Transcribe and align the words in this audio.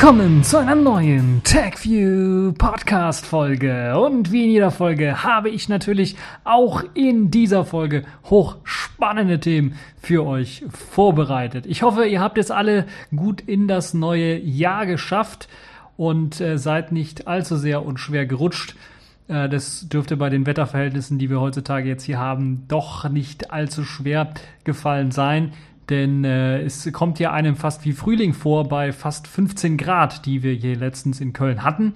Willkommen 0.00 0.42
zu 0.42 0.56
einer 0.56 0.76
neuen 0.76 1.42
TechView 1.44 2.54
Podcast 2.54 3.26
Folge. 3.26 3.98
Und 3.98 4.32
wie 4.32 4.44
in 4.44 4.50
jeder 4.50 4.70
Folge 4.70 5.24
habe 5.24 5.50
ich 5.50 5.68
natürlich 5.68 6.16
auch 6.42 6.82
in 6.94 7.30
dieser 7.30 7.66
Folge 7.66 8.04
hochspannende 8.24 9.40
Themen 9.40 9.74
für 10.00 10.24
euch 10.24 10.64
vorbereitet. 10.70 11.66
Ich 11.66 11.82
hoffe, 11.82 12.06
ihr 12.06 12.18
habt 12.18 12.38
es 12.38 12.50
alle 12.50 12.86
gut 13.14 13.42
in 13.42 13.68
das 13.68 13.92
neue 13.92 14.38
Jahr 14.38 14.86
geschafft 14.86 15.50
und 15.98 16.40
äh, 16.40 16.56
seid 16.56 16.92
nicht 16.92 17.28
allzu 17.28 17.56
sehr 17.56 17.84
und 17.84 18.00
schwer 18.00 18.24
gerutscht. 18.24 18.76
Äh, 19.28 19.50
das 19.50 19.86
dürfte 19.90 20.16
bei 20.16 20.30
den 20.30 20.46
Wetterverhältnissen, 20.46 21.18
die 21.18 21.28
wir 21.28 21.42
heutzutage 21.42 21.90
jetzt 21.90 22.04
hier 22.04 22.18
haben, 22.18 22.64
doch 22.68 23.06
nicht 23.10 23.50
allzu 23.50 23.84
schwer 23.84 24.32
gefallen 24.64 25.10
sein 25.10 25.52
denn 25.90 26.24
äh, 26.24 26.62
es 26.62 26.90
kommt 26.92 27.18
ja 27.18 27.32
einem 27.32 27.56
fast 27.56 27.84
wie 27.84 27.92
Frühling 27.92 28.32
vor 28.32 28.68
bei 28.68 28.92
fast 28.92 29.26
15 29.26 29.76
Grad, 29.76 30.24
die 30.24 30.42
wir 30.42 30.52
hier 30.52 30.76
letztens 30.76 31.20
in 31.20 31.32
Köln 31.32 31.62
hatten. 31.62 31.94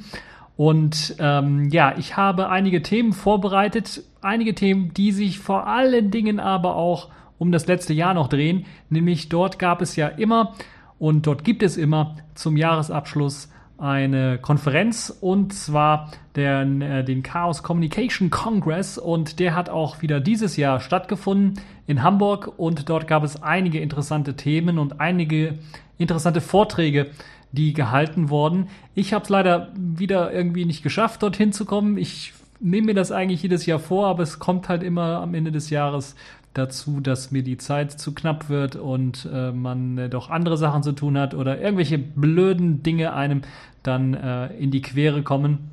Und 0.57 1.17
ähm, 1.19 1.69
ja, 1.71 1.95
ich 1.97 2.17
habe 2.17 2.49
einige 2.49 2.83
Themen 2.83 3.13
vorbereitet, 3.13 4.03
einige 4.21 4.55
Themen, 4.55 4.93
die 4.95 5.13
sich 5.13 5.39
vor 5.39 5.67
allen 5.67 6.11
Dingen 6.11 6.39
aber 6.39 6.77
auch 6.77 7.09
um 7.39 7.51
das 7.51 7.67
letzte 7.67 7.93
Jahr 7.93 8.15
noch 8.15 8.29
drehen. 8.29 8.67
Nämlich 8.91 9.29
dort 9.29 9.59
gab 9.59 9.83
es 9.83 9.97
ja 9.97 10.09
immer 10.09 10.55
und 10.99 11.27
dort 11.27 11.45
gibt 11.45 11.63
es 11.63 11.77
immer 11.77 12.17
zum 12.35 12.57
Jahresabschluss 12.57 13.51
eine 13.79 14.39
Konferenz 14.39 15.17
und 15.21 15.53
zwar 15.53 16.13
den, 16.37 16.81
äh, 16.81 17.05
den 17.05 17.23
Chaos 17.23 17.63
Communication 17.63 18.31
Congress 18.31 18.99
und 18.99 19.41
der 19.41 19.55
hat 19.55 19.69
auch 19.69 20.01
wieder 20.03 20.21
dieses 20.21 20.57
Jahr 20.57 20.81
stattgefunden 20.81 21.61
in 21.87 22.03
Hamburg 22.03 22.53
und 22.57 22.89
dort 22.89 23.07
gab 23.07 23.25
es 23.25 23.43
einige 23.43 23.81
interessante 23.81 24.35
Themen 24.37 24.79
und 24.79 25.01
einige 25.01 25.59
interessante 25.99 26.41
Vorträge, 26.41 27.11
die 27.53 27.73
gehalten 27.73 28.31
wurden. 28.31 28.69
Ich 28.95 29.13
habe 29.13 29.25
es 29.25 29.29
leider 29.29 29.73
wieder 29.77 30.33
irgendwie 30.33 30.65
nicht 30.65 30.83
geschafft, 30.83 31.23
dorthin 31.23 31.53
zu 31.53 31.65
kommen. 31.65 31.99
Ich 31.99 32.33
nehme 32.61 32.89
mir 32.89 32.95
das 32.95 33.13
eigentlich 33.13 33.43
jedes 33.43 33.67
Jahr 33.67 33.79
vor, 33.79 34.07
aber 34.07 34.23
es 34.23 34.39
kommt 34.39 34.69
halt 34.69 34.83
immer 34.83 35.21
am 35.21 35.35
Ende 35.35 35.53
des 35.53 35.71
Jahres 35.71 36.17
dazu, 36.55 37.01
dass 37.01 37.31
mir 37.31 37.43
die 37.43 37.59
Zeit 37.59 37.93
zu 37.93 38.15
knapp 38.15 38.49
wird 38.49 38.77
und 38.77 39.29
äh, 39.33 39.53
man 39.53 39.99
äh, 39.99 40.09
doch 40.09 40.31
andere 40.31 40.57
Sachen 40.57 40.83
zu 40.83 40.93
tun 40.93 41.19
hat 41.19 41.35
oder 41.35 41.61
irgendwelche 41.61 41.99
blöden 41.99 42.83
Dinge 42.83 43.13
einem 43.13 43.43
dann 43.83 44.15
äh, 44.15 44.47
in 44.55 44.71
die 44.71 44.83
Quere 44.83 45.23
kommen. 45.23 45.71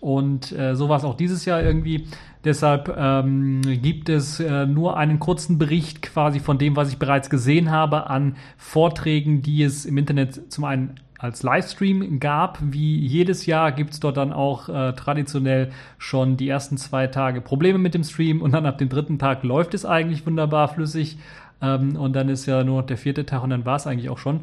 Und 0.00 0.52
äh, 0.52 0.74
so 0.74 0.88
war 0.88 0.98
es 0.98 1.04
auch 1.04 1.16
dieses 1.16 1.44
Jahr 1.44 1.62
irgendwie. 1.62 2.06
Deshalb 2.44 2.94
ähm, 2.96 3.62
gibt 3.82 4.08
es 4.08 4.38
äh, 4.40 4.66
nur 4.66 4.96
einen 4.96 5.18
kurzen 5.18 5.58
Bericht 5.58 6.02
quasi 6.02 6.38
von 6.38 6.58
dem, 6.58 6.76
was 6.76 6.90
ich 6.90 6.98
bereits 6.98 7.28
gesehen 7.28 7.70
habe 7.70 8.08
an 8.08 8.36
Vorträgen, 8.56 9.42
die 9.42 9.62
es 9.62 9.84
im 9.84 9.98
Internet 9.98 10.52
zum 10.52 10.64
einen 10.64 10.94
als 11.18 11.42
Livestream 11.42 12.20
gab. 12.20 12.58
Wie 12.60 12.98
jedes 12.98 13.46
Jahr 13.46 13.72
gibt 13.72 13.92
es 13.92 14.00
dort 14.00 14.16
dann 14.16 14.32
auch 14.32 14.68
äh, 14.68 14.92
traditionell 14.92 15.70
schon 15.98 16.36
die 16.36 16.48
ersten 16.48 16.76
zwei 16.76 17.06
Tage 17.06 17.40
Probleme 17.40 17.78
mit 17.78 17.94
dem 17.94 18.04
Stream 18.04 18.42
und 18.42 18.52
dann 18.52 18.66
ab 18.66 18.78
dem 18.78 18.88
dritten 18.88 19.18
Tag 19.18 19.42
läuft 19.42 19.74
es 19.74 19.84
eigentlich 19.84 20.26
wunderbar 20.26 20.68
flüssig. 20.68 21.18
Ähm, 21.62 21.96
und 21.96 22.12
dann 22.14 22.28
ist 22.28 22.46
ja 22.46 22.64
nur 22.64 22.82
noch 22.82 22.86
der 22.86 22.98
vierte 22.98 23.24
Tag 23.24 23.42
und 23.42 23.50
dann 23.50 23.64
war 23.64 23.76
es 23.76 23.86
eigentlich 23.86 24.10
auch 24.10 24.18
schon. 24.18 24.40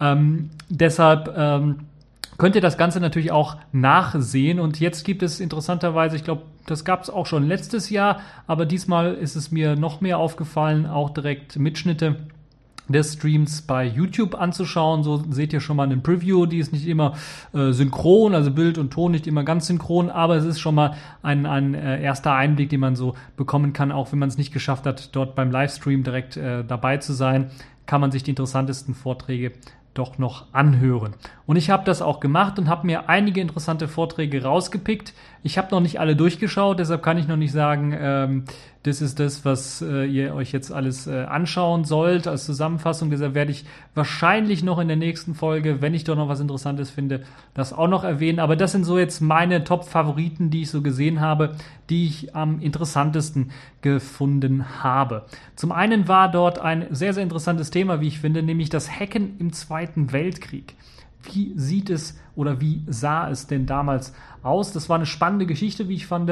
Ähm, 0.00 0.50
deshalb 0.68 1.32
ähm, 1.36 1.80
könnt 2.38 2.54
ihr 2.54 2.60
das 2.60 2.76
Ganze 2.76 3.00
natürlich 3.00 3.32
auch 3.32 3.56
nachsehen. 3.72 4.60
Und 4.60 4.80
jetzt 4.80 5.04
gibt 5.04 5.22
es 5.22 5.40
interessanterweise, 5.40 6.16
ich 6.16 6.24
glaube, 6.24 6.42
das 6.66 6.84
gab 6.84 7.02
es 7.02 7.10
auch 7.10 7.26
schon 7.26 7.46
letztes 7.46 7.90
Jahr, 7.90 8.20
aber 8.46 8.66
diesmal 8.66 9.14
ist 9.14 9.36
es 9.36 9.52
mir 9.52 9.76
noch 9.76 10.00
mehr 10.00 10.18
aufgefallen, 10.18 10.86
auch 10.86 11.10
direkt 11.10 11.56
Mitschnitte 11.58 12.16
des 12.88 13.14
Streams 13.14 13.62
bei 13.62 13.84
YouTube 13.84 14.34
anzuschauen. 14.34 15.02
So 15.02 15.24
seht 15.30 15.52
ihr 15.52 15.60
schon 15.60 15.76
mal 15.76 15.84
einen 15.84 16.02
Preview, 16.02 16.46
die 16.46 16.58
ist 16.58 16.72
nicht 16.72 16.86
immer 16.86 17.14
äh, 17.52 17.72
synchron, 17.72 18.34
also 18.34 18.50
Bild 18.50 18.78
und 18.78 18.92
Ton 18.92 19.12
nicht 19.12 19.26
immer 19.26 19.44
ganz 19.44 19.66
synchron, 19.66 20.10
aber 20.10 20.36
es 20.36 20.44
ist 20.44 20.60
schon 20.60 20.74
mal 20.74 20.94
ein, 21.22 21.46
ein 21.46 21.74
äh, 21.74 22.02
erster 22.02 22.34
Einblick, 22.34 22.70
den 22.70 22.80
man 22.80 22.96
so 22.96 23.14
bekommen 23.36 23.72
kann, 23.72 23.92
auch 23.92 24.12
wenn 24.12 24.18
man 24.18 24.28
es 24.28 24.38
nicht 24.38 24.52
geschafft 24.52 24.86
hat, 24.86 25.14
dort 25.14 25.34
beim 25.34 25.50
Livestream 25.50 26.02
direkt 26.02 26.36
äh, 26.36 26.64
dabei 26.64 26.98
zu 26.98 27.12
sein, 27.12 27.50
kann 27.86 28.00
man 28.00 28.10
sich 28.10 28.22
die 28.22 28.30
interessantesten 28.30 28.94
Vorträge 28.94 29.52
doch 29.94 30.18
noch 30.18 30.52
anhören. 30.52 31.14
Und 31.46 31.56
ich 31.56 31.70
habe 31.70 31.84
das 31.84 32.02
auch 32.02 32.20
gemacht 32.20 32.58
und 32.58 32.68
habe 32.68 32.86
mir 32.86 33.08
einige 33.08 33.40
interessante 33.40 33.88
Vorträge 33.88 34.42
rausgepickt. 34.42 35.14
Ich 35.42 35.58
habe 35.58 35.68
noch 35.70 35.80
nicht 35.80 36.00
alle 36.00 36.16
durchgeschaut, 36.16 36.78
deshalb 36.78 37.02
kann 37.02 37.18
ich 37.18 37.28
noch 37.28 37.36
nicht 37.36 37.52
sagen, 37.52 37.96
ähm, 37.98 38.44
das 38.86 39.02
ist 39.02 39.18
das, 39.18 39.44
was 39.44 39.82
äh, 39.82 40.04
ihr 40.04 40.34
euch 40.34 40.52
jetzt 40.52 40.70
alles 40.70 41.08
äh, 41.08 41.24
anschauen 41.24 41.84
sollt 41.84 42.28
als 42.28 42.44
Zusammenfassung. 42.46 43.10
Deshalb 43.10 43.34
werde 43.34 43.50
ich 43.50 43.64
wahrscheinlich 43.94 44.62
noch 44.62 44.78
in 44.78 44.86
der 44.86 44.96
nächsten 44.96 45.34
Folge, 45.34 45.82
wenn 45.82 45.92
ich 45.92 46.04
doch 46.04 46.14
noch 46.14 46.28
was 46.28 46.38
Interessantes 46.38 46.90
finde, 46.90 47.22
das 47.52 47.72
auch 47.72 47.88
noch 47.88 48.04
erwähnen. 48.04 48.38
Aber 48.38 48.54
das 48.54 48.72
sind 48.72 48.84
so 48.84 48.96
jetzt 48.96 49.20
meine 49.20 49.64
Top-Favoriten, 49.64 50.50
die 50.50 50.62
ich 50.62 50.70
so 50.70 50.82
gesehen 50.82 51.20
habe, 51.20 51.56
die 51.90 52.06
ich 52.06 52.36
am 52.36 52.60
interessantesten 52.60 53.50
gefunden 53.82 54.82
habe. 54.84 55.26
Zum 55.56 55.72
einen 55.72 56.06
war 56.06 56.30
dort 56.30 56.60
ein 56.60 56.86
sehr, 56.90 57.12
sehr 57.12 57.24
interessantes 57.24 57.70
Thema, 57.76 58.00
wie 58.00 58.08
ich 58.08 58.20
finde, 58.20 58.42
nämlich 58.42 58.70
das 58.70 58.90
Hacken 58.90 59.36
im 59.38 59.52
Zweiten 59.52 60.10
Weltkrieg. 60.10 60.72
Wie 61.30 61.52
sieht 61.56 61.90
es 61.90 62.18
oder 62.34 62.58
wie 62.58 62.82
sah 62.86 63.28
es 63.28 63.48
denn 63.48 63.66
damals 63.66 64.14
aus? 64.42 64.72
Das 64.72 64.88
war 64.88 64.96
eine 64.96 65.04
spannende 65.04 65.44
Geschichte, 65.44 65.86
wie 65.86 65.96
ich 65.96 66.06
fand, 66.06 66.30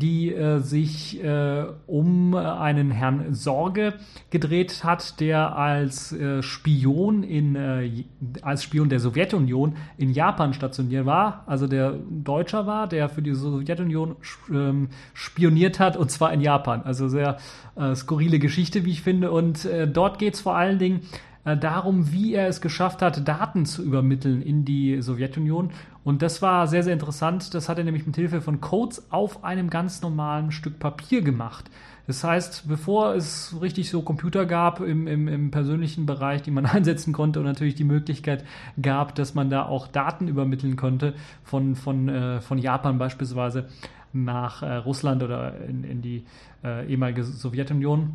die 0.00 0.32
äh, 0.32 0.58
sich 0.58 1.22
äh, 1.22 1.64
um 1.86 2.34
einen 2.34 2.90
Herrn 2.90 3.34
Sorge 3.34 3.94
gedreht 4.30 4.82
hat, 4.84 5.20
der 5.20 5.56
als 5.56 6.12
äh, 6.12 6.42
Spion 6.42 7.22
in 7.22 7.56
äh, 7.56 8.04
als 8.42 8.64
Spion 8.64 8.88
der 8.88 9.00
Sowjetunion 9.00 9.76
in 9.96 10.10
Japan 10.10 10.52
stationiert 10.52 11.06
war, 11.06 11.44
also 11.46 11.66
der 11.66 11.94
Deutscher 12.10 12.66
war, 12.66 12.86
der 12.86 13.08
für 13.08 13.22
die 13.22 13.34
Sowjetunion 13.34 14.16
ähm, 14.50 14.88
spioniert 15.14 15.80
hat 15.80 15.96
und 15.96 16.10
zwar 16.10 16.32
in 16.32 16.40
Japan. 16.40 16.82
Also 16.82 17.08
sehr 17.08 17.36
äh, 17.76 17.94
skurrile 17.94 18.38
Geschichte, 18.38 18.84
wie 18.84 18.90
ich 18.90 19.02
finde. 19.02 19.30
Und 19.30 19.64
äh, 19.64 19.86
dort 19.88 20.18
geht 20.18 20.34
es 20.34 20.40
vor 20.40 20.56
allen 20.56 20.78
Dingen 20.78 21.00
äh, 21.44 21.56
darum, 21.56 22.12
wie 22.12 22.34
er 22.34 22.48
es 22.48 22.60
geschafft 22.60 23.02
hat, 23.02 23.26
Daten 23.26 23.64
zu 23.64 23.82
übermitteln 23.82 24.42
in 24.42 24.64
die 24.64 25.00
Sowjetunion. 25.00 25.70
Und 26.02 26.22
das 26.22 26.40
war 26.40 26.66
sehr, 26.66 26.82
sehr 26.82 26.94
interessant. 26.94 27.54
Das 27.54 27.68
hat 27.68 27.78
er 27.78 27.84
nämlich 27.84 28.06
mit 28.06 28.16
Hilfe 28.16 28.40
von 28.40 28.60
Codes 28.60 29.10
auf 29.10 29.44
einem 29.44 29.68
ganz 29.68 30.00
normalen 30.02 30.50
Stück 30.50 30.78
Papier 30.78 31.22
gemacht. 31.22 31.70
Das 32.06 32.24
heißt, 32.24 32.66
bevor 32.66 33.14
es 33.14 33.54
richtig 33.60 33.90
so 33.90 34.02
Computer 34.02 34.46
gab 34.46 34.80
im, 34.80 35.06
im, 35.06 35.28
im, 35.28 35.50
persönlichen 35.50 36.06
Bereich, 36.06 36.42
die 36.42 36.50
man 36.50 36.66
einsetzen 36.66 37.12
konnte 37.12 37.38
und 37.38 37.46
natürlich 37.46 37.74
die 37.74 37.84
Möglichkeit 37.84 38.44
gab, 38.80 39.14
dass 39.14 39.34
man 39.34 39.50
da 39.50 39.66
auch 39.66 39.86
Daten 39.86 40.26
übermitteln 40.26 40.76
konnte 40.76 41.14
von, 41.44 41.76
von, 41.76 42.08
äh, 42.08 42.40
von 42.40 42.58
Japan 42.58 42.98
beispielsweise 42.98 43.68
nach 44.12 44.62
äh, 44.62 44.74
Russland 44.74 45.22
oder 45.22 45.60
in, 45.60 45.84
in 45.84 46.02
die 46.02 46.24
äh, 46.64 46.86
ehemalige 46.90 47.22
Sowjetunion, 47.22 48.14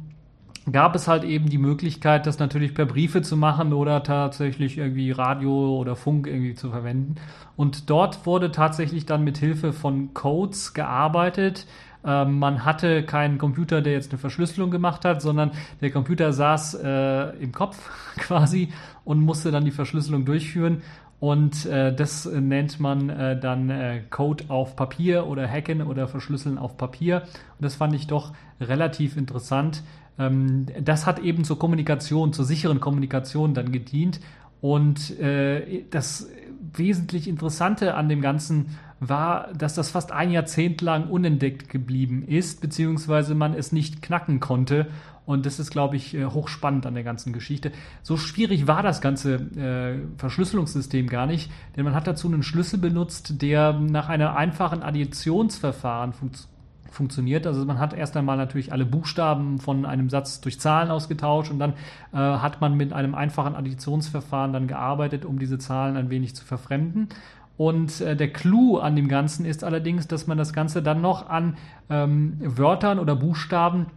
gab 0.72 0.96
es 0.96 1.08
halt 1.08 1.24
eben 1.24 1.50
die 1.50 1.58
Möglichkeit, 1.58 2.26
das 2.26 2.40
natürlich 2.40 2.74
per 2.74 2.86
Briefe 2.86 3.22
zu 3.22 3.38
machen 3.38 3.74
oder 3.74 4.04
tatsächlich 4.04 4.78
irgendwie 4.78 5.12
Radio 5.12 5.78
oder 5.78 5.96
Funk 5.96 6.28
irgendwie 6.28 6.56
zu 6.56 6.72
verwenden. 6.72 7.16
Und 7.56 7.90
dort 7.90 8.26
wurde 8.26 8.52
tatsächlich 8.52 9.06
dann 9.06 9.24
mit 9.24 9.38
Hilfe 9.38 9.74
von 9.74 10.14
Codes 10.14 10.74
gearbeitet. 10.74 11.68
Ähm, 12.04 12.40
man 12.40 12.66
hatte 12.66 13.04
keinen 13.04 13.38
Computer, 13.38 13.82
der 13.82 13.94
jetzt 13.94 14.12
eine 14.12 14.20
Verschlüsselung 14.20 14.72
gemacht 14.72 15.06
hat, 15.06 15.22
sondern 15.22 15.52
der 15.82 15.92
Computer 15.92 16.34
saß 16.34 16.76
äh, 16.84 17.30
im 17.38 17.52
Kopf 17.52 17.78
quasi 18.18 18.70
und 19.04 19.22
musste 19.22 19.52
dann 19.52 19.66
die 19.66 19.72
Verschlüsselung 19.72 20.26
durchführen. 20.26 20.82
Und 21.20 21.66
äh, 21.66 21.96
das 21.96 22.26
nennt 22.26 22.80
man 22.80 23.10
äh, 23.10 23.40
dann 23.40 23.70
äh, 23.70 24.02
Code 24.10 24.46
auf 24.50 24.76
Papier 24.76 25.28
oder 25.28 25.48
Hacken 25.48 25.82
oder 25.82 26.08
Verschlüsseln 26.08 26.58
auf 26.58 26.78
Papier. 26.78 27.22
Und 27.22 27.62
das 27.62 27.76
fand 27.76 27.96
ich 27.96 28.08
doch 28.08 28.34
relativ 28.60 29.16
interessant, 29.16 29.82
das 30.18 31.06
hat 31.06 31.20
eben 31.20 31.44
zur 31.44 31.60
Kommunikation, 31.60 32.32
zur 32.32 32.46
sicheren 32.46 32.80
Kommunikation 32.80 33.54
dann 33.54 33.72
gedient. 33.72 34.22
Und 34.62 35.20
äh, 35.20 35.84
das 35.90 36.30
wesentlich 36.74 37.28
Interessante 37.28 37.96
an 37.96 38.10
dem 38.10 38.22
Ganzen 38.22 38.78
war, 39.00 39.54
dass 39.54 39.76
das 39.76 39.92
fast 39.92 40.12
ein 40.12 40.32
Jahrzehnt 40.32 40.82
lang 40.82 41.10
unentdeckt 41.10 41.70
geblieben 41.70 42.24
ist, 42.26 42.62
beziehungsweise 42.62 43.36
man 43.36 43.54
es 43.54 43.72
nicht 43.72 44.02
knacken 44.02 44.40
konnte. 44.40 44.88
Und 45.26 45.46
das 45.46 45.60
ist, 45.60 45.72
glaube 45.72 45.98
ich, 45.98 46.14
äh, 46.14 46.26
hochspannend 46.26 46.86
an 46.86 46.94
der 46.94 47.04
ganzen 47.04 47.34
Geschichte. 47.34 47.72
So 48.04 48.16
schwierig 48.16 48.68
war 48.68 48.84
das 48.84 49.02
ganze 49.02 49.36
äh, 49.36 50.00
Verschlüsselungssystem 50.18 51.08
gar 51.08 51.26
nicht, 51.26 51.52
denn 51.76 51.84
man 51.84 51.96
hat 51.96 52.08
dazu 52.08 52.28
einen 52.28 52.44
Schlüssel 52.44 52.80
benutzt, 52.80 53.42
der 53.42 53.74
nach 53.74 54.08
einem 54.08 54.30
einfachen 54.30 54.84
Additionsverfahren 54.84 56.14
funktioniert 56.14 56.55
funktioniert. 56.96 57.46
Also 57.46 57.66
man 57.66 57.80
hat 57.80 57.94
erst 57.94 58.18
einmal 58.18 58.38
natürlich 58.38 58.72
alle 58.72 58.86
Buchstaben 58.86 59.60
von 59.60 59.86
einem 59.86 60.10
Satz 60.10 60.42
durch 60.42 60.60
Zahlen 60.60 60.90
ausgetauscht 60.90 61.52
und 61.52 61.60
dann 61.60 61.74
äh, 62.14 62.18
hat 62.18 62.62
man 62.62 62.76
mit 62.76 62.94
einem 62.94 63.14
einfachen 63.14 63.56
Additionsverfahren 63.56 64.54
dann 64.54 64.68
gearbeitet, 64.68 65.26
um 65.26 65.38
diese 65.38 65.60
Zahlen 65.60 65.98
ein 65.98 66.10
wenig 66.10 66.36
zu 66.36 66.46
verfremden. 66.46 67.10
Und 67.58 68.02
äh, 68.02 68.16
der 68.16 68.32
Clou 68.34 68.78
an 68.78 68.96
dem 68.96 69.08
Ganzen 69.08 69.46
ist 69.46 69.64
allerdings, 69.64 70.08
dass 70.08 70.28
man 70.28 70.38
das 70.38 70.54
Ganze 70.54 70.82
dann 70.82 71.02
noch 71.02 71.30
an 71.30 71.58
ähm, 71.90 72.38
Wörtern 72.40 73.00
oder 73.00 73.16
Buchstaben 73.16 73.88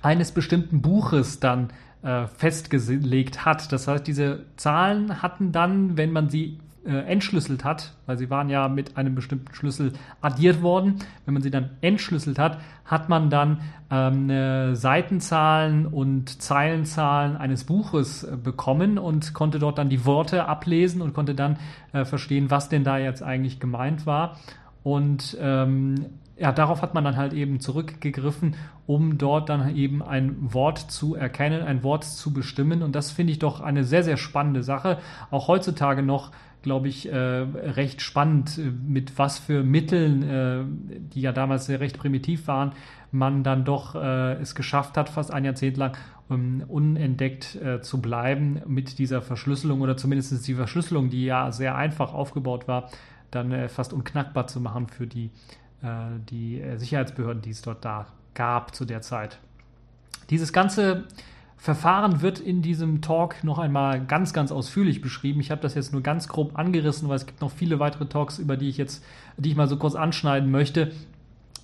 eines 0.00 0.32
bestimmten 0.32 0.82
Buches 0.82 1.40
dann 1.40 1.68
äh, 2.02 2.26
festgelegt 2.26 3.44
hat. 3.44 3.70
Das 3.72 3.86
heißt, 3.86 4.06
diese 4.06 4.46
Zahlen 4.56 5.22
hatten 5.22 5.52
dann, 5.52 5.96
wenn 5.96 6.12
man 6.12 6.28
sie 6.30 6.58
äh, 6.84 6.90
entschlüsselt 6.90 7.64
hat, 7.64 7.94
weil 8.06 8.18
sie 8.18 8.30
waren 8.30 8.48
ja 8.48 8.68
mit 8.68 8.96
einem 8.96 9.14
bestimmten 9.14 9.54
Schlüssel 9.54 9.92
addiert 10.20 10.62
worden. 10.62 10.96
Wenn 11.24 11.34
man 11.34 11.42
sie 11.42 11.50
dann 11.50 11.70
entschlüsselt 11.80 12.38
hat, 12.38 12.58
hat 12.84 13.08
man 13.08 13.30
dann 13.30 13.60
ähm, 13.90 14.28
äh, 14.28 14.74
Seitenzahlen 14.74 15.86
und 15.86 16.42
Zeilenzahlen 16.42 17.36
eines 17.36 17.64
Buches 17.64 18.24
äh, 18.24 18.36
bekommen 18.36 18.98
und 18.98 19.34
konnte 19.34 19.58
dort 19.58 19.78
dann 19.78 19.88
die 19.88 20.04
Worte 20.04 20.46
ablesen 20.46 21.02
und 21.02 21.14
konnte 21.14 21.34
dann 21.34 21.58
äh, 21.92 22.04
verstehen, 22.04 22.50
was 22.50 22.68
denn 22.68 22.84
da 22.84 22.98
jetzt 22.98 23.22
eigentlich 23.22 23.60
gemeint 23.60 24.06
war. 24.06 24.38
Und 24.82 25.36
ähm, 25.40 26.06
ja, 26.36 26.50
darauf 26.50 26.82
hat 26.82 26.94
man 26.94 27.04
dann 27.04 27.16
halt 27.16 27.34
eben 27.34 27.60
zurückgegriffen, 27.60 28.56
um 28.86 29.18
dort 29.18 29.48
dann 29.48 29.76
eben 29.76 30.02
ein 30.02 30.52
Wort 30.52 30.78
zu 30.78 31.14
erkennen, 31.14 31.62
ein 31.62 31.84
Wort 31.84 32.04
zu 32.04 32.32
bestimmen. 32.32 32.82
Und 32.82 32.96
das 32.96 33.12
finde 33.12 33.32
ich 33.32 33.38
doch 33.38 33.60
eine 33.60 33.84
sehr, 33.84 34.02
sehr 34.02 34.16
spannende 34.16 34.62
Sache. 34.62 34.98
Auch 35.30 35.46
heutzutage 35.46 36.02
noch 36.02 36.32
glaube 36.62 36.88
ich, 36.88 37.10
äh, 37.10 37.16
recht 37.16 38.00
spannend, 38.00 38.58
äh, 38.58 38.70
mit 38.70 39.18
was 39.18 39.38
für 39.38 39.62
Mitteln, 39.62 40.22
äh, 40.22 40.64
die 41.14 41.20
ja 41.20 41.32
damals 41.32 41.66
sehr 41.66 41.80
recht 41.80 41.98
primitiv 41.98 42.46
waren, 42.46 42.72
man 43.10 43.42
dann 43.42 43.64
doch 43.64 43.94
äh, 43.94 44.34
es 44.34 44.54
geschafft 44.54 44.96
hat, 44.96 45.08
fast 45.08 45.32
ein 45.32 45.44
Jahrzehnt 45.44 45.76
lang 45.76 45.96
um, 46.28 46.62
unentdeckt 46.68 47.56
äh, 47.56 47.80
zu 47.82 48.00
bleiben 48.00 48.62
mit 48.66 48.98
dieser 48.98 49.20
Verschlüsselung 49.22 49.80
oder 49.80 49.96
zumindest 49.96 50.46
die 50.46 50.54
Verschlüsselung, 50.54 51.10
die 51.10 51.24
ja 51.24 51.52
sehr 51.52 51.76
einfach 51.76 52.14
aufgebaut 52.14 52.68
war, 52.68 52.90
dann 53.30 53.52
äh, 53.52 53.68
fast 53.68 53.92
unknackbar 53.92 54.46
zu 54.46 54.60
machen 54.60 54.88
für 54.88 55.06
die, 55.06 55.30
die 56.30 56.62
Sicherheitsbehörden, 56.76 57.42
die 57.42 57.50
es 57.50 57.60
dort 57.60 57.84
da 57.84 58.06
gab 58.34 58.72
zu 58.72 58.84
der 58.84 59.00
Zeit. 59.00 59.40
Dieses 60.30 60.52
ganze 60.52 61.08
Verfahren 61.62 62.22
wird 62.22 62.40
in 62.40 62.60
diesem 62.60 63.02
Talk 63.02 63.44
noch 63.44 63.60
einmal 63.60 64.04
ganz, 64.04 64.32
ganz 64.32 64.50
ausführlich 64.50 65.00
beschrieben. 65.00 65.38
Ich 65.38 65.52
habe 65.52 65.60
das 65.60 65.76
jetzt 65.76 65.92
nur 65.92 66.02
ganz 66.02 66.26
grob 66.26 66.58
angerissen, 66.58 67.08
weil 67.08 67.14
es 67.14 67.24
gibt 67.24 67.40
noch 67.40 67.52
viele 67.52 67.78
weitere 67.78 68.06
Talks, 68.06 68.40
über 68.40 68.56
die 68.56 68.68
ich 68.68 68.78
jetzt, 68.78 69.04
die 69.36 69.50
ich 69.50 69.54
mal 69.54 69.68
so 69.68 69.76
kurz 69.76 69.94
anschneiden 69.94 70.50
möchte 70.50 70.90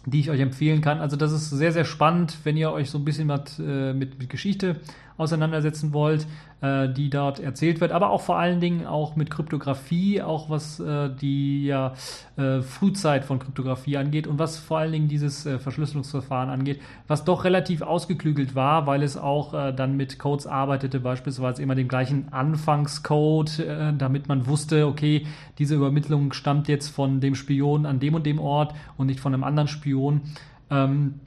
die 0.06 0.20
ich 0.20 0.30
euch 0.30 0.40
empfehlen 0.40 0.80
kann. 0.80 1.00
Also 1.00 1.16
das 1.16 1.32
ist 1.32 1.50
sehr, 1.50 1.72
sehr 1.72 1.84
spannend, 1.84 2.38
wenn 2.44 2.56
ihr 2.56 2.72
euch 2.72 2.88
so 2.88 2.96
ein 2.96 3.04
bisschen 3.04 3.26
mit, 3.26 3.58
äh, 3.58 3.92
mit, 3.92 4.18
mit 4.18 4.30
Geschichte 4.30 4.76
auseinandersetzen 5.18 5.92
wollt, 5.92 6.26
äh, 6.60 6.88
die 6.88 7.10
dort 7.10 7.38
erzählt 7.38 7.80
wird, 7.80 7.92
aber 7.92 8.10
auch 8.10 8.20
vor 8.20 8.36
allen 8.36 8.60
Dingen 8.60 8.86
auch 8.86 9.16
mit 9.16 9.30
Kryptographie, 9.30 10.22
auch 10.22 10.50
was 10.50 10.80
äh, 10.80 11.08
die 11.08 11.66
ja, 11.66 11.94
äh, 12.36 12.62
Frühzeit 12.62 13.24
von 13.24 13.38
Kryptographie 13.38 13.96
angeht 13.96 14.26
und 14.26 14.38
was 14.38 14.58
vor 14.58 14.78
allen 14.78 14.92
Dingen 14.92 15.08
dieses 15.08 15.46
äh, 15.46 15.58
Verschlüsselungsverfahren 15.58 16.50
angeht, 16.50 16.80
was 17.06 17.24
doch 17.24 17.44
relativ 17.44 17.82
ausgeklügelt 17.82 18.54
war, 18.54 18.86
weil 18.86 19.02
es 19.02 19.16
auch 19.16 19.54
äh, 19.54 19.72
dann 19.72 19.96
mit 19.96 20.18
Codes 20.18 20.46
arbeitete, 20.46 21.00
beispielsweise 21.00 21.62
immer 21.62 21.74
den 21.74 21.88
gleichen 21.88 22.32
Anfangscode, 22.32 23.60
äh, 23.60 23.92
damit 23.96 24.28
man 24.28 24.46
wusste, 24.46 24.86
okay, 24.86 25.26
diese 25.58 25.76
Übermittlung 25.76 26.32
stammt 26.32 26.68
jetzt 26.68 26.88
von 26.88 27.20
dem 27.20 27.34
Spion 27.34 27.86
an 27.86 28.00
dem 28.00 28.14
und 28.14 28.26
dem 28.26 28.40
Ort 28.40 28.74
und 28.96 29.06
nicht 29.06 29.20
von 29.20 29.32
einem 29.32 29.44
anderen 29.44 29.68
Spion. 29.68 30.22
Ähm, 30.70 31.20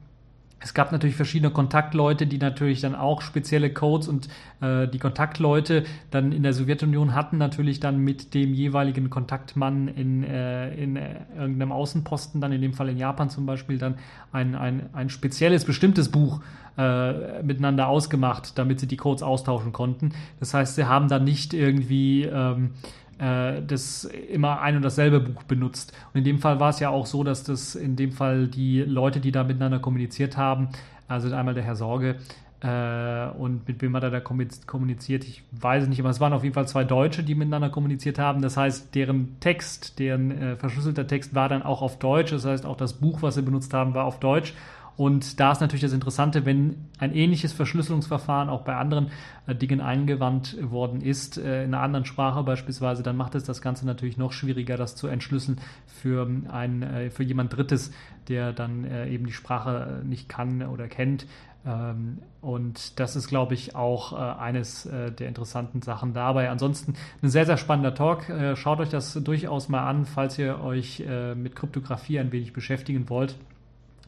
es 0.63 0.73
gab 0.73 0.91
natürlich 0.91 1.15
verschiedene 1.15 1.51
Kontaktleute, 1.51 2.27
die 2.27 2.37
natürlich 2.37 2.81
dann 2.81 2.95
auch 2.95 3.21
spezielle 3.21 3.73
Codes 3.73 4.07
und 4.07 4.29
äh, 4.61 4.87
die 4.87 4.99
Kontaktleute 4.99 5.83
dann 6.11 6.31
in 6.31 6.43
der 6.43 6.53
Sowjetunion 6.53 7.15
hatten 7.15 7.37
natürlich 7.37 7.79
dann 7.79 7.97
mit 7.97 8.33
dem 8.35 8.53
jeweiligen 8.53 9.09
Kontaktmann 9.09 9.87
in, 9.87 10.23
äh, 10.23 10.73
in 10.75 10.95
äh, 10.95 11.15
irgendeinem 11.35 11.71
Außenposten, 11.71 12.41
dann 12.41 12.51
in 12.51 12.61
dem 12.61 12.73
Fall 12.73 12.89
in 12.89 12.97
Japan 12.97 13.29
zum 13.29 13.47
Beispiel, 13.47 13.79
dann 13.79 13.95
ein, 14.31 14.55
ein, 14.55 14.89
ein 14.93 15.09
spezielles, 15.09 15.65
bestimmtes 15.65 16.09
Buch 16.09 16.41
äh, 16.77 17.41
miteinander 17.41 17.87
ausgemacht, 17.87 18.57
damit 18.57 18.79
sie 18.79 18.87
die 18.87 18.97
Codes 18.97 19.23
austauschen 19.23 19.73
konnten. 19.73 20.13
Das 20.39 20.53
heißt, 20.53 20.75
sie 20.75 20.85
haben 20.85 21.07
dann 21.07 21.23
nicht 21.23 21.53
irgendwie 21.53 22.23
ähm, 22.23 22.71
äh, 23.21 23.61
das 23.65 24.05
immer 24.05 24.61
ein 24.61 24.75
und 24.75 24.81
dasselbe 24.81 25.19
Buch 25.19 25.43
benutzt. 25.43 25.93
Und 26.13 26.17
in 26.17 26.23
dem 26.23 26.39
Fall 26.39 26.59
war 26.59 26.69
es 26.69 26.79
ja 26.79 26.89
auch 26.89 27.05
so, 27.05 27.23
dass 27.23 27.43
das 27.43 27.75
in 27.75 27.95
dem 27.95 28.11
Fall 28.11 28.47
die 28.47 28.81
Leute, 28.81 29.19
die 29.19 29.31
da 29.31 29.43
miteinander 29.43 29.79
kommuniziert 29.79 30.37
haben, 30.37 30.69
also 31.07 31.33
einmal 31.33 31.53
der 31.53 31.63
Herr 31.63 31.75
Sorge, 31.75 32.17
äh, 32.63 33.27
und 33.39 33.67
mit 33.67 33.81
wem 33.81 33.95
hat 33.95 34.03
er 34.03 34.11
da 34.11 34.19
kommuniziert? 34.19 35.23
Ich 35.23 35.43
weiß 35.51 35.83
es 35.83 35.89
nicht, 35.89 35.99
aber 35.99 36.09
es 36.09 36.19
waren 36.19 36.33
auf 36.33 36.43
jeden 36.43 36.53
Fall 36.53 36.67
zwei 36.67 36.83
Deutsche, 36.83 37.23
die 37.23 37.33
miteinander 37.33 37.69
kommuniziert 37.69 38.19
haben. 38.19 38.41
Das 38.41 38.55
heißt, 38.55 38.93
deren 38.93 39.39
Text, 39.39 39.97
deren 39.97 40.31
äh, 40.31 40.55
verschlüsselter 40.57 41.07
Text 41.07 41.33
war 41.33 41.49
dann 41.49 41.63
auch 41.63 41.81
auf 41.81 41.97
Deutsch. 41.97 42.31
Das 42.31 42.45
heißt, 42.45 42.65
auch 42.65 42.77
das 42.77 42.93
Buch, 42.93 43.23
was 43.23 43.35
sie 43.35 43.41
benutzt 43.41 43.73
haben, 43.73 43.95
war 43.95 44.05
auf 44.05 44.19
Deutsch. 44.19 44.53
Und 45.01 45.39
da 45.39 45.51
ist 45.51 45.61
natürlich 45.61 45.81
das 45.81 45.93
Interessante, 45.93 46.45
wenn 46.45 46.75
ein 46.99 47.15
ähnliches 47.15 47.53
Verschlüsselungsverfahren 47.53 48.49
auch 48.49 48.61
bei 48.61 48.75
anderen 48.75 49.09
äh, 49.47 49.55
Dingen 49.55 49.81
eingewandt 49.81 50.55
worden 50.61 51.01
ist, 51.01 51.39
äh, 51.39 51.63
in 51.63 51.73
einer 51.73 51.81
anderen 51.81 52.05
Sprache 52.05 52.43
beispielsweise, 52.43 53.01
dann 53.01 53.17
macht 53.17 53.33
es 53.33 53.43
das 53.43 53.63
Ganze 53.63 53.87
natürlich 53.87 54.17
noch 54.17 54.31
schwieriger, 54.31 54.77
das 54.77 54.95
zu 54.95 55.07
entschlüsseln 55.07 55.59
für, 55.87 56.29
ein, 56.51 56.83
äh, 56.83 57.09
für 57.09 57.23
jemand 57.23 57.51
Drittes, 57.51 57.91
der 58.27 58.53
dann 58.53 58.85
eben 59.09 59.25
die 59.25 59.31
Sprache 59.31 60.03
nicht 60.05 60.29
kann 60.29 60.61
oder 60.61 60.87
kennt. 60.87 61.25
Ähm, 61.65 62.19
und 62.39 62.99
das 62.99 63.15
ist, 63.15 63.27
glaube 63.27 63.55
ich, 63.55 63.75
auch 63.75 64.13
eines 64.13 64.83
der 64.83 65.27
interessanten 65.27 65.81
Sachen 65.81 66.13
dabei. 66.13 66.51
Ansonsten 66.51 66.93
ein 67.23 67.29
sehr, 67.29 67.47
sehr 67.47 67.57
spannender 67.57 67.95
Talk. 67.95 68.31
schaut 68.55 68.79
euch 68.79 68.89
das 68.89 69.13
durchaus 69.13 69.67
mal 69.67 69.87
an, 69.87 70.05
falls 70.05 70.37
ihr 70.37 70.59
euch 70.59 71.03
mit 71.35 71.55
Kryptographie 71.55 72.19
ein 72.19 72.31
wenig 72.31 72.53
beschäftigen 72.53 73.09
wollt. 73.09 73.35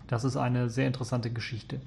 Das 0.07 0.23
ist 0.23 0.37
eine 0.37 0.69
sehr 0.69 0.87
interessante 0.87 1.29
Geschichte. 1.31 1.79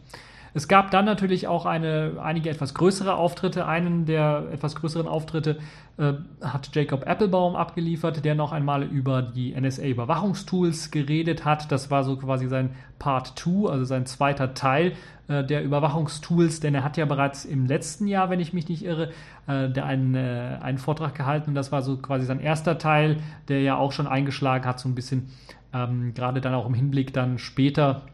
Es 0.57 0.69
gab 0.69 0.91
dann 0.91 1.05
natürlich 1.05 1.49
auch 1.49 1.67
eine, 1.67 2.13
einige 2.19 2.49
etwas 2.49 2.73
größere 2.73 3.15
Auftritte. 3.15 3.67
Einen 3.67 4.07
der 4.07 4.45
etwas 4.51 4.75
größeren 4.75 5.07
Auftritte 5.07 5.59
äh, 5.99 6.15
hat 6.41 6.75
Jacob 6.75 7.07
Applebaum 7.07 7.55
abgeliefert, 7.55 8.25
der 8.25 8.35
noch 8.35 8.53
einmal 8.53 8.83
über 8.83 9.21
die 9.21 9.55
NSA-Überwachungstools 9.55 10.91
geredet 10.91 11.45
hat. 11.45 11.71
Das 11.71 11.91
war 11.91 12.05
so 12.05 12.17
quasi 12.17 12.49
sein 12.49 12.71
Part 12.99 13.39
2, 13.39 13.71
also 13.71 13.85
sein 13.85 14.07
zweiter 14.07 14.55
Teil 14.55 14.95
äh, 15.29 15.45
der 15.45 15.63
Überwachungstools, 15.63 16.61
denn 16.61 16.75
er 16.75 16.85
hat 16.85 16.97
ja 16.97 17.05
bereits 17.05 17.45
im 17.45 17.67
letzten 17.67 18.07
Jahr, 18.07 18.31
wenn 18.31 18.41
ich 18.41 18.55
mich 18.55 18.67
nicht 18.71 18.83
irre, 18.83 19.11
äh, 19.47 19.79
einen, 19.79 20.15
äh, 20.15 20.57
einen 20.63 20.79
Vortrag 20.79 21.15
gehalten 21.15 21.55
das 21.55 21.71
war 21.71 21.83
so 21.83 21.99
quasi 21.99 22.25
sein 22.25 22.41
erster 22.41 22.79
Teil, 22.79 23.19
der 23.49 23.61
ja 23.61 23.77
auch 23.77 23.93
schon 23.93 24.07
eingeschlagen 24.07 24.65
hat, 24.65 24.81
so 24.81 24.89
ein 24.89 24.95
bisschen 24.95 25.29
ähm, 25.75 26.15
gerade 26.15 26.41
dann 26.41 26.55
auch 26.55 26.67
im 26.67 26.73
Hinblick 26.73 27.13
dann 27.13 27.37
später, 27.39 28.07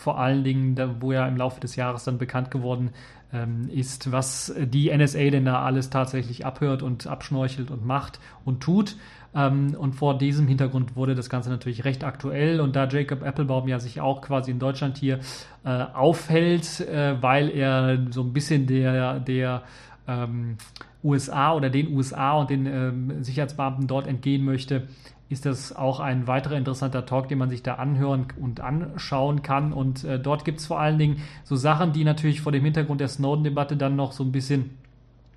vor 0.00 0.18
allen 0.18 0.44
Dingen, 0.44 0.76
wo 1.00 1.12
ja 1.12 1.28
im 1.28 1.36
Laufe 1.36 1.60
des 1.60 1.76
Jahres 1.76 2.04
dann 2.04 2.18
bekannt 2.18 2.50
geworden 2.50 2.90
ähm, 3.32 3.68
ist, 3.70 4.10
was 4.10 4.52
die 4.58 4.96
NSA 4.96 5.30
denn 5.30 5.44
da 5.44 5.62
alles 5.62 5.90
tatsächlich 5.90 6.46
abhört 6.46 6.82
und 6.82 7.06
abschnorchelt 7.06 7.70
und 7.70 7.84
macht 7.84 8.18
und 8.44 8.60
tut. 8.62 8.96
Ähm, 9.34 9.76
und 9.78 9.94
vor 9.94 10.16
diesem 10.16 10.48
Hintergrund 10.48 10.96
wurde 10.96 11.14
das 11.14 11.28
Ganze 11.28 11.50
natürlich 11.50 11.84
recht 11.84 12.02
aktuell. 12.02 12.60
Und 12.60 12.76
da 12.76 12.88
Jacob 12.88 13.22
Applebaum 13.22 13.68
ja 13.68 13.78
sich 13.78 14.00
auch 14.00 14.22
quasi 14.22 14.50
in 14.50 14.58
Deutschland 14.58 14.96
hier 14.96 15.20
äh, 15.64 15.68
aufhält, 15.68 16.80
äh, 16.80 17.22
weil 17.22 17.50
er 17.50 18.06
so 18.10 18.22
ein 18.22 18.32
bisschen 18.32 18.66
der, 18.66 19.20
der 19.20 19.62
ähm, 20.08 20.56
USA 21.04 21.52
oder 21.54 21.70
den 21.70 21.94
USA 21.94 22.32
und 22.32 22.50
den 22.50 23.24
Sicherheitsbeamten 23.24 23.86
dort 23.86 24.06
entgehen 24.06 24.44
möchte, 24.44 24.86
ist 25.30 25.46
das 25.46 25.74
auch 25.74 26.00
ein 26.00 26.26
weiterer 26.26 26.56
interessanter 26.56 27.06
Talk, 27.06 27.28
den 27.28 27.38
man 27.38 27.48
sich 27.48 27.62
da 27.62 27.74
anhören 27.74 28.26
und 28.38 28.60
anschauen 28.60 29.42
kann. 29.42 29.72
Und 29.72 30.02
äh, 30.02 30.18
dort 30.18 30.44
gibt 30.44 30.58
es 30.58 30.66
vor 30.66 30.80
allen 30.80 30.98
Dingen 30.98 31.22
so 31.44 31.54
Sachen, 31.54 31.92
die 31.92 32.02
natürlich 32.02 32.40
vor 32.40 32.50
dem 32.50 32.64
Hintergrund 32.64 33.00
der 33.00 33.08
Snowden-Debatte 33.08 33.76
dann 33.76 33.94
noch 33.94 34.10
so 34.10 34.24
ein 34.24 34.32
bisschen 34.32 34.70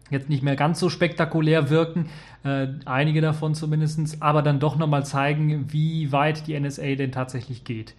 jetzt 0.09 0.29
nicht 0.29 0.43
mehr 0.43 0.55
ganz 0.55 0.79
so 0.79 0.89
spektakulär 0.89 1.69
wirken, 1.69 2.07
äh, 2.43 2.67
einige 2.85 3.21
davon 3.21 3.53
zumindest, 3.53 4.21
aber 4.21 4.41
dann 4.41 4.59
doch 4.59 4.77
nochmal 4.77 5.05
zeigen, 5.05 5.71
wie 5.71 6.12
weit 6.12 6.47
die 6.47 6.59
NSA 6.59 6.95
denn 6.95 7.12
tatsächlich 7.12 7.63
geht. 7.63 7.95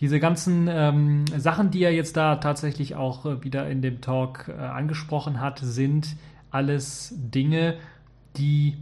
Diese 0.00 0.20
ganzen 0.20 0.68
ähm, 0.70 1.24
Sachen, 1.36 1.70
die 1.70 1.82
er 1.82 1.92
jetzt 1.92 2.16
da 2.16 2.36
tatsächlich 2.36 2.94
auch 2.94 3.26
äh, 3.26 3.42
wieder 3.42 3.68
in 3.68 3.82
dem 3.82 4.00
Talk 4.00 4.48
äh, 4.48 4.60
angesprochen 4.60 5.40
hat, 5.40 5.58
sind 5.58 6.16
alles 6.50 7.12
Dinge, 7.16 7.74
die 8.36 8.76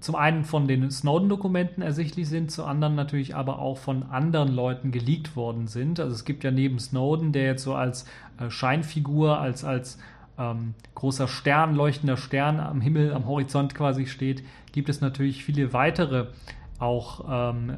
zum 0.00 0.14
einen 0.14 0.44
von 0.44 0.66
den 0.66 0.90
Snowden-Dokumenten 0.90 1.82
ersichtlich 1.82 2.28
sind, 2.28 2.50
zu 2.50 2.64
anderen 2.64 2.94
natürlich 2.94 3.34
aber 3.36 3.58
auch 3.58 3.78
von 3.78 4.04
anderen 4.04 4.52
Leuten 4.52 4.90
geleakt 4.90 5.36
worden 5.36 5.66
sind. 5.66 6.00
Also 6.00 6.14
es 6.14 6.24
gibt 6.24 6.44
ja 6.44 6.50
neben 6.50 6.78
Snowden, 6.78 7.32
der 7.32 7.44
jetzt 7.44 7.62
so 7.62 7.74
als 7.74 8.06
äh, 8.38 8.50
Scheinfigur, 8.50 9.38
als, 9.38 9.64
als 9.64 9.98
ähm, 10.38 10.74
großer 10.94 11.28
Stern, 11.28 11.74
leuchtender 11.74 12.16
Stern 12.16 12.58
am 12.58 12.80
Himmel, 12.80 13.12
am 13.12 13.26
Horizont 13.26 13.74
quasi 13.74 14.06
steht, 14.06 14.42
gibt 14.72 14.88
es 14.88 15.00
natürlich 15.00 15.44
viele 15.44 15.72
weitere 15.72 16.28
auch 16.82 17.24
ähm, 17.30 17.74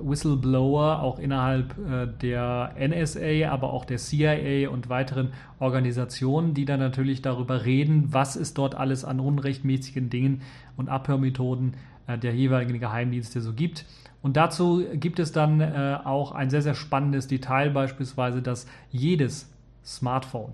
Whistleblower, 0.00 1.02
auch 1.02 1.18
innerhalb 1.18 1.76
äh, 1.78 2.06
der 2.06 2.74
NSA, 2.78 3.50
aber 3.50 3.72
auch 3.72 3.84
der 3.84 3.98
CIA 3.98 4.70
und 4.70 4.88
weiteren 4.88 5.32
Organisationen, 5.60 6.54
die 6.54 6.64
dann 6.64 6.80
natürlich 6.80 7.20
darüber 7.20 7.66
reden, 7.66 8.14
was 8.14 8.34
es 8.34 8.54
dort 8.54 8.74
alles 8.74 9.04
an 9.04 9.20
unrechtmäßigen 9.20 10.08
Dingen 10.08 10.40
und 10.76 10.88
Abhörmethoden 10.88 11.74
äh, 12.06 12.16
der 12.16 12.34
jeweiligen 12.34 12.80
Geheimdienste 12.80 13.42
so 13.42 13.52
gibt. 13.52 13.84
Und 14.22 14.38
dazu 14.38 14.82
gibt 14.94 15.18
es 15.18 15.32
dann 15.32 15.60
äh, 15.60 15.98
auch 16.02 16.32
ein 16.32 16.48
sehr, 16.48 16.62
sehr 16.62 16.74
spannendes 16.74 17.28
Detail, 17.28 17.70
beispielsweise, 17.70 18.40
dass 18.40 18.66
jedes 18.90 19.52
Smartphone, 19.84 20.52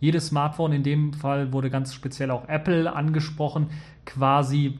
jedes 0.00 0.26
Smartphone, 0.26 0.72
in 0.72 0.82
dem 0.82 1.12
Fall 1.12 1.52
wurde 1.52 1.70
ganz 1.70 1.94
speziell 1.94 2.32
auch 2.32 2.48
Apple 2.48 2.92
angesprochen, 2.92 3.68
quasi 4.04 4.78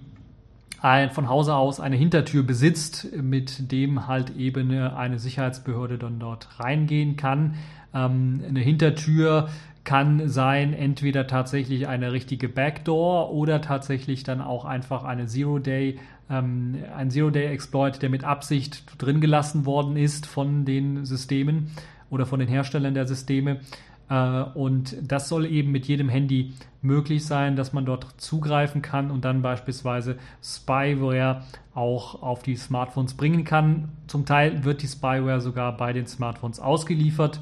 ein, 0.80 1.10
von 1.10 1.28
Hause 1.28 1.54
aus 1.54 1.80
eine 1.80 1.96
Hintertür 1.96 2.42
besitzt, 2.42 3.08
mit 3.16 3.72
dem 3.72 4.06
halt 4.06 4.36
eben 4.36 4.70
eine 4.70 5.18
Sicherheitsbehörde 5.18 5.98
dann 5.98 6.18
dort 6.18 6.60
reingehen 6.60 7.16
kann. 7.16 7.54
Ähm, 7.94 8.42
eine 8.46 8.60
Hintertür 8.60 9.48
kann 9.84 10.28
sein 10.28 10.74
entweder 10.74 11.26
tatsächlich 11.26 11.88
eine 11.88 12.12
richtige 12.12 12.48
Backdoor 12.48 13.32
oder 13.32 13.62
tatsächlich 13.62 14.22
dann 14.22 14.40
auch 14.42 14.66
einfach 14.66 15.02
eine 15.04 15.26
Zero-Day, 15.26 15.98
ähm, 16.30 16.76
ein 16.94 17.10
Zero-Day-Exploit, 17.10 18.02
der 18.02 18.10
mit 18.10 18.22
Absicht 18.22 18.84
drin 18.98 19.20
gelassen 19.20 19.64
worden 19.64 19.96
ist 19.96 20.26
von 20.26 20.64
den 20.64 21.06
Systemen 21.06 21.70
oder 22.10 22.26
von 22.26 22.38
den 22.38 22.48
Herstellern 22.48 22.94
der 22.94 23.06
Systeme. 23.06 23.60
Äh, 24.08 24.42
und 24.54 24.96
das 25.02 25.28
soll 25.28 25.46
eben 25.46 25.70
mit 25.70 25.86
jedem 25.86 26.08
Handy 26.08 26.54
möglich 26.80 27.26
sein, 27.26 27.56
dass 27.56 27.72
man 27.72 27.84
dort 27.84 28.06
zugreifen 28.18 28.82
kann 28.82 29.10
und 29.10 29.24
dann 29.24 29.42
beispielsweise 29.42 30.16
Spyware 30.42 31.42
auch 31.74 32.22
auf 32.22 32.42
die 32.42 32.56
Smartphones 32.56 33.14
bringen 33.14 33.44
kann. 33.44 33.90
Zum 34.06 34.26
Teil 34.26 34.64
wird 34.64 34.82
die 34.82 34.88
Spyware 34.88 35.40
sogar 35.40 35.76
bei 35.76 35.92
den 35.92 36.06
Smartphones 36.06 36.60
ausgeliefert. 36.60 37.40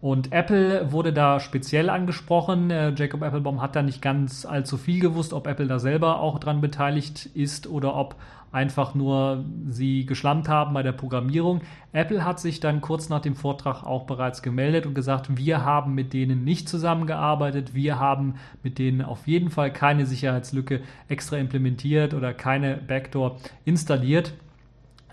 Und 0.00 0.30
Apple 0.30 0.92
wurde 0.92 1.12
da 1.12 1.40
speziell 1.40 1.88
angesprochen. 1.88 2.70
Äh, 2.70 2.92
Jacob 2.94 3.22
Applebaum 3.22 3.62
hat 3.62 3.74
da 3.74 3.82
nicht 3.82 4.02
ganz 4.02 4.44
allzu 4.44 4.76
viel 4.76 5.00
gewusst, 5.00 5.32
ob 5.32 5.46
Apple 5.46 5.66
da 5.66 5.78
selber 5.78 6.20
auch 6.20 6.38
dran 6.38 6.60
beteiligt 6.60 7.26
ist 7.34 7.66
oder 7.66 7.96
ob 7.96 8.14
einfach 8.56 8.94
nur 8.94 9.44
sie 9.68 10.06
geschlammt 10.06 10.48
haben 10.48 10.72
bei 10.72 10.82
der 10.82 10.92
Programmierung. 10.92 11.60
Apple 11.92 12.24
hat 12.24 12.40
sich 12.40 12.58
dann 12.58 12.80
kurz 12.80 13.10
nach 13.10 13.20
dem 13.20 13.36
Vortrag 13.36 13.84
auch 13.84 14.06
bereits 14.06 14.42
gemeldet 14.42 14.86
und 14.86 14.94
gesagt, 14.94 15.36
wir 15.36 15.62
haben 15.62 15.94
mit 15.94 16.14
denen 16.14 16.42
nicht 16.42 16.66
zusammengearbeitet, 16.66 17.74
wir 17.74 18.00
haben 18.00 18.36
mit 18.62 18.78
denen 18.78 19.02
auf 19.02 19.26
jeden 19.26 19.50
Fall 19.50 19.70
keine 19.72 20.06
Sicherheitslücke 20.06 20.80
extra 21.06 21.36
implementiert 21.36 22.14
oder 22.14 22.32
keine 22.32 22.78
Backdoor 22.78 23.36
installiert 23.66 24.32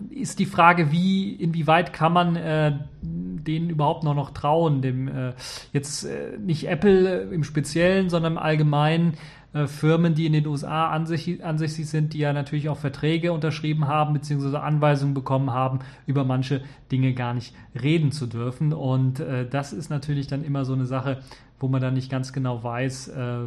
ist 0.09 0.39
die 0.39 0.47
Frage, 0.47 0.91
wie, 0.91 1.33
inwieweit 1.33 1.93
kann 1.93 2.13
man 2.13 2.35
äh, 2.35 2.73
denen 3.01 3.69
überhaupt 3.69 4.03
noch, 4.03 4.15
noch 4.15 4.31
trauen, 4.31 4.81
dem 4.81 5.07
äh, 5.07 5.33
jetzt 5.71 6.03
äh, 6.05 6.38
nicht 6.39 6.67
Apple 6.67 7.29
im 7.31 7.43
Speziellen, 7.43 8.09
sondern 8.09 8.33
im 8.33 8.38
Allgemeinen 8.39 9.13
äh, 9.53 9.67
Firmen, 9.67 10.15
die 10.15 10.25
in 10.25 10.33
den 10.33 10.48
USA 10.48 10.89
ansässig, 10.89 11.88
sind, 11.88 12.13
die 12.13 12.19
ja 12.19 12.33
natürlich 12.33 12.69
auch 12.69 12.77
Verträge 12.77 13.33
unterschrieben 13.33 13.88
haben, 13.88 14.13
beziehungsweise 14.13 14.62
Anweisungen 14.62 15.13
bekommen 15.13 15.51
haben, 15.51 15.79
über 16.07 16.24
manche 16.24 16.62
Dinge 16.91 17.13
gar 17.13 17.33
nicht 17.33 17.55
reden 17.79 18.12
zu 18.12 18.25
dürfen. 18.27 18.74
Und 18.74 19.19
äh, 19.19 19.48
das 19.48 19.74
ist 19.74 19.89
natürlich 19.89 20.27
dann 20.27 20.43
immer 20.43 20.65
so 20.65 20.74
eine 20.74 20.86
Sache, 20.86 21.22
wo 21.60 21.67
man 21.67 21.81
dann 21.81 21.93
nicht 21.93 22.10
ganz 22.10 22.33
genau 22.33 22.63
weiß, 22.63 23.10
äh, 23.10 23.45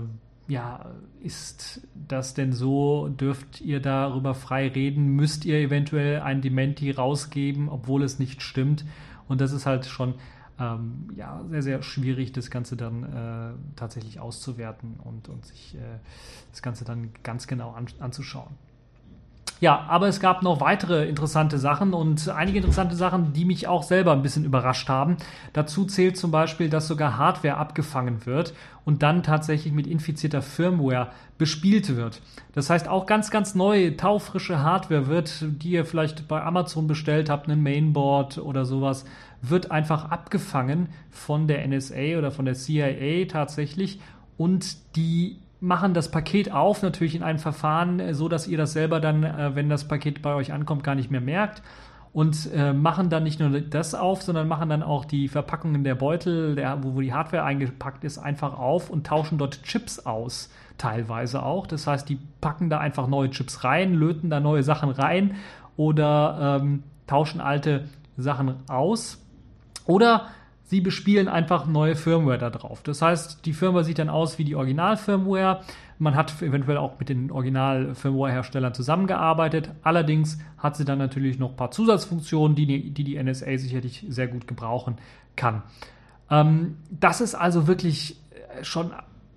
ja, 0.48 0.86
ist 1.22 1.86
das 2.08 2.34
denn 2.34 2.52
so? 2.52 3.08
Dürft 3.08 3.60
ihr 3.60 3.80
darüber 3.80 4.34
frei 4.34 4.68
reden? 4.68 5.08
Müsst 5.08 5.44
ihr 5.44 5.58
eventuell 5.58 6.20
ein 6.20 6.40
Dementi 6.40 6.92
rausgeben, 6.92 7.68
obwohl 7.68 8.04
es 8.04 8.18
nicht 8.18 8.42
stimmt? 8.42 8.84
Und 9.28 9.40
das 9.40 9.52
ist 9.52 9.66
halt 9.66 9.86
schon 9.86 10.14
ähm, 10.58 11.10
ja, 11.16 11.42
sehr, 11.50 11.62
sehr 11.62 11.82
schwierig, 11.82 12.32
das 12.32 12.50
Ganze 12.50 12.76
dann 12.76 13.02
äh, 13.04 13.76
tatsächlich 13.76 14.20
auszuwerten 14.20 14.94
und, 15.04 15.28
und 15.28 15.44
sich 15.44 15.74
äh, 15.74 15.78
das 16.50 16.62
Ganze 16.62 16.84
dann 16.84 17.10
ganz 17.22 17.46
genau 17.46 17.72
an, 17.72 17.86
anzuschauen. 18.00 18.54
Ja, 19.58 19.86
aber 19.88 20.06
es 20.06 20.20
gab 20.20 20.42
noch 20.42 20.60
weitere 20.60 21.08
interessante 21.08 21.58
Sachen 21.58 21.94
und 21.94 22.28
einige 22.28 22.58
interessante 22.58 22.94
Sachen, 22.94 23.32
die 23.32 23.46
mich 23.46 23.66
auch 23.66 23.82
selber 23.82 24.12
ein 24.12 24.20
bisschen 24.20 24.44
überrascht 24.44 24.90
haben. 24.90 25.16
Dazu 25.54 25.86
zählt 25.86 26.18
zum 26.18 26.30
Beispiel, 26.30 26.68
dass 26.68 26.86
sogar 26.86 27.16
Hardware 27.16 27.56
abgefangen 27.56 28.26
wird 28.26 28.52
und 28.84 29.02
dann 29.02 29.22
tatsächlich 29.22 29.72
mit 29.72 29.86
infizierter 29.86 30.42
Firmware 30.42 31.08
bespielt 31.38 31.96
wird. 31.96 32.20
Das 32.52 32.68
heißt, 32.68 32.86
auch 32.86 33.06
ganz, 33.06 33.30
ganz 33.30 33.54
neue, 33.54 33.96
taufrische 33.96 34.60
Hardware 34.60 35.06
wird, 35.06 35.32
die 35.40 35.70
ihr 35.70 35.86
vielleicht 35.86 36.28
bei 36.28 36.42
Amazon 36.42 36.86
bestellt 36.86 37.30
habt, 37.30 37.48
ein 37.48 37.62
Mainboard 37.62 38.36
oder 38.36 38.66
sowas, 38.66 39.06
wird 39.42 39.70
einfach 39.70 40.10
abgefangen 40.10 40.88
von 41.10 41.46
der 41.46 41.66
NSA 41.66 42.18
oder 42.18 42.30
von 42.30 42.44
der 42.44 42.54
CIA 42.54 43.26
tatsächlich 43.26 44.00
und 44.36 44.96
die 44.96 45.38
machen 45.60 45.94
das 45.94 46.10
Paket 46.10 46.52
auf, 46.52 46.82
natürlich 46.82 47.14
in 47.14 47.22
einem 47.22 47.38
Verfahren, 47.38 48.00
äh, 48.00 48.14
so 48.14 48.28
dass 48.28 48.46
ihr 48.46 48.58
das 48.58 48.72
selber 48.72 49.00
dann, 49.00 49.24
äh, 49.24 49.54
wenn 49.54 49.68
das 49.68 49.88
Paket 49.88 50.22
bei 50.22 50.34
euch 50.34 50.52
ankommt, 50.52 50.84
gar 50.84 50.94
nicht 50.94 51.10
mehr 51.10 51.20
merkt. 51.20 51.62
Und 52.12 52.50
äh, 52.54 52.72
machen 52.72 53.10
dann 53.10 53.24
nicht 53.24 53.40
nur 53.40 53.60
das 53.60 53.94
auf, 53.94 54.22
sondern 54.22 54.48
machen 54.48 54.70
dann 54.70 54.82
auch 54.82 55.04
die 55.04 55.28
Verpackungen 55.28 55.84
der 55.84 55.94
Beutel, 55.94 56.54
der, 56.54 56.82
wo, 56.82 56.94
wo 56.94 57.00
die 57.02 57.12
Hardware 57.12 57.44
eingepackt 57.44 58.04
ist, 58.04 58.16
einfach 58.16 58.58
auf 58.58 58.88
und 58.88 59.06
tauschen 59.06 59.36
dort 59.36 59.62
Chips 59.64 59.98
aus, 59.98 60.50
teilweise 60.78 61.42
auch. 61.42 61.66
Das 61.66 61.86
heißt, 61.86 62.08
die 62.08 62.18
packen 62.40 62.70
da 62.70 62.78
einfach 62.78 63.06
neue 63.06 63.28
Chips 63.28 63.64
rein, 63.64 63.92
löten 63.92 64.30
da 64.30 64.40
neue 64.40 64.62
Sachen 64.62 64.88
rein 64.88 65.34
oder 65.76 66.60
ähm, 66.62 66.84
tauschen 67.06 67.42
alte 67.42 67.84
Sachen 68.16 68.54
aus. 68.66 69.22
Oder 69.86 70.28
sie 70.64 70.80
bespielen 70.80 71.28
einfach 71.28 71.66
neue 71.66 71.94
Firmware 71.94 72.38
da 72.38 72.50
drauf. 72.50 72.82
Das 72.82 73.00
heißt, 73.00 73.46
die 73.46 73.52
Firmware 73.52 73.84
sieht 73.84 73.98
dann 73.98 74.08
aus 74.08 74.38
wie 74.38 74.44
die 74.44 74.56
Original-Firmware. 74.56 75.60
Man 75.98 76.16
hat 76.16 76.42
eventuell 76.42 76.76
auch 76.76 76.98
mit 76.98 77.08
den 77.08 77.30
Original-Firmware-Herstellern 77.30 78.74
zusammengearbeitet. 78.74 79.70
Allerdings 79.82 80.38
hat 80.58 80.76
sie 80.76 80.84
dann 80.84 80.98
natürlich 80.98 81.38
noch 81.38 81.50
ein 81.50 81.56
paar 81.56 81.70
Zusatzfunktionen, 81.70 82.56
die 82.56 82.92
die, 82.92 83.04
die 83.04 83.22
NSA 83.22 83.58
sicherlich 83.58 84.04
sehr 84.08 84.26
gut 84.26 84.46
gebrauchen 84.46 84.96
kann. 85.36 85.62
Ähm, 86.30 86.76
das 86.90 87.20
ist 87.20 87.34
also 87.34 87.66
wirklich 87.66 88.20
schon 88.62 88.92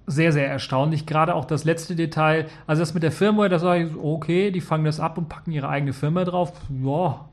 sehr, 0.07 0.31
sehr 0.31 0.49
erstaunlich. 0.49 1.05
Gerade 1.05 1.35
auch 1.35 1.45
das 1.45 1.63
letzte 1.63 1.95
Detail. 1.95 2.47
Also 2.65 2.81
das 2.81 2.95
mit 2.95 3.03
der 3.03 3.11
Firmware, 3.11 3.49
da 3.49 3.59
sage 3.59 3.85
ich, 3.85 3.95
okay, 3.95 4.49
die 4.49 4.61
fangen 4.61 4.85
das 4.85 4.99
ab 4.99 5.19
und 5.19 5.29
packen 5.29 5.51
ihre 5.51 5.69
eigene 5.69 5.93
Firmware 5.93 6.25
drauf. 6.25 6.53
Ja, 6.83 7.25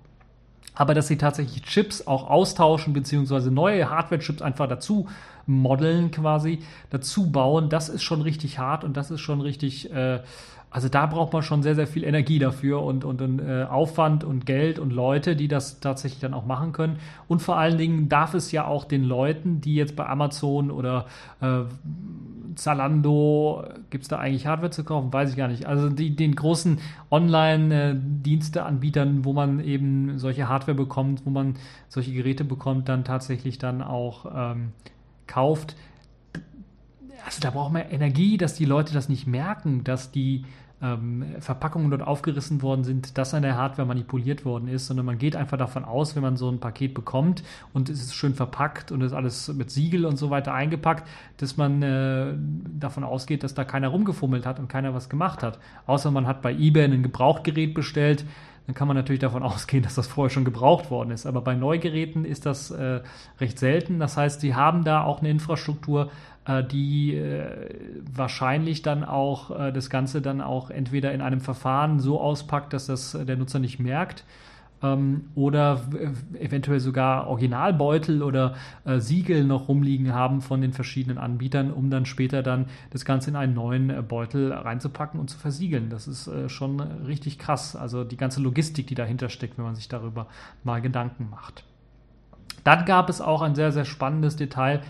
aber 0.76 0.94
dass 0.94 1.08
sie 1.08 1.16
tatsächlich 1.16 1.62
Chips 1.62 2.06
auch 2.06 2.30
austauschen, 2.30 2.92
beziehungsweise 2.92 3.50
neue 3.50 3.90
Hardware-Chips 3.90 4.42
einfach 4.42 4.68
dazu 4.68 5.08
modeln 5.46 6.10
quasi, 6.10 6.60
dazu 6.90 7.32
bauen, 7.32 7.68
das 7.68 7.88
ist 7.88 8.02
schon 8.02 8.20
richtig 8.20 8.58
hart 8.58 8.84
und 8.84 8.96
das 8.96 9.10
ist 9.10 9.20
schon 9.20 9.40
richtig, 9.40 9.92
äh, 9.92 10.20
also 10.70 10.88
da 10.88 11.06
braucht 11.06 11.32
man 11.32 11.42
schon 11.42 11.62
sehr, 11.62 11.74
sehr 11.74 11.86
viel 11.86 12.04
Energie 12.04 12.38
dafür 12.38 12.82
und, 12.82 13.04
und, 13.04 13.22
und 13.22 13.38
äh, 13.38 13.64
Aufwand 13.64 14.24
und 14.24 14.44
Geld 14.46 14.78
und 14.78 14.92
Leute, 14.92 15.36
die 15.36 15.48
das 15.48 15.80
tatsächlich 15.80 16.20
dann 16.20 16.34
auch 16.34 16.44
machen 16.44 16.72
können. 16.72 16.98
Und 17.28 17.40
vor 17.40 17.56
allen 17.56 17.78
Dingen 17.78 18.08
darf 18.08 18.34
es 18.34 18.52
ja 18.52 18.66
auch 18.66 18.84
den 18.84 19.04
Leuten, 19.04 19.62
die 19.62 19.74
jetzt 19.74 19.96
bei 19.96 20.06
Amazon 20.06 20.70
oder 20.70 21.06
äh, 21.40 21.62
Zalando, 22.56 23.64
gibt 23.90 24.02
es 24.02 24.08
da 24.08 24.18
eigentlich 24.18 24.46
Hardware 24.46 24.70
zu 24.70 24.84
kaufen? 24.84 25.12
Weiß 25.12 25.30
ich 25.30 25.36
gar 25.36 25.48
nicht. 25.48 25.66
Also 25.66 25.88
die, 25.88 26.14
den 26.16 26.34
großen 26.34 26.80
Online-Diensteanbietern, 27.10 29.24
wo 29.24 29.32
man 29.32 29.60
eben 29.60 30.18
solche 30.18 30.48
Hardware 30.48 30.76
bekommt, 30.76 31.24
wo 31.24 31.30
man 31.30 31.54
solche 31.88 32.12
Geräte 32.12 32.44
bekommt, 32.44 32.88
dann 32.88 33.04
tatsächlich 33.04 33.58
dann 33.58 33.82
auch 33.82 34.26
ähm, 34.34 34.72
kauft. 35.26 35.76
Also 37.26 37.40
da 37.40 37.50
braucht 37.50 37.72
man 37.72 37.82
Energie, 37.90 38.36
dass 38.36 38.54
die 38.54 38.64
Leute 38.64 38.94
das 38.94 39.08
nicht 39.08 39.26
merken, 39.26 39.82
dass 39.82 40.12
die 40.12 40.44
ähm, 40.80 41.24
Verpackungen 41.40 41.90
dort 41.90 42.02
aufgerissen 42.02 42.62
worden 42.62 42.84
sind, 42.84 43.18
dass 43.18 43.34
an 43.34 43.42
der 43.42 43.56
Hardware 43.56 43.88
manipuliert 43.88 44.44
worden 44.44 44.68
ist, 44.68 44.86
sondern 44.86 45.06
man 45.06 45.18
geht 45.18 45.34
einfach 45.34 45.58
davon 45.58 45.84
aus, 45.84 46.14
wenn 46.14 46.22
man 46.22 46.36
so 46.36 46.48
ein 46.48 46.60
Paket 46.60 46.94
bekommt 46.94 47.42
und 47.72 47.88
es 47.88 48.00
ist 48.00 48.14
schön 48.14 48.34
verpackt 48.34 48.92
und 48.92 49.00
ist 49.00 49.12
alles 49.12 49.52
mit 49.52 49.72
Siegel 49.72 50.04
und 50.04 50.18
so 50.18 50.30
weiter 50.30 50.54
eingepackt, 50.54 51.08
dass 51.38 51.56
man 51.56 51.82
äh, 51.82 52.34
davon 52.78 53.02
ausgeht, 53.02 53.42
dass 53.42 53.54
da 53.54 53.64
keiner 53.64 53.88
rumgefummelt 53.88 54.46
hat 54.46 54.60
und 54.60 54.68
keiner 54.68 54.94
was 54.94 55.08
gemacht 55.08 55.42
hat. 55.42 55.58
Außer 55.86 56.12
man 56.12 56.28
hat 56.28 56.42
bei 56.42 56.52
eBay 56.54 56.84
ein 56.84 57.02
Gebrauchtgerät 57.02 57.74
bestellt, 57.74 58.24
dann 58.66 58.74
kann 58.74 58.86
man 58.86 58.96
natürlich 58.96 59.20
davon 59.20 59.42
ausgehen, 59.42 59.82
dass 59.82 59.96
das 59.96 60.06
vorher 60.06 60.30
schon 60.30 60.44
gebraucht 60.44 60.90
worden 60.90 61.10
ist. 61.10 61.26
Aber 61.26 61.40
bei 61.40 61.54
Neugeräten 61.56 62.24
ist 62.24 62.46
das 62.46 62.70
äh, 62.70 63.00
recht 63.40 63.58
selten. 63.58 63.98
Das 63.98 64.16
heißt, 64.16 64.40
sie 64.40 64.54
haben 64.54 64.84
da 64.84 65.02
auch 65.02 65.20
eine 65.20 65.30
Infrastruktur, 65.30 66.10
die 66.62 67.14
äh, 67.16 67.74
wahrscheinlich 68.12 68.82
dann 68.82 69.04
auch 69.04 69.58
äh, 69.58 69.72
das 69.72 69.90
Ganze 69.90 70.22
dann 70.22 70.40
auch 70.40 70.70
entweder 70.70 71.12
in 71.12 71.20
einem 71.20 71.40
Verfahren 71.40 71.98
so 71.98 72.20
auspackt, 72.20 72.72
dass 72.72 72.86
das 72.86 73.12
der 73.12 73.36
Nutzer 73.36 73.58
nicht 73.58 73.78
merkt 73.78 74.24
ähm, 74.82 75.28
oder 75.34 75.82
eventuell 76.38 76.80
sogar 76.80 77.26
Originalbeutel 77.28 78.22
oder 78.22 78.54
äh, 78.84 78.98
Siegel 78.98 79.44
noch 79.44 79.68
rumliegen 79.68 80.14
haben 80.14 80.40
von 80.40 80.60
den 80.60 80.72
verschiedenen 80.72 81.18
Anbietern, 81.18 81.72
um 81.72 81.90
dann 81.90 82.06
später 82.06 82.42
dann 82.42 82.66
das 82.90 83.04
Ganze 83.04 83.30
in 83.30 83.36
einen 83.36 83.54
neuen 83.54 83.90
äh, 83.90 84.02
Beutel 84.02 84.52
reinzupacken 84.52 85.18
und 85.18 85.30
zu 85.30 85.38
versiegeln. 85.38 85.90
Das 85.90 86.06
ist 86.06 86.26
äh, 86.26 86.48
schon 86.48 86.80
richtig 86.80 87.38
krass. 87.38 87.76
Also 87.76 88.04
die 88.04 88.16
ganze 88.16 88.40
Logistik, 88.40 88.86
die 88.86 88.94
dahinter 88.94 89.28
steckt, 89.28 89.58
wenn 89.58 89.64
man 89.64 89.76
sich 89.76 89.88
darüber 89.88 90.26
mal 90.62 90.80
Gedanken 90.80 91.28
macht. 91.30 91.64
Dann 92.64 92.84
gab 92.84 93.08
es 93.08 93.20
auch 93.20 93.42
ein 93.42 93.54
sehr, 93.54 93.72
sehr 93.72 93.84
spannendes 93.84 94.36
Detail, 94.36 94.82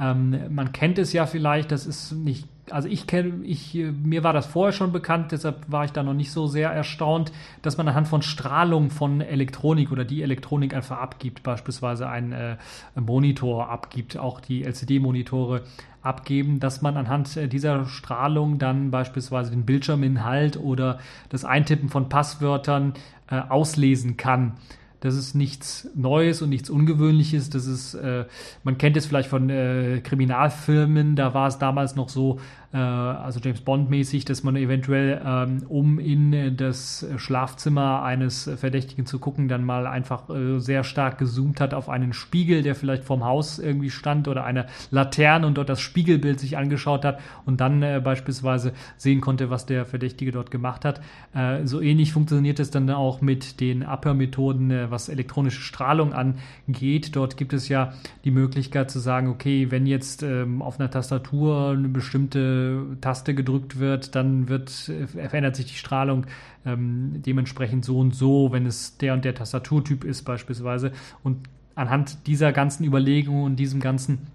ähm, 0.00 0.54
man 0.54 0.72
kennt 0.72 0.98
es 0.98 1.12
ja 1.12 1.26
vielleicht, 1.26 1.70
das 1.72 1.86
ist 1.86 2.12
nicht 2.12 2.46
also 2.70 2.88
ich 2.88 3.06
kenne, 3.06 3.44
ich, 3.44 3.74
mir 3.74 4.24
war 4.24 4.32
das 4.32 4.46
vorher 4.46 4.72
schon 4.72 4.92
bekannt, 4.92 5.32
deshalb 5.32 5.70
war 5.70 5.84
ich 5.84 5.92
da 5.92 6.02
noch 6.02 6.14
nicht 6.14 6.30
so 6.32 6.46
sehr 6.46 6.70
erstaunt, 6.70 7.32
dass 7.62 7.76
man 7.76 7.88
anhand 7.88 8.08
von 8.08 8.22
Strahlung 8.22 8.90
von 8.90 9.20
Elektronik 9.20 9.92
oder 9.92 10.04
die 10.04 10.22
Elektronik 10.22 10.74
einfach 10.74 10.98
abgibt, 10.98 11.42
beispielsweise 11.42 12.08
ein 12.08 12.32
äh, 12.32 12.56
Monitor 12.94 13.68
abgibt, 13.68 14.16
auch 14.16 14.40
die 14.40 14.64
LCD-Monitore 14.64 15.62
abgeben, 16.02 16.60
dass 16.60 16.82
man 16.82 16.96
anhand 16.96 17.36
äh, 17.36 17.48
dieser 17.48 17.86
Strahlung 17.86 18.58
dann 18.58 18.90
beispielsweise 18.90 19.50
den 19.50 19.66
Bildschirminhalt 19.66 20.56
oder 20.56 20.98
das 21.28 21.44
Eintippen 21.44 21.88
von 21.88 22.08
Passwörtern 22.08 22.94
äh, 23.30 23.40
auslesen 23.48 24.16
kann. 24.16 24.54
Das 25.00 25.14
ist 25.14 25.34
nichts 25.34 25.88
Neues 25.94 26.42
und 26.42 26.50
nichts 26.50 26.68
Ungewöhnliches. 26.70 27.50
Das 27.50 27.66
ist, 27.66 27.94
äh, 27.94 28.26
man 28.62 28.78
kennt 28.78 28.96
es 28.96 29.06
vielleicht 29.06 29.28
von 29.28 29.48
äh, 29.48 30.00
Kriminalfilmen, 30.04 31.16
da 31.16 31.34
war 31.34 31.48
es 31.48 31.58
damals 31.58 31.96
noch 31.96 32.10
so, 32.10 32.38
also 32.76 33.40
James 33.42 33.62
Bond 33.62 33.90
mäßig, 33.90 34.24
dass 34.24 34.44
man 34.44 34.54
eventuell, 34.54 35.20
ähm, 35.24 35.64
um 35.68 35.98
in 35.98 36.56
das 36.56 37.04
Schlafzimmer 37.16 38.02
eines 38.04 38.48
Verdächtigen 38.56 39.06
zu 39.06 39.18
gucken, 39.18 39.48
dann 39.48 39.64
mal 39.64 39.88
einfach 39.88 40.30
äh, 40.30 40.60
sehr 40.60 40.84
stark 40.84 41.18
gezoomt 41.18 41.60
hat 41.60 41.74
auf 41.74 41.88
einen 41.88 42.12
Spiegel, 42.12 42.62
der 42.62 42.76
vielleicht 42.76 43.02
vorm 43.02 43.24
Haus 43.24 43.58
irgendwie 43.58 43.90
stand 43.90 44.28
oder 44.28 44.44
eine 44.44 44.66
Laterne 44.92 45.48
und 45.48 45.58
dort 45.58 45.68
das 45.68 45.80
Spiegelbild 45.80 46.38
sich 46.38 46.58
angeschaut 46.58 47.04
hat 47.04 47.20
und 47.44 47.60
dann 47.60 47.82
äh, 47.82 48.00
beispielsweise 48.02 48.72
sehen 48.96 49.20
konnte, 49.20 49.50
was 49.50 49.66
der 49.66 49.84
Verdächtige 49.84 50.30
dort 50.30 50.52
gemacht 50.52 50.84
hat. 50.84 51.00
Äh, 51.34 51.66
so 51.66 51.80
ähnlich 51.80 52.12
funktioniert 52.12 52.60
es 52.60 52.70
dann 52.70 52.88
auch 52.90 53.20
mit 53.20 53.60
den 53.60 53.82
Abhörmethoden, 53.82 54.70
äh, 54.70 54.90
was 54.92 55.08
elektronische 55.08 55.62
Strahlung 55.62 56.12
angeht. 56.12 57.16
Dort 57.16 57.36
gibt 57.36 57.52
es 57.52 57.68
ja 57.68 57.94
die 58.24 58.30
Möglichkeit 58.30 58.92
zu 58.92 59.00
sagen, 59.00 59.28
okay, 59.28 59.70
wenn 59.70 59.86
jetzt 59.86 60.22
ähm, 60.22 60.62
auf 60.62 60.78
einer 60.78 60.90
Tastatur 60.90 61.70
eine 61.70 61.88
bestimmte 61.88 62.59
Taste 63.00 63.34
gedrückt 63.34 63.78
wird, 63.78 64.14
dann 64.14 64.48
wird, 64.48 64.88
äh, 64.88 65.06
verändert 65.06 65.56
sich 65.56 65.66
die 65.66 65.74
Strahlung 65.74 66.26
ähm, 66.64 67.22
dementsprechend 67.24 67.84
so 67.84 67.98
und 67.98 68.14
so, 68.14 68.52
wenn 68.52 68.66
es 68.66 68.96
der 68.98 69.14
und 69.14 69.24
der 69.24 69.34
Tastaturtyp 69.34 70.04
ist 70.04 70.22
beispielsweise. 70.22 70.92
Und 71.22 71.38
anhand 71.74 72.26
dieser 72.26 72.52
ganzen 72.52 72.84
Überlegungen 72.84 73.44
und 73.44 73.56
diesem 73.56 73.80
ganzen 73.80 74.26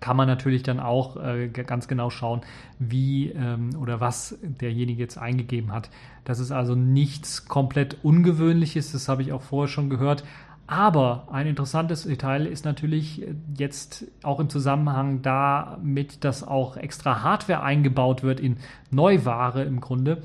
kann 0.00 0.16
man 0.16 0.28
natürlich 0.28 0.62
dann 0.62 0.78
auch 0.78 1.16
äh, 1.16 1.48
ganz 1.48 1.88
genau 1.88 2.10
schauen, 2.10 2.42
wie 2.78 3.30
ähm, 3.30 3.70
oder 3.80 4.00
was 4.00 4.38
derjenige 4.42 5.00
jetzt 5.00 5.18
eingegeben 5.18 5.72
hat. 5.72 5.90
Das 6.24 6.38
ist 6.38 6.52
also 6.52 6.74
nichts 6.74 7.46
komplett 7.46 7.96
Ungewöhnliches, 8.02 8.92
das 8.92 9.08
habe 9.08 9.22
ich 9.22 9.32
auch 9.32 9.42
vorher 9.42 9.68
schon 9.68 9.90
gehört. 9.90 10.24
Aber 10.66 11.28
ein 11.30 11.46
interessantes 11.46 12.04
Detail 12.04 12.46
ist 12.46 12.64
natürlich 12.64 13.24
jetzt 13.56 14.06
auch 14.24 14.40
im 14.40 14.48
Zusammenhang 14.48 15.22
damit, 15.22 16.24
dass 16.24 16.46
auch 16.46 16.76
extra 16.76 17.22
Hardware 17.22 17.62
eingebaut 17.62 18.24
wird 18.24 18.40
in 18.40 18.56
Neuware 18.90 19.62
im 19.62 19.80
Grunde, 19.80 20.22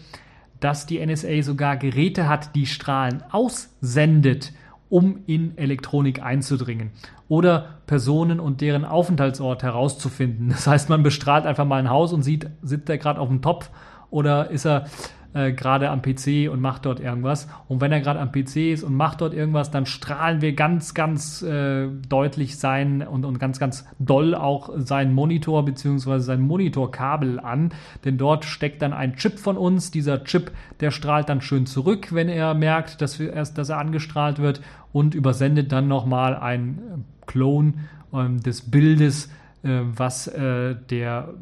dass 0.60 0.88
die 0.88 1.06
NSA 1.06 1.44
sogar 1.44 1.78
Geräte 1.78 2.28
hat, 2.28 2.56
die 2.56 2.66
Strahlen 2.66 3.24
aussendet, 3.32 4.54
um 4.90 5.20
in 5.26 5.58
Elektronik 5.58 6.22
einzudringen 6.22 6.92
oder 7.30 7.80
Personen 7.88 8.40
und 8.40 8.62
deren 8.62 8.84
Aufenthaltsort 8.84 9.64
herauszufinden. 9.64 10.50
Das 10.50 10.68
heißt, 10.68 10.90
man 10.90 11.04
bestrahlt 11.04 11.46
einfach 11.46 11.66
mal 11.66 11.78
ein 11.78 11.90
Haus 11.90 12.14
und 12.14 12.24
sieht, 12.24 12.50
sitzt 12.62 12.90
er 12.90 12.98
gerade 12.98 13.20
auf 13.20 13.30
dem 13.30 13.42
Topf 13.42 13.70
oder 14.10 14.50
ist 14.50 14.66
er 14.66 14.86
äh, 15.34 15.54
gerade 15.54 15.90
am 15.90 16.02
PC 16.02 16.50
und 16.52 16.60
macht 16.60 16.86
dort 16.86 17.00
irgendwas. 17.00 17.48
Und 17.68 17.82
wenn 17.82 17.92
er 17.92 18.02
gerade 18.02 18.20
am 18.20 18.32
PC 18.32 18.72
ist 18.74 18.84
und 18.84 18.96
macht 18.96 19.22
dort 19.22 19.34
irgendwas, 19.34 19.72
dann 19.72 19.86
strahlen 19.86 20.42
wir 20.42 20.54
ganz, 20.54 20.94
ganz 20.94 21.42
äh, 21.42 21.88
deutlich 22.10 22.58
sein 22.58 23.02
und, 23.02 23.26
und 23.26 23.40
ganz, 23.40 23.60
ganz 23.60 23.86
doll 24.00 24.36
auch 24.36 24.70
seinen 24.76 25.14
Monitor 25.14 25.64
bzw. 25.66 26.20
sein 26.20 26.42
Monitorkabel 26.42 27.40
an. 27.40 27.70
Denn 28.04 28.18
dort 28.18 28.46
steckt 28.46 28.82
dann 28.82 28.94
ein 28.94 29.16
Chip 29.16 29.40
von 29.40 29.58
uns. 29.58 29.92
Dieser 29.92 30.24
Chip, 30.24 30.52
der 30.80 30.92
strahlt 30.92 31.30
dann 31.30 31.42
schön 31.42 31.66
zurück, 31.66 32.14
wenn 32.14 32.30
er 32.30 32.54
merkt, 32.54 33.02
dass, 33.02 33.20
wir 33.20 33.32
dass 33.32 33.70
er 33.70 33.78
angestrahlt 33.78 34.40
wird 34.40 34.62
und 34.92 35.16
übersendet 35.16 35.72
dann 35.72 35.88
nochmal 35.88 36.36
ein 36.36 36.78
äh, 36.78 37.26
Clone 37.26 37.74
ähm, 38.14 38.42
des 38.42 38.70
Bildes, 38.70 39.30
äh, 39.64 39.80
was 39.84 40.28
äh, 40.28 40.76
der 40.90 41.34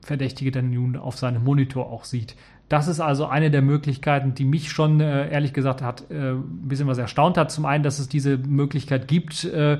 Verdächtige 0.00 0.52
dann 0.52 0.70
nun 0.70 0.96
auf 0.96 1.18
seinem 1.18 1.44
Monitor 1.44 1.90
auch 1.90 2.04
sieht. 2.04 2.36
Das 2.68 2.88
ist 2.88 2.98
also 2.98 3.26
eine 3.26 3.50
der 3.50 3.62
Möglichkeiten, 3.62 4.34
die 4.34 4.44
mich 4.44 4.70
schon 4.70 5.00
äh, 5.00 5.30
ehrlich 5.30 5.52
gesagt 5.52 5.82
hat, 5.82 6.10
äh, 6.10 6.32
ein 6.32 6.68
bisschen 6.68 6.88
was 6.88 6.98
erstaunt 6.98 7.38
hat. 7.38 7.52
Zum 7.52 7.64
einen, 7.64 7.84
dass 7.84 8.00
es 8.00 8.08
diese 8.08 8.38
Möglichkeit 8.38 9.06
gibt. 9.06 9.44
Äh, 9.44 9.78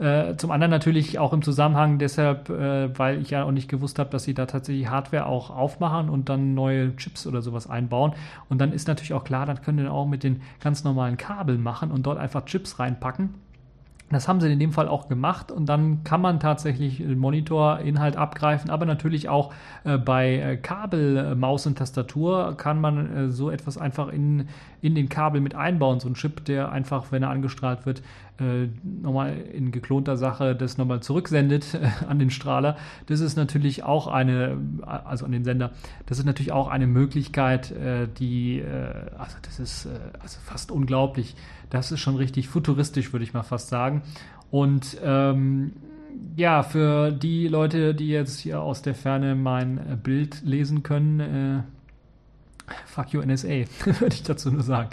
äh 0.00 0.36
zum 0.36 0.50
anderen 0.50 0.72
natürlich 0.72 1.20
auch 1.20 1.32
im 1.32 1.42
Zusammenhang 1.42 1.98
deshalb, 1.98 2.50
äh, 2.50 2.98
weil 2.98 3.20
ich 3.22 3.30
ja 3.30 3.44
auch 3.44 3.52
nicht 3.52 3.68
gewusst 3.68 4.00
habe, 4.00 4.10
dass 4.10 4.24
sie 4.24 4.34
da 4.34 4.46
tatsächlich 4.46 4.90
Hardware 4.90 5.26
auch 5.26 5.50
aufmachen 5.50 6.08
und 6.10 6.28
dann 6.28 6.54
neue 6.54 6.96
Chips 6.96 7.24
oder 7.28 7.40
sowas 7.40 7.70
einbauen. 7.70 8.14
Und 8.48 8.58
dann 8.60 8.72
ist 8.72 8.88
natürlich 8.88 9.12
auch 9.12 9.24
klar, 9.24 9.46
dann 9.46 9.62
können 9.62 9.78
wir 9.78 9.92
auch 9.92 10.06
mit 10.06 10.24
den 10.24 10.42
ganz 10.58 10.82
normalen 10.82 11.16
Kabeln 11.16 11.62
machen 11.62 11.92
und 11.92 12.04
dort 12.04 12.18
einfach 12.18 12.44
Chips 12.46 12.80
reinpacken 12.80 13.34
das 14.10 14.28
haben 14.28 14.40
sie 14.40 14.52
in 14.52 14.58
dem 14.58 14.72
Fall 14.72 14.86
auch 14.86 15.08
gemacht 15.08 15.50
und 15.50 15.66
dann 15.66 16.04
kann 16.04 16.20
man 16.20 16.38
tatsächlich 16.38 17.00
Monitorinhalt 17.00 18.16
abgreifen, 18.16 18.70
aber 18.70 18.84
natürlich 18.84 19.28
auch 19.28 19.52
äh, 19.84 19.96
bei 19.96 20.36
äh, 20.36 20.56
Kabel, 20.56 21.16
äh, 21.16 21.34
Maus 21.34 21.66
und 21.66 21.78
Tastatur 21.78 22.54
kann 22.56 22.80
man 22.80 23.16
äh, 23.16 23.30
so 23.30 23.50
etwas 23.50 23.78
einfach 23.78 24.08
in, 24.08 24.48
in 24.82 24.94
den 24.94 25.08
Kabel 25.08 25.40
mit 25.40 25.54
einbauen. 25.54 26.00
So 26.00 26.08
ein 26.08 26.14
Chip, 26.14 26.44
der 26.44 26.70
einfach, 26.70 27.12
wenn 27.12 27.22
er 27.22 27.30
angestrahlt 27.30 27.86
wird, 27.86 28.02
äh, 28.38 28.68
nochmal 28.82 29.36
in 29.38 29.72
geklonter 29.72 30.18
Sache 30.18 30.54
das 30.54 30.76
nochmal 30.76 31.00
zurücksendet 31.00 31.78
an 32.08 32.18
den 32.18 32.30
Strahler. 32.30 32.76
Das 33.06 33.20
ist 33.20 33.36
natürlich 33.36 33.84
auch 33.84 34.06
eine, 34.06 34.58
also 34.82 35.24
an 35.24 35.32
den 35.32 35.44
Sender, 35.44 35.70
das 36.04 36.18
ist 36.18 36.26
natürlich 36.26 36.52
auch 36.52 36.68
eine 36.68 36.86
Möglichkeit, 36.86 37.72
die, 38.18 38.62
also 39.16 39.36
das 39.42 39.60
ist 39.60 39.88
also 40.20 40.38
fast 40.44 40.72
unglaublich 40.72 41.36
das 41.74 41.90
ist 41.90 42.00
schon 42.00 42.14
richtig 42.14 42.48
futuristisch, 42.48 43.12
würde 43.12 43.24
ich 43.24 43.34
mal 43.34 43.42
fast 43.42 43.68
sagen. 43.68 44.02
Und 44.52 44.96
ähm, 45.02 45.72
ja, 46.36 46.62
für 46.62 47.10
die 47.10 47.48
Leute, 47.48 47.96
die 47.96 48.08
jetzt 48.08 48.38
hier 48.38 48.60
aus 48.60 48.80
der 48.80 48.94
Ferne 48.94 49.34
mein 49.34 49.78
äh, 49.78 49.96
Bild 50.00 50.42
lesen 50.42 50.84
können, 50.84 51.20
äh, 51.20 51.62
fuck 52.86 53.12
you 53.12 53.20
NSA, 53.20 53.48
würde 53.98 54.14
ich 54.14 54.22
dazu 54.22 54.52
nur 54.52 54.62
sagen. 54.62 54.90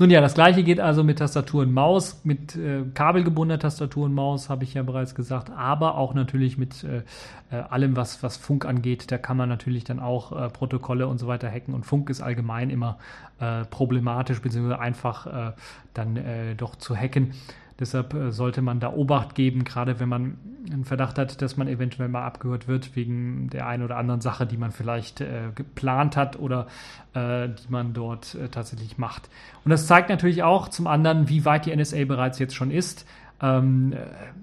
Nun 0.00 0.08
ja, 0.08 0.22
das 0.22 0.32
gleiche 0.32 0.62
geht 0.62 0.80
also 0.80 1.04
mit 1.04 1.18
Tastatur 1.18 1.60
und 1.60 1.74
Maus, 1.74 2.22
mit 2.24 2.56
äh, 2.56 2.84
kabelgebundener 2.94 3.58
Tastatur 3.58 4.06
und 4.06 4.14
Maus, 4.14 4.48
habe 4.48 4.64
ich 4.64 4.72
ja 4.72 4.82
bereits 4.82 5.14
gesagt, 5.14 5.50
aber 5.50 5.98
auch 5.98 6.14
natürlich 6.14 6.56
mit 6.56 6.84
äh, 6.84 7.02
äh, 7.50 7.60
allem, 7.68 7.96
was, 7.96 8.22
was 8.22 8.38
Funk 8.38 8.64
angeht. 8.64 9.12
Da 9.12 9.18
kann 9.18 9.36
man 9.36 9.50
natürlich 9.50 9.84
dann 9.84 10.00
auch 10.00 10.32
äh, 10.32 10.48
Protokolle 10.48 11.06
und 11.06 11.18
so 11.18 11.26
weiter 11.26 11.50
hacken 11.50 11.74
und 11.74 11.84
Funk 11.84 12.08
ist 12.08 12.22
allgemein 12.22 12.70
immer 12.70 12.96
äh, 13.40 13.66
problematisch 13.66 14.40
bzw. 14.40 14.76
einfach 14.76 15.26
äh, 15.26 15.52
dann 15.92 16.18
doch 16.56 16.76
zu 16.76 16.96
hacken. 16.96 17.34
Deshalb 17.80 18.14
äh, 18.14 18.30
sollte 18.30 18.62
man 18.62 18.78
da 18.78 18.92
Obacht 18.92 19.34
geben, 19.34 19.64
gerade 19.64 19.98
wenn 19.98 20.08
man 20.08 20.36
einen 20.70 20.84
Verdacht 20.84 21.18
hat, 21.18 21.40
dass 21.42 21.56
man 21.56 21.66
eventuell 21.66 22.08
mal 22.08 22.24
abgehört 22.24 22.68
wird 22.68 22.94
wegen 22.94 23.48
der 23.50 23.66
einen 23.66 23.82
oder 23.82 23.96
anderen 23.96 24.20
Sache, 24.20 24.46
die 24.46 24.58
man 24.58 24.70
vielleicht 24.70 25.22
äh, 25.22 25.48
geplant 25.54 26.16
hat 26.16 26.38
oder 26.38 26.66
äh, 27.14 27.48
die 27.48 27.70
man 27.70 27.94
dort 27.94 28.34
äh, 28.34 28.48
tatsächlich 28.48 28.98
macht. 28.98 29.30
Und 29.64 29.70
das 29.70 29.86
zeigt 29.86 30.10
natürlich 30.10 30.42
auch 30.42 30.68
zum 30.68 30.86
anderen, 30.86 31.28
wie 31.28 31.44
weit 31.44 31.66
die 31.66 31.74
NSA 31.74 32.04
bereits 32.04 32.38
jetzt 32.38 32.54
schon 32.54 32.70
ist. 32.70 33.06
Ähm, 33.40 33.94
äh, 33.94 33.96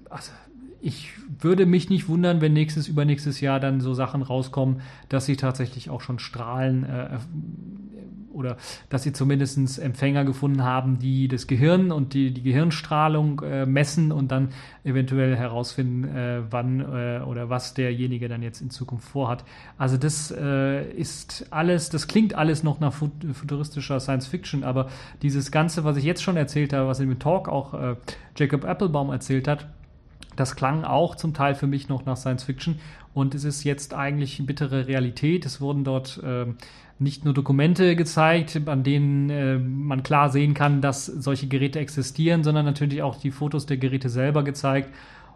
also 0.10 0.32
ich 0.82 1.12
würde 1.40 1.66
mich 1.66 1.90
nicht 1.90 2.08
wundern, 2.08 2.42
wenn 2.42 2.54
nächstes, 2.54 2.88
übernächstes 2.88 3.42
Jahr 3.42 3.60
dann 3.60 3.82
so 3.82 3.94
Sachen 3.94 4.22
rauskommen, 4.22 4.82
dass 5.10 5.26
sie 5.26 5.36
tatsächlich 5.36 5.90
auch 5.90 6.02
schon 6.02 6.20
Strahlen 6.20 6.84
äh, 6.84 7.20
oder 8.38 8.58
dass 8.90 9.04
sie 9.04 9.12
zumindest 9.12 9.80
Empfänger 9.80 10.24
gefunden 10.24 10.64
haben, 10.64 11.00
die 11.00 11.28
das 11.28 11.48
Gehirn 11.48 11.92
und 11.92 12.14
die, 12.14 12.32
die 12.32 12.44
Gehirnstrahlung 12.44 13.42
äh, 13.42 13.66
messen 13.66 14.12
und 14.12 14.32
dann 14.32 14.50
eventuell 14.84 15.36
herausfinden, 15.36 16.04
äh, 16.04 16.42
wann 16.50 16.80
äh, 16.80 17.22
oder 17.26 17.50
was 17.50 17.74
derjenige 17.74 18.30
dann 18.30 18.44
jetzt 18.44 18.62
in 18.62 18.70
Zukunft 18.70 19.08
vorhat. 19.08 19.44
Also 19.78 19.98
das 19.98 20.32
äh, 20.32 20.90
ist 20.92 21.48
alles, 21.50 21.90
das 21.90 22.08
klingt 22.08 22.36
alles 22.36 22.64
noch 22.64 22.80
nach 22.80 22.94
futuristischer 22.94 24.00
Science 24.00 24.28
Fiction, 24.28 24.64
aber 24.64 24.90
dieses 25.22 25.52
Ganze, 25.52 25.84
was 25.84 25.98
ich 25.98 26.04
jetzt 26.04 26.24
schon 26.24 26.38
erzählt 26.38 26.74
habe, 26.74 26.88
was 26.88 27.00
in 27.00 27.10
dem 27.10 27.20
Talk 27.20 27.50
auch 27.50 27.74
äh, 27.74 27.96
Jacob 28.36 28.64
Applebaum 28.64 29.10
erzählt 29.10 29.48
hat, 29.48 29.68
das 30.36 30.56
klang 30.56 30.84
auch 30.84 31.16
zum 31.16 31.34
Teil 31.34 31.56
für 31.56 31.68
mich 31.68 31.90
noch 31.90 32.06
nach 32.06 32.16
Science 32.16 32.44
Fiction 32.44 32.80
und 33.14 33.34
es 33.34 33.44
ist 33.44 33.64
jetzt 33.64 33.96
eigentlich 33.96 34.46
bittere 34.46 34.88
Realität. 34.88 35.46
Es 35.48 35.60
wurden 35.60 35.84
dort 35.84 36.22
äh, 36.24 36.46
nicht 37.00 37.26
nur 37.26 37.34
Dokumente 37.34 37.96
gezeigt, 37.96 38.60
an 38.68 38.84
denen 38.84 39.30
äh, 39.30 39.58
man 39.58 40.04
klar 40.04 40.30
sehen 40.30 40.54
kann, 40.54 40.82
dass 40.82 41.06
solche 41.06 41.48
Geräte 41.48 41.80
existieren, 41.80 42.44
sondern 42.44 42.66
natürlich 42.66 43.04
auch 43.04 43.18
die 43.18 43.32
Fotos 43.32 43.66
der 43.66 43.78
Geräte 43.78 44.10
selber 44.10 44.44
gezeigt. 44.44 44.90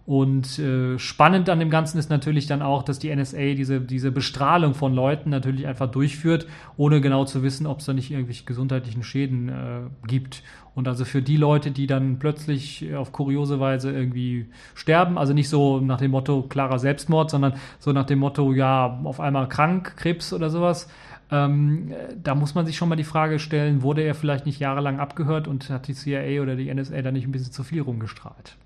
Und 0.06 0.58
äh, 0.58 0.98
spannend 0.98 1.48
an 1.48 1.60
dem 1.60 1.70
Ganzen 1.70 2.00
ist 2.00 2.10
natürlich 2.10 2.48
dann 2.48 2.64
auch, 2.64 2.82
dass 2.82 2.98
die 2.98 3.16
NSA 3.16 3.54
diese, 3.54 3.80
diese 3.80 4.12
Bestrahlung 4.12 4.74
von 4.74 4.96
Leuten 4.96 5.30
natürlich 5.30 5.68
einfach 5.68 5.92
durchführt, 5.92 6.48
ohne 6.76 7.02
genau 7.02 7.26
zu 7.26 7.44
wissen, 7.44 7.68
ob 7.68 7.80
es 7.80 7.86
da 7.86 7.94
nicht 7.94 8.10
irgendwelche 8.10 8.46
gesundheitlichen 8.46 9.04
Schäden 9.04 9.50
äh, 9.50 9.82
gibt. 10.08 10.42
Und 10.74 10.88
also 10.88 11.06
für 11.06 11.22
die 11.22 11.38
Leute, 11.38 11.70
die 11.70 11.86
dann 11.86 12.18
plötzlich 12.18 12.96
auf 12.96 13.12
kuriose 13.12 13.60
Weise 13.60 13.92
irgendwie 13.92 14.48
sterben, 14.74 15.18
also 15.18 15.34
nicht 15.34 15.50
so 15.50 15.80
nach 15.80 16.00
dem 16.00 16.12
Motto 16.12 16.44
klarer 16.44 16.80
Selbstmord, 16.80 17.30
sondern 17.30 17.54
so 17.78 17.92
nach 17.92 18.06
dem 18.06 18.20
Motto, 18.20 18.54
ja, 18.54 19.00
auf 19.04 19.20
einmal 19.20 19.50
krank, 19.50 19.98
Krebs 19.98 20.34
oder 20.34 20.50
sowas, 20.50 20.90
ähm, 21.32 21.94
da 22.22 22.36
muss 22.36 22.56
man 22.56 22.66
sich 22.66 22.76
schon 22.76 22.90
mal 22.90 22.96
die 22.96 23.04
Frage 23.04 23.40
stellen, 23.40 23.82
wurde 23.82 24.02
er 24.02 24.16
vielleicht 24.16 24.46
nicht 24.46 24.60
jahrelang 24.60 25.00
abgehört 25.00 25.48
und 25.48 25.70
hat 25.70 25.88
die 25.88 25.94
CIA 25.94 26.42
oder 26.42 26.56
die 26.56 26.74
NSA 26.74 27.02
da 27.02 27.12
nicht 27.12 27.26
ein 27.26 27.32
bisschen 27.32 27.52
zu 27.52 27.64
viel 27.64 27.82
rumgestrahlt? 27.82 28.58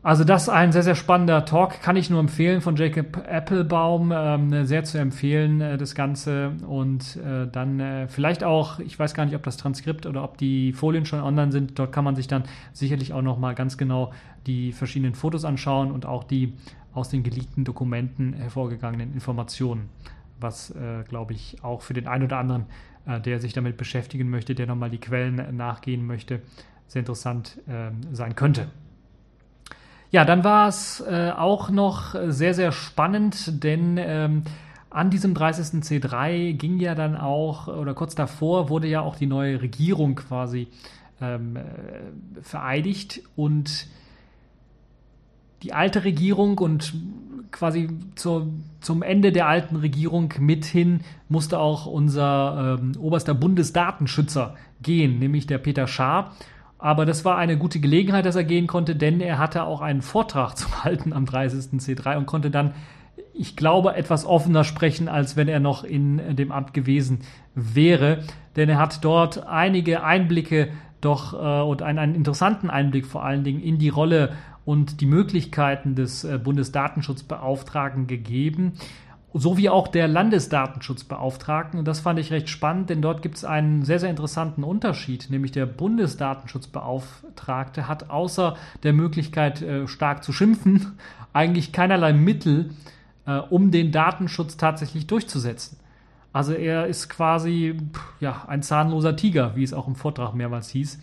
Also 0.00 0.22
das 0.22 0.44
ist 0.44 0.48
ein 0.48 0.70
sehr, 0.70 0.84
sehr 0.84 0.94
spannender 0.94 1.44
Talk, 1.44 1.82
kann 1.82 1.96
ich 1.96 2.08
nur 2.08 2.20
empfehlen 2.20 2.60
von 2.60 2.76
Jacob 2.76 3.26
Applebaum, 3.26 4.12
ähm, 4.14 4.64
sehr 4.64 4.84
zu 4.84 4.96
empfehlen, 4.96 5.60
äh, 5.60 5.76
das 5.76 5.96
Ganze. 5.96 6.52
Und 6.68 7.16
äh, 7.16 7.48
dann 7.50 7.80
äh, 7.80 8.06
vielleicht 8.06 8.44
auch, 8.44 8.78
ich 8.78 8.96
weiß 8.96 9.12
gar 9.14 9.24
nicht, 9.24 9.34
ob 9.34 9.42
das 9.42 9.56
Transkript 9.56 10.06
oder 10.06 10.22
ob 10.22 10.38
die 10.38 10.72
Folien 10.72 11.04
schon 11.04 11.20
online 11.20 11.50
sind, 11.50 11.80
dort 11.80 11.90
kann 11.90 12.04
man 12.04 12.14
sich 12.14 12.28
dann 12.28 12.44
sicherlich 12.72 13.12
auch 13.12 13.22
nochmal 13.22 13.56
ganz 13.56 13.76
genau 13.76 14.12
die 14.46 14.72
verschiedenen 14.72 15.14
Fotos 15.14 15.44
anschauen 15.44 15.90
und 15.90 16.06
auch 16.06 16.22
die 16.22 16.54
aus 16.94 17.08
den 17.08 17.24
geleakten 17.24 17.64
Dokumenten 17.64 18.34
hervorgegangenen 18.34 19.12
Informationen, 19.12 19.88
was, 20.40 20.70
äh, 20.70 21.04
glaube 21.08 21.32
ich, 21.32 21.62
auch 21.62 21.82
für 21.82 21.94
den 21.94 22.08
einen 22.08 22.24
oder 22.24 22.38
anderen, 22.38 22.66
äh, 23.06 23.20
der 23.20 23.40
sich 23.40 23.52
damit 23.52 23.76
beschäftigen 23.76 24.30
möchte, 24.30 24.54
der 24.54 24.66
nochmal 24.66 24.90
die 24.90 24.98
Quellen 24.98 25.56
nachgehen 25.56 26.06
möchte, 26.06 26.42
sehr 26.86 27.00
interessant 27.00 27.60
ähm, 27.68 28.00
sein 28.12 28.34
könnte. 28.34 28.68
Ja, 30.10 30.24
dann 30.24 30.42
war 30.42 30.68
es 30.68 31.00
äh, 31.00 31.32
auch 31.36 31.70
noch 31.70 32.14
sehr, 32.28 32.54
sehr 32.54 32.72
spannend, 32.72 33.62
denn 33.62 33.98
ähm, 33.98 34.42
an 34.90 35.10
diesem 35.10 35.34
30. 35.34 35.82
C3 35.82 36.54
ging 36.54 36.78
ja 36.78 36.94
dann 36.94 37.14
auch, 37.14 37.68
oder 37.68 37.92
kurz 37.92 38.14
davor 38.14 38.70
wurde 38.70 38.88
ja 38.88 39.02
auch 39.02 39.16
die 39.16 39.26
neue 39.26 39.60
Regierung 39.60 40.14
quasi 40.14 40.68
ähm, 41.20 41.56
äh, 41.56 41.62
vereidigt 42.40 43.20
und 43.36 43.86
die 45.62 45.72
alte 45.72 46.04
Regierung 46.04 46.58
und 46.58 46.94
quasi 47.50 47.88
zur, 48.14 48.48
zum 48.80 49.02
Ende 49.02 49.32
der 49.32 49.48
alten 49.48 49.76
Regierung 49.76 50.32
mithin 50.38 51.00
musste 51.28 51.58
auch 51.58 51.86
unser 51.86 52.78
ähm, 52.80 52.92
oberster 52.98 53.34
Bundesdatenschützer 53.34 54.54
gehen, 54.82 55.18
nämlich 55.18 55.46
der 55.46 55.58
Peter 55.58 55.86
Schaar. 55.86 56.32
Aber 56.78 57.06
das 57.06 57.24
war 57.24 57.36
eine 57.36 57.58
gute 57.58 57.80
Gelegenheit, 57.80 58.24
dass 58.24 58.36
er 58.36 58.44
gehen 58.44 58.68
konnte, 58.68 58.94
denn 58.94 59.20
er 59.20 59.38
hatte 59.38 59.64
auch 59.64 59.80
einen 59.80 60.02
Vortrag 60.02 60.54
zu 60.56 60.84
halten 60.84 61.12
am 61.12 61.26
30. 61.26 61.80
C3 61.80 62.16
und 62.16 62.26
konnte 62.26 62.50
dann, 62.50 62.74
ich 63.34 63.56
glaube, 63.56 63.94
etwas 63.94 64.24
offener 64.24 64.64
sprechen, 64.64 65.08
als 65.08 65.36
wenn 65.36 65.48
er 65.48 65.60
noch 65.60 65.84
in 65.84 66.36
dem 66.36 66.52
Amt 66.52 66.74
gewesen 66.74 67.20
wäre. 67.54 68.24
Denn 68.56 68.68
er 68.68 68.78
hat 68.78 69.04
dort 69.04 69.46
einige 69.46 70.02
Einblicke 70.02 70.68
doch 71.00 71.34
äh, 71.34 71.62
und 71.62 71.82
einen, 71.82 71.98
einen 71.98 72.14
interessanten 72.14 72.70
Einblick 72.70 73.06
vor 73.06 73.24
allen 73.24 73.44
Dingen 73.44 73.60
in 73.60 73.78
die 73.78 73.88
Rolle 73.88 74.32
und 74.68 75.00
die 75.00 75.06
Möglichkeiten 75.06 75.94
des 75.94 76.24
äh, 76.24 76.36
Bundesdatenschutzbeauftragten 76.36 78.06
gegeben 78.06 78.74
sowie 79.32 79.70
auch 79.70 79.88
der 79.88 80.08
Landesdatenschutzbeauftragten. 80.08 81.78
Und 81.78 81.88
das 81.88 82.00
fand 82.00 82.18
ich 82.18 82.30
recht 82.30 82.50
spannend, 82.50 82.90
denn 82.90 83.00
dort 83.00 83.22
gibt 83.22 83.38
es 83.38 83.46
einen 83.46 83.82
sehr, 83.86 83.98
sehr 83.98 84.10
interessanten 84.10 84.64
Unterschied, 84.64 85.28
nämlich 85.30 85.52
der 85.52 85.64
Bundesdatenschutzbeauftragte 85.64 87.88
hat 87.88 88.10
außer 88.10 88.58
der 88.82 88.92
Möglichkeit, 88.92 89.62
äh, 89.62 89.88
stark 89.88 90.22
zu 90.22 90.34
schimpfen, 90.34 90.98
eigentlich 91.32 91.72
keinerlei 91.72 92.12
Mittel, 92.12 92.68
äh, 93.24 93.38
um 93.38 93.70
den 93.70 93.90
Datenschutz 93.90 94.58
tatsächlich 94.58 95.06
durchzusetzen. 95.06 95.78
Also 96.34 96.52
er 96.52 96.88
ist 96.88 97.08
quasi 97.08 97.74
ja, 98.20 98.44
ein 98.46 98.62
zahnloser 98.62 99.16
Tiger, 99.16 99.56
wie 99.56 99.64
es 99.64 99.72
auch 99.72 99.88
im 99.88 99.94
Vortrag 99.94 100.34
mehrmals 100.34 100.68
hieß. 100.68 100.98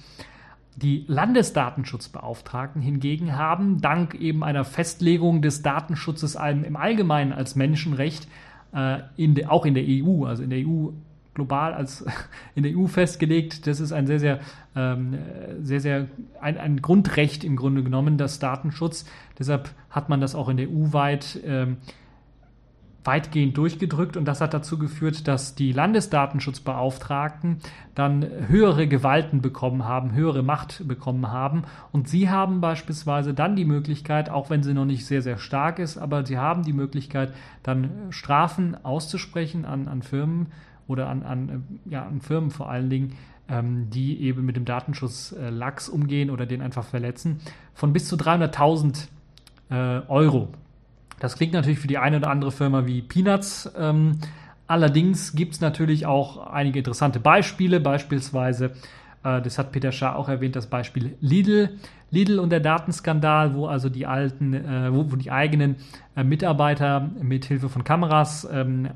Die 0.75 1.05
Landesdatenschutzbeauftragten 1.07 2.81
hingegen 2.81 3.37
haben 3.37 3.79
dank 3.79 4.13
eben 4.15 4.43
einer 4.43 4.65
Festlegung 4.65 5.41
des 5.41 5.61
Datenschutzes 5.61 6.35
im 6.35 6.75
Allgemeinen 6.75 7.31
als 7.31 7.55
Menschenrecht 7.55 8.27
äh, 8.73 8.99
in 9.15 9.35
de, 9.35 9.45
auch 9.45 9.65
in 9.65 9.73
der 9.73 9.85
EU, 9.87 10.25
also 10.25 10.43
in 10.43 10.49
der 10.49 10.59
EU 10.59 10.89
global 11.33 11.73
als 11.73 12.05
in 12.55 12.63
der 12.63 12.75
EU 12.75 12.87
festgelegt. 12.87 13.67
Das 13.67 13.79
ist 13.79 13.93
ein 13.93 14.05
sehr, 14.05 14.19
sehr, 14.19 14.39
ähm, 14.75 15.17
sehr, 15.61 15.79
sehr 15.79 16.07
ein, 16.41 16.57
ein 16.57 16.81
Grundrecht 16.81 17.45
im 17.45 17.55
Grunde 17.55 17.81
genommen, 17.81 18.17
das 18.17 18.39
Datenschutz. 18.39 19.05
Deshalb 19.39 19.69
hat 19.89 20.09
man 20.09 20.19
das 20.19 20.35
auch 20.35 20.49
in 20.49 20.57
der 20.57 20.67
EU 20.67 20.91
weit 20.91 21.39
ähm, 21.45 21.77
weitgehend 23.05 23.55
durchgedrückt 23.57 24.17
und 24.17 24.25
das 24.25 24.41
hat 24.41 24.53
dazu 24.53 24.77
geführt, 24.77 25.27
dass 25.27 25.55
die 25.55 25.71
Landesdatenschutzbeauftragten 25.71 27.59
dann 27.93 28.25
höhere 28.47 28.87
Gewalten 28.87 29.41
bekommen 29.41 29.85
haben, 29.85 30.13
höhere 30.13 30.43
Macht 30.43 30.87
bekommen 30.87 31.31
haben 31.31 31.63
und 31.91 32.09
sie 32.09 32.29
haben 32.29 32.61
beispielsweise 32.61 33.33
dann 33.33 33.55
die 33.55 33.65
Möglichkeit, 33.65 34.29
auch 34.29 34.49
wenn 34.49 34.63
sie 34.63 34.73
noch 34.73 34.85
nicht 34.85 35.05
sehr, 35.05 35.21
sehr 35.21 35.37
stark 35.37 35.79
ist, 35.79 35.97
aber 35.97 36.25
sie 36.25 36.37
haben 36.37 36.63
die 36.63 36.73
Möglichkeit, 36.73 37.33
dann 37.63 37.91
Strafen 38.09 38.75
auszusprechen 38.83 39.65
an, 39.65 39.87
an 39.87 40.01
Firmen 40.01 40.47
oder 40.87 41.07
an, 41.07 41.23
an, 41.23 41.63
ja, 41.85 42.05
an 42.05 42.21
Firmen 42.21 42.51
vor 42.51 42.69
allen 42.69 42.89
Dingen, 42.89 43.13
ähm, 43.47 43.89
die 43.91 44.21
eben 44.21 44.45
mit 44.45 44.55
dem 44.55 44.65
Datenschutz 44.65 45.31
äh, 45.31 45.49
lax 45.49 45.89
umgehen 45.89 46.29
oder 46.29 46.45
den 46.45 46.61
einfach 46.61 46.83
verletzen, 46.83 47.39
von 47.73 47.93
bis 47.93 48.07
zu 48.07 48.15
300.000 48.15 49.07
äh, 49.69 50.01
Euro. 50.07 50.49
Das 51.19 51.35
klingt 51.35 51.53
natürlich 51.53 51.79
für 51.79 51.87
die 51.87 51.97
eine 51.97 52.17
oder 52.17 52.29
andere 52.29 52.51
Firma 52.51 52.85
wie 52.85 53.01
Peanuts. 53.01 53.71
Ähm, 53.77 54.19
allerdings 54.67 55.33
gibt 55.33 55.55
es 55.55 55.61
natürlich 55.61 56.05
auch 56.05 56.47
einige 56.47 56.79
interessante 56.79 57.19
Beispiele, 57.19 57.79
beispielsweise, 57.79 58.71
äh, 59.23 59.41
das 59.41 59.57
hat 59.57 59.71
Peter 59.71 59.91
Schaar 59.91 60.17
auch 60.17 60.29
erwähnt, 60.29 60.55
das 60.55 60.67
Beispiel 60.67 61.15
Lidl. 61.21 61.77
Lidl 62.11 62.39
und 62.39 62.49
der 62.49 62.59
Datenskandal, 62.59 63.53
wo 63.55 63.67
also 63.67 63.89
die 63.89 64.05
alten, 64.05 64.53
äh, 64.53 64.93
wo, 64.93 65.11
wo, 65.11 65.15
die 65.15 65.31
eigenen 65.31 65.77
äh, 66.15 66.23
Mitarbeiter 66.23 67.09
mit 67.21 67.45
Hilfe 67.45 67.69
von 67.69 67.83
Kameras 67.83 68.47
ähm, 68.51 68.89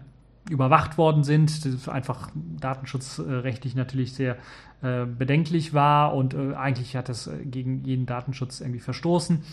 überwacht 0.49 0.97
worden 0.97 1.23
sind, 1.23 1.65
das 1.65 1.87
einfach 1.87 2.29
datenschutzrechtlich 2.59 3.75
natürlich 3.75 4.13
sehr 4.13 4.37
äh, 4.81 5.05
bedenklich 5.05 5.73
war 5.73 6.15
und 6.15 6.33
äh, 6.33 6.55
eigentlich 6.55 6.95
hat 6.95 7.09
das 7.09 7.27
äh, 7.27 7.45
gegen 7.45 7.83
jeden 7.83 8.05
Datenschutz 8.05 8.61
irgendwie 8.61 8.79
verstoßen. 8.79 9.43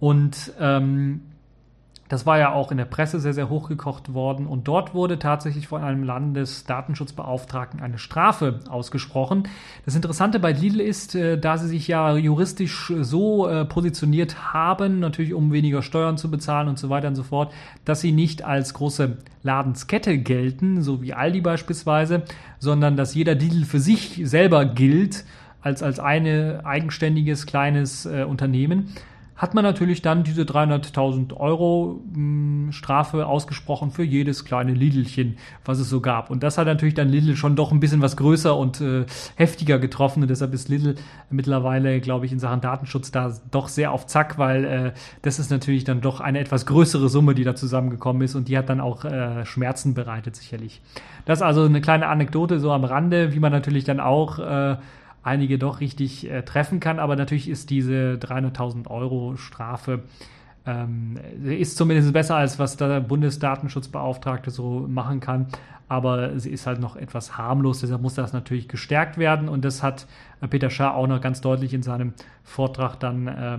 Und 0.00 0.52
ähm, 0.58 1.20
das 2.10 2.26
war 2.26 2.38
ja 2.38 2.52
auch 2.52 2.72
in 2.72 2.76
der 2.76 2.86
Presse 2.86 3.20
sehr, 3.20 3.32
sehr 3.32 3.48
hochgekocht 3.48 4.12
worden 4.12 4.46
und 4.48 4.66
dort 4.66 4.94
wurde 4.94 5.20
tatsächlich 5.20 5.68
von 5.68 5.82
einem 5.82 6.02
Landesdatenschutzbeauftragten 6.02 7.80
eine 7.80 7.98
Strafe 7.98 8.58
ausgesprochen. 8.68 9.44
Das 9.84 9.94
Interessante 9.94 10.40
bei 10.40 10.50
Lidl 10.50 10.80
ist, 10.80 11.14
äh, 11.14 11.38
da 11.38 11.56
sie 11.56 11.68
sich 11.68 11.86
ja 11.86 12.16
juristisch 12.16 12.92
so 13.00 13.48
äh, 13.48 13.64
positioniert 13.64 14.52
haben, 14.52 14.98
natürlich 14.98 15.32
um 15.32 15.52
weniger 15.52 15.82
Steuern 15.82 16.18
zu 16.18 16.28
bezahlen 16.32 16.68
und 16.68 16.80
so 16.80 16.90
weiter 16.90 17.06
und 17.06 17.14
so 17.14 17.22
fort, 17.22 17.52
dass 17.84 18.00
sie 18.00 18.10
nicht 18.10 18.44
als 18.44 18.74
große 18.74 19.18
Ladenskette 19.44 20.18
gelten, 20.18 20.82
so 20.82 21.02
wie 21.02 21.14
Aldi 21.14 21.40
beispielsweise, 21.42 22.24
sondern 22.58 22.96
dass 22.96 23.14
jeder 23.14 23.36
Lidl 23.36 23.64
für 23.64 23.78
sich 23.78 24.20
selber 24.24 24.64
gilt 24.64 25.24
als, 25.62 25.80
als 25.80 26.00
eine 26.00 26.62
eigenständiges 26.64 27.46
kleines 27.46 28.04
äh, 28.04 28.24
Unternehmen 28.24 28.88
hat 29.40 29.54
man 29.54 29.64
natürlich 29.64 30.02
dann 30.02 30.22
diese 30.22 30.42
300.000 30.42 31.34
Euro 31.34 32.02
mh, 32.12 32.14
hm, 32.14 32.72
Strafe 32.72 33.26
ausgesprochen 33.26 33.90
für 33.90 34.02
jedes 34.02 34.44
kleine 34.44 34.72
Lidlchen, 34.72 35.38
was 35.64 35.78
es 35.78 35.88
so 35.88 36.02
gab. 36.02 36.28
Und 36.28 36.42
das 36.42 36.58
hat 36.58 36.66
natürlich 36.66 36.92
dann 36.92 37.08
Lidl 37.08 37.36
schon 37.36 37.56
doch 37.56 37.72
ein 37.72 37.80
bisschen 37.80 38.02
was 38.02 38.18
größer 38.18 38.54
und 38.54 38.82
äh, 38.82 39.06
heftiger 39.36 39.78
getroffen. 39.78 40.20
Und 40.22 40.28
deshalb 40.28 40.52
ist 40.52 40.68
Lidl 40.68 40.96
mittlerweile, 41.30 42.00
glaube 42.02 42.26
ich, 42.26 42.32
in 42.32 42.38
Sachen 42.38 42.60
Datenschutz 42.60 43.12
da 43.12 43.34
doch 43.50 43.68
sehr 43.68 43.92
auf 43.92 44.06
Zack, 44.06 44.36
weil 44.36 44.64
äh, 44.66 44.92
das 45.22 45.38
ist 45.38 45.50
natürlich 45.50 45.84
dann 45.84 46.02
doch 46.02 46.20
eine 46.20 46.38
etwas 46.38 46.66
größere 46.66 47.08
Summe, 47.08 47.34
die 47.34 47.44
da 47.44 47.54
zusammengekommen 47.54 48.20
ist. 48.20 48.34
Und 48.34 48.46
die 48.48 48.58
hat 48.58 48.68
dann 48.68 48.80
auch 48.80 49.06
äh, 49.06 49.46
Schmerzen 49.46 49.94
bereitet, 49.94 50.36
sicherlich. 50.36 50.82
Das 51.24 51.38
ist 51.38 51.42
also 51.42 51.64
eine 51.64 51.80
kleine 51.80 52.08
Anekdote 52.08 52.60
so 52.60 52.72
am 52.72 52.84
Rande, 52.84 53.32
wie 53.32 53.40
man 53.40 53.52
natürlich 53.52 53.84
dann 53.84 54.00
auch 54.00 54.38
äh, 54.38 54.76
einige 55.22 55.58
doch 55.58 55.80
richtig 55.80 56.30
äh, 56.30 56.42
treffen 56.42 56.80
kann. 56.80 56.98
Aber 56.98 57.16
natürlich 57.16 57.48
ist 57.48 57.70
diese 57.70 58.18
300.000 58.20 58.88
Euro 58.88 59.36
Strafe 59.36 60.04
ähm, 60.66 61.18
ist 61.42 61.76
zumindest 61.76 62.12
besser 62.12 62.36
als 62.36 62.58
was 62.58 62.76
der 62.76 63.00
Bundesdatenschutzbeauftragte 63.00 64.50
so 64.50 64.86
machen 64.88 65.20
kann. 65.20 65.46
Aber 65.88 66.38
sie 66.38 66.50
ist 66.50 66.66
halt 66.66 66.78
noch 66.78 66.94
etwas 66.94 67.36
harmlos, 67.36 67.80
deshalb 67.80 68.00
muss 68.00 68.14
das 68.14 68.32
natürlich 68.32 68.68
gestärkt 68.68 69.18
werden. 69.18 69.48
Und 69.48 69.64
das 69.64 69.82
hat 69.82 70.06
äh, 70.40 70.48
Peter 70.48 70.70
Schaar 70.70 70.94
auch 70.94 71.06
noch 71.06 71.20
ganz 71.20 71.40
deutlich 71.40 71.74
in 71.74 71.82
seinem 71.82 72.14
Vortrag 72.44 72.96
dann 72.96 73.26
äh, 73.26 73.58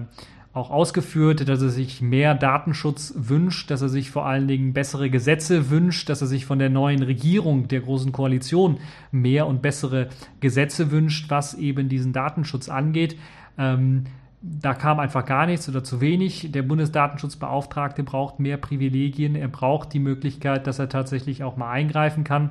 auch 0.54 0.70
ausgeführt, 0.70 1.48
dass 1.48 1.62
er 1.62 1.70
sich 1.70 2.02
mehr 2.02 2.36
Datenschutz 2.36 3.14
wünscht, 3.16 3.72
dass 3.72 3.82
er 3.82 3.90
sich 3.90 4.12
vor 4.12 4.26
allen 4.26 4.48
Dingen 4.48 4.74
bessere 4.74 5.10
Gesetze 5.10 5.70
wünscht, 5.70 6.10
dass 6.10 6.20
er 6.22 6.28
sich 6.28 6.46
von 6.46 6.60
der 6.60 6.70
neuen 6.70 7.04
Regierung 7.04 7.70
der 7.70 7.80
großen 7.80 8.12
Koalition 8.12 8.80
mehr 9.12 9.48
und 9.48 9.62
bessere 9.62 10.10
Gesetze 10.42 10.92
wünscht, 10.92 11.30
was 11.30 11.54
eben 11.54 11.88
diesen 11.88 12.12
Datenschutz 12.12 12.68
angeht. 12.68 13.18
Ähm, 13.58 14.06
da 14.42 14.74
kam 14.74 15.00
einfach 15.00 15.26
gar 15.26 15.46
nichts 15.46 15.70
oder 15.70 15.84
zu 15.84 16.02
wenig. 16.02 16.52
Der 16.52 16.64
Bundesdatenschutzbeauftragte 16.64 18.04
braucht 18.04 18.40
mehr 18.40 18.58
Privilegien. 18.58 19.36
Er 19.36 19.48
braucht 19.48 19.94
die 19.94 20.00
Möglichkeit, 20.00 20.68
dass 20.68 20.80
er 20.80 20.90
tatsächlich 20.90 21.44
auch 21.44 21.58
mal 21.58 21.72
eingreifen 21.72 22.24
kann. 22.24 22.50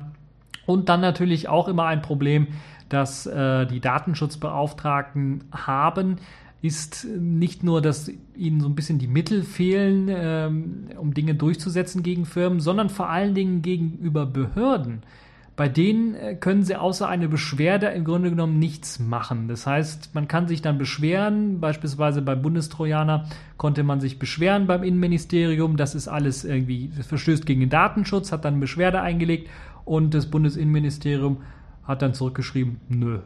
Und 0.65 0.89
dann 0.89 1.01
natürlich 1.01 1.49
auch 1.49 1.67
immer 1.67 1.85
ein 1.85 2.01
Problem, 2.01 2.47
das 2.87 3.25
äh, 3.25 3.65
die 3.65 3.79
Datenschutzbeauftragten 3.79 5.43
haben, 5.51 6.17
ist 6.61 7.05
nicht 7.05 7.63
nur, 7.63 7.81
dass 7.81 8.11
ihnen 8.35 8.61
so 8.61 8.67
ein 8.67 8.75
bisschen 8.75 8.99
die 8.99 9.07
Mittel 9.07 9.43
fehlen, 9.43 10.07
ähm, 10.09 10.89
um 10.97 11.13
Dinge 11.13 11.33
durchzusetzen 11.33 12.03
gegen 12.03 12.25
Firmen, 12.25 12.59
sondern 12.59 12.89
vor 12.89 13.09
allen 13.09 13.33
Dingen 13.33 13.61
gegenüber 13.61 14.27
Behörden. 14.27 15.01
Bei 15.55 15.67
denen 15.67 16.15
äh, 16.15 16.35
können 16.35 16.63
sie 16.63 16.75
außer 16.75 17.07
eine 17.07 17.27
Beschwerde 17.27 17.87
im 17.87 18.05
Grunde 18.05 18.29
genommen 18.29 18.59
nichts 18.59 18.99
machen. 18.99 19.47
Das 19.47 19.65
heißt, 19.65 20.13
man 20.13 20.27
kann 20.27 20.47
sich 20.47 20.61
dann 20.61 20.77
beschweren, 20.77 21.59
beispielsweise 21.59 22.21
bei 22.21 22.35
Bundestrojaner 22.35 23.25
konnte 23.57 23.83
man 23.83 23.99
sich 23.99 24.19
beschweren 24.19 24.67
beim 24.67 24.83
Innenministerium, 24.83 25.77
das 25.77 25.95
ist 25.95 26.07
alles 26.07 26.45
irgendwie, 26.45 26.91
das 26.95 27.07
verstößt 27.07 27.45
gegen 27.45 27.59
den 27.59 27.69
Datenschutz, 27.69 28.31
hat 28.31 28.45
dann 28.45 28.59
Beschwerde 28.59 29.01
eingelegt 29.01 29.49
und 29.83 30.13
das 30.13 30.27
Bundesinnenministerium 30.27 31.37
hat 31.83 32.01
dann 32.01 32.13
zurückgeschrieben, 32.13 32.77
nö. 32.87 33.19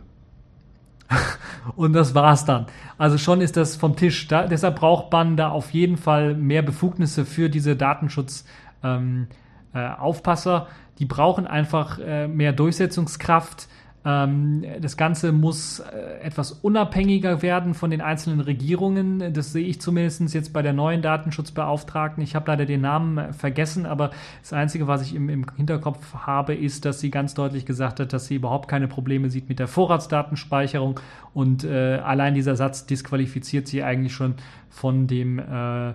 und 1.76 1.94
das 1.94 2.16
war's 2.16 2.46
dann. 2.46 2.68
Also 2.98 3.18
schon 3.18 3.42
ist 3.42 3.58
das 3.58 3.76
vom 3.76 3.96
Tisch. 3.96 4.28
Da, 4.28 4.48
deshalb 4.48 4.78
braucht 4.78 5.12
man 5.12 5.38
da 5.38 5.50
auf 5.50 5.72
jeden 5.72 5.98
Fall 5.98 6.36
mehr 6.36 6.62
Befugnisse 6.62 7.26
für 7.26 7.50
diese 7.50 7.76
Datenschutzaufpasser. 7.76 8.48
Ähm, 8.84 9.28
äh, 9.74 10.96
Die 11.00 11.06
brauchen 11.06 11.46
einfach 11.46 12.00
äh, 12.00 12.28
mehr 12.28 12.54
Durchsetzungskraft 12.54 13.68
das 14.06 14.98
Ganze 14.98 15.32
muss 15.32 15.80
äh, 15.80 16.20
etwas 16.22 16.52
unabhängiger 16.52 17.42
werden 17.42 17.74
von 17.74 17.90
den 17.90 18.02
einzelnen 18.02 18.40
Regierungen. 18.40 19.34
Das 19.34 19.52
sehe 19.52 19.66
ich 19.66 19.82
zumindest 19.82 20.32
jetzt 20.36 20.54
bei 20.54 20.62
der 20.62 20.74
neuen 20.74 21.02
Datenschutzbeauftragten. 21.02 22.24
Ich 22.24 22.36
habe 22.36 22.52
leider 22.52 22.68
den 22.68 22.82
Namen 22.82 23.18
äh, 23.18 23.34
vergessen, 23.34 23.88
aber 23.88 24.12
das 24.44 24.54
Einzige, 24.54 24.88
was 24.88 25.02
ich 25.02 25.16
im, 25.16 25.28
im 25.30 25.48
Hinterkopf 25.56 26.14
habe, 26.14 26.54
ist, 26.54 26.86
dass 26.86 27.00
sie 27.00 27.10
ganz 27.10 27.34
deutlich 27.34 27.66
gesagt 27.66 28.00
hat, 28.00 28.14
dass 28.14 28.28
sie 28.28 28.36
überhaupt 28.36 28.68
keine 28.68 28.88
Probleme 28.88 29.32
sieht 29.32 29.50
mit 29.50 29.58
der 29.58 29.68
Vorratsdatenspeicherung. 29.68 31.00
Und 31.34 31.64
äh, 31.64 31.96
allein 31.96 32.36
dieser 32.36 32.56
Satz 32.56 32.86
disqualifiziert 32.86 33.68
sie 33.68 33.82
eigentlich 33.82 34.14
schon 34.14 34.36
von 34.70 35.08
dem 35.08 35.40
äh, 35.40 35.94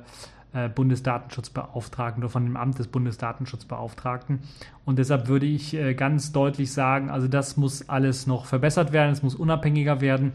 Bundesdatenschutzbeauftragten 0.75 2.23
oder 2.23 2.31
von 2.31 2.45
dem 2.45 2.57
Amt 2.57 2.79
des 2.79 2.89
Bundesdatenschutzbeauftragten. 2.89 4.41
Und 4.85 4.99
deshalb 4.99 5.29
würde 5.29 5.47
ich 5.47 5.75
äh, 5.75 5.95
ganz 5.95 6.33
deutlich 6.33 6.73
sagen, 6.73 7.09
also 7.09 7.29
das 7.29 7.57
muss 7.57 7.89
alles 7.89 8.27
noch 8.27 8.47
verbessert 8.47 8.93
werden, 8.93 9.13
es 9.13 9.23
muss 9.23 9.35
unabhängiger 9.35 10.01
werden. 10.01 10.33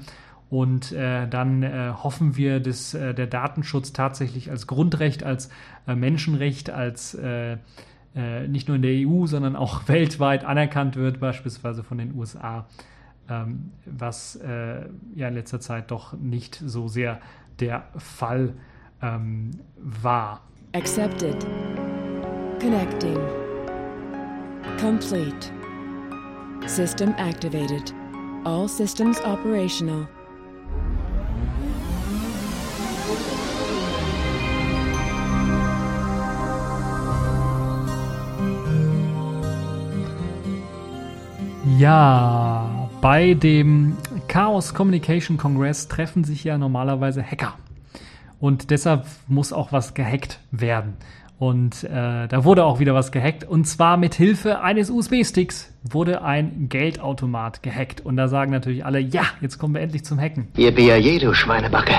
Und 0.49 0.91
äh, 0.91 1.28
dann 1.28 1.63
äh, 1.63 1.91
hoffen 1.91 2.38
wir, 2.38 2.60
dass 2.60 2.93
äh, 2.93 3.13
der 3.13 3.28
Datenschutz 3.28 3.91
tatsächlich 3.91 4.51
als 4.51 4.67
Grundrecht, 4.67 5.23
als 5.23 5.49
äh, 5.88 5.95
Menschenrecht, 5.95 6.69
als 6.69 7.15
äh, 7.15 7.58
äh, 8.15 8.47
nicht 8.47 8.69
nur 8.69 8.75
in 8.75 8.84
der 8.84 9.08
EU, 9.08 9.25
sondern 9.25 9.56
auch 9.56 9.82
weltweit 9.88 10.45
anerkannt 10.45 10.95
wird, 10.95 11.19
beispielsweise 11.19 11.84
von 11.84 11.97
den 11.97 12.15
USA, 12.15 12.67
ähm, 13.28 13.71
was 13.86 14.38
äh, 14.38 14.86
ja 15.15 15.28
in 15.28 15.34
letzter 15.34 15.60
Zeit 15.60 15.91
doch 15.91 16.13
nicht 16.13 16.62
so 16.63 16.88
sehr 16.88 17.19
der 17.60 17.88
Fall 17.97 18.45
ist 18.45 18.74
ähm, 19.06 19.52
war. 19.78 20.41
Accepted. 20.74 21.46
Connecting. 22.60 23.18
Complete. 24.80 25.52
System 26.68 27.13
activated. 27.18 27.94
All 28.44 28.68
systems 28.68 29.20
operational. 29.24 30.08
Ja, 41.78 42.89
bei 43.02 43.34
dem 43.34 43.98
Chaos 44.28 44.74
Communication 44.74 45.38
Congress 45.38 45.88
treffen 45.88 46.24
sich 46.24 46.44
ja 46.44 46.58
normalerweise 46.58 47.22
Hacker. 47.22 47.54
Und 48.39 48.69
deshalb 48.71 49.06
muss 49.28 49.54
auch 49.54 49.71
was 49.71 49.93
gehackt 49.93 50.39
werden. 50.52 50.93
Und 51.38 51.84
äh, 51.84 52.28
da 52.28 52.43
wurde 52.45 52.63
auch 52.63 52.80
wieder 52.80 52.93
was 52.93 53.12
gehackt. 53.12 53.43
Und 53.43 53.65
zwar 53.65 53.98
mit 53.98 54.15
Hilfe 54.15 54.62
eines 54.62 54.89
USB-Sticks 54.89 55.74
wurde 55.84 56.21
ein 56.21 56.69
Geldautomat 56.69 57.62
gehackt. 57.62 58.02
Und 58.02 58.15
da 58.15 58.28
sagen 58.28 58.52
natürlich 58.52 58.86
alle, 58.86 59.00
ja, 59.00 59.24
jetzt 59.41 59.58
kommen 59.58 59.74
wir 59.74 59.82
endlich 59.82 60.06
zum 60.06 60.19
Hacken. 60.19 60.48
Ihr 60.56 60.74
BAJ, 60.74 61.19
du 61.19 61.34
Schweinebacke. 61.34 61.93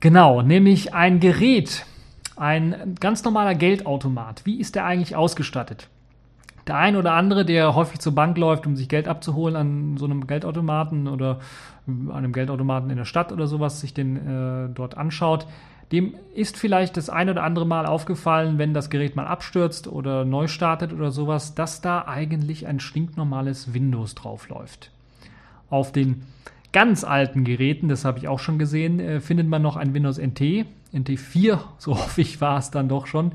Genau, 0.00 0.40
nämlich 0.40 0.94
ein 0.94 1.20
Gerät. 1.20 1.84
Ein 2.34 2.96
ganz 2.98 3.22
normaler 3.22 3.54
Geldautomat. 3.54 4.46
Wie 4.46 4.58
ist 4.58 4.74
der 4.74 4.86
eigentlich 4.86 5.14
ausgestattet? 5.14 5.88
Der 6.66 6.76
ein 6.76 6.96
oder 6.96 7.12
andere, 7.12 7.44
der 7.44 7.74
häufig 7.74 7.98
zur 7.98 8.14
Bank 8.14 8.38
läuft, 8.38 8.66
um 8.66 8.76
sich 8.76 8.88
Geld 8.88 9.08
abzuholen 9.08 9.56
an 9.56 9.96
so 9.98 10.06
einem 10.06 10.26
Geldautomaten 10.26 11.08
oder 11.08 11.40
an 11.86 12.10
einem 12.10 12.32
Geldautomaten 12.32 12.90
in 12.90 12.96
der 12.96 13.04
Stadt 13.04 13.32
oder 13.32 13.46
sowas, 13.46 13.80
sich 13.80 13.94
den 13.94 14.16
äh, 14.16 14.68
dort 14.72 14.96
anschaut, 14.96 15.46
dem 15.92 16.14
ist 16.34 16.56
vielleicht 16.56 16.96
das 16.96 17.10
ein 17.10 17.28
oder 17.28 17.42
andere 17.42 17.66
Mal 17.66 17.84
aufgefallen, 17.84 18.56
wenn 18.56 18.72
das 18.72 18.88
Gerät 18.88 19.14
mal 19.14 19.26
abstürzt 19.26 19.86
oder 19.86 20.24
neu 20.24 20.48
startet 20.48 20.92
oder 20.92 21.10
sowas, 21.10 21.54
dass 21.54 21.82
da 21.82 22.06
eigentlich 22.06 22.66
ein 22.66 22.80
stinknormales 22.80 23.74
Windows 23.74 24.14
drauf 24.14 24.48
läuft. 24.48 24.90
Auf 25.68 25.92
den 25.92 26.22
ganz 26.72 27.04
alten 27.04 27.44
Geräten, 27.44 27.88
das 27.88 28.06
habe 28.06 28.18
ich 28.18 28.28
auch 28.28 28.38
schon 28.38 28.58
gesehen, 28.58 29.00
äh, 29.00 29.20
findet 29.20 29.48
man 29.48 29.60
noch 29.60 29.76
ein 29.76 29.92
Windows 29.92 30.18
NT, 30.18 30.64
NT4, 30.94 31.58
so 31.76 31.94
hoffe 31.98 32.22
ich 32.22 32.40
war 32.40 32.58
es 32.58 32.70
dann 32.70 32.88
doch 32.88 33.06
schon. 33.06 33.32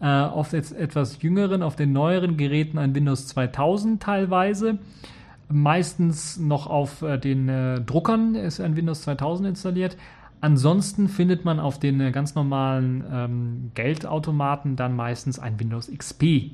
Äh, 0.00 0.06
auf 0.06 0.52
jetzt 0.52 0.72
etwas 0.72 1.22
jüngeren, 1.22 1.62
auf 1.62 1.76
den 1.76 1.92
neueren 1.92 2.36
Geräten 2.36 2.76
ein 2.76 2.94
Windows 2.94 3.28
2000 3.28 4.02
teilweise. 4.02 4.78
Meistens 5.48 6.38
noch 6.38 6.66
auf 6.66 7.02
äh, 7.02 7.18
den 7.18 7.48
äh, 7.48 7.80
Druckern 7.80 8.34
ist 8.34 8.60
ein 8.60 8.76
Windows 8.76 9.02
2000 9.02 9.48
installiert. 9.48 9.96
Ansonsten 10.40 11.08
findet 11.08 11.44
man 11.44 11.60
auf 11.60 11.78
den 11.78 12.00
äh, 12.00 12.10
ganz 12.10 12.34
normalen 12.34 13.04
ähm, 13.10 13.70
Geldautomaten 13.74 14.76
dann 14.76 14.94
meistens 14.94 15.38
ein 15.38 15.58
Windows 15.58 15.90
XP. 15.90 16.52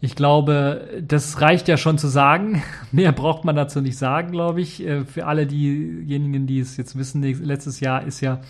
Ich 0.00 0.16
glaube, 0.16 1.02
das 1.06 1.40
reicht 1.40 1.66
ja 1.66 1.78
schon 1.78 1.96
zu 1.96 2.08
sagen. 2.08 2.62
Mehr 2.92 3.12
braucht 3.12 3.44
man 3.44 3.56
dazu 3.56 3.80
nicht 3.80 3.96
sagen, 3.96 4.32
glaube 4.32 4.60
ich. 4.60 4.86
Äh, 4.86 5.04
für 5.04 5.26
alle 5.26 5.46
diejenigen, 5.46 6.46
die 6.46 6.58
es 6.58 6.76
jetzt 6.76 6.98
wissen, 6.98 7.22
letztes 7.22 7.80
Jahr 7.80 8.04
ist 8.04 8.20
ja 8.20 8.40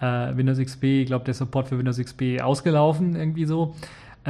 äh, 0.00 0.36
Windows 0.36 0.58
XP, 0.58 0.84
ich 0.84 1.06
glaube, 1.06 1.24
der 1.24 1.34
Support 1.34 1.68
für 1.68 1.78
Windows 1.78 1.98
XP 1.98 2.40
ausgelaufen, 2.42 3.16
irgendwie 3.16 3.44
so. 3.44 3.74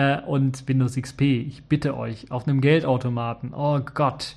Äh, 0.01 0.21
und 0.23 0.67
Windows 0.67 0.97
XP, 0.97 1.21
ich 1.21 1.65
bitte 1.65 1.95
euch, 1.95 2.31
auf 2.31 2.49
einem 2.49 2.63
Geldautomaten, 2.63 3.53
oh 3.53 3.81
Gott, 3.81 4.37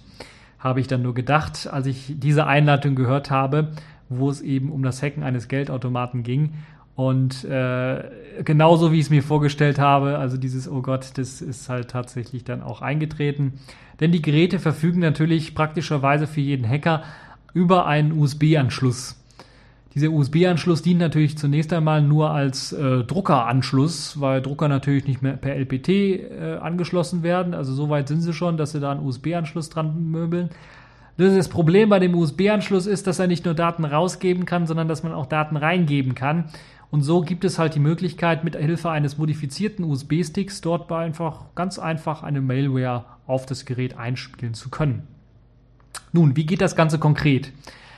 habe 0.60 0.82
ich 0.82 0.88
dann 0.88 1.02
nur 1.02 1.14
gedacht, 1.14 1.70
als 1.72 1.88
ich 1.88 2.16
diese 2.18 2.48
Einleitung 2.48 2.96
gehört 2.96 3.32
habe, 3.32 3.72
wo 4.10 4.30
es 4.30 4.42
eben 4.42 4.72
um 4.72 4.84
das 4.84 5.02
Hacken 5.02 5.24
eines 5.24 5.48
Geldautomaten 5.48 6.24
ging. 6.24 6.56
Und 6.96 7.46
äh, 7.46 8.04
genauso 8.44 8.92
wie 8.92 9.00
ich 9.00 9.06
es 9.06 9.10
mir 9.10 9.24
vorgestellt 9.24 9.80
habe, 9.80 10.18
also 10.18 10.36
dieses, 10.38 10.70
oh 10.70 10.82
Gott, 10.82 11.18
das 11.18 11.42
ist 11.42 11.70
halt 11.70 11.90
tatsächlich 11.90 12.44
dann 12.44 12.62
auch 12.62 12.82
eingetreten. 12.82 13.54
Denn 14.00 14.12
die 14.12 14.22
Geräte 14.22 14.60
verfügen 14.60 15.00
natürlich 15.00 15.56
praktischerweise 15.56 16.28
für 16.28 16.42
jeden 16.42 16.68
Hacker 16.68 17.04
über 17.54 17.86
einen 17.88 18.12
USB-Anschluss. 18.12 19.23
Dieser 19.96 20.10
USB-Anschluss 20.10 20.82
dient 20.82 21.00
natürlich 21.00 21.38
zunächst 21.38 21.72
einmal 21.72 22.02
nur 22.02 22.32
als 22.32 22.74
äh, 22.74 23.04
Druckeranschluss, 23.04 24.20
weil 24.20 24.42
Drucker 24.42 24.68
natürlich 24.68 25.08
nicht 25.08 25.22
mehr 25.22 25.38
per 25.38 25.56
LPT 25.56 25.90
äh, 25.90 26.58
angeschlossen 26.60 27.22
werden. 27.22 27.54
Also 27.54 27.74
so 27.74 27.90
weit 27.90 28.08
sind 28.08 28.22
sie 28.22 28.34
schon, 28.34 28.58
dass 28.58 28.72
sie 28.72 28.80
da 28.80 28.92
einen 28.92 29.06
USB-Anschluss 29.06 29.70
dran 29.70 30.10
möbeln. 30.10 30.50
Das 31.18 31.48
Problem 31.48 31.90
bei 31.90 32.00
dem 32.00 32.16
USB-Anschluss 32.16 32.88
ist, 32.88 33.06
dass 33.06 33.20
er 33.20 33.28
nicht 33.28 33.46
nur 33.46 33.54
Daten 33.54 33.86
rausgeben 33.86 34.46
kann, 34.46 34.66
sondern 34.66 34.88
dass 34.88 35.04
man 35.04 35.14
auch 35.14 35.28
Daten 35.28 35.58
reingeben 35.58 36.16
kann. 36.16 36.46
Und 36.90 37.02
so 37.02 37.22
gibt 37.22 37.46
es 37.46 37.60
halt 37.60 37.76
die 37.76 37.80
Möglichkeit, 37.80 38.44
mit 38.44 38.56
Hilfe 38.56 38.90
eines 38.90 39.20
modifizierten 39.20 39.86
USB-Sticks 39.86 40.62
dort 40.62 40.92
einfach 40.92 41.46
ganz 41.54 41.78
einfach 41.78 42.24
eine 42.24 42.42
Malware 42.42 43.06
auf 43.28 43.46
das 43.46 43.66
Gerät 43.66 43.98
einspielen 43.98 44.56
zu 44.56 44.70
können. 44.70 45.04
Nun, 46.12 46.36
wie 46.36 46.48
geht 46.48 46.62
das 46.62 46.76
Ganze 46.76 46.98
konkret? 46.98 47.52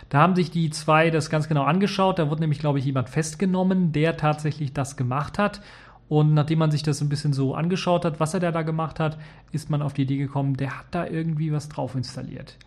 Da 0.09 0.19
haben 0.19 0.35
sich 0.35 0.51
die 0.51 0.69
zwei 0.69 1.09
das 1.09 1.29
ganz 1.29 1.47
genau 1.47 1.63
angeschaut. 1.63 2.19
Da 2.19 2.29
wurde 2.29 2.41
nämlich, 2.41 2.59
glaube 2.59 2.79
ich, 2.79 2.85
jemand 2.85 3.09
festgenommen, 3.09 3.91
der 3.91 4.17
tatsächlich 4.17 4.73
das 4.73 4.97
gemacht 4.97 5.39
hat. 5.39 5.61
Und 6.07 6.33
nachdem 6.33 6.59
man 6.59 6.71
sich 6.71 6.83
das 6.83 7.01
ein 7.01 7.09
bisschen 7.09 7.33
so 7.33 7.55
angeschaut 7.55 8.05
hat, 8.05 8.19
was 8.19 8.33
er 8.33 8.39
da 8.39 8.61
gemacht 8.61 8.99
hat, 8.99 9.17
ist 9.51 9.69
man 9.69 9.81
auf 9.81 9.93
die 9.93 10.03
Idee 10.03 10.17
gekommen, 10.17 10.55
der 10.55 10.77
hat 10.77 10.85
da 10.91 11.07
irgendwie 11.07 11.51
was 11.51 11.67
drauf 11.69 11.95
installiert. 11.95 12.57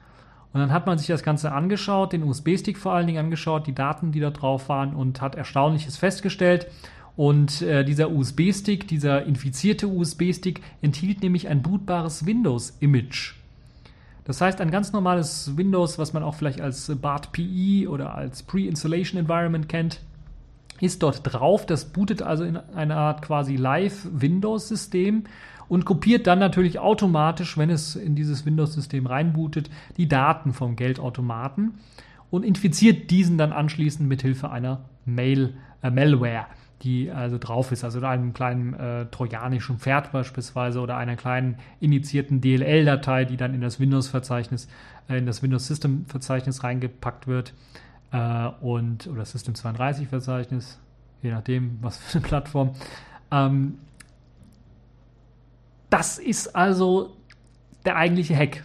Und 0.53 0.61
dann 0.61 0.73
hat 0.73 0.87
man 0.87 0.99
sich 0.99 1.07
das 1.07 1.23
Ganze 1.23 1.53
angeschaut, 1.53 2.13
den 2.13 2.25
USB-Stick 2.25 2.79
vor 2.79 2.93
allen 2.93 3.07
Dingen 3.07 3.25
angeschaut, 3.25 3.67
die 3.67 3.75
Daten, 3.75 4.13
die 4.13 4.21
da 4.21 4.31
drauf 4.31 4.69
waren 4.69 4.95
und 4.95 5.21
hat 5.21 5.37
Erstaunliches 5.37 5.97
festgestellt. 5.97 6.67
Und 7.17 7.63
äh, 7.63 7.85
dieser 7.85 8.11
USB-Stick, 8.11 8.89
dieser 8.89 9.25
infizierte 9.25 9.89
USB-Stick, 9.89 10.63
enthielt 10.81 11.23
nämlich 11.23 11.49
ein 11.49 11.63
bootbares 11.63 12.27
Windows-Image. 12.27 13.35
Das 14.29 14.43
heißt, 14.43 14.61
ein 14.61 14.71
ganz 14.71 14.93
normales 14.93 15.57
Windows, 15.57 15.99
was 15.99 16.13
man 16.13 16.23
auch 16.23 16.35
vielleicht 16.35 16.61
als 16.61 16.95
BART 17.01 17.33
PE 17.33 17.89
oder 17.89 18.15
als 18.15 18.43
Pre-Installation 18.43 19.19
Environment 19.19 19.71
kennt, 19.71 20.03
ist 20.83 21.03
dort 21.03 21.21
drauf. 21.23 21.65
Das 21.65 21.87
bootet 21.87 22.21
also 22.21 22.45
in 22.45 22.59
eine 22.59 22.97
Art 22.97 23.23
quasi 23.23 23.57
Live-Windows-System 23.57 25.25
und 25.69 25.87
kopiert 25.87 26.27
dann 26.27 26.41
natürlich 26.41 26.79
automatisch, 26.79 27.57
wenn 27.57 27.71
es 27.71 27.97
in 27.97 28.15
dieses 28.15 28.45
Windows-System 28.45 29.07
reinbootet, 29.07 29.71
die 29.97 30.09
Daten 30.09 30.53
vom 30.53 30.77
Geldautomaten 30.77 31.79
und 32.29 32.45
infiziert 32.45 33.11
diesen 33.11 33.39
dann 33.39 33.53
anschließend 33.53 34.07
mit 34.07 34.21
Hilfe 34.21 34.51
einer 34.51 34.85
Mail, 35.07 35.55
äh, 35.83 35.91
Malware, 35.91 36.49
die 36.83 37.11
also 37.11 37.39
drauf 37.39 37.73
ist, 37.73 37.85
also 37.85 38.01
einem 38.01 38.33
kleinen 38.33 38.75
äh, 38.75 39.07
trojanischen 39.07 39.79
Pferd 39.79 40.13
beispielsweise 40.13 40.81
oder 40.81 40.97
einer 40.97 41.17
kleinen 41.17 41.57
initiierten 41.81 42.41
DLL-Datei, 42.41 43.25
die 43.25 43.37
dann 43.37 43.55
in 43.55 43.61
das 43.61 43.81
Windows-Verzeichnis, 43.81 44.69
äh, 45.09 45.19
in 45.19 45.27
das 45.27 45.43
Windows-System-Verzeichnis 45.43 46.63
reingepackt 46.63 47.27
wird 47.27 47.53
äh, 48.13 48.49
und 48.61 49.09
oder 49.09 49.25
System 49.25 49.55
32 49.55 50.09
Verzeichnis, 50.09 50.79
je 51.23 51.31
nachdem, 51.31 51.79
was 51.81 51.99
für 51.99 52.19
eine 52.19 52.27
Plattform. 52.27 52.71
Ähm, 53.31 53.79
das 55.91 56.19
ist 56.19 56.55
also 56.55 57.17
der 57.85 57.97
eigentliche 57.97 58.37
Hack. 58.37 58.63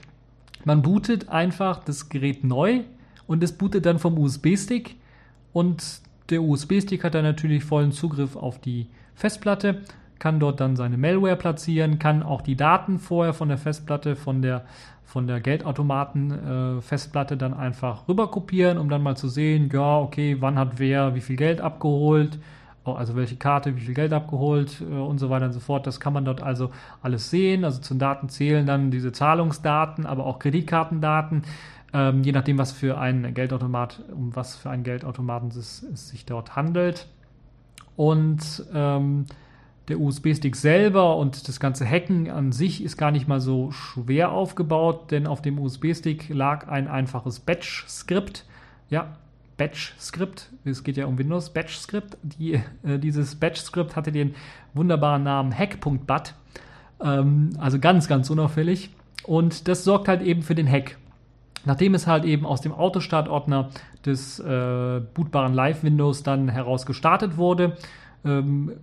Man 0.66 0.82
bootet 0.82 1.30
einfach 1.30 1.84
das 1.84 2.10
Gerät 2.10 2.44
neu 2.44 2.82
und 3.28 3.44
es 3.44 3.54
bootet 3.54 3.86
dann 3.86 4.00
vom 4.00 4.18
USB-Stick 4.18 4.98
und 5.52 6.02
der 6.30 6.42
USB-Stick 6.42 7.04
hat 7.04 7.16
dann 7.16 7.24
natürlich 7.24 7.64
vollen 7.64 7.92
Zugriff 7.92 8.36
auf 8.36 8.60
die 8.60 8.88
Festplatte, 9.16 9.82
kann 10.20 10.40
dort 10.40 10.60
dann 10.60 10.76
seine 10.76 10.98
Malware 10.98 11.36
platzieren, 11.36 12.00
kann 12.00 12.24
auch 12.24 12.42
die 12.42 12.56
Daten 12.56 13.00
vorher 13.00 13.34
von 13.34 13.50
der 13.50 13.58
Festplatte, 13.58 14.16
von 14.16 14.42
der 14.42 14.64
von 15.14 15.28
der 15.28 15.42
Geldautomaten-Festplatte 15.42 17.36
äh, 17.36 17.38
dann 17.38 17.54
einfach 17.54 18.08
rüber 18.08 18.32
kopieren, 18.32 18.80
um 18.80 18.90
dann 18.90 19.04
mal 19.04 19.16
zu 19.16 19.28
sehen, 19.28 19.70
ja, 19.72 20.00
okay, 20.00 20.38
wann 20.40 20.58
hat 20.58 20.80
wer 20.80 21.14
wie 21.14 21.22
viel 21.22 21.36
Geld 21.36 21.62
abgeholt, 21.62 22.40
oh, 22.84 22.94
also 22.94 23.16
welche 23.16 23.36
Karte, 23.36 23.76
wie 23.76 23.82
viel 23.82 23.94
Geld 23.94 24.12
abgeholt 24.12 24.82
äh, 24.82 24.86
und 24.86 25.20
so 25.20 25.30
weiter 25.30 25.46
und 25.46 25.54
so 25.54 25.60
fort. 25.60 25.86
Das 25.86 26.00
kann 26.00 26.14
man 26.14 26.26
dort 26.26 26.42
also 26.42 26.72
alles 27.04 27.30
sehen. 27.30 27.64
Also 27.64 27.80
zu 27.80 27.94
den 27.94 28.00
Daten 28.00 28.28
zählen 28.30 28.66
dann 28.66 28.90
diese 28.90 29.12
Zahlungsdaten, 29.12 30.08
aber 30.08 30.26
auch 30.26 30.40
Kreditkartendaten, 30.40 31.44
ähm, 31.94 32.24
je 32.24 32.32
nachdem, 32.32 32.58
was 32.58 32.72
für 32.72 32.98
ein 32.98 33.34
Geldautomat, 33.34 34.02
um 34.12 34.36
was 34.36 34.56
für 34.56 34.70
einen 34.70 34.84
Geldautomaten 34.84 35.50
es, 35.50 35.84
es 35.84 36.10
sich 36.10 36.26
dort 36.26 36.56
handelt. 36.56 37.08
Und 37.96 38.66
ähm, 38.74 39.26
der 39.90 40.00
USB-Stick 40.00 40.56
selber 40.56 41.18
und 41.18 41.48
das 41.48 41.60
ganze 41.60 41.86
Hacken 41.86 42.30
an 42.30 42.52
sich 42.52 42.84
ist 42.84 42.98
gar 42.98 43.12
nicht 43.12 43.28
mal 43.28 43.42
so 43.42 43.72
schwer 43.72 44.32
aufgebaut, 44.32 45.12
denn 45.12 45.28
auf 45.28 45.42
dem 45.42 45.60
USB-Stick 45.60 46.30
lag 46.30 46.68
ein 46.68 46.88
einfaches 46.88 47.40
Batch-Skript. 47.42 48.46
Ja, 48.90 49.18
Batch-Skript. 49.58 50.50
Es 50.64 50.84
geht 50.84 50.98
ja 50.98 51.06
um 51.06 51.18
Windows 51.18 51.52
Batch-Skript. 51.52 52.18
Die, 52.24 52.54
äh, 52.84 52.98
dieses 52.98 53.36
Batch-Skript 53.36 53.96
hatte 53.96 54.12
den 54.12 54.36
wunderbaren 54.74 55.24
Namen 55.24 55.56
hack.bat. 55.56 56.34
Ähm, 57.02 57.52
also 57.60 57.78
ganz, 57.78 58.08
ganz 58.08 58.30
unauffällig. 58.30 58.90
Und 59.26 59.68
das 59.68 59.84
sorgt 59.84 60.08
halt 60.08 60.22
eben 60.22 60.42
für 60.42 60.56
den 60.56 60.70
Hack. 60.70 60.98
Nachdem 61.66 61.94
es 61.96 62.08
halt 62.08 62.26
eben 62.26 62.46
aus 62.46 62.62
dem 62.62 62.74
Autostartordner 62.74 63.70
des 64.06 64.40
äh, 64.40 65.02
bootbaren 65.14 65.54
Live-Windows 65.54 66.24
dann 66.24 66.50
heraus 66.50 66.86
gestartet 66.86 67.38
wurde, 67.38 67.78
ähm, 68.26 68.74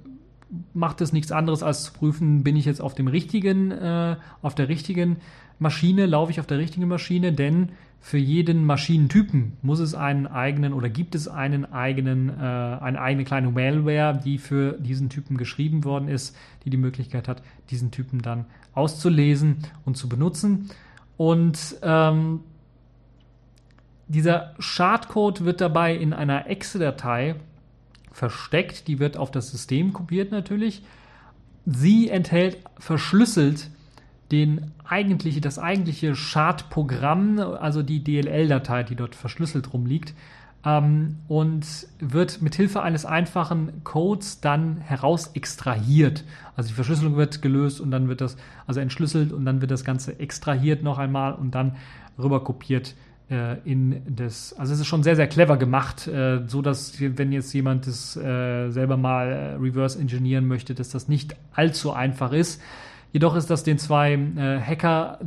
macht 0.75 1.01
es 1.01 1.13
nichts 1.13 1.31
anderes 1.31 1.63
als 1.63 1.85
zu 1.85 1.93
prüfen, 1.93 2.43
bin 2.43 2.57
ich 2.57 2.65
jetzt 2.65 2.81
auf 2.81 2.95
dem 2.95 3.07
richtigen, 3.07 3.71
äh, 3.71 4.17
auf 4.43 4.55
der 4.55 4.69
richtigen 4.69 5.19
Maschine, 5.59 6.07
laufe 6.07 6.33
ich 6.33 6.41
auf 6.41 6.47
der 6.47 6.59
richtigen 6.59 6.89
Maschine, 6.89 7.33
denn 7.33 7.71
für 8.01 8.19
jeden 8.19 8.65
Maschinentypen 8.65 9.59
muss 9.61 9.79
es 9.79 9.95
einen 9.95 10.27
eigenen 10.27 10.73
oder 10.73 10.89
gibt 10.89 11.15
es 11.15 11.29
einen 11.29 11.71
eigenen, 11.71 12.31
äh, 12.31 12.33
eine 12.43 13.01
eigene 13.01 13.25
kleine 13.25 13.51
Malware, 13.51 14.19
die 14.25 14.39
für 14.39 14.73
diesen 14.73 15.11
Typen 15.11 15.37
geschrieben 15.37 15.85
worden 15.85 16.09
ist, 16.09 16.35
die 16.65 16.71
die 16.71 16.79
Möglichkeit 16.79 17.29
hat, 17.29 17.43
diesen 17.69 17.91
Typen 17.91 18.23
dann 18.23 18.47
auszulesen 18.73 19.59
und 19.85 19.99
zu 19.99 20.09
benutzen. 20.09 20.71
Und 21.19 21.77
ähm, 21.83 22.41
dieser 24.11 24.55
Schadcode 24.59 25.45
wird 25.45 25.61
dabei 25.61 25.95
in 25.95 26.13
einer 26.13 26.49
Exe-Datei 26.49 27.37
versteckt, 28.11 28.89
die 28.89 28.99
wird 28.99 29.17
auf 29.17 29.31
das 29.31 29.53
System 29.53 29.93
kopiert 29.93 30.33
natürlich. 30.33 30.83
Sie 31.65 32.09
enthält 32.09 32.59
verschlüsselt 32.77 33.71
den 34.33 34.73
eigentliche, 34.85 35.41
das 35.41 35.61
eigentliche 35.61 36.17
Schadprogramm, 36.17 37.39
also 37.39 37.85
die 37.85 38.03
DLL-Datei, 38.03 38.83
die 38.83 38.97
dort 38.97 39.15
verschlüsselt 39.15 39.73
rumliegt, 39.73 40.13
ähm, 40.65 41.19
und 41.29 41.65
wird 42.01 42.43
mit 42.43 42.57
Hilfe 42.57 42.83
eines 42.83 43.05
einfachen 43.05 43.85
Codes 43.85 44.41
dann 44.41 44.79
heraus 44.79 45.31
extrahiert. 45.35 46.25
Also 46.57 46.71
die 46.71 46.75
Verschlüsselung 46.75 47.17
wird 47.17 47.43
gelöst 47.43 47.81
und 47.81 47.93
dann 47.93 48.09
wird 48.09 48.21
das, 48.21 48.37
also 48.67 48.81
entschlüsselt 48.81 49.33
und 49.33 49.45
dann 49.45 49.61
wird 49.61 49.71
das 49.71 49.85
Ganze 49.85 50.19
extrahiert 50.19 50.83
noch 50.83 50.99
einmal 50.99 51.35
und 51.35 51.55
dann 51.55 51.77
rüber 52.19 52.43
kopiert 52.43 52.97
in 53.65 54.03
das, 54.09 54.53
also 54.55 54.75
es 54.75 54.81
ist 54.81 54.87
schon 54.87 55.03
sehr, 55.03 55.17
sehr 55.17 55.29
clever 55.29 55.57
gemacht, 55.57 56.09
äh, 56.09 56.41
so 56.47 56.63
dass 56.63 57.01
wenn 57.01 57.31
jetzt 57.33 57.53
jemand 57.53 57.87
das 57.87 58.17
äh, 58.17 58.71
selber 58.71 58.97
mal 58.97 59.29
äh, 59.31 59.55
reverse 59.55 59.99
engineeren 59.99 60.49
möchte, 60.49 60.75
dass 60.75 60.89
das 60.89 61.09
nicht 61.09 61.37
allzu 61.53 61.93
einfach 61.93 62.33
ist. 62.33 62.61
Jedoch 63.13 63.37
ist 63.37 63.49
das 63.51 63.63
den 63.63 63.79
zwei 63.79 64.15
äh, 64.15 64.61
Hacker 64.61 65.19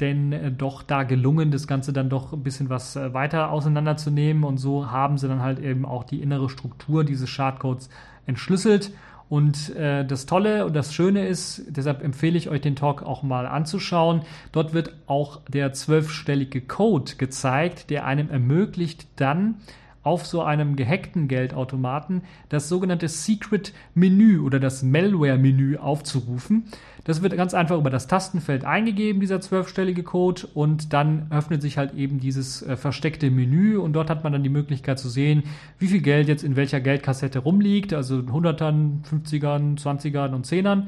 denn 0.00 0.32
äh, 0.32 0.50
doch 0.50 0.82
da 0.82 1.04
gelungen, 1.04 1.50
das 1.50 1.66
Ganze 1.66 1.92
dann 1.92 2.10
doch 2.10 2.32
ein 2.32 2.42
bisschen 2.42 2.68
was 2.68 2.96
äh, 2.96 3.14
weiter 3.14 3.50
auseinanderzunehmen 3.50 4.44
und 4.44 4.58
so 4.58 4.90
haben 4.90 5.16
sie 5.16 5.28
dann 5.28 5.42
halt 5.42 5.60
eben 5.60 5.86
auch 5.86 6.04
die 6.04 6.20
innere 6.20 6.50
Struktur 6.50 7.04
dieses 7.04 7.30
Schadcodes 7.30 7.88
entschlüsselt. 8.26 8.92
Und 9.32 9.74
äh, 9.76 10.04
das 10.04 10.26
Tolle 10.26 10.66
und 10.66 10.76
das 10.76 10.92
Schöne 10.92 11.26
ist, 11.26 11.62
deshalb 11.66 12.04
empfehle 12.04 12.36
ich 12.36 12.50
euch 12.50 12.60
den 12.60 12.76
Talk 12.76 13.02
auch 13.02 13.22
mal 13.22 13.46
anzuschauen. 13.46 14.20
Dort 14.52 14.74
wird 14.74 14.94
auch 15.06 15.40
der 15.48 15.72
zwölfstellige 15.72 16.60
Code 16.60 17.12
gezeigt, 17.16 17.88
der 17.88 18.04
einem 18.04 18.28
ermöglicht, 18.28 19.06
dann 19.16 19.54
auf 20.02 20.26
so 20.26 20.42
einem 20.42 20.76
gehackten 20.76 21.28
Geldautomaten 21.28 22.24
das 22.50 22.68
sogenannte 22.68 23.08
Secret 23.08 23.72
Menü 23.94 24.38
oder 24.40 24.60
das 24.60 24.82
Malware 24.82 25.38
Menü 25.38 25.78
aufzurufen. 25.78 26.64
Das 27.04 27.20
wird 27.20 27.36
ganz 27.36 27.52
einfach 27.52 27.76
über 27.76 27.90
das 27.90 28.06
Tastenfeld 28.06 28.64
eingegeben, 28.64 29.20
dieser 29.20 29.40
zwölfstellige 29.40 30.04
Code, 30.04 30.42
und 30.54 30.92
dann 30.92 31.26
öffnet 31.30 31.60
sich 31.60 31.76
halt 31.76 31.94
eben 31.94 32.20
dieses 32.20 32.62
äh, 32.62 32.76
versteckte 32.76 33.30
Menü 33.30 33.76
und 33.76 33.92
dort 33.92 34.08
hat 34.08 34.22
man 34.22 34.32
dann 34.32 34.44
die 34.44 34.48
Möglichkeit 34.48 34.98
zu 34.98 35.08
sehen, 35.08 35.42
wie 35.78 35.88
viel 35.88 36.00
Geld 36.00 36.28
jetzt 36.28 36.44
in 36.44 36.54
welcher 36.54 36.80
Geldkassette 36.80 37.40
rumliegt, 37.40 37.92
also 37.92 38.16
100ern, 38.16 39.02
50ern, 39.04 39.80
20ern 39.80 40.32
und 40.32 40.46
10ern. 40.46 40.84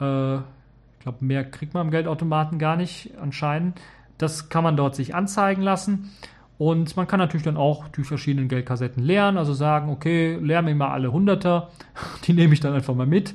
Äh, 0.00 0.36
ich 0.38 1.00
glaube, 1.00 1.24
mehr 1.24 1.44
kriegt 1.44 1.74
man 1.74 1.82
am 1.82 1.90
Geldautomaten 1.90 2.58
gar 2.58 2.76
nicht 2.76 3.12
anscheinend. 3.20 3.80
Das 4.18 4.48
kann 4.48 4.64
man 4.64 4.76
dort 4.76 4.96
sich 4.96 5.14
anzeigen 5.14 5.62
lassen. 5.62 6.10
Und 6.56 6.96
man 6.96 7.06
kann 7.06 7.18
natürlich 7.18 7.42
dann 7.42 7.56
auch 7.56 7.88
die 7.88 8.04
verschiedenen 8.04 8.48
Geldkassetten 8.48 9.02
leeren, 9.02 9.36
also 9.36 9.52
sagen, 9.54 9.90
okay, 9.90 10.38
leer 10.40 10.62
mir 10.62 10.74
mal 10.74 10.90
alle 10.90 11.12
Hunderter, 11.12 11.70
die 12.26 12.32
nehme 12.32 12.54
ich 12.54 12.60
dann 12.60 12.74
einfach 12.74 12.94
mal 12.94 13.06
mit. 13.06 13.34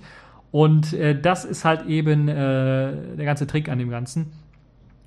Und 0.52 0.94
äh, 0.94 1.20
das 1.20 1.46
ist 1.46 1.66
halt 1.66 1.86
eben 1.86 2.28
äh, 2.28 3.16
der 3.16 3.26
ganze 3.26 3.48
Trick 3.48 3.70
an 3.70 3.80
dem 3.80 3.90
Ganzen. 3.90 4.32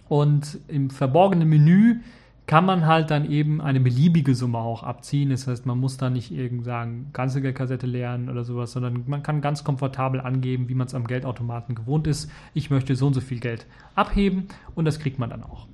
Und 0.09 0.59
im 0.69 0.91
verborgenen 0.91 1.49
Menü 1.49 2.01
kann 2.47 2.67
man 2.67 2.87
halt 2.87 3.11
dann 3.11 3.31
eben 3.31 3.61
eine 3.61 3.81
beliebige 3.81 4.35
Summe 4.35 4.59
auch 4.59 4.83
abziehen. 4.83 5.31
Das 5.31 5.47
heißt, 5.47 5.65
man 5.65 5.79
muss 5.79 5.97
da 5.97 6.11
nicht 6.11 6.33
irgendwie 6.33 6.65
sagen, 6.65 7.09
ganze 7.13 7.41
Geldkassette 7.41 7.87
leeren 7.87 8.29
oder 8.29 8.45
sowas, 8.45 8.73
sondern 8.73 9.05
man 9.07 9.23
kann 9.23 9.41
ganz 9.41 9.65
komfortabel 9.65 10.21
angeben, 10.21 10.69
wie 10.69 10.75
man 10.75 10.87
es 10.87 10.95
am 10.95 11.07
Geldautomaten 11.07 11.75
gewohnt 11.75 12.07
ist. 12.07 12.31
Ich 12.53 12.69
möchte 12.69 12.97
so 12.97 13.07
und 13.07 13.15
so 13.15 13.21
viel 13.21 13.41
Geld 13.41 13.67
abheben 13.95 14.49
und 14.75 14.85
das 14.85 14.99
kriegt 14.99 15.19
man 15.19 15.31
dann 15.31 15.45
auch. 15.45 15.67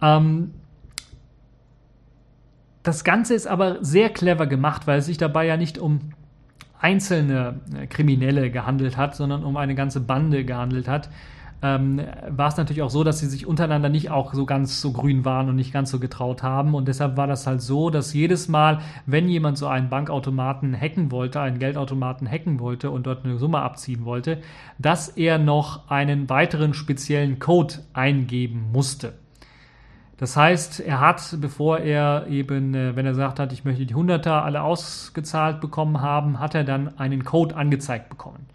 Ähm, 0.00 0.52
das 2.82 3.02
Ganze 3.02 3.34
ist 3.34 3.48
aber 3.48 3.84
sehr 3.84 4.10
clever 4.10 4.46
gemacht, 4.46 4.86
weil 4.86 5.00
es 5.00 5.06
sich 5.06 5.18
dabei 5.18 5.44
ja 5.44 5.56
nicht 5.56 5.76
um 5.76 6.12
einzelne 6.80 7.60
äh, 7.74 7.86
Kriminelle 7.86 8.50
gehandelt 8.50 8.96
hat, 8.96 9.16
sondern 9.16 9.44
um 9.44 9.56
eine 9.56 9.74
ganze 9.74 10.00
Bande 10.00 10.44
gehandelt 10.44 10.88
hat, 10.88 11.08
ähm, 11.62 12.00
war 12.28 12.48
es 12.48 12.56
natürlich 12.56 12.82
auch 12.82 12.90
so, 12.90 13.02
dass 13.02 13.18
sie 13.18 13.26
sich 13.26 13.46
untereinander 13.46 13.88
nicht 13.88 14.10
auch 14.10 14.34
so 14.34 14.44
ganz 14.44 14.80
so 14.80 14.92
grün 14.92 15.24
waren 15.24 15.48
und 15.48 15.56
nicht 15.56 15.72
ganz 15.72 15.90
so 15.90 15.98
getraut 15.98 16.42
haben. 16.42 16.74
Und 16.74 16.86
deshalb 16.86 17.16
war 17.16 17.26
das 17.26 17.46
halt 17.46 17.62
so, 17.62 17.90
dass 17.90 18.12
jedes 18.12 18.48
Mal, 18.48 18.80
wenn 19.06 19.28
jemand 19.28 19.56
so 19.58 19.66
einen 19.66 19.88
Bankautomaten 19.88 20.78
hacken 20.78 21.10
wollte, 21.10 21.40
einen 21.40 21.58
Geldautomaten 21.58 22.30
hacken 22.30 22.60
wollte 22.60 22.90
und 22.90 23.06
dort 23.06 23.24
eine 23.24 23.38
Summe 23.38 23.60
abziehen 23.60 24.04
wollte, 24.04 24.38
dass 24.78 25.08
er 25.08 25.38
noch 25.38 25.88
einen 25.90 26.28
weiteren 26.28 26.74
speziellen 26.74 27.38
Code 27.38 27.76
eingeben 27.94 28.70
musste. 28.72 29.14
Das 30.18 30.36
heißt, 30.36 30.80
er 30.80 31.00
hat, 31.00 31.36
bevor 31.40 31.78
er 31.78 32.26
eben, 32.28 32.74
äh, 32.74 32.96
wenn 32.96 33.04
er 33.04 33.14
sagt 33.14 33.38
hat, 33.38 33.52
ich 33.52 33.64
möchte 33.64 33.84
die 33.84 33.94
Hunderter 33.94 34.44
alle 34.44 34.62
ausgezahlt 34.62 35.60
bekommen 35.60 36.00
haben, 36.00 36.40
hat 36.40 36.54
er 36.54 36.64
dann 36.64 36.98
einen 36.98 37.24
Code 37.24 37.54
angezeigt 37.54 38.08
bekommen. 38.08 38.46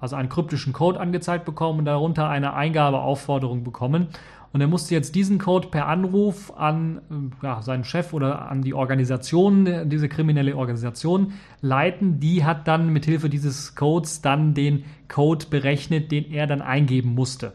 Also 0.00 0.16
einen 0.16 0.28
kryptischen 0.28 0.72
Code 0.72 1.00
angezeigt 1.00 1.44
bekommen 1.44 1.80
und 1.80 1.84
darunter 1.86 2.28
eine 2.28 2.54
Eingabeaufforderung 2.54 3.64
bekommen. 3.64 4.08
Und 4.52 4.60
er 4.60 4.66
musste 4.66 4.94
jetzt 4.94 5.14
diesen 5.14 5.38
Code 5.38 5.68
per 5.68 5.86
Anruf 5.86 6.52
an 6.56 7.00
äh, 7.10 7.46
ja, 7.46 7.62
seinen 7.62 7.84
Chef 7.84 8.12
oder 8.12 8.48
an 8.48 8.62
die 8.62 8.74
Organisation, 8.74 9.88
diese 9.88 10.08
kriminelle 10.08 10.56
Organisation 10.56 11.32
leiten. 11.62 12.20
Die 12.20 12.44
hat 12.44 12.68
dann 12.68 12.92
mit 12.92 13.06
Hilfe 13.06 13.28
dieses 13.28 13.74
Codes 13.74 14.22
dann 14.22 14.54
den 14.54 14.84
Code 15.08 15.46
berechnet, 15.50 16.12
den 16.12 16.30
er 16.30 16.46
dann 16.46 16.62
eingeben 16.62 17.14
musste. 17.14 17.54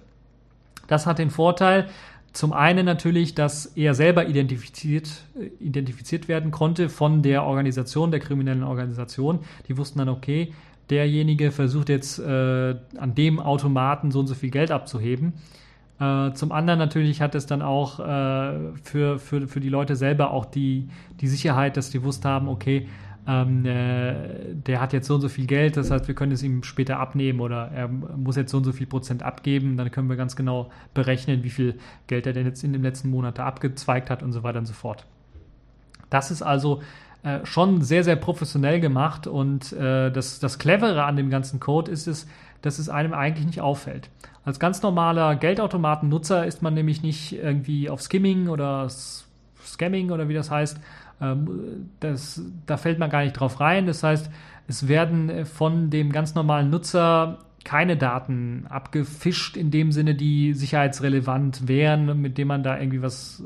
Das 0.87 1.05
hat 1.05 1.19
den 1.19 1.29
Vorteil, 1.29 1.87
zum 2.33 2.53
einen 2.53 2.85
natürlich, 2.85 3.35
dass 3.35 3.65
er 3.65 3.93
selber 3.95 4.27
identifiziert, 4.27 5.09
identifiziert 5.59 6.27
werden 6.27 6.51
konnte 6.51 6.89
von 6.89 7.23
der 7.23 7.43
Organisation, 7.43 8.11
der 8.11 8.19
kriminellen 8.19 8.63
Organisation. 8.63 9.39
Die 9.67 9.77
wussten 9.77 9.99
dann, 9.99 10.09
okay, 10.09 10.53
derjenige 10.89 11.51
versucht 11.51 11.89
jetzt 11.89 12.19
äh, 12.19 12.75
an 12.97 13.15
dem 13.15 13.39
Automaten 13.39 14.11
so 14.11 14.19
und 14.19 14.27
so 14.27 14.35
viel 14.35 14.51
Geld 14.51 14.71
abzuheben. 14.71 15.33
Äh, 15.99 16.33
zum 16.33 16.51
anderen 16.51 16.79
natürlich 16.79 17.21
hat 17.21 17.33
es 17.33 17.47
dann 17.47 17.61
auch 17.61 17.99
äh, 17.99 18.73
für, 18.83 19.19
für, 19.19 19.47
für 19.47 19.59
die 19.59 19.69
Leute 19.69 19.95
selber 19.95 20.31
auch 20.31 20.45
die, 20.45 20.87
die 21.19 21.27
Sicherheit, 21.27 21.75
dass 21.75 21.89
die 21.89 21.99
gewusst 21.99 22.23
haben, 22.23 22.47
okay, 22.47 22.87
ähm, 23.27 23.65
äh, 23.65 24.53
der 24.53 24.79
hat 24.79 24.93
jetzt 24.93 25.07
so 25.07 25.15
und 25.15 25.21
so 25.21 25.27
viel 25.27 25.47
Geld, 25.47 25.75
das 25.75 25.91
heißt, 25.91 26.07
wir 26.07 26.15
können 26.15 26.31
es 26.31 26.43
ihm 26.43 26.63
später 26.63 26.99
abnehmen 26.99 27.41
oder 27.41 27.69
er 27.73 27.89
muss 27.89 28.37
jetzt 28.37 28.51
so 28.51 28.57
und 28.57 28.63
so 28.63 28.71
viel 28.71 28.87
Prozent 28.87 29.21
abgeben, 29.21 29.75
dann 29.75 29.91
können 29.91 30.07
wir 30.07 30.15
ganz 30.15 30.37
genau 30.37 30.71
berechnen, 30.93 31.43
wie 31.43 31.49
viel 31.49 31.77
Geld 32.07 32.25
er 32.25 32.33
denn 32.33 32.45
jetzt 32.45 32.63
in 32.63 32.71
dem 32.71 32.83
letzten 32.83 33.09
Monat 33.09 33.37
da 33.37 33.45
abgezweigt 33.45 34.09
hat 34.09 34.23
und 34.23 34.31
so 34.31 34.43
weiter 34.43 34.59
und 34.59 34.65
so 34.65 34.73
fort. 34.73 35.05
Das 36.09 36.31
ist 36.31 36.41
also 36.41 36.81
äh, 37.23 37.39
schon 37.43 37.81
sehr, 37.81 38.05
sehr 38.05 38.15
professionell 38.15 38.79
gemacht 38.79 39.27
und 39.27 39.73
äh, 39.73 40.09
das, 40.09 40.39
das 40.39 40.57
Clevere 40.57 41.03
an 41.03 41.17
dem 41.17 41.29
ganzen 41.29 41.59
Code 41.59 41.91
ist 41.91 42.07
es, 42.07 42.27
dass 42.61 42.79
es 42.79 42.87
einem 42.87 43.13
eigentlich 43.13 43.45
nicht 43.45 43.59
auffällt. 43.59 44.09
Als 44.45 44.57
ganz 44.57 44.81
normaler 44.81 45.35
Geldautomatennutzer 45.35 46.45
ist 46.45 46.61
man 46.61 46.73
nämlich 46.73 47.03
nicht 47.03 47.33
irgendwie 47.33 47.89
auf 47.89 48.01
Skimming 48.01 48.47
oder 48.47 48.87
Scamming 49.61 50.11
oder 50.11 50.29
wie 50.29 50.33
das 50.33 50.49
heißt, 50.49 50.79
das, 51.99 52.41
da 52.65 52.77
fällt 52.77 52.99
man 52.99 53.09
gar 53.09 53.23
nicht 53.23 53.33
drauf 53.33 53.59
rein. 53.59 53.87
Das 53.87 54.03
heißt, 54.03 54.29
es 54.67 54.87
werden 54.87 55.45
von 55.45 55.89
dem 55.89 56.11
ganz 56.11 56.35
normalen 56.35 56.69
Nutzer 56.69 57.39
keine 57.63 57.97
Daten 57.97 58.65
abgefischt 58.69 59.57
in 59.57 59.71
dem 59.71 59.91
Sinne, 59.91 60.15
die 60.15 60.53
sicherheitsrelevant 60.53 61.67
wären, 61.67 62.21
mit 62.21 62.37
dem 62.37 62.47
man 62.47 62.63
da 62.63 62.79
irgendwie 62.79 63.01
was 63.01 63.43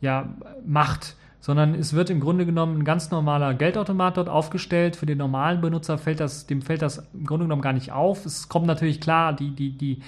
ja, 0.00 0.34
macht, 0.64 1.16
sondern 1.40 1.74
es 1.74 1.92
wird 1.92 2.08
im 2.08 2.20
Grunde 2.20 2.46
genommen 2.46 2.78
ein 2.78 2.84
ganz 2.84 3.10
normaler 3.10 3.52
Geldautomat 3.54 4.16
dort 4.16 4.28
aufgestellt. 4.28 4.96
Für 4.96 5.06
den 5.06 5.18
normalen 5.18 5.60
Benutzer 5.60 5.98
fällt 5.98 6.20
das, 6.20 6.46
dem 6.46 6.62
fällt 6.62 6.82
das 6.82 7.06
im 7.12 7.26
Grunde 7.26 7.44
genommen 7.44 7.62
gar 7.62 7.72
nicht 7.72 7.92
auf. 7.92 8.24
Es 8.24 8.48
kommt 8.48 8.66
natürlich 8.66 9.00
klar, 9.00 9.34
die, 9.34 9.50
die, 9.50 9.76
die 9.76 10.02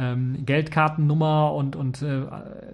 ähm, 0.00 0.44
Geldkartennummer 0.46 1.52
und, 1.52 1.76
und 1.76 2.00
äh, 2.00 2.22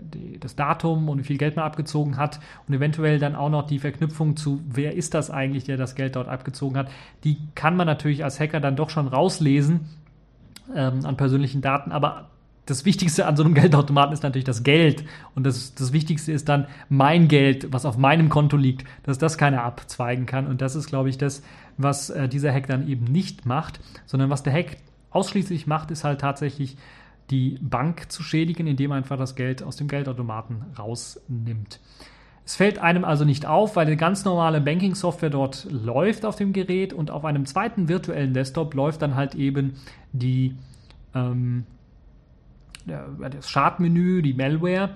die, 0.00 0.38
das 0.38 0.54
Datum 0.54 1.08
und 1.08 1.18
wie 1.18 1.24
viel 1.24 1.38
Geld 1.38 1.56
man 1.56 1.64
abgezogen 1.64 2.16
hat 2.16 2.38
und 2.68 2.74
eventuell 2.74 3.18
dann 3.18 3.34
auch 3.34 3.50
noch 3.50 3.66
die 3.66 3.80
Verknüpfung 3.80 4.36
zu, 4.36 4.62
wer 4.68 4.94
ist 4.94 5.12
das 5.12 5.30
eigentlich, 5.30 5.64
der 5.64 5.76
das 5.76 5.96
Geld 5.96 6.14
dort 6.14 6.28
abgezogen 6.28 6.76
hat, 6.76 6.88
die 7.24 7.38
kann 7.56 7.76
man 7.76 7.86
natürlich 7.86 8.22
als 8.22 8.38
Hacker 8.38 8.60
dann 8.60 8.76
doch 8.76 8.90
schon 8.90 9.08
rauslesen 9.08 9.80
ähm, 10.74 11.04
an 11.04 11.16
persönlichen 11.16 11.60
Daten, 11.60 11.90
aber 11.90 12.28
das 12.64 12.84
Wichtigste 12.84 13.26
an 13.26 13.36
so 13.36 13.44
einem 13.44 13.54
Geldautomaten 13.54 14.12
ist 14.12 14.22
natürlich 14.22 14.44
das 14.44 14.62
Geld. 14.64 15.04
Und 15.34 15.44
das, 15.44 15.74
das 15.74 15.92
Wichtigste 15.92 16.32
ist 16.32 16.48
dann 16.48 16.66
mein 16.88 17.28
Geld, 17.28 17.72
was 17.72 17.86
auf 17.86 17.96
meinem 17.96 18.28
Konto 18.28 18.56
liegt, 18.56 18.86
dass 19.04 19.18
das 19.18 19.38
keiner 19.38 19.62
abzweigen 19.62 20.26
kann. 20.26 20.46
Und 20.48 20.60
das 20.60 20.74
ist, 20.74 20.88
glaube 20.88 21.08
ich, 21.08 21.16
das, 21.16 21.42
was 21.78 22.10
äh, 22.10 22.28
dieser 22.28 22.52
Hack 22.52 22.66
dann 22.66 22.88
eben 22.88 23.04
nicht 23.04 23.46
macht, 23.46 23.80
sondern 24.04 24.30
was 24.30 24.42
der 24.42 24.52
Hack 24.52 24.78
ausschließlich 25.10 25.66
macht, 25.66 25.90
ist 25.90 26.04
halt 26.04 26.20
tatsächlich 26.20 26.76
die 27.30 27.58
Bank 27.60 28.10
zu 28.10 28.22
schädigen, 28.22 28.66
indem 28.66 28.90
man 28.90 28.98
einfach 28.98 29.18
das 29.18 29.34
Geld 29.34 29.62
aus 29.62 29.76
dem 29.76 29.88
Geldautomaten 29.88 30.64
rausnimmt. 30.78 31.80
Es 32.44 32.54
fällt 32.54 32.78
einem 32.78 33.04
also 33.04 33.24
nicht 33.24 33.44
auf, 33.44 33.74
weil 33.74 33.86
die 33.86 33.96
ganz 33.96 34.24
normale 34.24 34.60
Banking-Software 34.60 35.30
dort 35.30 35.66
läuft 35.68 36.24
auf 36.24 36.36
dem 36.36 36.52
Gerät 36.52 36.92
und 36.92 37.10
auf 37.10 37.24
einem 37.24 37.44
zweiten 37.44 37.88
virtuellen 37.88 38.34
Desktop 38.34 38.74
läuft 38.74 39.02
dann 39.02 39.16
halt 39.16 39.34
eben 39.34 39.74
die, 40.12 40.54
ähm, 41.12 41.64
das 42.86 43.50
Schadmenü, 43.50 44.22
die 44.22 44.34
Malware. 44.34 44.90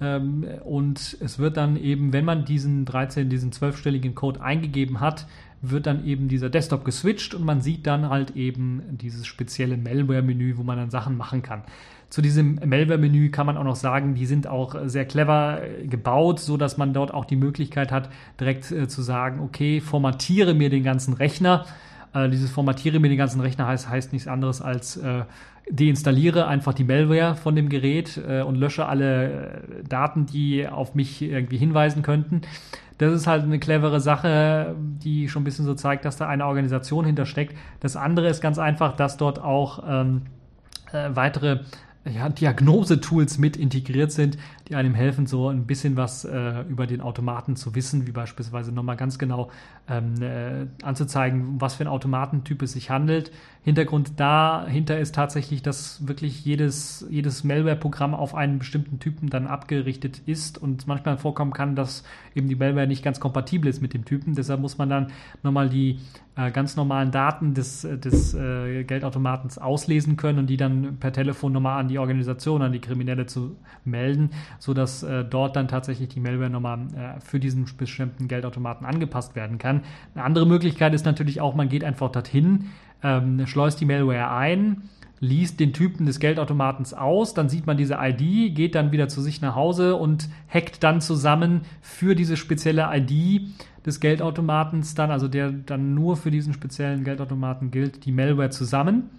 Ähm, 0.00 0.46
und 0.64 1.18
es 1.20 1.38
wird 1.38 1.58
dann 1.58 1.76
eben, 1.76 2.14
wenn 2.14 2.24
man 2.24 2.46
diesen 2.46 2.86
13, 2.86 3.28
diesen 3.28 3.52
12-stelligen 3.52 4.14
Code 4.14 4.40
eingegeben 4.40 5.00
hat, 5.00 5.26
wird 5.70 5.86
dann 5.86 6.04
eben 6.04 6.28
dieser 6.28 6.50
Desktop 6.50 6.84
geswitcht 6.84 7.34
und 7.34 7.44
man 7.44 7.60
sieht 7.60 7.86
dann 7.86 8.08
halt 8.08 8.36
eben 8.36 8.82
dieses 8.90 9.26
spezielle 9.26 9.76
Malware-Menü, 9.76 10.56
wo 10.56 10.62
man 10.62 10.76
dann 10.76 10.90
Sachen 10.90 11.16
machen 11.16 11.42
kann. 11.42 11.62
Zu 12.10 12.22
diesem 12.22 12.60
Malware-Menü 12.64 13.30
kann 13.30 13.46
man 13.46 13.56
auch 13.56 13.64
noch 13.64 13.76
sagen, 13.76 14.14
die 14.14 14.26
sind 14.26 14.46
auch 14.46 14.76
sehr 14.84 15.04
clever 15.04 15.60
äh, 15.62 15.86
gebaut, 15.86 16.38
so 16.38 16.56
dass 16.56 16.76
man 16.76 16.92
dort 16.92 17.12
auch 17.12 17.24
die 17.24 17.36
Möglichkeit 17.36 17.90
hat, 17.90 18.08
direkt 18.38 18.70
äh, 18.70 18.86
zu 18.86 19.02
sagen, 19.02 19.40
okay, 19.40 19.80
formatiere 19.80 20.54
mir 20.54 20.70
den 20.70 20.84
ganzen 20.84 21.14
Rechner. 21.14 21.66
Äh, 22.14 22.28
dieses 22.28 22.50
Formatiere 22.50 23.00
mir 23.00 23.08
den 23.08 23.18
ganzen 23.18 23.40
Rechner 23.40 23.66
heißt, 23.66 23.88
heißt 23.88 24.12
nichts 24.12 24.28
anderes 24.28 24.62
als 24.62 24.96
äh, 24.96 25.24
deinstalliere 25.68 26.46
einfach 26.46 26.74
die 26.74 26.84
Malware 26.84 27.34
von 27.34 27.56
dem 27.56 27.68
Gerät 27.68 28.20
äh, 28.28 28.42
und 28.42 28.56
lösche 28.56 28.86
alle 28.86 29.62
Daten, 29.88 30.26
die 30.26 30.68
auf 30.68 30.94
mich 30.94 31.22
irgendwie 31.22 31.56
hinweisen 31.56 32.02
könnten. 32.02 32.42
Das 32.98 33.12
ist 33.12 33.26
halt 33.26 33.42
eine 33.42 33.58
clevere 33.58 34.00
Sache, 34.00 34.74
die 34.78 35.28
schon 35.28 35.42
ein 35.42 35.44
bisschen 35.44 35.64
so 35.64 35.74
zeigt, 35.74 36.04
dass 36.04 36.16
da 36.16 36.28
eine 36.28 36.46
Organisation 36.46 37.04
hintersteckt. 37.04 37.56
Das 37.80 37.96
andere 37.96 38.28
ist 38.28 38.40
ganz 38.40 38.58
einfach, 38.58 38.94
dass 38.94 39.16
dort 39.16 39.40
auch 39.40 39.82
ähm, 39.86 40.22
äh, 40.92 41.10
weitere 41.14 41.60
ja, 42.12 42.28
Diagnosetools 42.28 43.38
mit 43.38 43.56
integriert 43.56 44.12
sind, 44.12 44.36
die 44.68 44.76
einem 44.76 44.94
helfen, 44.94 45.26
so 45.26 45.48
ein 45.48 45.66
bisschen 45.66 45.96
was 45.96 46.24
äh, 46.24 46.60
über 46.68 46.86
den 46.86 47.00
Automaten 47.00 47.56
zu 47.56 47.74
wissen, 47.74 48.06
wie 48.06 48.12
beispielsweise 48.12 48.72
nochmal 48.72 48.96
ganz 48.96 49.18
genau 49.18 49.50
ähm, 49.88 50.20
äh, 50.20 50.66
anzuzeigen, 50.82 51.60
was 51.60 51.76
für 51.76 51.84
ein 51.84 51.88
Automatentyp 51.88 52.60
es 52.62 52.72
sich 52.72 52.90
handelt. 52.90 53.32
Hintergrund 53.62 54.20
dahinter 54.20 54.98
ist 54.98 55.14
tatsächlich, 55.14 55.62
dass 55.62 56.06
wirklich 56.06 56.44
jedes, 56.44 57.06
jedes 57.08 57.44
Malware-Programm 57.44 58.14
auf 58.14 58.34
einen 58.34 58.58
bestimmten 58.58 58.98
Typen 58.98 59.30
dann 59.30 59.46
abgerichtet 59.46 60.20
ist 60.26 60.58
und 60.58 60.86
manchmal 60.86 61.16
vorkommen 61.16 61.52
kann, 61.52 61.74
dass 61.74 62.04
eben 62.34 62.48
die 62.48 62.56
Malware 62.56 62.86
nicht 62.86 63.02
ganz 63.02 63.18
kompatibel 63.20 63.70
ist 63.70 63.80
mit 63.80 63.94
dem 63.94 64.04
Typen. 64.04 64.34
Deshalb 64.34 64.60
muss 64.60 64.76
man 64.76 64.90
dann 64.90 65.06
nochmal 65.42 65.70
die 65.70 66.00
äh, 66.36 66.50
ganz 66.50 66.76
normalen 66.76 67.10
Daten 67.10 67.54
des, 67.54 67.82
des 67.82 68.34
äh, 68.34 68.84
Geldautomatens 68.84 69.58
auslesen 69.58 70.16
können 70.16 70.40
und 70.40 70.46
die 70.48 70.56
dann 70.56 70.98
per 70.98 71.12
Telefon 71.12 71.52
nochmal 71.52 71.80
an 71.80 71.88
die 71.88 71.98
Organisation, 71.98 72.62
an 72.62 72.72
die 72.72 72.80
Kriminelle 72.80 73.26
zu 73.26 73.56
melden 73.84 74.30
sodass 74.58 75.02
äh, 75.02 75.24
dort 75.24 75.56
dann 75.56 75.68
tatsächlich 75.68 76.08
die 76.08 76.20
Malware 76.20 76.50
nochmal 76.50 76.78
äh, 76.96 77.20
für 77.20 77.40
diesen 77.40 77.66
bestimmten 77.76 78.28
Geldautomaten 78.28 78.86
angepasst 78.86 79.36
werden 79.36 79.58
kann. 79.58 79.82
Eine 80.14 80.24
andere 80.24 80.46
Möglichkeit 80.46 80.94
ist 80.94 81.04
natürlich 81.04 81.40
auch, 81.40 81.54
man 81.54 81.68
geht 81.68 81.84
einfach 81.84 82.10
dorthin, 82.10 82.66
ähm, 83.02 83.46
schleust 83.46 83.80
die 83.80 83.84
Malware 83.84 84.30
ein, 84.30 84.88
liest 85.20 85.60
den 85.60 85.72
Typen 85.72 86.06
des 86.06 86.20
Geldautomatens 86.20 86.92
aus, 86.94 87.34
dann 87.34 87.48
sieht 87.48 87.66
man 87.66 87.76
diese 87.76 87.98
ID, 88.00 88.54
geht 88.54 88.74
dann 88.74 88.92
wieder 88.92 89.08
zu 89.08 89.22
sich 89.22 89.40
nach 89.40 89.54
Hause 89.54 89.96
und 89.96 90.28
hackt 90.52 90.82
dann 90.82 91.00
zusammen 91.00 91.62
für 91.80 92.14
diese 92.14 92.36
spezielle 92.36 92.88
ID 92.92 93.42
des 93.86 94.00
Geldautomatens 94.00 94.94
dann, 94.94 95.10
also 95.10 95.28
der 95.28 95.50
dann 95.50 95.94
nur 95.94 96.16
für 96.16 96.30
diesen 96.30 96.52
speziellen 96.52 97.04
Geldautomaten 97.04 97.70
gilt, 97.70 98.04
die 98.06 98.12
Malware 98.12 98.50
zusammen 98.50 99.10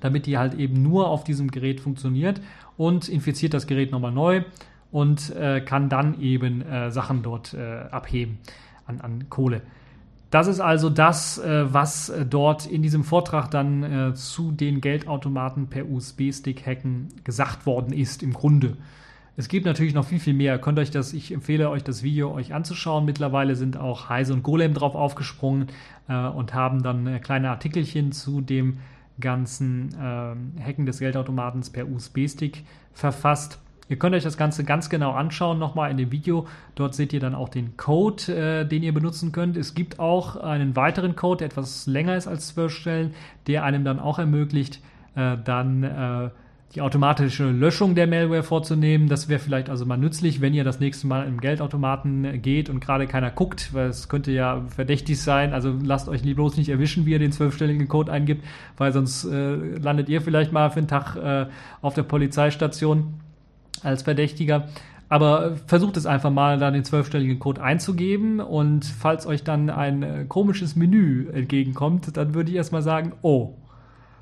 damit 0.00 0.26
die 0.26 0.38
halt 0.38 0.54
eben 0.54 0.82
nur 0.82 1.08
auf 1.08 1.24
diesem 1.24 1.50
Gerät 1.50 1.80
funktioniert 1.80 2.40
und 2.76 3.08
infiziert 3.08 3.54
das 3.54 3.66
Gerät 3.66 3.90
nochmal 3.90 4.12
neu 4.12 4.42
und 4.90 5.34
äh, 5.36 5.60
kann 5.60 5.88
dann 5.88 6.20
eben 6.20 6.62
äh, 6.62 6.90
Sachen 6.90 7.22
dort 7.22 7.54
äh, 7.54 7.84
abheben 7.90 8.38
an, 8.86 9.00
an 9.00 9.28
Kohle. 9.28 9.62
Das 10.30 10.46
ist 10.46 10.60
also 10.60 10.90
das, 10.90 11.38
äh, 11.38 11.72
was 11.72 12.10
äh, 12.10 12.24
dort 12.26 12.66
in 12.66 12.82
diesem 12.82 13.04
Vortrag 13.04 13.50
dann 13.50 13.82
äh, 13.82 14.14
zu 14.14 14.52
den 14.52 14.80
Geldautomaten 14.80 15.68
per 15.68 15.88
USB-Stick 15.88 16.66
hacken 16.66 17.08
gesagt 17.24 17.66
worden 17.66 17.92
ist 17.92 18.22
im 18.22 18.32
Grunde. 18.32 18.76
Es 19.38 19.46
gibt 19.46 19.66
natürlich 19.66 19.94
noch 19.94 20.04
viel, 20.04 20.18
viel 20.18 20.34
mehr. 20.34 20.58
Könnt 20.58 20.80
euch 20.80 20.90
das, 20.90 21.12
ich 21.12 21.32
empfehle 21.32 21.70
euch 21.70 21.84
das 21.84 22.02
Video 22.02 22.34
euch 22.34 22.52
anzuschauen. 22.52 23.04
Mittlerweile 23.04 23.54
sind 23.54 23.76
auch 23.76 24.08
Heise 24.08 24.32
und 24.34 24.42
Golem 24.42 24.74
drauf 24.74 24.96
aufgesprungen 24.96 25.68
und 26.08 26.54
haben 26.54 26.82
dann 26.82 27.20
kleine 27.20 27.50
Artikelchen 27.50 28.10
zu 28.10 28.40
dem 28.40 28.78
ganzen 29.20 29.94
äh, 29.94 30.62
Hacken 30.62 30.86
des 30.86 30.98
Geldautomatens 30.98 31.70
per 31.70 31.88
USB-Stick 31.88 32.64
verfasst. 32.92 33.60
Ihr 33.88 33.96
könnt 33.96 34.16
euch 34.16 34.24
das 34.24 34.36
Ganze 34.36 34.64
ganz 34.64 34.90
genau 34.90 35.12
anschauen, 35.12 35.58
nochmal 35.58 35.92
in 35.92 35.96
dem 35.96 36.10
Video. 36.10 36.48
Dort 36.74 36.96
seht 36.96 37.12
ihr 37.12 37.20
dann 37.20 37.36
auch 37.36 37.48
den 37.48 37.76
Code, 37.76 38.34
äh, 38.34 38.64
den 38.66 38.82
ihr 38.82 38.92
benutzen 38.92 39.30
könnt. 39.30 39.56
Es 39.56 39.74
gibt 39.74 40.00
auch 40.00 40.36
einen 40.36 40.74
weiteren 40.74 41.14
Code, 41.14 41.38
der 41.38 41.46
etwas 41.46 41.86
länger 41.86 42.16
ist 42.16 42.26
als 42.26 42.48
zwölf 42.48 42.72
Stellen, 42.72 43.14
der 43.46 43.62
einem 43.62 43.84
dann 43.84 44.00
auch 44.00 44.18
ermöglicht, 44.18 44.82
äh, 45.14 45.36
dann 45.42 45.84
äh, 45.84 46.30
die 46.74 46.82
automatische 46.82 47.50
Löschung 47.50 47.94
der 47.94 48.06
Malware 48.06 48.42
vorzunehmen. 48.42 49.08
Das 49.08 49.28
wäre 49.28 49.40
vielleicht 49.40 49.70
also 49.70 49.86
mal 49.86 49.96
nützlich, 49.96 50.40
wenn 50.40 50.52
ihr 50.52 50.64
das 50.64 50.80
nächste 50.80 51.06
Mal 51.06 51.26
im 51.26 51.40
Geldautomaten 51.40 52.42
geht 52.42 52.68
und 52.68 52.80
gerade 52.80 53.06
keiner 53.06 53.30
guckt, 53.30 53.72
weil 53.72 53.88
es 53.88 54.08
könnte 54.08 54.32
ja 54.32 54.62
verdächtig 54.68 55.20
sein. 55.20 55.54
Also 55.54 55.74
lasst 55.82 56.08
euch 56.08 56.22
bloß 56.22 56.58
nicht 56.58 56.68
erwischen, 56.68 57.06
wie 57.06 57.12
ihr 57.12 57.18
den 57.18 57.32
zwölfstelligen 57.32 57.88
Code 57.88 58.12
eingibt, 58.12 58.44
weil 58.76 58.92
sonst 58.92 59.24
äh, 59.24 59.54
landet 59.78 60.10
ihr 60.10 60.20
vielleicht 60.20 60.52
mal 60.52 60.70
für 60.70 60.80
einen 60.80 60.88
Tag 60.88 61.16
äh, 61.16 61.46
auf 61.80 61.94
der 61.94 62.02
Polizeistation. 62.02 63.14
als 63.82 64.02
Verdächtiger. 64.02 64.68
Aber 65.08 65.56
versucht 65.66 65.96
es 65.96 66.04
einfach 66.04 66.30
mal, 66.30 66.58
da 66.58 66.70
den 66.70 66.84
zwölfstelligen 66.84 67.38
Code 67.38 67.62
einzugeben 67.62 68.40
und 68.40 68.84
falls 68.84 69.26
euch 69.26 69.42
dann 69.42 69.70
ein 69.70 70.02
äh, 70.02 70.24
komisches 70.28 70.76
Menü 70.76 71.30
entgegenkommt, 71.32 72.14
dann 72.16 72.34
würde 72.34 72.50
ich 72.50 72.56
erstmal 72.56 72.82
sagen, 72.82 73.12
oh, 73.22 73.54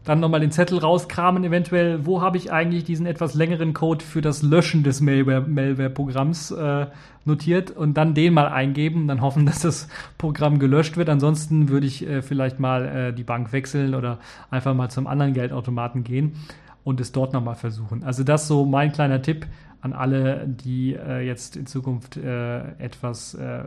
dann 0.06 0.20
nochmal 0.20 0.40
den 0.40 0.52
Zettel 0.52 0.78
rauskramen, 0.78 1.44
eventuell, 1.44 2.06
wo 2.06 2.22
habe 2.22 2.36
ich 2.36 2.52
eigentlich 2.52 2.84
diesen 2.84 3.06
etwas 3.06 3.34
längeren 3.34 3.74
Code 3.74 4.04
für 4.04 4.22
das 4.22 4.42
Löschen 4.42 4.84
des 4.84 5.00
Malware-Programms 5.00 6.52
äh, 6.52 6.86
notiert 7.24 7.72
und 7.72 7.94
dann 7.94 8.14
den 8.14 8.32
mal 8.32 8.46
eingeben, 8.46 9.08
dann 9.08 9.20
hoffen, 9.20 9.46
dass 9.46 9.60
das 9.60 9.88
Programm 10.16 10.60
gelöscht 10.60 10.96
wird. 10.96 11.08
Ansonsten 11.08 11.68
würde 11.68 11.88
ich 11.88 12.06
äh, 12.06 12.22
vielleicht 12.22 12.60
mal 12.60 12.86
äh, 12.86 13.12
die 13.12 13.24
Bank 13.24 13.52
wechseln 13.52 13.96
oder 13.96 14.18
einfach 14.48 14.74
mal 14.74 14.88
zum 14.90 15.08
anderen 15.08 15.34
Geldautomaten 15.34 16.04
gehen 16.04 16.36
und 16.84 17.00
es 17.00 17.10
dort 17.10 17.32
nochmal 17.32 17.56
versuchen. 17.56 18.04
Also 18.04 18.22
das 18.22 18.46
so 18.46 18.64
mein 18.64 18.92
kleiner 18.92 19.20
Tipp 19.20 19.46
an 19.86 19.92
alle, 19.92 20.46
die 20.46 20.94
äh, 20.94 21.24
jetzt 21.24 21.56
in 21.56 21.66
Zukunft 21.66 22.16
äh, 22.16 22.58
etwas 22.78 23.34
äh, 23.34 23.62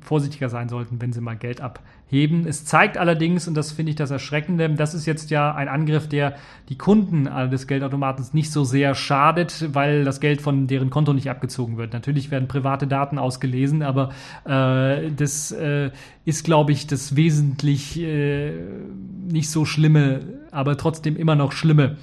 vorsichtiger 0.00 0.48
sein 0.48 0.68
sollten, 0.68 1.00
wenn 1.00 1.12
sie 1.12 1.20
mal 1.20 1.36
Geld 1.36 1.60
abheben. 1.60 2.46
Es 2.46 2.64
zeigt 2.64 2.96
allerdings, 2.96 3.46
und 3.46 3.54
das 3.54 3.70
finde 3.70 3.90
ich 3.90 3.96
das 3.96 4.10
Erschreckende, 4.10 4.70
das 4.70 4.94
ist 4.94 5.04
jetzt 5.06 5.30
ja 5.30 5.54
ein 5.54 5.68
Angriff, 5.68 6.08
der 6.08 6.36
die 6.70 6.78
Kunden 6.78 7.26
äh, 7.26 7.48
des 7.48 7.66
Geldautomatens 7.66 8.32
nicht 8.32 8.50
so 8.50 8.64
sehr 8.64 8.94
schadet, 8.94 9.68
weil 9.74 10.04
das 10.04 10.20
Geld 10.20 10.40
von 10.40 10.66
deren 10.66 10.88
Konto 10.88 11.12
nicht 11.12 11.28
abgezogen 11.28 11.76
wird. 11.76 11.92
Natürlich 11.92 12.30
werden 12.30 12.48
private 12.48 12.86
Daten 12.86 13.18
ausgelesen, 13.18 13.82
aber 13.82 14.10
äh, 14.46 15.10
das 15.12 15.52
äh, 15.52 15.90
ist, 16.24 16.44
glaube 16.44 16.72
ich, 16.72 16.86
das 16.86 17.14
wesentlich 17.16 17.96
nicht 17.96 19.50
so 19.50 19.64
schlimme, 19.64 20.20
aber 20.50 20.76
trotzdem 20.76 21.16
immer 21.16 21.34
noch 21.34 21.52
schlimme 21.52 21.96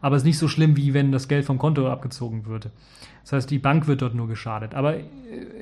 aber 0.00 0.16
es 0.16 0.22
ist 0.22 0.26
nicht 0.26 0.38
so 0.38 0.48
schlimm, 0.48 0.76
wie 0.76 0.94
wenn 0.94 1.12
das 1.12 1.28
Geld 1.28 1.44
vom 1.44 1.58
Konto 1.58 1.90
abgezogen 1.90 2.46
würde. 2.46 2.70
Das 3.28 3.32
heißt, 3.42 3.50
die 3.50 3.58
Bank 3.58 3.86
wird 3.86 4.00
dort 4.00 4.14
nur 4.14 4.26
geschadet. 4.26 4.74
Aber 4.74 4.96
äh, 4.96 5.02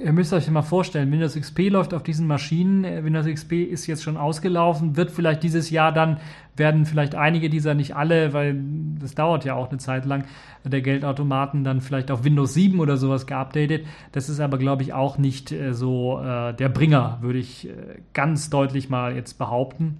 ihr 0.05 0.13
müsst 0.13 0.33
euch 0.33 0.49
mal 0.49 0.63
vorstellen, 0.63 1.11
Windows 1.11 1.35
XP 1.35 1.69
läuft 1.69 1.95
auf 1.95 2.05
diesen 2.05 2.29
Maschinen. 2.29 2.85
Äh, 2.85 3.03
Windows 3.03 3.27
XP 3.27 3.55
ist 3.55 3.89
jetzt 3.89 4.05
schon 4.05 4.17
ausgelaufen, 4.17 4.97
wird 4.97 5.11
vielleicht 5.11 5.43
dieses 5.43 5.71
Jahr 5.71 5.91
dann, 5.91 6.19
werden 6.55 6.87
vielleicht 6.87 7.17
einige 7.17 7.51
dieser, 7.51 7.75
nicht 7.75 7.97
alle, 7.97 8.33
weil 8.33 8.63
das 9.01 9.17
dauert 9.17 9.45
ja 9.45 9.57
auch 9.57 9.69
eine 9.69 9.79
Zeit 9.79 10.05
lang, 10.05 10.27
der 10.63 10.81
Geldautomaten 10.81 11.65
dann 11.65 11.81
vielleicht 11.81 12.13
auf 12.13 12.23
Windows 12.23 12.55
7 12.55 12.79
oder 12.79 12.97
sowas 12.97 13.27
geupdatet. 13.27 13.85
Das 14.13 14.29
ist 14.29 14.39
aber, 14.39 14.59
glaube 14.59 14.85
ich, 14.85 14.93
auch 14.93 15.19
nicht 15.19 15.51
äh, 15.51 15.75
so 15.75 16.21
äh, 16.21 16.55
der 16.55 16.69
Bringer, 16.69 17.19
würde 17.21 17.41
ich 17.41 17.69
äh, 17.69 17.73
ganz 18.13 18.49
deutlich 18.49 18.91
mal 18.91 19.17
jetzt 19.17 19.39
behaupten. 19.39 19.97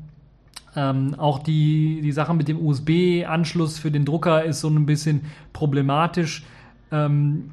Ähm, 0.77 1.17
auch 1.19 1.41
die, 1.41 2.01
die 2.01 2.13
Sache 2.13 2.33
mit 2.33 2.47
dem 2.47 2.65
USB-Anschluss 2.65 3.81
für 3.81 3.91
den 3.91 4.05
Drucker 4.05 4.45
ist 4.45 4.61
so 4.61 4.69
ein 4.69 4.87
bisschen 4.87 5.23
problematisch. 5.53 6.45
Ähm, 6.93 7.51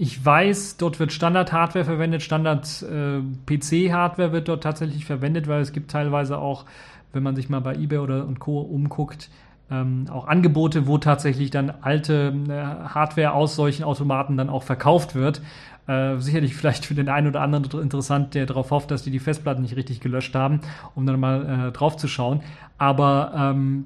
ich 0.00 0.24
weiß, 0.24 0.78
dort 0.78 0.98
wird 0.98 1.12
Standard-Hardware 1.12 1.84
verwendet, 1.84 2.22
Standard-PC-Hardware 2.22 4.28
äh, 4.28 4.32
wird 4.32 4.48
dort 4.48 4.62
tatsächlich 4.62 5.04
verwendet, 5.04 5.46
weil 5.46 5.60
es 5.60 5.72
gibt 5.72 5.90
teilweise 5.90 6.38
auch, 6.38 6.64
wenn 7.12 7.22
man 7.22 7.36
sich 7.36 7.50
mal 7.50 7.60
bei 7.60 7.74
eBay 7.74 7.98
oder 7.98 8.26
und 8.26 8.40
Co. 8.40 8.60
umguckt, 8.60 9.28
ähm, 9.70 10.06
auch 10.10 10.26
Angebote, 10.26 10.86
wo 10.86 10.96
tatsächlich 10.96 11.50
dann 11.50 11.70
alte 11.82 12.32
äh, 12.48 12.88
Hardware 12.88 13.34
aus 13.34 13.56
solchen 13.56 13.84
Automaten 13.84 14.38
dann 14.38 14.48
auch 14.48 14.62
verkauft 14.62 15.14
wird. 15.14 15.42
Äh, 15.86 16.16
sicherlich 16.16 16.56
vielleicht 16.56 16.86
für 16.86 16.94
den 16.94 17.10
einen 17.10 17.26
oder 17.26 17.42
anderen 17.42 17.66
interessant, 17.82 18.34
der 18.34 18.46
darauf 18.46 18.70
hofft, 18.70 18.90
dass 18.90 19.02
die 19.02 19.10
die 19.10 19.18
Festplatten 19.18 19.60
nicht 19.60 19.76
richtig 19.76 20.00
gelöscht 20.00 20.34
haben, 20.34 20.62
um 20.94 21.04
dann 21.04 21.20
mal 21.20 21.68
äh, 21.68 21.72
drauf 21.72 21.98
zu 21.98 22.08
schauen. 22.08 22.40
Aber 22.78 23.34
ähm, 23.36 23.84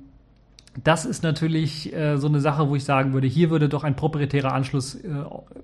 das 0.83 1.05
ist 1.05 1.23
natürlich 1.23 1.95
äh, 1.95 2.17
so 2.17 2.27
eine 2.27 2.41
Sache, 2.41 2.69
wo 2.69 2.75
ich 2.75 2.85
sagen 2.85 3.13
würde, 3.13 3.29
hier 3.29 3.51
würde 3.51 3.69
doch 3.69 3.85
ein 3.85 3.95
proprietärer 3.95 4.53
Anschluss 4.53 4.97
äh, 4.97 5.09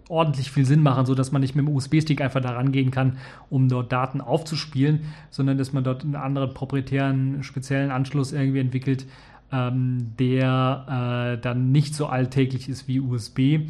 ordentlich 0.09 0.53
viel 0.53 0.65
Sinn 0.65 0.83
machen, 0.83 1.05
so 1.07 1.15
dass 1.15 1.33
man 1.33 1.41
nicht 1.41 1.57
mit 1.57 1.67
dem 1.67 1.75
USB-Stick 1.75 2.21
einfach 2.21 2.41
da 2.41 2.51
rangehen 2.51 2.93
kann, 2.93 3.19
um 3.49 3.69
dort 3.69 3.91
Daten 3.91 4.21
aufzuspielen, 4.21 5.01
sondern 5.31 5.59
dass 5.59 5.73
man 5.73 5.83
dort 5.83 6.05
einen 6.05 6.15
anderen 6.15 6.55
proprietären, 6.55 7.43
speziellen 7.43 7.91
Anschluss 7.91 8.33
irgendwie 8.33 8.61
entwickelt, 8.61 9.07
ähm, 9.53 10.13
der 10.19 11.37
äh, 11.37 11.43
dann 11.43 11.73
nicht 11.73 11.95
so 11.95 12.07
alltäglich 12.07 12.69
ist 12.69 12.87
wie 12.87 13.01
USB 13.01 13.61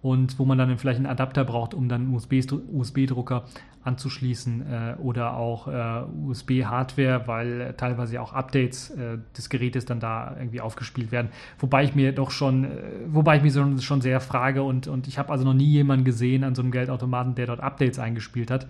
und 0.00 0.38
wo 0.38 0.44
man 0.44 0.58
dann 0.58 0.78
vielleicht 0.78 0.98
einen 0.98 1.06
Adapter 1.06 1.44
braucht, 1.44 1.74
um 1.74 1.88
dann 1.88 2.02
einen 2.02 2.14
USB-Drucker 2.14 3.44
anzuschließen 3.82 4.62
äh, 4.62 4.94
oder 5.00 5.36
auch 5.36 5.66
äh, 5.66 6.02
USB-Hardware, 6.26 7.26
weil 7.26 7.74
teilweise 7.76 8.20
auch 8.20 8.32
Updates 8.32 8.90
äh, 8.90 9.18
des 9.36 9.48
Gerätes 9.48 9.86
dann 9.86 9.98
da 9.98 10.36
irgendwie 10.38 10.60
aufgespielt 10.60 11.10
werden. 11.10 11.30
Wobei 11.58 11.84
ich 11.84 11.94
mir 11.94 12.12
doch 12.12 12.30
schon, 12.30 12.64
äh, 12.64 12.68
wobei 13.06 13.38
ich 13.38 13.42
mich 13.42 13.52
so, 13.52 13.78
schon 13.78 14.00
sehr 14.00 14.20
frage 14.20 14.62
und, 14.62 14.86
und 14.86 15.08
ich 15.08 15.18
habe 15.18 15.30
also 15.30 15.44
noch 15.44 15.54
nie 15.54 15.70
jemanden 15.70 16.04
gesehen 16.04 16.44
an 16.44 16.54
so 16.54 16.62
einem 16.62 16.70
Geldautomaten, 16.70 17.34
der 17.34 17.46
dort 17.46 17.60
Updates 17.60 17.98
eingespielt 17.98 18.50
hat. 18.50 18.68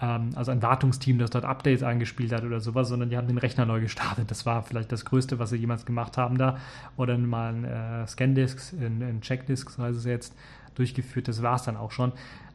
Ähm, 0.00 0.30
also 0.34 0.50
ein 0.50 0.62
Wartungsteam, 0.62 1.18
das 1.18 1.30
dort 1.30 1.44
Updates 1.44 1.82
eingespielt 1.82 2.32
hat 2.32 2.42
oder 2.44 2.60
sowas, 2.60 2.88
sondern 2.88 3.10
die 3.10 3.16
haben 3.16 3.28
den 3.28 3.38
Rechner 3.38 3.66
neu 3.66 3.80
gestartet. 3.80 4.30
Das 4.30 4.46
war 4.46 4.62
vielleicht 4.62 4.90
das 4.90 5.04
Größte, 5.04 5.38
was 5.38 5.50
sie 5.50 5.56
jemals 5.56 5.86
gemacht 5.86 6.16
haben 6.16 6.38
da. 6.38 6.58
Oder 6.96 7.16
mal 7.18 7.52
ein 7.52 7.64
äh, 7.64 8.06
Scandisk, 8.06 8.72
in, 8.72 9.00
in 9.02 9.20
Checkdisk, 9.20 9.78
heißt 9.78 9.98
es 9.98 10.04
jetzt 10.04 10.34
durchgeführt. 10.74 11.28
Das 11.28 11.42
war 11.42 11.56
es 11.56 11.62
dann 11.62 11.76
auch 11.76 11.90
schon. 11.90 12.12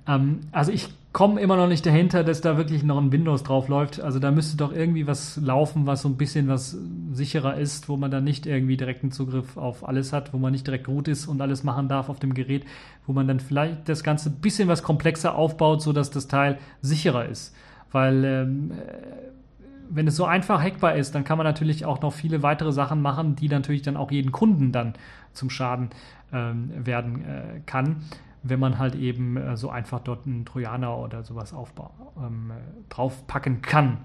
Ähm, 0.08 0.40
also 0.52 0.72
ich 0.72 0.90
komme 1.12 1.42
immer 1.42 1.56
noch 1.56 1.68
nicht 1.68 1.86
dahinter, 1.86 2.24
dass 2.24 2.42
da 2.42 2.58
wirklich 2.58 2.84
noch 2.84 2.98
ein 2.98 3.12
Windows 3.12 3.44
drauf 3.44 3.68
läuft. 3.68 4.00
Also 4.00 4.20
da 4.20 4.32
müsste 4.32 4.58
doch 4.58 4.72
irgendwie 4.72 5.08
was 5.08 5.38
laufen, 5.38 5.88
was 5.88 6.04
so 6.04 6.10
ein 6.10 6.18
bisschen 6.18 6.48
was 6.48 6.78
sicherer 7.14 7.58
ist, 7.58 7.90
wo 7.90 7.98
man 7.98 8.12
dann 8.12 8.24
nicht 8.24 8.46
irgendwie 8.46 8.78
direkten 8.78 9.12
Zugriff 9.12 9.58
auf 9.58 9.88
alles 9.88 10.14
hat, 10.14 10.34
wo 10.34 10.38
man 10.38 10.52
nicht 10.52 10.68
direkt 10.68 10.88
root 10.88 11.08
ist 11.08 11.28
und 11.28 11.42
alles 11.42 11.64
machen 11.64 11.88
darf 11.88 12.10
auf 12.10 12.20
dem 12.20 12.34
Gerät, 12.34 12.66
wo 13.08 13.14
man 13.14 13.28
dann 13.28 13.40
vielleicht 13.40 13.90
das 13.90 14.04
Ganze 14.04 14.30
ein 14.30 14.36
bisschen 14.36 14.68
was 14.68 14.84
komplexer 14.84 15.36
aufbaut, 15.36 15.82
sodass 15.82 16.12
das 16.12 16.28
Teil 16.28 16.60
sicherer 16.82 17.26
ist. 17.28 17.56
Weil 17.92 18.24
ähm, 18.24 18.72
wenn 19.90 20.08
es 20.08 20.16
so 20.16 20.26
einfach 20.26 20.62
hackbar 20.62 20.96
ist, 20.96 21.16
dann 21.16 21.24
kann 21.24 21.38
man 21.38 21.46
natürlich 21.46 21.86
auch 21.86 22.02
noch 22.02 22.14
viele 22.14 22.44
weitere 22.44 22.72
Sachen 22.72 23.02
machen, 23.02 23.36
die 23.36 23.50
natürlich 23.50 23.82
dann 23.82 23.98
auch 23.98 24.12
jeden 24.12 24.32
Kunden 24.32 24.72
dann 24.72 24.94
zum 25.34 25.50
Schaden 25.50 25.90
ähm, 26.32 26.72
werden 26.86 27.26
äh, 27.26 27.62
kann, 27.66 28.04
wenn 28.44 28.60
man 28.60 28.78
halt 28.78 28.96
eben 28.96 29.38
äh, 29.38 29.58
so 29.58 29.70
einfach 29.70 30.00
dort 30.00 30.26
einen 30.26 30.46
Trojaner 30.46 30.98
oder 30.98 31.24
sowas 31.24 31.54
aufbau, 31.54 31.92
ähm, 32.18 32.52
draufpacken 32.90 33.62
kann. 33.62 33.98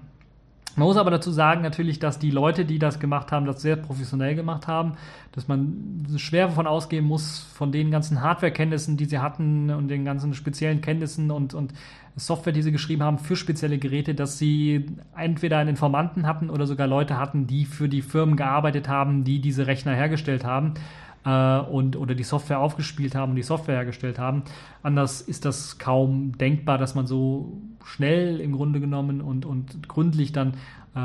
Man 0.77 0.87
muss 0.87 0.97
aber 0.97 1.09
dazu 1.09 1.31
sagen 1.31 1.61
natürlich, 1.61 1.99
dass 1.99 2.19
die 2.19 2.31
Leute, 2.31 2.65
die 2.65 2.79
das 2.79 2.99
gemacht 2.99 3.31
haben, 3.31 3.45
das 3.45 3.61
sehr 3.61 3.77
professionell 3.77 4.35
gemacht 4.35 4.67
haben, 4.67 4.93
dass 5.31 5.47
man 5.47 6.05
schwer 6.17 6.47
davon 6.47 6.67
ausgehen 6.67 7.05
muss, 7.05 7.39
von 7.53 7.71
den 7.71 7.91
ganzen 7.91 8.21
Hardware-Kenntnissen, 8.21 8.97
die 8.97 9.05
sie 9.05 9.19
hatten 9.19 9.69
und 9.69 9.87
den 9.87 10.03
ganzen 10.03 10.33
speziellen 10.33 10.81
Kenntnissen 10.81 11.31
und, 11.31 11.53
und 11.53 11.73
Software, 12.17 12.51
die 12.51 12.61
sie 12.61 12.73
geschrieben 12.73 13.03
haben 13.03 13.19
für 13.19 13.37
spezielle 13.37 13.77
Geräte, 13.77 14.15
dass 14.15 14.37
sie 14.37 14.85
entweder 15.15 15.59
einen 15.59 15.71
Informanten 15.71 16.27
hatten 16.27 16.49
oder 16.49 16.67
sogar 16.67 16.87
Leute 16.87 17.17
hatten, 17.17 17.47
die 17.47 17.65
für 17.65 17.87
die 17.87 18.01
Firmen 18.01 18.35
gearbeitet 18.35 18.89
haben, 18.89 19.23
die 19.23 19.39
diese 19.39 19.67
Rechner 19.67 19.93
hergestellt 19.93 20.43
haben 20.43 20.73
äh, 21.25 21.59
und 21.59 21.95
oder 21.95 22.15
die 22.15 22.23
Software 22.23 22.59
aufgespielt 22.59 23.15
haben 23.15 23.31
und 23.31 23.35
die 23.35 23.43
Software 23.43 23.75
hergestellt 23.75 24.19
haben. 24.19 24.43
Anders 24.83 25.21
ist 25.21 25.45
das 25.45 25.77
kaum 25.77 26.37
denkbar, 26.37 26.77
dass 26.77 26.95
man 26.95 27.07
so 27.07 27.61
schnell 27.83 28.39
im 28.39 28.53
Grunde 28.53 28.79
genommen 28.79 29.21
und, 29.21 29.45
und 29.45 29.87
gründlich 29.87 30.31
dann 30.31 30.53
äh, 30.95 30.99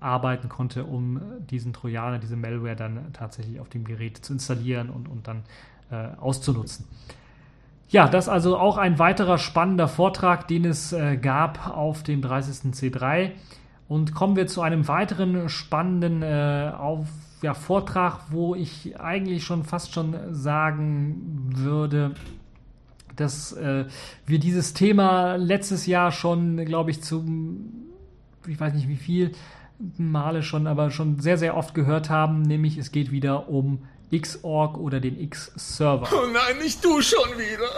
arbeiten 0.00 0.48
konnte, 0.48 0.84
um 0.84 1.20
diesen 1.50 1.72
Trojaner, 1.72 2.18
diese 2.18 2.36
Malware 2.36 2.76
dann 2.76 3.12
tatsächlich 3.12 3.60
auf 3.60 3.68
dem 3.68 3.84
Gerät 3.84 4.18
zu 4.18 4.34
installieren 4.34 4.90
und, 4.90 5.08
und 5.08 5.26
dann 5.26 5.42
äh, 5.90 6.16
auszunutzen. 6.18 6.86
Ja, 7.88 8.08
das 8.08 8.28
also 8.28 8.58
auch 8.58 8.78
ein 8.78 8.98
weiterer 8.98 9.38
spannender 9.38 9.86
Vortrag, 9.86 10.48
den 10.48 10.64
es 10.64 10.92
äh, 10.92 11.16
gab 11.16 11.68
auf 11.68 12.02
dem 12.02 12.20
30. 12.20 12.72
C3. 12.72 13.30
Und 13.88 14.12
kommen 14.12 14.34
wir 14.34 14.48
zu 14.48 14.62
einem 14.62 14.88
weiteren 14.88 15.48
spannenden 15.48 16.22
äh, 16.22 16.72
auf, 16.76 17.06
ja, 17.46 17.54
Vortrag, 17.54 18.22
wo 18.30 18.56
ich 18.56 18.98
eigentlich 18.98 19.44
schon 19.44 19.62
fast 19.62 19.94
schon 19.94 20.34
sagen 20.34 21.52
würde, 21.54 22.16
dass 23.14 23.52
äh, 23.52 23.84
wir 24.26 24.40
dieses 24.40 24.74
Thema 24.74 25.36
letztes 25.36 25.86
Jahr 25.86 26.10
schon, 26.10 26.56
glaube 26.64 26.90
ich, 26.90 27.04
zum, 27.04 27.86
ich 28.48 28.58
weiß 28.58 28.74
nicht 28.74 28.88
wie 28.88 28.96
viel 28.96 29.30
Male 29.96 30.42
schon, 30.42 30.66
aber 30.66 30.90
schon 30.90 31.20
sehr, 31.20 31.38
sehr 31.38 31.56
oft 31.56 31.72
gehört 31.72 32.10
haben, 32.10 32.42
nämlich 32.42 32.78
es 32.78 32.90
geht 32.90 33.12
wieder 33.12 33.48
um 33.48 33.78
Xorg 34.10 34.76
oder 34.76 34.98
den 34.98 35.16
X-Server. 35.16 36.08
Oh 36.12 36.26
nein, 36.26 36.58
nicht 36.60 36.84
du 36.84 37.00
schon 37.00 37.30
wieder. 37.36 37.70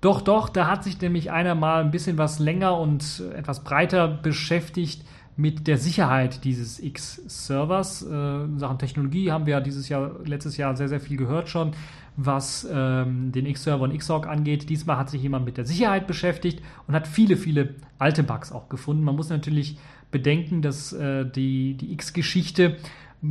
Doch, 0.00 0.22
doch, 0.22 0.48
da 0.48 0.68
hat 0.68 0.84
sich 0.84 0.98
nämlich 1.02 1.30
einer 1.30 1.54
mal 1.54 1.84
ein 1.84 1.90
bisschen 1.90 2.16
was 2.16 2.38
länger 2.38 2.78
und 2.78 3.22
etwas 3.34 3.62
breiter 3.62 4.08
beschäftigt 4.08 5.02
mit 5.36 5.66
der 5.66 5.76
Sicherheit 5.76 6.44
dieses 6.44 6.80
X-Servers. 6.80 8.02
Äh, 8.02 8.46
Sachen 8.56 8.78
Technologie 8.78 9.30
haben 9.30 9.46
wir 9.46 9.52
ja 9.52 9.60
dieses 9.60 9.88
Jahr, 9.88 10.12
letztes 10.24 10.56
Jahr 10.56 10.74
sehr, 10.76 10.88
sehr 10.88 11.00
viel 11.00 11.18
gehört 11.18 11.48
schon, 11.48 11.72
was 12.16 12.66
ähm, 12.72 13.32
den 13.32 13.44
X-Server 13.44 13.84
und 13.84 13.96
Xorg 13.96 14.26
angeht. 14.26 14.70
Diesmal 14.70 14.96
hat 14.96 15.10
sich 15.10 15.22
jemand 15.22 15.44
mit 15.44 15.58
der 15.58 15.66
Sicherheit 15.66 16.06
beschäftigt 16.06 16.62
und 16.86 16.94
hat 16.94 17.06
viele, 17.06 17.36
viele 17.36 17.74
alte 17.98 18.22
Bugs 18.22 18.50
auch 18.50 18.70
gefunden. 18.70 19.04
Man 19.04 19.16
muss 19.16 19.28
natürlich 19.28 19.78
bedenken, 20.10 20.62
dass 20.62 20.94
äh, 20.94 21.26
die, 21.26 21.74
die 21.74 21.92
X-Geschichte 21.92 22.76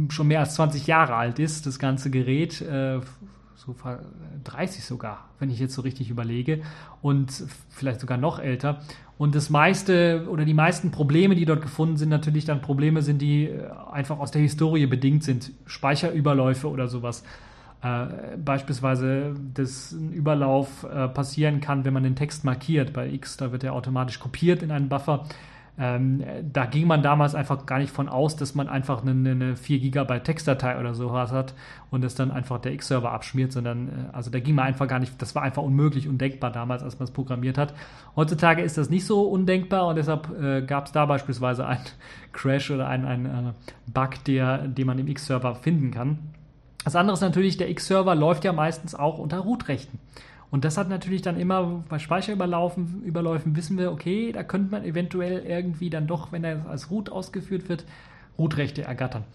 schon 0.09 0.27
mehr 0.27 0.41
als 0.41 0.55
20 0.55 0.85
Jahre 0.87 1.15
alt 1.15 1.39
ist, 1.39 1.65
das 1.65 1.79
ganze 1.79 2.11
Gerät. 2.11 2.61
Äh, 2.61 2.99
so 3.65 3.75
30 4.43 4.83
sogar, 4.83 5.29
wenn 5.39 5.49
ich 5.49 5.59
jetzt 5.59 5.73
so 5.73 5.81
richtig 5.81 6.09
überlege. 6.09 6.61
Und 7.01 7.31
vielleicht 7.69 7.99
sogar 7.99 8.17
noch 8.17 8.39
älter. 8.39 8.81
Und 9.17 9.33
das 9.33 9.49
meiste 9.49 10.27
oder 10.29 10.45
die 10.45 10.53
meisten 10.53 10.91
Probleme, 10.91 11.35
die 11.35 11.45
dort 11.45 11.61
gefunden 11.61 11.97
sind, 11.97 12.09
natürlich 12.09 12.45
dann 12.45 12.61
Probleme 12.61 13.01
sind, 13.01 13.21
die 13.21 13.45
äh, 13.45 13.69
einfach 13.91 14.19
aus 14.19 14.31
der 14.31 14.41
Historie 14.41 14.85
bedingt 14.87 15.23
sind. 15.23 15.51
Speicherüberläufe 15.65 16.69
oder 16.69 16.87
sowas. 16.87 17.23
Äh, 17.81 18.37
beispielsweise, 18.37 19.35
dass 19.53 19.91
ein 19.93 20.11
Überlauf 20.11 20.83
äh, 20.83 21.07
passieren 21.07 21.61
kann, 21.61 21.85
wenn 21.85 21.93
man 21.93 22.03
den 22.03 22.15
Text 22.15 22.43
markiert. 22.43 22.93
Bei 22.93 23.09
X, 23.09 23.37
da 23.37 23.51
wird 23.51 23.63
er 23.63 23.73
automatisch 23.73 24.19
kopiert 24.19 24.63
in 24.63 24.71
einen 24.71 24.89
Buffer. 24.89 25.25
Ähm, 25.77 26.23
da 26.53 26.65
ging 26.65 26.87
man 26.87 27.03
damals 27.03 27.35
einfach 27.35 27.65
gar 27.65 27.79
nicht 27.79 27.91
von 27.91 28.07
aus, 28.07 28.37
dass 28.37 28.55
man 28.55 28.69
einfach 28.69 29.01
eine, 29.01 29.11
eine 29.29 29.55
4 29.57 29.79
GB 29.79 30.19
Textdatei 30.19 30.79
oder 30.79 30.95
so 30.95 31.11
hat 31.11 31.53
und 31.91 32.03
es 32.05 32.15
dann 32.15 32.31
einfach 32.31 32.59
der 32.59 32.71
X-Server 32.71 33.11
abschmiert, 33.11 33.51
sondern 33.51 33.89
äh, 33.89 33.91
also 34.13 34.31
da 34.31 34.39
ging 34.39 34.55
man 34.55 34.65
einfach 34.67 34.87
gar 34.87 34.99
nicht, 34.99 35.21
das 35.21 35.35
war 35.35 35.43
einfach 35.43 35.63
unmöglich, 35.63 36.07
undenkbar 36.07 36.51
damals, 36.51 36.81
als 36.81 36.97
man 36.97 37.05
es 37.05 37.11
programmiert 37.11 37.57
hat. 37.57 37.73
Heutzutage 38.15 38.61
ist 38.61 38.77
das 38.77 38.89
nicht 38.89 39.05
so 39.05 39.23
undenkbar 39.23 39.87
und 39.87 39.97
deshalb 39.97 40.29
äh, 40.41 40.61
gab 40.61 40.85
es 40.85 40.93
da 40.93 41.05
beispielsweise 41.05 41.67
einen 41.67 41.83
Crash 42.31 42.71
oder 42.71 42.87
einen, 42.87 43.05
einen 43.05 43.25
äh, 43.25 43.51
Bug, 43.87 44.23
der, 44.27 44.59
den 44.69 44.87
man 44.87 44.97
im 44.97 45.07
X-Server 45.07 45.55
finden 45.55 45.91
kann. 45.91 46.19
Das 46.85 46.95
andere 46.95 47.15
ist 47.15 47.21
natürlich, 47.21 47.57
der 47.57 47.69
X-Server 47.69 48.15
läuft 48.15 48.45
ja 48.45 48.53
meistens 48.53 48.95
auch 48.95 49.17
unter 49.17 49.39
Root-Rechten. 49.39 49.99
Und 50.55 50.63
das 50.63 50.77
hat 50.77 50.87
natürlich 50.87 51.21
dann 51.21 51.37
immer 51.37 51.83
bei 51.89 51.99
Speicherüberläufen 51.99 53.03
Überläufen 53.03 53.57
wissen 53.57 53.77
wir, 53.77 53.91
okay, 53.91 54.31
da 54.31 54.41
könnte 54.41 54.71
man 54.71 54.85
eventuell 54.85 55.43
irgendwie 55.45 55.89
dann 55.89 56.07
doch, 56.07 56.31
wenn 56.31 56.45
er 56.45 56.65
als 56.69 56.89
Root 56.89 57.09
ausgeführt 57.09 57.67
wird, 57.67 57.83
Root-Rechte 58.39 58.81
ergattern. 58.83 59.25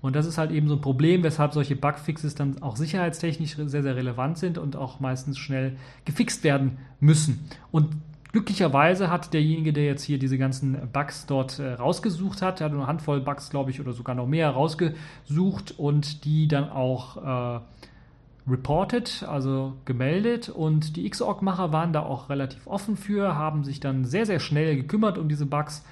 Und 0.00 0.16
das 0.16 0.24
ist 0.24 0.38
halt 0.38 0.50
eben 0.50 0.68
so 0.68 0.76
ein 0.76 0.80
Problem, 0.80 1.22
weshalb 1.22 1.52
solche 1.52 1.76
Bugfixes 1.76 2.34
dann 2.34 2.62
auch 2.62 2.76
sicherheitstechnisch 2.76 3.56
sehr, 3.56 3.82
sehr 3.82 3.94
relevant 3.94 4.38
sind 4.38 4.56
und 4.56 4.74
auch 4.74 5.00
meistens 5.00 5.36
schnell 5.36 5.76
gefixt 6.06 6.44
werden 6.44 6.78
müssen. 6.98 7.46
Und 7.70 7.88
glücklicherweise 8.32 9.10
hat 9.10 9.34
derjenige, 9.34 9.74
der 9.74 9.84
jetzt 9.84 10.04
hier 10.04 10.18
diese 10.18 10.38
ganzen 10.38 10.78
Bugs 10.94 11.26
dort 11.26 11.58
äh, 11.58 11.74
rausgesucht 11.74 12.40
hat, 12.40 12.60
der 12.60 12.68
hat 12.68 12.72
eine 12.72 12.86
Handvoll 12.86 13.20
Bugs, 13.20 13.50
glaube 13.50 13.70
ich, 13.70 13.82
oder 13.82 13.92
sogar 13.92 14.14
noch 14.14 14.26
mehr 14.26 14.48
rausgesucht 14.48 15.78
und 15.78 16.24
die 16.24 16.48
dann 16.48 16.70
auch 16.70 17.58
äh, 17.58 17.60
reported, 18.48 19.24
also 19.28 19.74
gemeldet. 19.84 20.48
Und 20.48 20.96
die 20.96 21.08
Xorg-Macher 21.08 21.72
waren 21.72 21.92
da 21.92 22.00
auch 22.00 22.28
relativ 22.28 22.66
offen 22.66 22.96
für, 22.96 23.34
haben 23.34 23.64
sich 23.64 23.80
dann 23.80 24.04
sehr, 24.04 24.26
sehr 24.26 24.40
schnell 24.40 24.76
gekümmert 24.76 25.18
um 25.18 25.28
diese 25.28 25.46
Bugs 25.46 25.84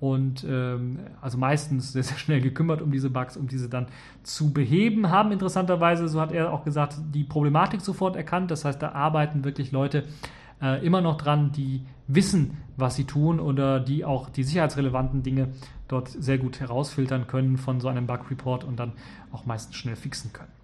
und 0.00 0.44
ähm, 0.46 0.98
also 1.22 1.38
meistens 1.38 1.92
sehr, 1.92 2.02
sehr 2.02 2.18
schnell 2.18 2.40
gekümmert 2.40 2.82
um 2.82 2.90
diese 2.90 3.08
Bugs, 3.10 3.36
um 3.36 3.48
diese 3.48 3.68
dann 3.68 3.86
zu 4.22 4.52
beheben, 4.52 5.08
haben 5.08 5.32
interessanterweise, 5.32 6.08
so 6.08 6.20
hat 6.20 6.32
er 6.32 6.52
auch 6.52 6.64
gesagt, 6.64 6.96
die 7.14 7.24
Problematik 7.24 7.80
sofort 7.80 8.16
erkannt. 8.16 8.50
Das 8.50 8.64
heißt, 8.64 8.82
da 8.82 8.92
arbeiten 8.92 9.44
wirklich 9.44 9.72
Leute 9.72 10.04
äh, 10.60 10.84
immer 10.84 11.00
noch 11.00 11.16
dran, 11.16 11.52
die 11.52 11.86
wissen, 12.06 12.58
was 12.76 12.96
sie 12.96 13.04
tun 13.04 13.40
oder 13.40 13.80
die 13.80 14.04
auch 14.04 14.28
die 14.28 14.42
sicherheitsrelevanten 14.42 15.22
Dinge 15.22 15.48
dort 15.88 16.08
sehr 16.08 16.38
gut 16.38 16.60
herausfiltern 16.60 17.26
können 17.26 17.56
von 17.56 17.80
so 17.80 17.88
einem 17.88 18.06
Bug-Report 18.06 18.64
und 18.64 18.78
dann 18.78 18.92
auch 19.32 19.46
meistens 19.46 19.76
schnell 19.76 19.96
fixen 19.96 20.32
können. 20.32 20.63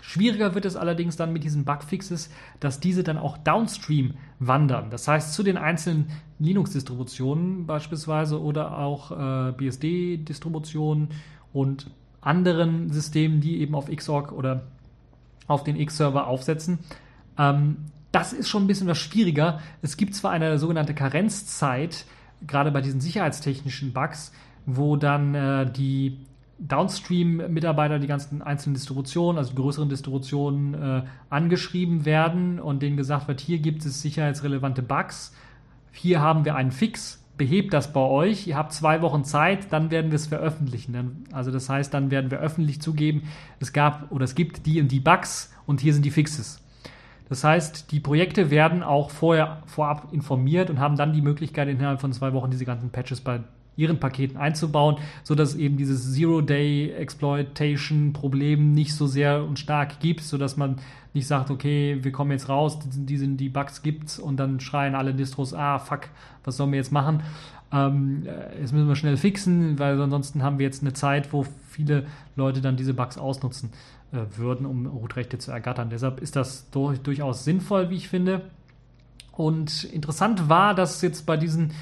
Schwieriger 0.00 0.54
wird 0.54 0.64
es 0.64 0.76
allerdings 0.76 1.16
dann 1.16 1.32
mit 1.32 1.44
diesen 1.44 1.64
Bugfixes, 1.64 2.30
dass 2.60 2.80
diese 2.80 3.02
dann 3.02 3.18
auch 3.18 3.38
downstream 3.38 4.14
wandern. 4.38 4.90
Das 4.90 5.08
heißt, 5.08 5.34
zu 5.34 5.42
den 5.42 5.56
einzelnen 5.56 6.10
Linux-Distributionen 6.38 7.66
beispielsweise 7.66 8.40
oder 8.40 8.78
auch 8.78 9.10
äh, 9.10 9.52
BSD-Distributionen 9.52 11.08
und 11.52 11.90
anderen 12.20 12.90
Systemen, 12.92 13.40
die 13.40 13.60
eben 13.60 13.74
auf 13.74 13.90
Xorg 13.94 14.32
oder 14.32 14.62
auf 15.46 15.64
den 15.64 15.76
X-Server 15.76 16.26
aufsetzen. 16.26 16.78
Ähm, 17.38 17.76
das 18.12 18.32
ist 18.32 18.48
schon 18.48 18.64
ein 18.64 18.66
bisschen 18.66 18.88
was 18.88 18.98
schwieriger. 18.98 19.60
Es 19.82 19.96
gibt 19.96 20.14
zwar 20.14 20.30
eine 20.30 20.58
sogenannte 20.58 20.94
Karenzzeit, 20.94 22.04
gerade 22.46 22.70
bei 22.70 22.80
diesen 22.80 23.00
sicherheitstechnischen 23.00 23.92
Bugs, 23.92 24.32
wo 24.66 24.96
dann 24.96 25.34
äh, 25.34 25.70
die 25.70 26.18
Downstream-Mitarbeiter, 26.58 27.98
die 27.98 28.06
ganzen 28.06 28.42
einzelnen 28.42 28.74
Distributionen, 28.74 29.38
also 29.38 29.54
größeren 29.54 29.88
Distributionen, 29.88 30.74
äh, 30.74 31.02
angeschrieben 31.28 32.04
werden 32.04 32.58
und 32.58 32.82
denen 32.82 32.96
gesagt 32.96 33.28
wird, 33.28 33.40
hier 33.40 33.58
gibt 33.58 33.84
es 33.84 34.00
sicherheitsrelevante 34.00 34.82
Bugs, 34.82 35.34
hier 35.92 36.20
haben 36.20 36.44
wir 36.44 36.54
einen 36.56 36.72
Fix, 36.72 37.22
behebt 37.36 37.74
das 37.74 37.92
bei 37.92 38.00
euch, 38.00 38.46
ihr 38.46 38.56
habt 38.56 38.72
zwei 38.72 39.02
Wochen 39.02 39.24
Zeit, 39.24 39.72
dann 39.72 39.90
werden 39.90 40.10
wir 40.10 40.16
es 40.16 40.26
veröffentlichen. 40.26 41.24
Also 41.32 41.50
das 41.50 41.68
heißt, 41.68 41.92
dann 41.92 42.10
werden 42.10 42.30
wir 42.30 42.38
öffentlich 42.38 42.80
zugeben, 42.80 43.24
es 43.60 43.72
gab 43.72 44.10
oder 44.10 44.24
es 44.24 44.34
gibt 44.34 44.66
die 44.66 44.80
und 44.80 44.90
die 44.90 45.00
Bugs 45.00 45.52
und 45.66 45.80
hier 45.80 45.92
sind 45.92 46.04
die 46.04 46.10
Fixes. 46.10 46.62
Das 47.28 47.42
heißt, 47.42 47.90
die 47.90 48.00
Projekte 48.00 48.50
werden 48.50 48.82
auch 48.82 49.10
vorher 49.10 49.62
vorab 49.66 50.12
informiert 50.12 50.70
und 50.70 50.78
haben 50.78 50.96
dann 50.96 51.12
die 51.12 51.22
Möglichkeit, 51.22 51.68
innerhalb 51.68 52.00
von 52.00 52.12
zwei 52.12 52.32
Wochen 52.32 52.50
diese 52.50 52.64
ganzen 52.64 52.90
Patches 52.90 53.20
bei 53.20 53.40
ihren 53.76 54.00
Paketen 54.00 54.36
einzubauen, 54.36 54.96
sodass 55.22 55.50
es 55.50 55.56
eben 55.56 55.76
dieses 55.76 56.14
Zero-Day-Exploitation-Problem 56.14 58.72
nicht 58.72 58.94
so 58.94 59.06
sehr 59.06 59.44
und 59.44 59.58
stark 59.58 60.00
gibt, 60.00 60.22
sodass 60.22 60.56
man 60.56 60.76
nicht 61.12 61.26
sagt, 61.26 61.50
okay, 61.50 61.98
wir 62.02 62.12
kommen 62.12 62.30
jetzt 62.30 62.48
raus, 62.48 62.78
die, 62.84 63.16
sind, 63.16 63.38
die 63.38 63.48
Bugs 63.48 63.82
gibt's 63.82 64.18
und 64.18 64.36
dann 64.38 64.60
schreien 64.60 64.94
alle 64.94 65.14
Distros, 65.14 65.54
ah, 65.54 65.78
fuck, 65.78 66.08
was 66.44 66.56
sollen 66.56 66.72
wir 66.72 66.78
jetzt 66.78 66.92
machen? 66.92 67.22
Ähm, 67.72 68.24
äh, 68.26 68.60
jetzt 68.60 68.72
müssen 68.72 68.88
wir 68.88 68.96
schnell 68.96 69.16
fixen, 69.16 69.78
weil 69.78 70.00
ansonsten 70.00 70.42
haben 70.42 70.58
wir 70.58 70.66
jetzt 70.66 70.82
eine 70.82 70.92
Zeit, 70.92 71.32
wo 71.32 71.46
viele 71.70 72.06
Leute 72.36 72.60
dann 72.60 72.76
diese 72.76 72.94
Bugs 72.94 73.18
ausnutzen 73.18 73.70
äh, 74.12 74.18
würden, 74.36 74.66
um 74.66 74.86
Rootrechte 74.86 75.38
zu 75.38 75.50
ergattern. 75.50 75.90
Deshalb 75.90 76.20
ist 76.20 76.36
das 76.36 76.70
durch, 76.70 77.00
durchaus 77.00 77.44
sinnvoll, 77.44 77.90
wie 77.90 77.96
ich 77.96 78.08
finde. 78.08 78.42
Und 79.32 79.84
interessant 79.84 80.48
war, 80.48 80.74
dass 80.74 81.02
jetzt 81.02 81.26
bei 81.26 81.36
diesen 81.36 81.72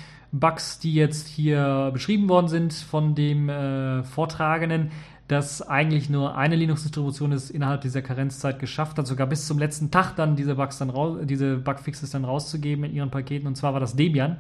Bugs, 0.40 0.80
die 0.80 0.94
jetzt 0.94 1.28
hier 1.28 1.90
beschrieben 1.92 2.28
worden 2.28 2.48
sind 2.48 2.72
von 2.72 3.14
dem 3.14 3.48
äh, 3.48 4.02
Vortragenden, 4.02 4.90
dass 5.28 5.62
eigentlich 5.62 6.10
nur 6.10 6.36
eine 6.36 6.56
Linux-Distribution 6.56 7.32
es 7.32 7.50
innerhalb 7.50 7.80
dieser 7.80 8.02
Karenzzeit 8.02 8.58
geschafft 8.58 8.98
hat, 8.98 9.06
sogar 9.06 9.26
bis 9.26 9.46
zum 9.46 9.58
letzten 9.58 9.90
Tag 9.90 10.16
dann 10.16 10.36
diese 10.36 10.56
Bugs 10.56 10.78
dann 10.78 10.90
raus, 10.90 11.18
diese 11.22 11.56
Bugfixes 11.56 12.10
dann 12.10 12.24
rauszugeben 12.24 12.84
in 12.84 12.94
ihren 12.94 13.10
Paketen, 13.10 13.46
und 13.46 13.56
zwar 13.56 13.72
war 13.72 13.80
das 13.80 13.96
Debian. 13.96 14.36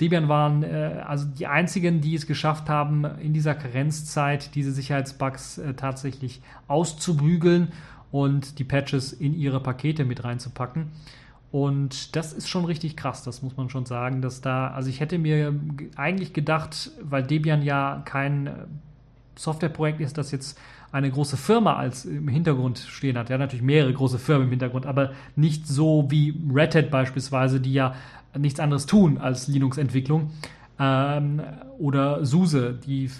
Debian 0.00 0.28
waren 0.28 0.62
äh, 0.62 1.02
also 1.06 1.26
die 1.26 1.46
einzigen, 1.46 2.00
die 2.00 2.14
es 2.14 2.26
geschafft 2.26 2.68
haben, 2.68 3.04
in 3.20 3.32
dieser 3.32 3.54
Karenzzeit 3.54 4.54
diese 4.54 4.72
Sicherheitsbugs 4.72 5.58
äh, 5.58 5.74
tatsächlich 5.74 6.40
auszubügeln 6.68 7.72
und 8.10 8.58
die 8.58 8.64
Patches 8.64 9.12
in 9.12 9.34
ihre 9.34 9.60
Pakete 9.60 10.04
mit 10.04 10.24
reinzupacken. 10.24 10.88
Und 11.50 12.14
das 12.14 12.32
ist 12.32 12.48
schon 12.48 12.66
richtig 12.66 12.96
krass, 12.96 13.22
das 13.22 13.42
muss 13.42 13.56
man 13.56 13.70
schon 13.70 13.86
sagen, 13.86 14.20
dass 14.20 14.42
da, 14.42 14.68
also 14.68 14.90
ich 14.90 15.00
hätte 15.00 15.18
mir 15.18 15.54
eigentlich 15.96 16.34
gedacht, 16.34 16.90
weil 17.02 17.22
Debian 17.22 17.62
ja 17.62 18.02
kein 18.04 18.46
äh, 18.46 18.52
Softwareprojekt 19.34 20.00
ist, 20.00 20.18
das 20.18 20.30
jetzt 20.30 20.58
eine 20.92 21.10
große 21.10 21.36
Firma 21.36 21.76
als 21.76 22.04
im 22.04 22.28
Hintergrund 22.28 22.78
stehen 22.78 23.16
hat. 23.18 23.30
Ja, 23.30 23.38
natürlich 23.38 23.62
mehrere 23.62 23.92
große 23.92 24.18
Firmen 24.18 24.44
im 24.44 24.50
Hintergrund, 24.50 24.86
aber 24.86 25.12
nicht 25.36 25.66
so 25.66 26.06
wie 26.10 26.34
Red 26.52 26.74
Hat 26.74 26.90
beispielsweise, 26.90 27.60
die 27.60 27.72
ja 27.72 27.94
nichts 28.36 28.60
anderes 28.60 28.86
tun 28.86 29.18
als 29.18 29.48
Linux-Entwicklung. 29.48 30.30
Ähm, 30.78 31.42
oder 31.78 32.24
SUSE, 32.24 32.78
die 32.86 33.10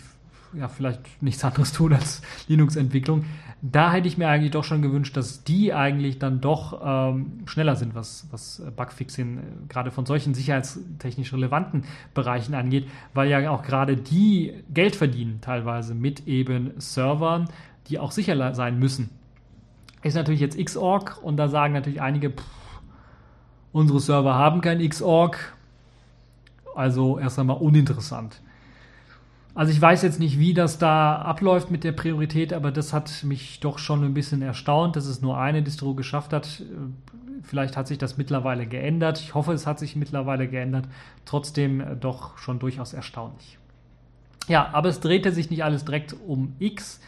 ja 0.54 0.68
vielleicht 0.68 1.22
nichts 1.22 1.44
anderes 1.44 1.72
tun 1.72 1.92
als 1.92 2.22
Linux-Entwicklung. 2.46 3.24
Da 3.60 3.92
hätte 3.92 4.06
ich 4.06 4.16
mir 4.16 4.28
eigentlich 4.28 4.52
doch 4.52 4.62
schon 4.62 4.82
gewünscht, 4.82 5.16
dass 5.16 5.42
die 5.42 5.74
eigentlich 5.74 6.20
dann 6.20 6.40
doch 6.40 6.80
ähm, 6.84 7.40
schneller 7.46 7.74
sind, 7.74 7.96
was, 7.96 8.28
was 8.30 8.62
Bugfixing 8.76 9.38
äh, 9.38 9.42
gerade 9.68 9.90
von 9.90 10.06
solchen 10.06 10.32
sicherheitstechnisch 10.32 11.32
relevanten 11.32 11.84
Bereichen 12.14 12.54
angeht, 12.54 12.88
weil 13.14 13.28
ja 13.28 13.50
auch 13.50 13.64
gerade 13.64 13.96
die 13.96 14.54
Geld 14.72 14.94
verdienen 14.94 15.40
teilweise 15.40 15.94
mit 15.94 16.28
eben 16.28 16.72
Servern, 16.78 17.48
die 17.88 17.98
auch 17.98 18.12
sicher 18.12 18.54
sein 18.54 18.78
müssen. 18.78 19.10
Ist 20.04 20.14
natürlich 20.14 20.40
jetzt 20.40 20.56
Xorg 20.56 21.18
und 21.20 21.36
da 21.36 21.48
sagen 21.48 21.74
natürlich 21.74 22.00
einige, 22.00 22.30
pff, 22.30 22.44
unsere 23.72 23.98
Server 23.98 24.34
haben 24.36 24.60
kein 24.60 24.86
Xorg, 24.88 25.56
also 26.76 27.18
erst 27.18 27.40
einmal 27.40 27.56
uninteressant. 27.56 28.40
Also 29.58 29.72
ich 29.72 29.82
weiß 29.82 30.02
jetzt 30.02 30.20
nicht, 30.20 30.38
wie 30.38 30.54
das 30.54 30.78
da 30.78 31.16
abläuft 31.16 31.68
mit 31.68 31.82
der 31.82 31.90
Priorität, 31.90 32.52
aber 32.52 32.70
das 32.70 32.92
hat 32.92 33.24
mich 33.24 33.58
doch 33.58 33.80
schon 33.80 34.04
ein 34.04 34.14
bisschen 34.14 34.40
erstaunt, 34.40 34.94
dass 34.94 35.06
es 35.06 35.20
nur 35.20 35.36
eine 35.36 35.64
Distro 35.64 35.94
geschafft 35.94 36.32
hat. 36.32 36.62
Vielleicht 37.42 37.76
hat 37.76 37.88
sich 37.88 37.98
das 37.98 38.16
mittlerweile 38.16 38.68
geändert. 38.68 39.18
Ich 39.18 39.34
hoffe, 39.34 39.52
es 39.52 39.66
hat 39.66 39.80
sich 39.80 39.96
mittlerweile 39.96 40.46
geändert. 40.46 40.86
Trotzdem 41.24 41.80
äh, 41.80 41.96
doch 41.96 42.38
schon 42.38 42.60
durchaus 42.60 42.92
erstaunlich. 42.92 43.58
Ja, 44.46 44.68
aber 44.72 44.90
es 44.90 45.00
drehte 45.00 45.32
sich 45.32 45.50
nicht 45.50 45.64
alles 45.64 45.84
direkt 45.84 46.14
um 46.24 46.54
X 46.60 47.00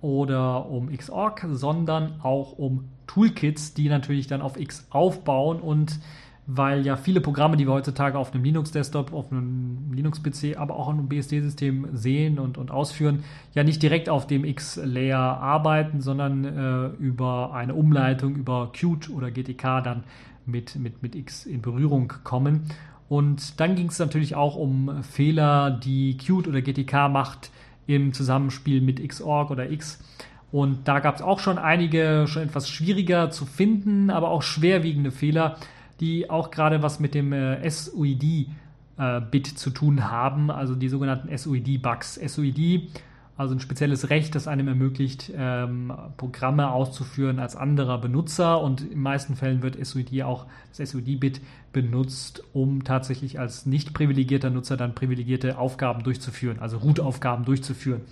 oder 0.00 0.70
um 0.70 0.88
Xorg, 0.96 1.46
sondern 1.52 2.22
auch 2.22 2.52
um 2.52 2.88
Toolkits, 3.06 3.74
die 3.74 3.90
natürlich 3.90 4.28
dann 4.28 4.40
auf 4.40 4.58
X 4.58 4.86
aufbauen 4.88 5.60
und 5.60 6.00
weil 6.46 6.84
ja 6.84 6.96
viele 6.96 7.20
Programme, 7.20 7.56
die 7.56 7.66
wir 7.66 7.72
heutzutage 7.72 8.18
auf 8.18 8.34
einem 8.34 8.42
Linux-Desktop, 8.44 9.12
auf 9.12 9.30
einem 9.30 9.92
Linux-PC, 9.92 10.56
aber 10.56 10.74
auch 10.74 10.88
auf 10.88 10.94
einem 10.94 11.08
BSD-System 11.08 11.88
sehen 11.92 12.38
und, 12.38 12.58
und 12.58 12.70
ausführen, 12.70 13.22
ja 13.54 13.62
nicht 13.62 13.82
direkt 13.82 14.08
auf 14.08 14.26
dem 14.26 14.44
X-Layer 14.44 15.18
arbeiten, 15.20 16.00
sondern 16.00 16.44
äh, 16.44 16.86
über 17.02 17.54
eine 17.54 17.74
Umleitung 17.74 18.34
über 18.34 18.72
Qt 18.72 19.10
oder 19.10 19.30
GTK 19.30 19.82
dann 19.84 20.04
mit, 20.44 20.74
mit, 20.76 21.02
mit 21.02 21.14
X 21.14 21.46
in 21.46 21.62
Berührung 21.62 22.12
kommen. 22.24 22.62
Und 23.08 23.60
dann 23.60 23.76
ging 23.76 23.88
es 23.88 23.98
natürlich 23.98 24.34
auch 24.34 24.56
um 24.56 25.02
Fehler, 25.02 25.70
die 25.70 26.16
Qt 26.16 26.48
oder 26.48 26.60
GTK 26.60 27.08
macht 27.08 27.50
im 27.86 28.12
Zusammenspiel 28.12 28.80
mit 28.80 29.06
Xorg 29.06 29.50
oder 29.50 29.70
X. 29.70 30.02
Und 30.50 30.88
da 30.88 30.98
gab 30.98 31.16
es 31.16 31.22
auch 31.22 31.38
schon 31.38 31.58
einige, 31.58 32.26
schon 32.26 32.42
etwas 32.42 32.68
schwieriger 32.68 33.30
zu 33.30 33.46
finden, 33.46 34.10
aber 34.10 34.30
auch 34.30 34.42
schwerwiegende 34.42 35.10
Fehler, 35.10 35.56
die 36.00 36.30
auch 36.30 36.50
gerade 36.50 36.82
was 36.82 37.00
mit 37.00 37.14
dem 37.14 37.32
äh, 37.32 37.68
SUID-Bit 37.68 39.52
äh, 39.52 39.54
zu 39.54 39.70
tun 39.70 40.10
haben, 40.10 40.50
also 40.50 40.74
die 40.74 40.88
sogenannten 40.88 41.36
SUID-Bugs. 41.36 42.14
SUID, 42.14 42.90
also 43.36 43.54
ein 43.54 43.60
spezielles 43.60 44.10
Recht, 44.10 44.34
das 44.34 44.46
einem 44.46 44.68
ermöglicht, 44.68 45.32
ähm, 45.34 45.92
Programme 46.16 46.70
auszuführen 46.70 47.38
als 47.38 47.56
anderer 47.56 47.98
Benutzer 47.98 48.60
und 48.60 48.82
in 48.82 49.00
meisten 49.00 49.36
Fällen 49.36 49.62
wird 49.62 49.84
SUID 49.84 50.22
auch, 50.22 50.46
das 50.76 50.90
SUID-Bit 50.90 51.40
benutzt, 51.72 52.44
um 52.52 52.84
tatsächlich 52.84 53.40
als 53.40 53.64
nicht 53.66 53.94
privilegierter 53.94 54.50
Nutzer 54.50 54.76
dann 54.76 54.94
privilegierte 54.94 55.58
Aufgaben 55.58 56.02
durchzuführen, 56.02 56.58
also 56.60 56.78
Root-Aufgaben 56.78 57.44
durchzuführen. 57.44 58.02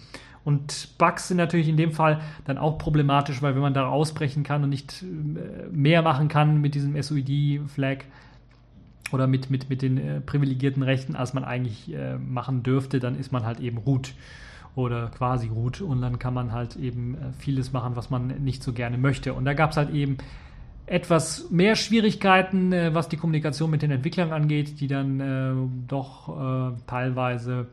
Und 0.45 0.97
Bugs 0.99 1.29
sind 1.29 1.37
natürlich 1.37 1.69
in 1.69 1.77
dem 1.77 1.93
Fall 1.93 2.21
dann 2.45 2.57
auch 2.57 2.79
problematisch, 2.79 3.43
weil 3.43 3.55
wenn 3.55 3.63
man 3.63 3.75
da 3.75 3.89
ausbrechen 3.89 4.43
kann 4.43 4.65
und 4.65 4.71
nicht 4.71 5.03
äh, 5.03 5.69
mehr 5.71 6.03
machen 6.03 6.29
kann 6.29 6.61
mit 6.61 6.75
diesem 6.75 7.01
SOID-Flag 7.01 8.05
oder 9.13 9.27
mit, 9.27 9.51
mit, 9.51 9.69
mit 9.69 9.83
den 9.83 9.99
äh, 9.99 10.21
privilegierten 10.21 10.83
Rechten, 10.83 11.15
als 11.15 11.35
man 11.35 11.45
eigentlich 11.45 11.93
äh, 11.93 12.17
machen 12.17 12.63
dürfte, 12.63 13.01
dann 13.01 13.19
ist 13.19 13.33
man 13.33 13.45
halt 13.45 13.61
eben 13.61 13.79
root 13.79 14.15
oder 14.77 15.09
quasi 15.09 15.49
root 15.49 15.81
und 15.81 16.01
dann 16.01 16.19
kann 16.19 16.33
man 16.33 16.53
halt 16.53 16.77
eben 16.77 17.15
äh, 17.15 17.33
vieles 17.39 17.73
machen, 17.73 17.97
was 17.97 18.09
man 18.09 18.29
nicht 18.43 18.63
so 18.63 18.73
gerne 18.73 18.97
möchte. 18.97 19.35
Und 19.35 19.45
da 19.45 19.53
gab 19.53 19.73
es 19.73 19.77
halt 19.77 19.91
eben 19.91 20.17
etwas 20.87 21.51
mehr 21.51 21.77
Schwierigkeiten, 21.77 22.73
äh, 22.73 22.95
was 22.95 23.09
die 23.09 23.17
Kommunikation 23.17 23.71
mit 23.71 23.83
den 23.83 23.91
Entwicklern 23.91 24.33
angeht, 24.33 24.81
die 24.81 24.87
dann 24.87 25.21
äh, 25.21 25.53
doch 25.87 26.81
teilweise 26.87 27.67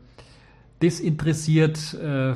desinteressiert, 0.82 1.94
äh, 1.94 2.34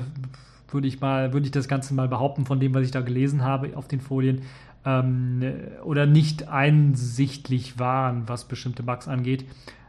würde 0.70 0.88
ich 0.88 1.00
mal, 1.00 1.32
würde 1.32 1.46
ich 1.46 1.52
das 1.52 1.68
Ganze 1.68 1.94
mal 1.94 2.08
behaupten, 2.08 2.46
von 2.46 2.60
dem, 2.60 2.74
was 2.74 2.84
ich 2.84 2.90
da 2.90 3.00
gelesen 3.00 3.42
habe 3.42 3.76
auf 3.76 3.88
den 3.88 4.00
Folien, 4.00 4.42
ähm, 4.84 5.42
oder 5.84 6.06
nicht 6.06 6.48
einsichtlich 6.48 7.78
waren, 7.78 8.28
was 8.28 8.46
bestimmte 8.46 8.82
Bugs 8.82 9.08
angeht. 9.08 9.44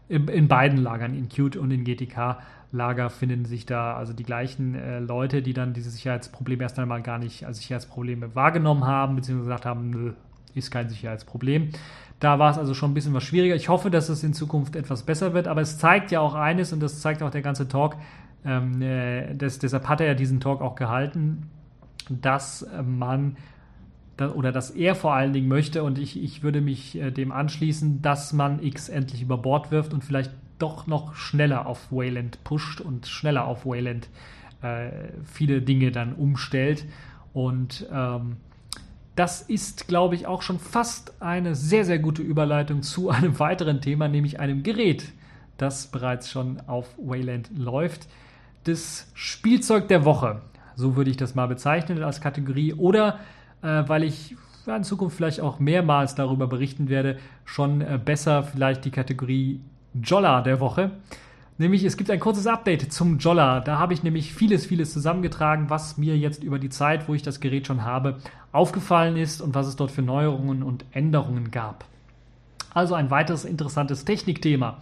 In, 0.10 0.28
in 0.28 0.48
beiden 0.48 0.78
Lagern, 0.78 1.16
in 1.16 1.30
Qt 1.30 1.58
und 1.58 1.72
in 1.72 1.84
GTK. 1.84 2.38
Lager 2.72 3.12
finden 3.12 3.46
sich 3.46 3.66
da 3.68 3.96
also 3.96 4.14
die 4.14 4.24
gleichen 4.24 4.74
äh, 4.76 5.00
Leute, 5.00 5.44
die 5.44 5.54
dann 5.54 5.74
diese 5.74 5.92
Sicherheitsprobleme 5.92 6.64
erst 6.64 6.80
einmal 6.80 7.04
gar 7.04 7.20
nicht 7.20 7.46
als 7.46 7.60
Sicherheitsprobleme 7.60 8.36
wahrgenommen 8.36 8.86
haben, 8.86 9.16
beziehungsweise 9.16 9.50
gesagt 9.50 9.66
haben, 9.66 9.92
nö, 9.92 10.14
ist 10.56 10.72
kein 10.72 10.90
Sicherheitsproblem. 10.90 11.70
Da 12.20 12.40
war 12.40 12.52
es 12.52 12.58
also 12.58 12.74
schon 12.74 12.92
ein 12.92 12.94
bisschen 12.96 13.14
was 13.14 13.24
schwieriger. 13.24 13.56
Ich 13.56 13.70
hoffe, 13.70 13.92
dass 13.92 14.10
es 14.10 14.24
in 14.24 14.34
Zukunft 14.34 14.76
etwas 14.76 15.04
besser 15.04 15.34
wird, 15.34 15.48
aber 15.48 15.62
es 15.62 15.78
zeigt 15.78 16.10
ja 16.12 16.20
auch 16.20 16.34
eines, 16.34 16.74
und 16.74 16.80
das 16.80 17.00
zeigt 17.00 17.22
auch 17.22 17.32
der 17.32 17.42
ganze 17.42 17.68
Talk, 17.68 17.96
ähm, 18.46 18.82
äh, 18.82 19.36
das, 19.36 19.60
deshalb 19.60 19.88
hat 19.88 20.02
er 20.02 20.08
ja 20.08 20.14
diesen 20.14 20.40
Talk 20.40 20.62
auch 20.62 20.76
gehalten, 20.76 21.50
dass 22.10 22.68
man 22.86 23.38
oder 24.36 24.52
dass 24.52 24.70
er 24.70 24.96
vor 24.96 25.14
allen 25.14 25.34
Dingen 25.34 25.48
möchte, 25.48 25.84
und 25.84 25.98
ich, 25.98 26.22
ich 26.22 26.44
würde 26.44 26.62
mich 26.62 26.96
äh, 26.96 27.12
dem 27.12 27.32
anschließen, 27.32 28.02
dass 28.02 28.32
man 28.32 28.62
X 28.62 28.90
endlich 28.90 29.22
über 29.22 29.38
Bord 29.38 29.72
wirft 29.72 29.94
und 29.94 30.04
vielleicht 30.04 30.32
doch 30.60 30.86
noch 30.88 31.16
schneller 31.16 31.66
auf 31.66 31.92
Wayland 31.92 32.44
pusht 32.44 32.80
und 32.80 33.08
schneller 33.08 33.46
auf 33.46 33.66
Wayland 33.66 34.08
äh, 34.62 34.92
viele 35.26 35.62
Dinge 35.62 35.92
dann 35.92 36.14
umstellt. 36.14 36.86
Und 37.34 37.88
ähm, 37.92 38.38
das 39.16 39.42
ist, 39.42 39.88
glaube 39.88 40.16
ich, 40.16 40.28
auch 40.28 40.44
schon 40.44 40.60
fast 40.60 41.22
eine 41.22 41.56
sehr, 41.56 41.84
sehr 41.84 42.00
gute 42.00 42.22
Überleitung 42.22 42.84
zu 42.84 43.10
einem 43.10 43.40
weiteren 43.40 43.82
Thema, 43.82 44.08
nämlich 44.08 44.40
einem 44.40 44.62
Gerät, 44.62 45.12
das 45.58 45.88
bereits 45.88 46.30
schon 46.30 46.62
auf 46.68 46.96
Wayland 46.98 47.50
läuft 47.58 48.08
das 48.64 49.08
Spielzeug 49.14 49.88
der 49.88 50.06
Woche. 50.06 50.42
So 50.76 50.96
würde 50.96 51.12
ich 51.12 51.18
das 51.18 51.36
mal 51.36 51.48
bezeichnen 51.48 52.04
als 52.04 52.22
Kategorie. 52.22 52.74
Oder 52.74 53.20
äh, 53.62 53.84
weil 53.88 54.04
ich 54.04 54.36
in 54.66 54.84
Zukunft 54.84 55.18
vielleicht 55.18 55.42
auch 55.42 55.60
mehrmals 55.60 56.16
darüber 56.16 56.48
berichten 56.48 56.90
werde, 56.90 57.18
schon 57.46 57.82
äh, 57.82 58.00
besser 58.04 58.44
vielleicht 58.44 58.86
die 58.86 58.92
Kategorie 58.92 59.60
Jolla 59.94 60.42
der 60.42 60.60
Woche. 60.60 60.92
Nämlich, 61.60 61.84
es 61.84 61.98
gibt 61.98 62.10
ein 62.10 62.20
kurzes 62.20 62.48
Update 62.48 62.92
zum 62.92 63.20
Jolla. 63.20 63.60
Da 63.60 63.78
habe 63.78 63.94
ich 63.94 64.02
nämlich 64.02 64.34
vieles, 64.34 64.66
vieles 64.66 64.92
zusammengetragen, 64.92 65.70
was 65.70 65.98
mir 65.98 66.18
jetzt 66.18 66.44
über 66.44 66.58
die 66.58 66.70
Zeit, 66.70 67.08
wo 67.08 67.14
ich 67.14 67.22
das 67.22 67.40
Gerät 67.42 67.68
schon 67.68 67.84
habe, 67.84 68.18
aufgefallen 68.52 69.18
ist 69.18 69.40
und 69.40 69.54
was 69.54 69.68
es 69.68 69.76
dort 69.76 69.92
für 69.92 70.02
Neuerungen 70.02 70.64
und 70.64 70.84
Änderungen 70.92 71.52
gab. 71.52 71.86
Also 72.74 72.96
ein 72.96 73.12
weiteres 73.12 73.46
interessantes 73.46 74.04
Technikthema. 74.04 74.80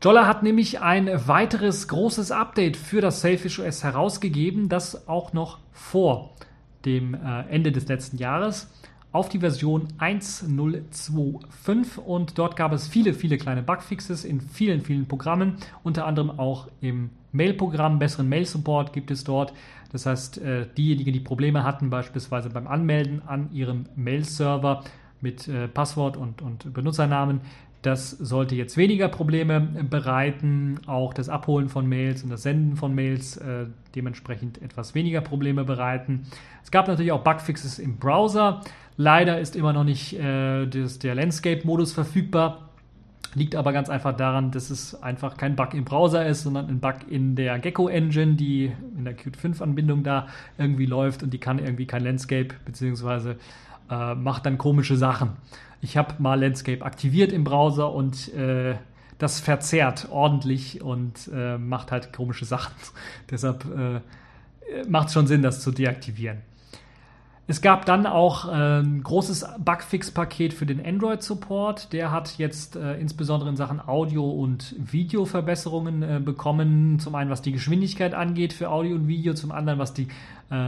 Jolla 0.00 0.26
hat 0.26 0.44
nämlich 0.44 0.80
ein 0.80 1.10
weiteres 1.26 1.88
großes 1.88 2.30
Update 2.30 2.76
für 2.76 3.00
das 3.00 3.20
Selfish 3.20 3.58
OS 3.58 3.82
herausgegeben, 3.82 4.68
das 4.68 5.08
auch 5.08 5.32
noch 5.32 5.58
vor 5.72 6.34
dem 6.84 7.14
äh, 7.14 7.40
Ende 7.50 7.72
des 7.72 7.88
letzten 7.88 8.16
Jahres 8.16 8.70
auf 9.10 9.28
die 9.28 9.40
Version 9.40 9.88
1025 9.98 11.98
und 11.98 12.38
dort 12.38 12.54
gab 12.54 12.70
es 12.72 12.86
viele, 12.86 13.12
viele 13.14 13.38
kleine 13.38 13.62
Bugfixes 13.62 14.24
in 14.24 14.40
vielen, 14.40 14.82
vielen 14.82 15.08
Programmen, 15.08 15.56
unter 15.82 16.06
anderem 16.06 16.38
auch 16.38 16.68
im 16.80 17.10
Mail-Programm, 17.32 17.98
besseren 17.98 18.28
Mail-Support 18.28 18.92
gibt 18.92 19.10
es 19.10 19.24
dort. 19.24 19.52
Das 19.90 20.06
heißt, 20.06 20.38
äh, 20.38 20.66
diejenigen, 20.76 21.12
die 21.12 21.18
Probleme 21.20 21.64
hatten, 21.64 21.90
beispielsweise 21.90 22.50
beim 22.50 22.68
Anmelden 22.68 23.22
an 23.26 23.50
ihrem 23.52 23.86
Mail-Server 23.96 24.84
mit 25.20 25.48
äh, 25.48 25.66
Passwort 25.68 26.16
und, 26.16 26.42
und 26.42 26.72
Benutzernamen, 26.72 27.40
das 27.82 28.10
sollte 28.10 28.56
jetzt 28.56 28.76
weniger 28.76 29.08
Probleme 29.08 29.60
bereiten, 29.60 30.80
auch 30.86 31.14
das 31.14 31.28
Abholen 31.28 31.68
von 31.68 31.88
Mails 31.88 32.24
und 32.24 32.30
das 32.30 32.42
Senden 32.42 32.76
von 32.76 32.94
Mails 32.94 33.36
äh, 33.36 33.66
dementsprechend 33.94 34.60
etwas 34.60 34.94
weniger 34.94 35.20
Probleme 35.20 35.64
bereiten. 35.64 36.26
Es 36.64 36.72
gab 36.72 36.88
natürlich 36.88 37.12
auch 37.12 37.22
Bugfixes 37.22 37.78
im 37.78 37.98
Browser. 37.98 38.62
Leider 38.96 39.38
ist 39.38 39.54
immer 39.54 39.72
noch 39.72 39.84
nicht 39.84 40.18
äh, 40.18 40.66
das, 40.66 40.98
der 40.98 41.14
Landscape-Modus 41.14 41.92
verfügbar. 41.92 42.68
Liegt 43.34 43.54
aber 43.54 43.72
ganz 43.72 43.90
einfach 43.90 44.16
daran, 44.16 44.50
dass 44.50 44.70
es 44.70 45.00
einfach 45.00 45.36
kein 45.36 45.54
Bug 45.54 45.74
im 45.74 45.84
Browser 45.84 46.26
ist, 46.26 46.42
sondern 46.42 46.66
ein 46.68 46.80
Bug 46.80 46.96
in 47.08 47.36
der 47.36 47.60
Gecko-Engine, 47.60 48.34
die 48.34 48.72
in 48.96 49.04
der 49.04 49.14
Qt 49.14 49.36
5-Anbindung 49.36 50.02
da 50.02 50.26
irgendwie 50.56 50.86
läuft 50.86 51.22
und 51.22 51.32
die 51.32 51.38
kann 51.38 51.58
irgendwie 51.58 51.86
kein 51.86 52.02
Landscape 52.02 52.48
beziehungsweise 52.64 53.36
äh, 53.88 54.14
macht 54.14 54.46
dann 54.46 54.58
komische 54.58 54.96
Sachen 54.96 55.36
ich 55.80 55.96
habe 55.96 56.14
mal 56.18 56.40
Landscape 56.40 56.84
aktiviert 56.84 57.32
im 57.32 57.44
Browser 57.44 57.92
und 57.92 58.32
äh, 58.34 58.76
das 59.18 59.40
verzerrt 59.40 60.08
ordentlich 60.10 60.80
und 60.82 61.28
äh, 61.32 61.58
macht 61.58 61.92
halt 61.92 62.12
komische 62.12 62.44
Sachen. 62.44 62.74
Deshalb 63.30 63.64
äh, 63.64 64.00
macht 64.88 65.08
es 65.08 65.14
schon 65.14 65.26
Sinn, 65.26 65.42
das 65.42 65.60
zu 65.60 65.70
deaktivieren. 65.70 66.38
Es 67.50 67.62
gab 67.62 67.86
dann 67.86 68.04
auch 68.04 68.46
äh, 68.46 68.80
ein 68.80 69.02
großes 69.02 69.46
Bugfix-Paket 69.58 70.52
für 70.52 70.66
den 70.66 70.84
Android-Support. 70.84 71.94
Der 71.94 72.10
hat 72.10 72.36
jetzt 72.36 72.76
äh, 72.76 73.00
insbesondere 73.00 73.48
in 73.48 73.56
Sachen 73.56 73.80
Audio- 73.80 74.28
und 74.28 74.74
Videoverbesserungen 74.78 76.02
äh, 76.02 76.20
bekommen. 76.22 76.98
Zum 76.98 77.14
einen, 77.14 77.30
was 77.30 77.40
die 77.40 77.52
Geschwindigkeit 77.52 78.12
angeht 78.12 78.52
für 78.52 78.68
Audio 78.68 78.96
und 78.96 79.08
Video, 79.08 79.32
zum 79.32 79.50
anderen, 79.50 79.78
was 79.78 79.94
die 79.94 80.08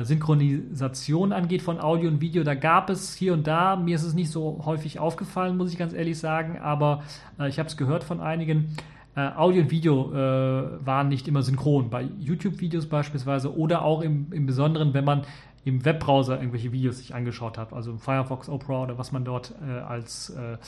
Synchronisation 0.02 1.32
angeht 1.32 1.62
von 1.62 1.80
Audio 1.80 2.10
und 2.10 2.20
Video. 2.20 2.44
Da 2.44 2.54
gab 2.54 2.90
es 2.90 3.14
hier 3.14 3.32
und 3.32 3.46
da, 3.46 3.76
mir 3.76 3.94
ist 3.94 4.02
es 4.02 4.12
nicht 4.12 4.30
so 4.30 4.60
häufig 4.66 4.98
aufgefallen, 4.98 5.56
muss 5.56 5.72
ich 5.72 5.78
ganz 5.78 5.94
ehrlich 5.94 6.18
sagen, 6.18 6.58
aber 6.58 7.02
ich 7.48 7.58
habe 7.58 7.66
es 7.66 7.78
gehört 7.78 8.04
von 8.04 8.20
einigen. 8.20 8.76
Audio 9.14 9.62
und 9.62 9.70
Video 9.70 10.12
waren 10.12 11.08
nicht 11.08 11.28
immer 11.28 11.40
synchron, 11.40 11.88
bei 11.88 12.06
YouTube-Videos 12.18 12.88
beispielsweise 12.88 13.56
oder 13.56 13.82
auch 13.82 14.02
im, 14.02 14.26
im 14.32 14.44
Besonderen, 14.44 14.92
wenn 14.92 15.06
man 15.06 15.22
im 15.70 15.84
Webbrowser 15.84 16.36
irgendwelche 16.36 16.72
Videos 16.72 16.98
sich 16.98 17.14
angeschaut 17.14 17.56
habe, 17.56 17.74
also 17.74 17.96
Firefox, 17.96 18.48
Opera 18.48 18.82
oder 18.82 18.98
was 18.98 19.12
man 19.12 19.24
dort 19.24 19.54
äh, 19.66 19.78
als 19.80 20.30
äh, 20.30 20.58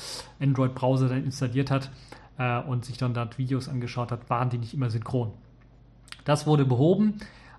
Android-Browser 0.42 1.08
dann 1.08 1.24
installiert 1.24 1.70
hat 1.70 1.90
äh, 2.38 2.60
und 2.60 2.84
sich 2.84 2.98
dann 2.98 3.12
dort 3.12 3.36
Videos 3.36 3.68
angeschaut 3.68 4.12
hat, 4.12 4.30
waren 4.30 4.48
die 4.48 4.58
nicht 4.58 4.74
immer 4.74 4.90
synchron. 4.90 5.32
Das 6.24 6.46
wurde 6.46 6.64
behoben. 6.64 7.14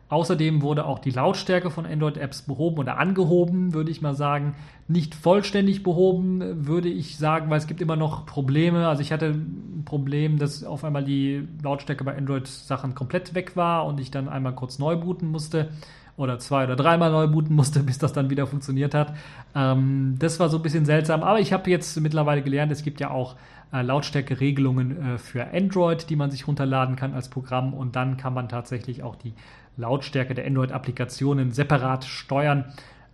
Außerdem 0.09 0.61
wurde 0.61 0.85
auch 0.85 0.99
die 0.99 1.09
Lautstärke 1.09 1.71
von 1.71 1.87
Android-Apps 1.87 2.43
behoben 2.43 2.77
oder 2.77 2.99
angehoben, 2.99 3.73
würde 3.73 3.89
ich 3.89 4.01
mal 4.01 4.13
sagen. 4.13 4.53
Nicht 4.87 5.15
vollständig 5.15 5.81
behoben, 5.81 6.67
würde 6.67 6.87
ich 6.87 7.17
sagen, 7.17 7.49
weil 7.49 7.57
es 7.57 7.65
gibt 7.65 7.81
immer 7.81 7.95
noch 7.95 8.25
Probleme. 8.27 8.87
Also 8.87 9.01
ich 9.01 9.11
hatte 9.11 9.27
ein 9.27 9.81
Problem, 9.85 10.37
dass 10.37 10.63
auf 10.63 10.83
einmal 10.83 11.03
die 11.03 11.47
Lautstärke 11.63 12.03
bei 12.03 12.15
Android-Sachen 12.15 12.93
komplett 12.93 13.33
weg 13.33 13.55
war 13.55 13.85
und 13.85 13.99
ich 13.99 14.11
dann 14.11 14.29
einmal 14.29 14.53
kurz 14.53 14.77
neu 14.77 14.97
booten 14.97 15.31
musste 15.31 15.69
oder 16.15 16.39
zwei 16.39 16.63
oder 16.65 16.75
dreimal 16.75 17.11
neu 17.11 17.27
booten 17.27 17.55
musste, 17.55 17.79
bis 17.83 17.97
das 17.97 18.13
dann 18.13 18.29
wieder 18.29 18.47
funktioniert 18.47 18.93
hat. 18.93 19.13
Ähm, 19.55 20.15
das 20.19 20.39
war 20.39 20.49
so 20.49 20.57
ein 20.57 20.63
bisschen 20.63 20.85
seltsam, 20.85 21.23
aber 21.23 21.39
ich 21.39 21.53
habe 21.53 21.69
jetzt 21.69 21.99
mittlerweile 21.99 22.41
gelernt, 22.41 22.71
es 22.71 22.83
gibt 22.83 22.99
ja 22.99 23.09
auch 23.09 23.35
äh, 23.71 23.81
Lautstärke-Regelungen 23.81 25.15
äh, 25.15 25.17
für 25.17 25.51
Android, 25.53 26.09
die 26.09 26.15
man 26.15 26.31
sich 26.31 26.47
runterladen 26.47 26.95
kann 26.95 27.13
als 27.13 27.29
Programm 27.29 27.73
und 27.73 27.95
dann 27.95 28.17
kann 28.17 28.33
man 28.33 28.49
tatsächlich 28.49 29.03
auch 29.03 29.15
die 29.15 29.33
Lautstärke 29.77 30.35
der 30.35 30.45
Android-Applikationen 30.45 31.51
separat 31.51 32.05
steuern, 32.05 32.65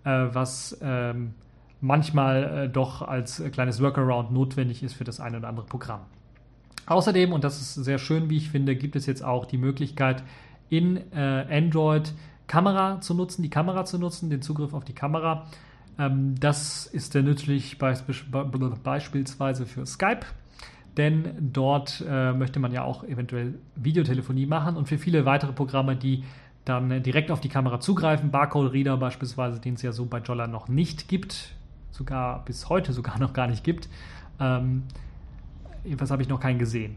äh, 0.03 0.27
was 0.31 0.77
ähm, 0.81 1.33
manchmal 1.81 2.65
äh, 2.65 2.69
doch 2.69 3.01
als 3.01 3.41
kleines 3.51 3.81
Workaround 3.81 4.31
notwendig 4.31 4.83
ist 4.83 4.93
für 4.93 5.05
das 5.05 5.19
eine 5.19 5.37
oder 5.37 5.47
andere 5.47 5.65
Programm. 5.65 6.01
Außerdem, 6.85 7.33
und 7.33 7.43
das 7.43 7.61
ist 7.61 7.75
sehr 7.75 7.99
schön, 7.99 8.29
wie 8.29 8.37
ich 8.37 8.49
finde, 8.49 8.75
gibt 8.75 8.95
es 8.95 9.05
jetzt 9.05 9.23
auch 9.23 9.45
die 9.45 9.57
Möglichkeit, 9.57 10.23
in 10.69 10.97
äh, 11.13 11.45
Android 11.49 12.13
Kamera 12.49 12.99
zu 12.99 13.13
nutzen, 13.13 13.43
die 13.43 13.49
Kamera 13.49 13.85
zu 13.85 13.97
nutzen, 13.97 14.29
den 14.29 14.41
Zugriff 14.41 14.73
auf 14.73 14.83
die 14.83 14.93
Kamera. 14.93 15.45
Ähm, 15.97 16.35
das 16.37 16.85
ist 16.87 17.13
sehr 17.13 17.23
nützlich 17.23 17.77
beispielsweise 17.77 19.65
für 19.65 19.85
Skype, 19.85 20.25
denn 20.97 21.29
dort 21.39 22.03
äh, 22.05 22.33
möchte 22.33 22.59
man 22.59 22.73
ja 22.73 22.83
auch 22.83 23.05
eventuell 23.05 23.53
Videotelefonie 23.75 24.47
machen 24.47 24.75
und 24.75 24.87
für 24.87 24.97
viele 24.97 25.25
weitere 25.25 25.53
Programme, 25.53 25.95
die 25.95 26.25
dann 26.65 27.01
direkt 27.03 27.31
auf 27.31 27.39
die 27.39 27.49
Kamera 27.49 27.79
zugreifen, 27.79 28.31
Barcode-Reader 28.31 28.97
beispielsweise, 28.97 29.61
den 29.61 29.75
es 29.75 29.81
ja 29.81 29.91
so 29.91 30.05
bei 30.05 30.19
Jolla 30.19 30.47
noch 30.47 30.67
nicht 30.67 31.07
gibt, 31.07 31.55
sogar 31.91 32.43
bis 32.45 32.67
heute 32.67 32.93
sogar 32.93 33.19
noch 33.19 33.33
gar 33.33 33.47
nicht 33.47 33.63
gibt. 33.63 33.87
Ähm, 34.39 34.83
jedenfalls 35.83 36.11
habe 36.11 36.23
ich 36.23 36.29
noch 36.29 36.39
keinen 36.39 36.59
gesehen. 36.59 36.95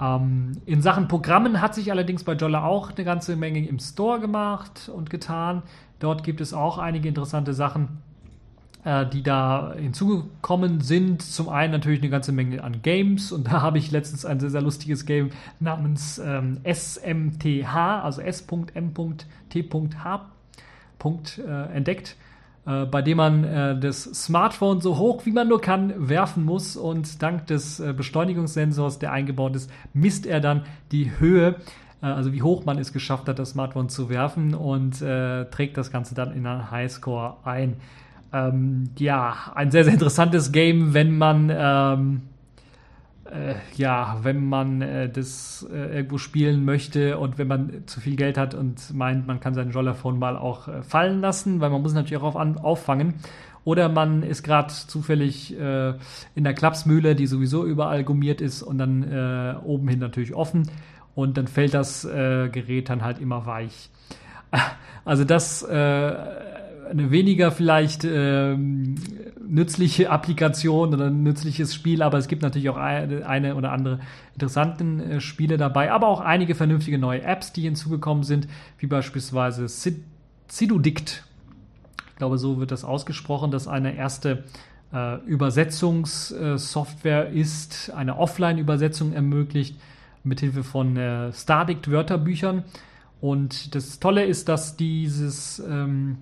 Ähm, 0.00 0.52
in 0.66 0.82
Sachen 0.82 1.08
Programmen 1.08 1.60
hat 1.60 1.74
sich 1.74 1.90
allerdings 1.90 2.24
bei 2.24 2.32
Jolla 2.32 2.64
auch 2.64 2.92
eine 2.92 3.04
ganze 3.04 3.36
Menge 3.36 3.66
im 3.66 3.78
Store 3.78 4.20
gemacht 4.20 4.90
und 4.94 5.10
getan. 5.10 5.62
Dort 5.98 6.24
gibt 6.24 6.40
es 6.40 6.54
auch 6.54 6.78
einige 6.78 7.08
interessante 7.08 7.52
Sachen, 7.52 7.98
äh, 8.84 9.04
die 9.06 9.22
da 9.22 9.74
hinzugekommen 9.76 10.80
sind. 10.80 11.22
Zum 11.22 11.50
einen 11.50 11.72
natürlich 11.72 12.00
eine 12.00 12.10
ganze 12.10 12.32
Menge 12.32 12.64
an 12.64 12.80
Games 12.82 13.32
und 13.32 13.46
da 13.48 13.60
habe 13.60 13.78
ich 13.78 13.90
letztens 13.90 14.24
ein 14.24 14.40
sehr, 14.40 14.50
sehr 14.50 14.62
lustiges 14.62 15.04
Game 15.04 15.30
namens 15.58 16.18
ähm, 16.18 16.60
SMTH, 16.64 18.02
also 18.02 18.22
S.M.T.H. 18.22 20.26
Äh, 21.38 21.74
entdeckt 21.74 22.16
äh, 22.66 22.84
bei 22.84 23.02
dem 23.02 23.16
man 23.16 23.44
äh, 23.44 23.78
das 23.78 24.04
Smartphone 24.04 24.80
so 24.80 24.98
hoch 24.98 25.24
wie 25.24 25.32
man 25.32 25.48
nur 25.48 25.60
kann 25.60 25.92
werfen 25.96 26.44
muss 26.44 26.76
und 26.76 27.22
dank 27.22 27.46
des 27.46 27.80
äh, 27.80 27.92
Beschleunigungssensors, 27.92 28.98
der 28.98 29.12
eingebaut 29.12 29.56
ist, 29.56 29.70
misst 29.92 30.26
er 30.26 30.40
dann 30.40 30.64
die 30.92 31.18
Höhe, 31.18 31.56
äh, 32.02 32.06
also 32.06 32.32
wie 32.32 32.42
hoch 32.42 32.64
man 32.64 32.78
es 32.78 32.92
geschafft 32.92 33.28
hat, 33.28 33.38
das 33.38 33.50
Smartphone 33.50 33.88
zu 33.88 34.10
werfen 34.10 34.54
und 34.54 35.00
äh, 35.00 35.46
trägt 35.46 35.76
das 35.76 35.90
Ganze 35.90 36.14
dann 36.14 36.32
in 36.32 36.46
einen 36.46 36.70
Highscore 36.70 37.36
ein. 37.44 37.76
Ähm, 38.32 38.90
ja, 38.96 39.34
ein 39.54 39.72
sehr, 39.72 39.82
sehr 39.82 39.92
interessantes 39.94 40.52
Game, 40.52 40.94
wenn 40.94 41.18
man 41.18 41.50
ähm, 41.52 42.22
äh, 43.30 43.54
ja, 43.76 44.18
wenn 44.22 44.48
man 44.48 44.82
äh, 44.82 45.08
das 45.08 45.66
äh, 45.70 45.96
irgendwo 45.96 46.18
spielen 46.18 46.64
möchte 46.64 47.18
und 47.18 47.38
wenn 47.38 47.48
man 47.48 47.86
zu 47.86 48.00
viel 48.00 48.16
Geld 48.16 48.36
hat 48.36 48.54
und 48.54 48.92
meint, 48.94 49.26
man 49.26 49.40
kann 49.40 49.54
sein 49.54 49.70
Jollaphone 49.70 50.18
mal 50.18 50.36
auch 50.36 50.68
äh, 50.68 50.82
fallen 50.82 51.20
lassen, 51.20 51.60
weil 51.60 51.70
man 51.70 51.82
muss 51.82 51.94
natürlich 51.94 52.22
auch 52.22 52.28
auf, 52.28 52.36
an, 52.36 52.58
auffangen. 52.58 53.14
Oder 53.64 53.88
man 53.88 54.22
ist 54.22 54.42
gerade 54.42 54.72
zufällig 54.72 55.58
äh, 55.58 55.94
in 56.34 56.44
der 56.44 56.54
Klapsmühle, 56.54 57.14
die 57.14 57.26
sowieso 57.26 57.64
überall 57.64 58.04
gummiert 58.04 58.40
ist 58.40 58.62
und 58.62 58.78
dann 58.78 59.02
äh, 59.02 59.54
oben 59.62 59.88
hin 59.88 59.98
natürlich 59.98 60.34
offen 60.34 60.70
und 61.14 61.36
dann 61.36 61.46
fällt 61.46 61.74
das 61.74 62.02
Gerät 62.02 62.88
dann 62.88 63.02
halt 63.02 63.18
immer 63.18 63.44
weich. 63.46 63.90
Also 65.02 65.24
das 65.24 65.66
eine 66.90 67.10
weniger 67.10 67.52
vielleicht 67.52 68.04
ähm, 68.04 68.96
nützliche 69.46 70.10
Applikation 70.10 70.94
oder 70.94 71.06
ein 71.06 71.22
nützliches 71.22 71.74
Spiel, 71.74 72.02
aber 72.02 72.18
es 72.18 72.28
gibt 72.28 72.42
natürlich 72.42 72.68
auch 72.68 72.76
eine, 72.76 73.54
oder 73.54 73.72
andere 73.72 74.00
interessanten 74.34 75.00
äh, 75.00 75.20
Spiele 75.20 75.56
dabei, 75.56 75.92
aber 75.92 76.08
auch 76.08 76.20
einige 76.20 76.54
vernünftige 76.54 76.98
neue 76.98 77.22
Apps, 77.22 77.52
die 77.52 77.62
hinzugekommen 77.62 78.24
sind, 78.24 78.48
wie 78.78 78.86
beispielsweise 78.86 79.66
Sidudict. 80.48 81.24
Ich 82.10 82.16
glaube, 82.16 82.38
so 82.38 82.58
wird 82.58 82.70
das 82.70 82.84
ausgesprochen, 82.84 83.50
dass 83.50 83.68
eine 83.68 83.96
erste 83.96 84.44
äh, 84.92 85.16
Übersetzungssoftware 85.24 87.30
ist, 87.30 87.92
eine 87.94 88.18
Offline-Übersetzung 88.18 89.12
ermöglicht, 89.12 89.76
mithilfe 90.22 90.64
von 90.64 90.96
äh, 90.96 91.32
Stardict-Wörterbüchern. 91.32 92.64
Und 93.20 93.74
das 93.74 94.00
Tolle 94.00 94.24
ist, 94.24 94.48
dass 94.48 94.76
dieses 94.76 95.60
ähm, 95.60 96.18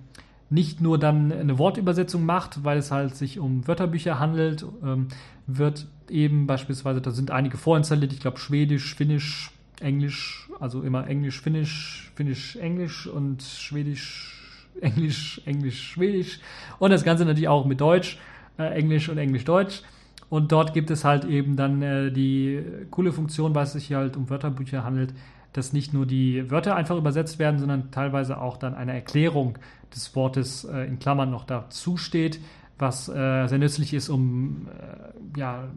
nicht 0.49 0.81
nur 0.81 0.97
dann 0.97 1.31
eine 1.31 1.57
Wortübersetzung 1.59 2.25
macht, 2.25 2.63
weil 2.63 2.77
es 2.77 2.91
halt 2.91 3.15
sich 3.15 3.39
um 3.39 3.67
Wörterbücher 3.67 4.19
handelt, 4.19 4.65
ähm, 4.83 5.07
wird 5.47 5.87
eben 6.09 6.47
beispielsweise, 6.47 7.01
da 7.01 7.11
sind 7.11 7.31
einige 7.31 7.57
vorinstalliert, 7.57 8.13
ich 8.13 8.19
glaube 8.19 8.39
Schwedisch, 8.39 8.95
Finnisch, 8.95 9.51
Englisch, 9.79 10.49
also 10.59 10.81
immer 10.81 11.07
Englisch, 11.07 11.41
Finnisch, 11.41 12.11
Finnisch, 12.15 12.55
Englisch 12.55 13.07
und 13.07 13.43
Schwedisch, 13.43 14.35
Englisch, 14.81 15.41
Englisch, 15.45 15.91
Schwedisch 15.91 16.39
und 16.79 16.91
das 16.91 17.03
Ganze 17.03 17.25
natürlich 17.25 17.47
auch 17.47 17.65
mit 17.65 17.79
Deutsch, 17.79 18.17
äh, 18.57 18.73
Englisch 18.73 19.09
und 19.09 19.17
Englisch-Deutsch. 19.17 19.81
Und 20.29 20.51
dort 20.51 20.75
gibt 20.75 20.91
es 20.91 21.05
halt 21.05 21.25
eben 21.25 21.55
dann 21.55 21.81
äh, 21.81 22.11
die 22.11 22.63
coole 22.91 23.11
Funktion, 23.11 23.55
weil 23.55 23.63
es 23.63 23.73
sich 23.73 23.87
hier 23.87 23.97
halt 23.97 24.15
um 24.15 24.29
Wörterbücher 24.29 24.83
handelt, 24.83 25.13
dass 25.53 25.73
nicht 25.73 25.93
nur 25.93 26.05
die 26.05 26.51
Wörter 26.51 26.75
einfach 26.75 26.95
übersetzt 26.95 27.39
werden, 27.39 27.59
sondern 27.59 27.89
teilweise 27.89 28.39
auch 28.39 28.57
dann 28.57 28.75
eine 28.75 28.93
Erklärung 28.93 29.57
des 29.95 30.15
Wortes 30.15 30.63
äh, 30.65 30.87
in 30.87 30.99
Klammern 30.99 31.31
noch 31.31 31.45
dazu 31.45 31.97
steht, 31.97 32.39
was 32.77 33.09
äh, 33.09 33.47
sehr 33.47 33.57
nützlich 33.57 33.93
ist, 33.93 34.09
um 34.09 34.67
äh, 34.67 35.39
ja 35.39 35.67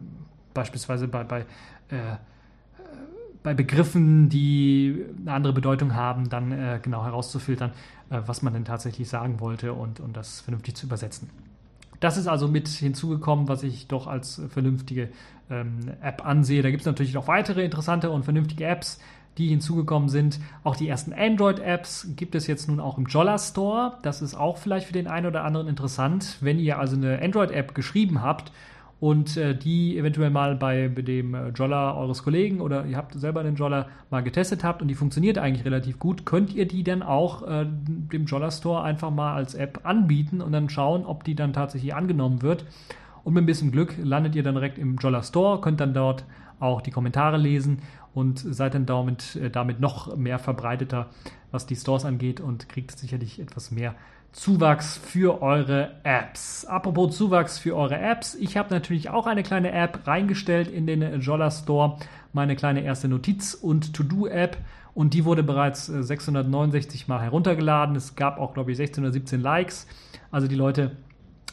beispielsweise 0.53 1.07
bei, 1.07 1.23
bei, 1.23 1.41
äh, 1.89 2.17
bei 3.41 3.53
Begriffen, 3.53 4.29
die 4.29 5.05
eine 5.21 5.33
andere 5.33 5.53
Bedeutung 5.53 5.95
haben, 5.95 6.29
dann 6.29 6.51
äh, 6.51 6.79
genau 6.81 7.03
herauszufiltern, 7.03 7.71
äh, 8.09 8.21
was 8.25 8.41
man 8.41 8.53
denn 8.53 8.65
tatsächlich 8.65 9.09
sagen 9.09 9.39
wollte 9.39 9.73
und, 9.73 9.99
und 9.99 10.15
das 10.15 10.41
vernünftig 10.41 10.75
zu 10.75 10.85
übersetzen. 10.85 11.29
Das 11.99 12.17
ist 12.17 12.27
also 12.27 12.47
mit 12.47 12.67
hinzugekommen, 12.67 13.47
was 13.47 13.63
ich 13.63 13.87
doch 13.87 14.07
als 14.07 14.41
vernünftige 14.49 15.09
ähm, 15.49 15.79
App 16.01 16.25
ansehe. 16.25 16.61
Da 16.61 16.69
gibt 16.69 16.81
es 16.81 16.85
natürlich 16.85 17.13
noch 17.13 17.27
weitere 17.27 17.63
interessante 17.63 18.09
und 18.09 18.23
vernünftige 18.23 18.65
Apps, 18.65 18.99
die 19.37 19.47
hinzugekommen 19.47 20.09
sind. 20.09 20.39
Auch 20.63 20.75
die 20.75 20.87
ersten 20.87 21.13
Android-Apps 21.13 22.09
gibt 22.15 22.35
es 22.35 22.47
jetzt 22.47 22.67
nun 22.67 22.79
auch 22.79 22.97
im 22.97 23.05
Jolla 23.05 23.37
Store. 23.37 23.93
Das 24.03 24.21
ist 24.21 24.35
auch 24.35 24.57
vielleicht 24.57 24.87
für 24.87 24.93
den 24.93 25.07
einen 25.07 25.27
oder 25.27 25.43
anderen 25.43 25.67
interessant. 25.67 26.37
Wenn 26.41 26.59
ihr 26.59 26.79
also 26.79 26.95
eine 26.95 27.21
Android-App 27.21 27.73
geschrieben 27.73 28.21
habt 28.21 28.51
und 28.99 29.35
äh, 29.35 29.53
die 29.53 29.97
eventuell 29.97 30.29
mal 30.29 30.55
bei 30.55 30.87
dem 30.87 31.33
äh, 31.33 31.49
Jolla 31.49 31.93
eures 31.95 32.23
Kollegen 32.23 32.61
oder 32.61 32.85
ihr 32.85 32.95
habt 32.95 33.13
selber 33.15 33.43
den 33.43 33.55
Jolla 33.55 33.87
mal 34.09 34.23
getestet 34.23 34.63
habt 34.63 34.81
und 34.81 34.87
die 34.87 34.95
funktioniert 34.95 35.37
eigentlich 35.37 35.65
relativ 35.65 35.99
gut, 35.99 36.25
könnt 36.25 36.53
ihr 36.53 36.65
die 36.67 36.85
dann 36.85 37.03
auch 37.03 37.45
äh, 37.45 37.65
dem 37.65 38.25
Jolla 38.25 38.49
Store 38.49 38.81
einfach 38.83 39.11
mal 39.11 39.33
als 39.33 39.55
App 39.55 39.81
anbieten 39.83 40.41
und 40.41 40.53
dann 40.53 40.69
schauen, 40.69 41.05
ob 41.05 41.25
die 41.25 41.35
dann 41.35 41.51
tatsächlich 41.51 41.93
angenommen 41.93 42.41
wird. 42.41 42.65
Und 43.25 43.33
mit 43.33 43.43
ein 43.43 43.45
bisschen 43.45 43.71
Glück 43.71 43.95
landet 44.01 44.35
ihr 44.35 44.43
dann 44.43 44.55
direkt 44.55 44.77
im 44.77 44.95
Jolla 44.95 45.21
Store, 45.21 45.59
könnt 45.59 45.81
dann 45.81 45.93
dort 45.93 46.23
auch 46.61 46.81
die 46.81 46.91
Kommentare 46.91 47.37
lesen 47.37 47.79
und 48.13 48.39
seid 48.39 48.75
dann 48.75 48.85
damit, 48.85 49.35
äh, 49.35 49.49
damit 49.49 49.79
noch 49.79 50.15
mehr 50.15 50.39
verbreiteter, 50.39 51.09
was 51.51 51.65
die 51.65 51.75
Stores 51.75 52.05
angeht 52.05 52.39
und 52.39 52.69
kriegt 52.69 52.97
sicherlich 52.97 53.39
etwas 53.39 53.71
mehr 53.71 53.95
Zuwachs 54.31 54.97
für 54.97 55.43
eure 55.43 55.91
Apps. 56.03 56.65
Apropos 56.65 57.15
Zuwachs 57.15 57.59
für 57.59 57.75
eure 57.75 57.99
Apps, 57.99 58.33
ich 58.33 58.57
habe 58.57 58.73
natürlich 58.73 59.09
auch 59.09 59.27
eine 59.27 59.43
kleine 59.43 59.71
App 59.71 60.07
reingestellt 60.07 60.67
in 60.67 60.87
den 60.87 61.21
Jolla 61.21 61.51
Store, 61.51 61.97
meine 62.33 62.55
kleine 62.55 62.83
erste 62.83 63.07
Notiz- 63.07 63.53
und 63.53 63.93
To-Do-App 63.93 64.57
und 64.95 65.13
die 65.13 65.25
wurde 65.25 65.43
bereits 65.43 65.87
669 65.87 67.03
äh, 67.03 67.05
Mal 67.07 67.21
heruntergeladen. 67.21 67.95
Es 67.95 68.15
gab 68.15 68.39
auch, 68.39 68.53
glaube 68.53 68.71
ich, 68.71 68.77
16 68.77 69.03
oder 69.03 69.13
17 69.13 69.41
Likes. 69.41 69.87
Also 70.31 70.47
die 70.47 70.55
Leute 70.55 70.97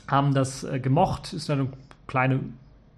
haben 0.09 0.35
das 0.35 0.65
äh, 0.65 0.79
gemocht. 0.79 1.33
Ist 1.33 1.51
eine 1.51 1.69
kleine 2.07 2.41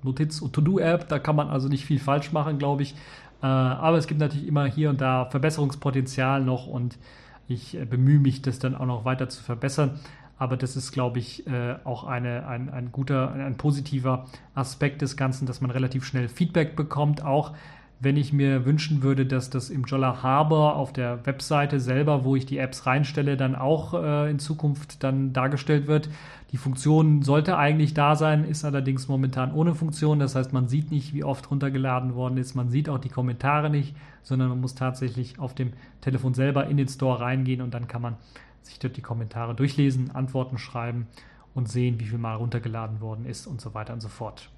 Notiz- 0.03 0.41
und 0.41 0.53
To-Do-App, 0.53 1.09
da 1.09 1.19
kann 1.19 1.37
man 1.37 1.49
also 1.49 1.69
nicht 1.69 1.85
viel 1.85 1.99
falsch 1.99 2.33
machen, 2.33 2.59
glaube 2.59 2.83
ich. 2.83 2.95
Äh, 3.43 3.47
aber 3.47 3.99
es 3.99 4.07
gibt 4.07 4.21
natürlich 4.21 4.47
immer 4.47 4.67
hier 4.67 4.91
und 4.91 5.01
da 5.01 5.27
Verbesserungspotenzial 5.27 6.43
noch 6.43 6.67
und 6.67 6.99
ich 7.49 7.77
äh, 7.77 7.85
bemühe 7.85 8.19
mich, 8.19 8.43
das 8.43 8.59
dann 8.59 8.75
auch 8.75 8.87
noch 8.87 9.05
weiter 9.05 9.29
zu 9.29 9.43
verbessern. 9.43 10.01
Aber 10.39 10.57
das 10.57 10.77
ist, 10.77 10.93
glaube 10.93 11.19
ich, 11.19 11.47
äh, 11.47 11.77
auch 11.85 12.05
eine, 12.05 12.47
ein, 12.47 12.69
ein 12.71 12.91
guter, 12.91 13.33
ein 13.33 13.57
positiver 13.57 14.27
Aspekt 14.55 15.03
des 15.03 15.17
Ganzen, 15.17 15.47
dass 15.47 15.61
man 15.61 15.71
relativ 15.71 16.05
schnell 16.05 16.29
Feedback 16.29 16.75
bekommt, 16.75 17.25
auch 17.25 17.53
wenn 18.03 18.17
ich 18.17 18.33
mir 18.33 18.65
wünschen 18.67 19.05
würde, 19.05 19.25
dass 19.27 19.49
das 19.49 19.71
im 19.71 19.85
Jolla 19.85 20.25
Harbor 20.25 20.75
auf 20.75 20.93
der 20.93 21.25
Webseite 21.25 21.79
selber, 21.79 22.25
wo 22.25 22.35
ich 22.35 22.45
die 22.47 22.59
Apps 22.59 22.85
reinstelle, 22.85 23.37
dann 23.37 23.55
auch 23.55 23.95
äh, 23.95 24.29
in 24.29 24.41
Zukunft 24.41 25.05
dann 25.05 25.33
dargestellt 25.33 25.87
wird. 25.87 26.09
Die 26.51 26.57
Funktion 26.57 27.23
sollte 27.23 27.57
eigentlich 27.57 27.95
da 27.95 28.17
sein, 28.17 28.45
ist 28.45 28.65
allerdings 28.65 29.07
momentan 29.07 29.55
ohne 29.55 29.77
Funktion. 29.77 30.19
Das 30.19 30.35
heißt, 30.35 30.53
man 30.53 30.69
sieht 30.69 30.91
nicht, 30.91 31.15
wie 31.15 31.23
oft 31.23 31.49
runtergeladen 31.49 32.17
worden 32.17 32.39
ist. 32.39 32.57
Man 32.57 32.71
sieht 32.71 32.89
auch 32.89 32.99
die 32.99 33.09
Kommentare 33.09 33.71
nicht, 33.71 33.95
sondern 34.25 34.49
man 34.49 34.61
muss 34.61 34.75
tatsächlich 34.75 35.39
auf 35.39 35.55
dem 35.55 35.73
Telefon 36.01 36.35
selber 36.35 36.67
in 36.67 36.77
den 36.77 36.89
Store 36.89 37.21
reingehen 37.21 37.63
und 37.63 37.73
dann 37.73 37.87
kann 37.87 38.03
man 38.03 38.17
sich 38.63 38.81
dort 38.81 38.97
die 38.97 39.03
Kommentare 39.03 39.55
durchlesen, 39.55 40.11
Antworten 40.11 40.59
schreiben 40.59 41.07
und 41.55 41.69
sehen, 41.69 42.01
wie 42.01 42.07
viel 42.07 42.19
mal 42.19 42.35
runtergeladen 42.35 43.01
worden 43.01 43.27
ist 43.27 43.47
und 43.47 43.61
so 43.61 43.75
weiter 43.75 43.93
und 43.93 44.01
so 44.01 44.09
fort. 44.09 44.51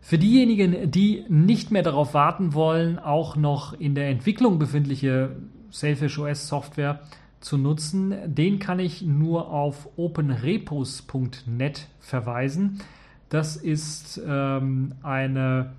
Für 0.00 0.18
diejenigen, 0.18 0.90
die 0.90 1.24
nicht 1.28 1.70
mehr 1.70 1.82
darauf 1.82 2.14
warten 2.14 2.54
wollen, 2.54 2.98
auch 2.98 3.36
noch 3.36 3.78
in 3.78 3.94
der 3.94 4.08
Entwicklung 4.08 4.58
befindliche 4.58 5.36
Selfish 5.70 6.18
OS 6.18 6.48
Software 6.48 7.00
zu 7.40 7.56
nutzen, 7.56 8.14
den 8.26 8.58
kann 8.58 8.80
ich 8.80 9.02
nur 9.02 9.50
auf 9.50 9.88
openrepos.net 9.96 11.88
verweisen. 12.00 12.80
Das 13.28 13.56
ist 13.56 14.20
ähm, 14.26 14.94
eine 15.02 15.72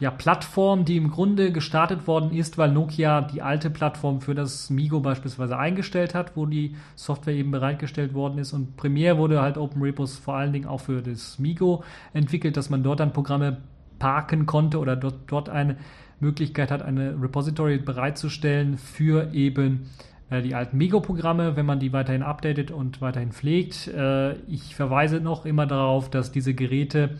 ja, 0.00 0.10
Plattform, 0.10 0.86
die 0.86 0.96
im 0.96 1.10
Grunde 1.10 1.52
gestartet 1.52 2.06
worden 2.06 2.32
ist, 2.32 2.56
weil 2.56 2.72
Nokia 2.72 3.20
die 3.20 3.42
alte 3.42 3.68
Plattform 3.68 4.22
für 4.22 4.34
das 4.34 4.70
Migo 4.70 5.00
beispielsweise 5.00 5.58
eingestellt 5.58 6.14
hat, 6.14 6.36
wo 6.36 6.46
die 6.46 6.74
Software 6.96 7.34
eben 7.34 7.50
bereitgestellt 7.50 8.14
worden 8.14 8.38
ist. 8.38 8.54
Und 8.54 8.76
Premiere 8.76 9.18
wurde 9.18 9.42
halt 9.42 9.58
OpenRepos 9.58 10.16
vor 10.16 10.36
allen 10.36 10.54
Dingen 10.54 10.66
auch 10.66 10.80
für 10.80 11.02
das 11.02 11.38
Migo 11.38 11.84
entwickelt, 12.14 12.56
dass 12.56 12.70
man 12.70 12.82
dort 12.82 13.00
dann 13.00 13.12
Programme 13.12 13.58
parken 13.98 14.46
konnte 14.46 14.78
oder 14.78 14.96
dort, 14.96 15.16
dort 15.26 15.50
eine 15.50 15.76
Möglichkeit 16.18 16.70
hat, 16.70 16.80
eine 16.82 17.20
Repository 17.20 17.78
bereitzustellen 17.78 18.78
für 18.78 19.34
eben 19.34 19.90
äh, 20.30 20.40
die 20.40 20.54
alten 20.54 20.78
Migo-Programme, 20.78 21.56
wenn 21.56 21.66
man 21.66 21.78
die 21.78 21.92
weiterhin 21.92 22.22
updatet 22.22 22.70
und 22.70 23.02
weiterhin 23.02 23.32
pflegt. 23.32 23.88
Äh, 23.88 24.36
ich 24.46 24.74
verweise 24.74 25.20
noch 25.20 25.44
immer 25.44 25.66
darauf, 25.66 26.08
dass 26.08 26.32
diese 26.32 26.54
Geräte 26.54 27.18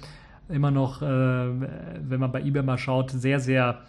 immer 0.50 0.70
noch, 0.70 1.02
äh, 1.02 1.06
wenn 1.06 2.20
man 2.20 2.32
bei 2.32 2.42
eBay 2.42 2.62
mal 2.62 2.78
schaut, 2.78 3.10
sehr, 3.10 3.40
sehr 3.40 3.82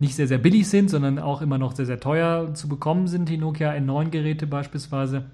nicht 0.00 0.16
sehr, 0.16 0.26
sehr 0.26 0.38
billig 0.38 0.68
sind, 0.68 0.90
sondern 0.90 1.18
auch 1.18 1.40
immer 1.40 1.58
noch 1.58 1.74
sehr, 1.74 1.86
sehr 1.86 2.00
teuer 2.00 2.52
zu 2.54 2.68
bekommen 2.68 3.06
sind, 3.06 3.28
die 3.28 3.38
Nokia 3.38 3.70
N9-Geräte 3.72 4.46
beispielsweise. 4.46 5.24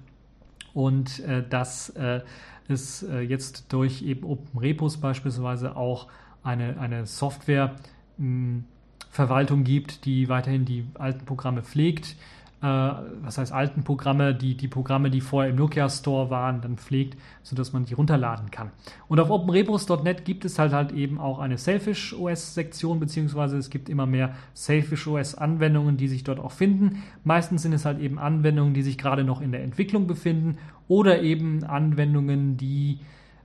Und 0.73 1.19
äh, 1.19 1.43
dass 1.47 1.89
äh, 1.89 2.21
es 2.67 3.03
äh, 3.03 3.21
jetzt 3.21 3.73
durch 3.73 4.01
eben 4.03 4.23
OpenRepos 4.23 4.97
beispielsweise 4.97 5.75
auch 5.75 6.07
eine, 6.43 6.79
eine 6.79 7.05
Software-Verwaltung 7.05 9.59
hm, 9.59 9.65
gibt, 9.65 10.05
die 10.05 10.29
weiterhin 10.29 10.65
die 10.65 10.85
alten 10.93 11.25
Programme 11.25 11.63
pflegt 11.63 12.15
äh, 12.61 12.65
was 12.65 13.37
heißt 13.37 13.51
alten 13.51 13.83
Programme, 13.83 14.35
die, 14.35 14.55
die 14.55 14.67
Programme, 14.67 15.09
die 15.09 15.21
vorher 15.21 15.49
im 15.49 15.57
Nokia 15.57 15.89
Store 15.89 16.29
waren, 16.29 16.61
dann 16.61 16.77
pflegt, 16.77 17.17
sodass 17.41 17.73
man 17.73 17.85
die 17.85 17.93
runterladen 17.93 18.51
kann. 18.51 18.71
Und 19.07 19.19
auf 19.19 19.29
openrepos.net 19.29 20.25
gibt 20.25 20.45
es 20.45 20.59
halt 20.59 20.71
halt 20.71 20.91
eben 20.91 21.19
auch 21.19 21.39
eine 21.39 21.57
Selfish 21.57 22.13
OS 22.13 22.53
Sektion, 22.53 22.99
beziehungsweise 22.99 23.57
es 23.57 23.69
gibt 23.69 23.89
immer 23.89 24.05
mehr 24.05 24.35
Selfish 24.53 25.07
OS 25.07 25.35
Anwendungen, 25.35 25.97
die 25.97 26.07
sich 26.07 26.23
dort 26.23 26.39
auch 26.39 26.51
finden. 26.51 27.03
Meistens 27.23 27.63
sind 27.63 27.73
es 27.73 27.85
halt 27.85 27.99
eben 27.99 28.19
Anwendungen, 28.19 28.73
die 28.73 28.83
sich 28.83 28.97
gerade 28.97 29.23
noch 29.23 29.41
in 29.41 29.51
der 29.51 29.63
Entwicklung 29.63 30.07
befinden 30.07 30.57
oder 30.87 31.21
eben 31.21 31.63
Anwendungen, 31.63 32.57
die 32.57 32.99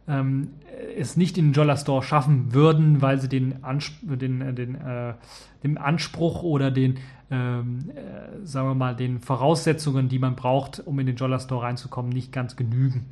ähm, 0.09 0.51
es 0.97 1.17
nicht 1.17 1.39
in 1.39 1.49
den 1.49 1.53
Jolla 1.53 1.77
Store 1.77 2.03
schaffen 2.03 2.53
würden, 2.53 3.03
weil 3.03 3.21
sie 3.21 3.29
den, 3.29 3.65
Ansp 3.65 3.95
den, 4.05 4.41
äh, 4.41 4.55
den, 4.55 4.75
äh, 4.75 5.15
den 5.63 5.79
Anspruch 5.79 6.43
oder 6.43 6.71
den, 6.71 6.99
ähm, 7.31 7.91
äh, 7.91 8.47
sagen 8.47 8.69
wir 8.69 8.75
mal, 8.75 8.95
den 8.95 9.21
Voraussetzungen, 9.21 10.09
die 10.09 10.19
man 10.19 10.37
braucht, 10.37 10.81
um 10.87 10.99
in 10.99 11.07
den 11.07 11.17
Jolla 11.17 11.39
Store 11.39 11.65
reinzukommen, 11.65 12.11
nicht 12.11 12.33
ganz 12.33 12.57
genügen. 12.57 13.07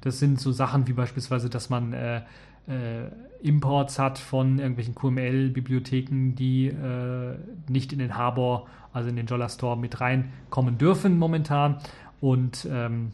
Das 0.00 0.18
sind 0.18 0.40
so 0.40 0.52
Sachen 0.52 0.86
wie 0.88 0.92
beispielsweise, 0.92 1.50
dass 1.50 1.70
man 1.70 1.92
äh, 1.92 2.22
äh 2.68 3.10
Imports 3.40 4.00
hat 4.00 4.18
von 4.18 4.58
irgendwelchen 4.58 4.96
QML-Bibliotheken, 4.96 6.34
die 6.34 6.66
äh, 6.66 7.36
nicht 7.68 7.92
in 7.92 8.00
den 8.00 8.16
Harbor, 8.16 8.66
also 8.92 9.10
in 9.10 9.14
den 9.14 9.26
Jolla 9.26 9.48
Store 9.48 9.76
mit 9.76 10.00
reinkommen 10.00 10.76
dürfen 10.76 11.18
momentan 11.18 11.78
und 12.20 12.66
ähm, 12.68 13.12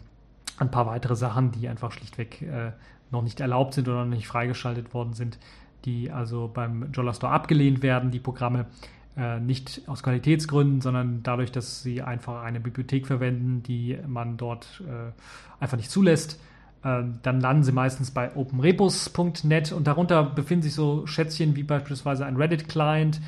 ein 0.58 0.70
paar 0.70 0.86
weitere 0.86 1.16
Sachen, 1.16 1.52
die 1.52 1.68
einfach 1.68 1.92
schlichtweg 1.92 2.40
äh, 2.42 2.72
noch 3.10 3.22
nicht 3.22 3.40
erlaubt 3.40 3.74
sind 3.74 3.88
oder 3.88 4.04
noch 4.04 4.14
nicht 4.14 4.26
freigeschaltet 4.26 4.94
worden 4.94 5.12
sind, 5.12 5.38
die 5.84 6.10
also 6.10 6.50
beim 6.52 6.90
Jolla 6.92 7.14
Store 7.14 7.32
abgelehnt 7.32 7.82
werden, 7.82 8.10
die 8.10 8.20
Programme. 8.20 8.66
Äh, 9.16 9.38
nicht 9.38 9.82
aus 9.86 10.02
Qualitätsgründen, 10.02 10.80
sondern 10.80 11.22
dadurch, 11.22 11.52
dass 11.52 11.84
sie 11.84 12.02
einfach 12.02 12.42
eine 12.42 12.58
Bibliothek 12.58 13.06
verwenden, 13.06 13.62
die 13.62 13.96
man 14.08 14.36
dort 14.36 14.82
äh, 14.88 15.12
einfach 15.62 15.76
nicht 15.76 15.88
zulässt. 15.88 16.40
Äh, 16.82 17.04
dann 17.22 17.40
landen 17.40 17.62
sie 17.62 17.70
meistens 17.70 18.10
bei 18.10 18.34
openrepos.net 18.34 19.70
und 19.70 19.86
darunter 19.86 20.24
befinden 20.24 20.64
sich 20.64 20.74
so 20.74 21.06
Schätzchen 21.06 21.54
wie 21.54 21.62
beispielsweise 21.62 22.26
ein 22.26 22.36
Reddit-Client, 22.36 23.20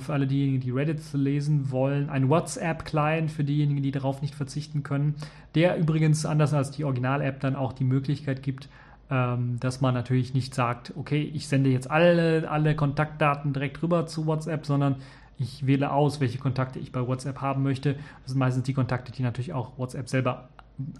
für 0.00 0.14
alle 0.14 0.26
diejenigen, 0.26 0.60
die 0.60 0.72
Reddit 0.72 1.00
lesen 1.12 1.70
wollen, 1.70 2.10
ein 2.10 2.28
WhatsApp-Client 2.28 3.30
für 3.30 3.44
diejenigen, 3.44 3.84
die 3.84 3.92
darauf 3.92 4.20
nicht 4.20 4.34
verzichten 4.34 4.82
können, 4.82 5.14
der 5.54 5.76
übrigens 5.76 6.26
anders 6.26 6.52
als 6.54 6.72
die 6.72 6.82
Original-App 6.82 7.38
dann 7.38 7.54
auch 7.54 7.72
die 7.72 7.84
Möglichkeit 7.84 8.42
gibt, 8.42 8.68
ähm, 9.10 9.58
dass 9.60 9.80
man 9.80 9.94
natürlich 9.94 10.34
nicht 10.34 10.54
sagt, 10.54 10.92
okay, 10.96 11.30
ich 11.32 11.48
sende 11.48 11.70
jetzt 11.70 11.90
alle, 11.90 12.50
alle 12.50 12.74
Kontaktdaten 12.74 13.52
direkt 13.52 13.82
rüber 13.82 14.06
zu 14.06 14.26
WhatsApp, 14.26 14.66
sondern 14.66 14.96
ich 15.38 15.66
wähle 15.66 15.92
aus, 15.92 16.20
welche 16.20 16.38
Kontakte 16.38 16.78
ich 16.78 16.92
bei 16.92 17.06
WhatsApp 17.06 17.40
haben 17.40 17.62
möchte. 17.62 17.94
Das 18.22 18.32
sind 18.32 18.38
meistens 18.38 18.64
die 18.64 18.74
Kontakte, 18.74 19.12
die 19.12 19.22
natürlich 19.22 19.52
auch 19.52 19.78
WhatsApp 19.78 20.08
selber 20.08 20.48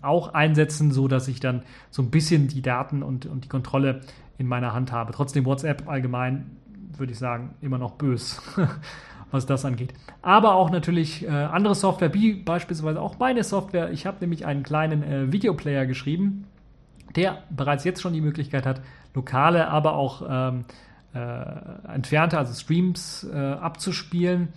auch 0.03 0.35
einsetzen, 0.35 0.91
so 0.91 1.09
dass 1.09 1.29
ich 1.29 1.41
dann 1.41 1.63
so 1.91 2.03
ein 2.03 2.11
bisschen 2.11 2.49
die 2.49 2.63
Daten 2.63 3.03
und, 3.03 3.27
und 3.27 3.45
die 3.45 3.49
Kontrolle 3.49 4.01
in 4.39 4.47
meiner 4.47 4.73
Hand 4.73 4.93
habe. 4.93 5.13
Trotzdem 5.13 5.45
WhatsApp 5.45 5.89
allgemein, 5.89 6.57
würde 6.97 7.13
ich 7.13 7.19
sagen, 7.19 7.55
immer 7.61 7.79
noch 7.79 7.93
bös, 7.93 8.41
was 9.31 9.47
das 9.47 9.65
angeht. 9.65 9.93
Aber 10.23 10.55
auch 10.55 10.71
natürlich 10.71 11.25
äh, 11.25 11.29
andere 11.29 11.75
Software, 11.75 12.15
wie 12.15 12.35
beispielsweise 12.35 13.01
auch 13.01 13.19
meine 13.19 13.45
Software. 13.45 13.91
Ich 13.91 14.07
habe 14.07 14.19
nämlich 14.21 14.47
einen 14.47 14.63
kleinen 14.63 15.03
äh, 15.03 15.33
Videoplayer 15.33 15.87
geschrieben, 15.87 16.47
der 17.17 17.43
bereits 17.51 17.85
jetzt 17.85 18.01
schon 18.01 18.12
die 18.12 18.21
Möglichkeit 18.21 18.67
hat, 18.67 18.81
lokale, 19.14 19.69
aber 19.69 19.95
auch 19.95 20.23
ähm, 20.29 20.64
äh, 21.14 21.93
entfernte, 21.95 22.39
also 22.39 22.53
Streams 22.53 23.27
äh, 23.33 23.37
abzuspielen, 23.37 24.49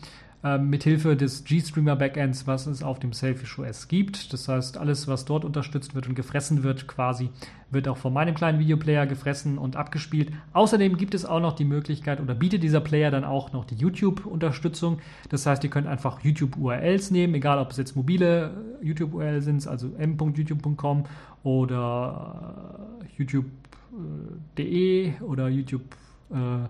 äh, 0.43 0.57
mithilfe 0.57 1.17
des 1.17 1.43
GStreamer 1.43 1.97
Backends, 1.97 2.47
was 2.47 2.65
es 2.65 2.81
auf 2.81 2.99
dem 2.99 3.11
Selfish 3.11 3.59
OS 3.59 3.87
gibt. 3.89 4.31
Das 4.31 4.47
heißt, 4.47 4.77
alles, 4.77 5.07
was 5.07 5.25
dort 5.25 5.43
unterstützt 5.43 5.95
wird 5.95 6.07
und 6.07 6.15
gefressen 6.15 6.63
wird, 6.63 6.87
quasi, 6.87 7.29
wird 7.71 7.89
auch 7.89 7.97
von 7.97 8.13
meinem 8.13 8.35
kleinen 8.35 8.59
Videoplayer 8.59 9.05
gefressen 9.05 9.57
und 9.57 9.75
abgespielt. 9.75 10.31
Außerdem 10.53 10.95
gibt 10.95 11.13
es 11.13 11.25
auch 11.25 11.41
noch 11.41 11.53
die 11.53 11.65
Möglichkeit 11.65 12.21
oder 12.21 12.35
bietet 12.35 12.63
dieser 12.63 12.79
Player 12.79 13.11
dann 13.11 13.25
auch 13.25 13.51
noch 13.51 13.65
die 13.65 13.75
YouTube-Unterstützung. 13.75 14.99
Das 15.27 15.45
heißt, 15.45 15.63
ihr 15.65 15.69
könnt 15.69 15.87
einfach 15.87 16.23
YouTube-URLs 16.23 17.11
nehmen, 17.11 17.35
egal 17.35 17.59
ob 17.59 17.71
es 17.71 17.77
jetzt 17.77 17.97
mobile 17.97 18.51
äh, 18.81 18.85
YouTube-URLs 18.85 19.43
sind, 19.43 19.67
also 19.67 19.91
m.youtube.com 19.97 21.03
oder 21.43 22.79
äh, 23.01 23.05
youtube.de 23.17 25.21
oder 25.21 25.47
YouTube 25.47 25.95
äh, 26.31 26.65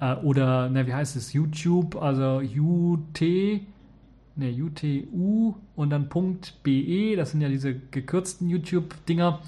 äh, 0.00 0.14
oder, 0.16 0.68
ne, 0.68 0.86
wie 0.86 0.94
heißt 0.94 1.16
es, 1.16 1.32
YouTube, 1.32 2.00
also 2.00 2.40
UT, 2.40 3.20
ne, 3.20 3.60
UTU 4.36 5.54
und 5.76 5.90
dann 5.90 6.08
.be, 6.08 7.16
das 7.16 7.30
sind 7.30 7.40
ja 7.40 7.48
diese 7.48 7.74
gekürzten 7.74 8.48
YouTube-Dinger, 8.48 9.40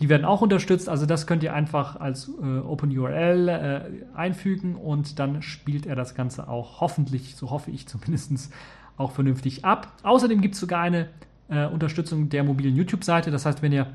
die 0.00 0.08
werden 0.08 0.24
auch 0.24 0.42
unterstützt, 0.42 0.88
also 0.88 1.06
das 1.06 1.26
könnt 1.26 1.42
ihr 1.42 1.54
einfach 1.54 2.00
als 2.00 2.28
äh, 2.28 2.58
OpenURL 2.58 3.48
äh, 3.48 4.16
einfügen 4.16 4.74
und 4.74 5.18
dann 5.18 5.42
spielt 5.42 5.86
er 5.86 5.94
das 5.94 6.14
Ganze 6.14 6.48
auch 6.48 6.80
hoffentlich, 6.80 7.36
so 7.36 7.50
hoffe 7.50 7.70
ich 7.70 7.86
zumindest, 7.86 8.52
auch 8.98 9.12
vernünftig 9.12 9.64
ab. 9.64 9.90
Außerdem 10.02 10.42
gibt 10.42 10.54
es 10.54 10.60
sogar 10.60 10.82
eine 10.82 11.08
äh, 11.48 11.66
Unterstützung 11.66 12.28
der 12.28 12.44
mobilen 12.44 12.76
YouTube-Seite, 12.76 13.30
das 13.30 13.46
heißt, 13.46 13.62
wenn 13.62 13.72
ihr 13.72 13.86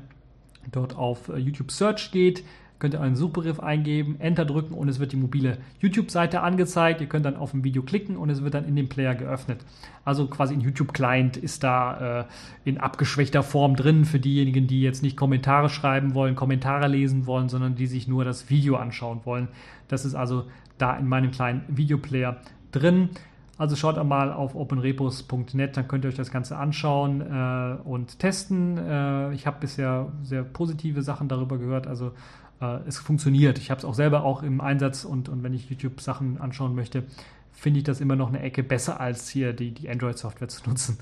dort 0.70 0.96
auf 0.96 1.28
äh, 1.28 1.36
YouTube 1.36 1.70
Search 1.70 2.10
geht, 2.10 2.44
könnt 2.78 2.94
ihr 2.94 3.00
einen 3.00 3.16
Suchbegriff 3.16 3.60
eingeben, 3.60 4.16
Enter 4.20 4.44
drücken 4.44 4.74
und 4.74 4.88
es 4.88 5.00
wird 5.00 5.12
die 5.12 5.16
mobile 5.16 5.58
YouTube-Seite 5.80 6.42
angezeigt. 6.42 7.00
Ihr 7.00 7.08
könnt 7.08 7.26
dann 7.26 7.36
auf 7.36 7.52
ein 7.52 7.64
Video 7.64 7.82
klicken 7.82 8.16
und 8.16 8.30
es 8.30 8.42
wird 8.42 8.54
dann 8.54 8.66
in 8.66 8.76
dem 8.76 8.88
Player 8.88 9.14
geöffnet. 9.14 9.60
Also 10.04 10.26
quasi 10.28 10.54
ein 10.54 10.60
YouTube-Client 10.60 11.36
ist 11.36 11.64
da 11.64 12.20
äh, 12.20 12.24
in 12.64 12.78
abgeschwächter 12.78 13.42
Form 13.42 13.74
drin 13.74 14.04
für 14.04 14.20
diejenigen, 14.20 14.66
die 14.66 14.80
jetzt 14.80 15.02
nicht 15.02 15.16
Kommentare 15.16 15.68
schreiben 15.68 16.14
wollen, 16.14 16.36
Kommentare 16.36 16.86
lesen 16.86 17.26
wollen, 17.26 17.48
sondern 17.48 17.74
die 17.74 17.86
sich 17.86 18.06
nur 18.06 18.24
das 18.24 18.48
Video 18.48 18.76
anschauen 18.76 19.20
wollen. 19.24 19.48
Das 19.88 20.04
ist 20.04 20.14
also 20.14 20.44
da 20.78 20.96
in 20.96 21.08
meinem 21.08 21.32
kleinen 21.32 21.62
Videoplayer 21.68 22.36
drin. 22.70 23.10
Also 23.58 23.74
schaut 23.74 23.98
einmal 23.98 24.32
auf 24.32 24.54
openrepos.net, 24.54 25.76
dann 25.76 25.88
könnt 25.88 26.04
ihr 26.04 26.08
euch 26.08 26.14
das 26.14 26.30
Ganze 26.30 26.56
anschauen 26.56 27.20
äh, 27.20 27.76
und 27.82 28.20
testen. 28.20 28.78
Äh, 28.78 29.34
ich 29.34 29.48
habe 29.48 29.58
bisher 29.58 30.12
sehr 30.22 30.44
positive 30.44 31.02
Sachen 31.02 31.28
darüber 31.28 31.58
gehört. 31.58 31.88
Also 31.88 32.12
äh, 32.60 32.78
es 32.86 32.98
funktioniert. 32.98 33.58
Ich 33.58 33.72
habe 33.72 33.78
es 33.78 33.84
auch 33.84 33.94
selber 33.94 34.22
auch 34.22 34.44
im 34.44 34.60
Einsatz 34.60 35.04
und, 35.04 35.28
und 35.28 35.42
wenn 35.42 35.54
ich 35.54 35.68
YouTube-Sachen 35.68 36.40
anschauen 36.40 36.76
möchte, 36.76 37.02
finde 37.50 37.78
ich 37.78 37.84
das 37.84 38.00
immer 38.00 38.14
noch 38.14 38.28
eine 38.28 38.40
Ecke 38.40 38.62
besser, 38.62 39.00
als 39.00 39.28
hier 39.28 39.52
die, 39.52 39.72
die 39.72 39.90
Android-Software 39.90 40.48
zu 40.48 40.68
nutzen. 40.68 40.98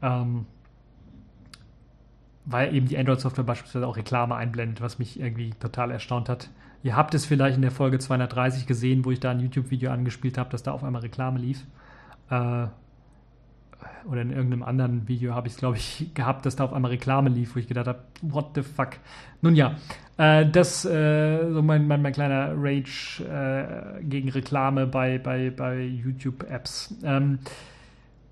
Ähm, 0.00 0.46
weil 2.46 2.74
eben 2.74 2.88
die 2.88 2.96
Android-Software 2.96 3.44
beispielsweise 3.44 3.86
auch 3.86 3.98
Reklame 3.98 4.34
einblendet, 4.34 4.80
was 4.80 4.98
mich 4.98 5.20
irgendwie 5.20 5.50
total 5.60 5.90
erstaunt 5.90 6.30
hat. 6.30 6.48
Ihr 6.82 6.96
habt 6.96 7.12
es 7.12 7.26
vielleicht 7.26 7.56
in 7.56 7.62
der 7.62 7.70
Folge 7.70 7.98
230 7.98 8.66
gesehen, 8.66 9.04
wo 9.04 9.10
ich 9.10 9.20
da 9.20 9.32
ein 9.32 9.40
YouTube-Video 9.40 9.90
angespielt 9.90 10.38
habe, 10.38 10.48
dass 10.48 10.62
da 10.62 10.72
auf 10.72 10.82
einmal 10.82 11.02
Reklame 11.02 11.38
lief. 11.38 11.66
Äh, 12.30 12.66
oder 14.10 14.22
in 14.22 14.30
irgendeinem 14.30 14.62
anderen 14.62 15.06
Video 15.06 15.34
habe 15.34 15.48
ich 15.48 15.54
es, 15.54 15.58
glaube 15.58 15.76
ich, 15.76 16.10
gehabt, 16.14 16.46
dass 16.46 16.56
da 16.56 16.64
auf 16.64 16.72
einmal 16.72 16.90
Reklame 16.90 17.28
lief, 17.28 17.54
wo 17.54 17.58
ich 17.58 17.68
gedacht 17.68 17.86
habe, 17.86 18.00
what 18.22 18.50
the 18.54 18.62
fuck. 18.62 18.90
Nun 19.42 19.54
ja, 19.54 19.76
äh, 20.16 20.46
das 20.48 20.84
äh, 20.84 21.50
so 21.52 21.62
mein, 21.62 21.86
mein, 21.86 22.02
mein 22.02 22.12
kleiner 22.12 22.54
Rage 22.56 23.22
äh, 23.24 24.02
gegen 24.04 24.28
Reklame 24.30 24.86
bei, 24.86 25.18
bei, 25.18 25.50
bei 25.50 25.80
YouTube-Apps. 25.82 26.94
Ähm, 27.04 27.38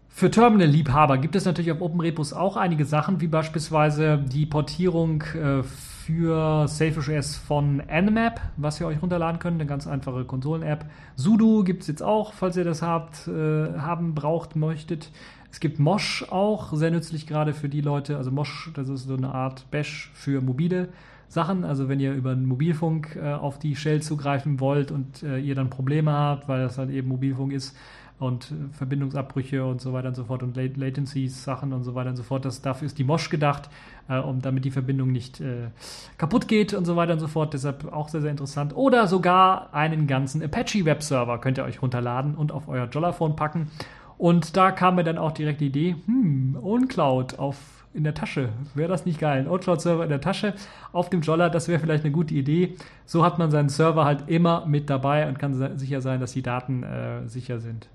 für 0.09 0.31
Terminal-Liebhaber 0.31 1.19
gibt 1.19 1.37
es 1.37 1.45
natürlich 1.45 1.71
auf 1.71 1.83
OpenRepos 1.83 2.33
auch 2.33 2.57
einige 2.57 2.87
Sachen, 2.87 3.21
wie 3.21 3.29
beispielsweise 3.29 4.19
die 4.19 4.47
Portierung 4.47 5.23
äh, 5.35 5.63
für 6.07 6.69
Selfish 6.69 7.09
OS 7.09 7.35
von 7.35 7.83
Nmap, 7.89 8.41
was 8.57 8.81
ihr 8.81 8.87
euch 8.87 9.03
runterladen 9.03 9.41
könnt, 9.41 9.57
eine 9.57 9.67
ganz 9.67 9.89
einfache 9.89 10.25
Konsolen-App. 10.25 10.85
Sudo 11.17 11.65
gibt 11.65 11.83
es 11.83 11.89
jetzt 11.89 12.03
auch, 12.03 12.33
falls 12.33 12.57
ihr 12.57 12.63
das 12.63 12.81
habt, 12.81 13.27
äh, 13.27 13.77
haben, 13.77 14.15
braucht, 14.15 14.55
möchtet. 14.55 15.11
Es 15.51 15.59
gibt 15.59 15.81
Mosh 15.81 16.25
auch, 16.31 16.73
sehr 16.75 16.93
nützlich 16.93 17.27
gerade 17.27 17.53
für 17.55 17.69
die 17.69 17.81
Leute. 17.81 18.19
Also 18.19 18.31
Mosh, 18.31 18.71
das 18.75 18.89
ist 18.89 19.09
so 19.09 19.17
eine 19.17 19.35
Art 19.35 19.69
Bash 19.73 20.13
für 20.15 20.41
mobile 20.41 20.91
Sachen. 21.27 21.65
Also 21.65 21.89
wenn 21.89 21.99
ihr 21.99 22.15
über 22.15 22.37
den 22.37 22.47
Mobilfunk 22.47 23.17
äh, 23.17 23.33
auf 23.33 23.59
die 23.59 23.75
Shell 23.75 24.01
zugreifen 24.01 24.61
wollt 24.61 24.93
und 24.93 25.25
äh, 25.25 25.39
ihr 25.39 25.57
dann 25.57 25.71
Probleme 25.71 26.13
habt, 26.13 26.47
weil 26.49 26.61
das 26.63 26.79
halt 26.79 26.91
eben 26.91 27.09
Mobilfunk 27.09 27.53
ist, 27.53 27.77
und 28.19 28.53
Verbindungsabbrüche 28.73 29.65
und 29.65 29.81
so 29.81 29.93
weiter 29.93 30.09
und 30.09 30.15
so 30.15 30.25
fort 30.25 30.43
und 30.43 30.57
Latencies, 30.57 31.45
Sachen 31.45 31.73
und 31.73 31.83
so 31.83 31.95
weiter 31.95 32.11
und 32.11 32.17
so 32.17 32.23
fort. 32.23 32.45
Das, 32.45 32.63
dafür 32.63 32.87
ist 32.87 32.99
die 32.99 33.05
Mosh 33.05 33.29
gedacht, 33.29 33.69
äh, 34.09 34.19
um 34.19 34.41
damit 34.41 34.65
die 34.65 34.71
Verbindung 34.71 35.13
nicht 35.13 35.41
äh, 35.41 35.69
kaputt 36.17 36.49
geht 36.49 36.73
und 36.73 36.87
so 36.87 36.97
weiter 36.97 37.13
und 37.13 37.19
so 37.19 37.29
fort. 37.29 37.53
Deshalb 37.53 37.93
auch 37.93 38.09
sehr, 38.09 38.23
sehr 38.23 38.31
interessant. 38.31 38.75
Oder 38.75 39.07
sogar 39.07 39.75
einen 39.75 40.07
ganzen 40.07 40.43
Apache 40.43 40.85
Webserver 40.85 41.39
könnt 41.39 41.59
ihr 41.59 41.65
euch 41.65 41.83
runterladen 41.83 42.35
und 42.35 42.53
auf 42.53 42.69
euer 42.69 42.89
Jollaphone 42.91 43.37
packen. 43.37 43.71
Und 44.17 44.57
da 44.57 44.71
kam 44.71 44.95
mir 44.95 45.05
dann 45.05 45.19
auch 45.19 45.33
direkt 45.33 45.61
die 45.61 45.67
Idee, 45.67 45.97
hm, 46.07 46.57
OwnCloud 46.61 47.39
auf 47.39 47.57
in 47.93 48.05
der 48.05 48.15
Tasche. 48.15 48.51
Wäre 48.75 48.91
das 48.91 49.07
nicht 49.07 49.19
geil? 49.19 49.41
Ein 49.41 49.49
OwnCloud-Server 49.49 50.05
in 50.05 50.11
der 50.11 50.21
Tasche 50.21 50.55
auf 50.93 51.09
dem 51.09 51.23
Jolla, 51.23 51.49
das 51.49 51.67
wäre 51.67 51.81
vielleicht 51.81 52.05
eine 52.05 52.13
gute 52.13 52.35
Idee. 52.35 52.77
So 53.07 53.25
hat 53.25 53.39
man 53.39 53.51
seinen 53.51 53.71
Server 53.71 54.05
halt 54.05 54.29
immer 54.29 54.67
mit 54.67 54.91
dabei 54.91 55.27
und 55.29 55.39
kann 55.39 55.79
sicher 55.79 56.03
sein, 56.03 56.21
dass 56.21 56.33
die 56.33 56.43
Daten 56.43 56.83
äh, 56.83 57.27
sicher 57.27 57.59
sind. 57.59 57.89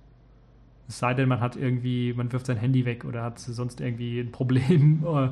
Es 0.88 1.00
sei 1.00 1.14
denn, 1.14 1.30
man 1.30 1.40
hat 1.40 1.56
irgendwie, 1.56 2.14
man 2.14 2.32
wirft 2.32 2.46
sein 2.46 2.58
Handy 2.58 2.86
weg 2.86 3.06
oder 3.06 3.24
hat 3.24 3.40
sonst 3.40 3.82
irgendwie 3.82 4.20
ein 4.20 4.32
Problem 4.32 5.06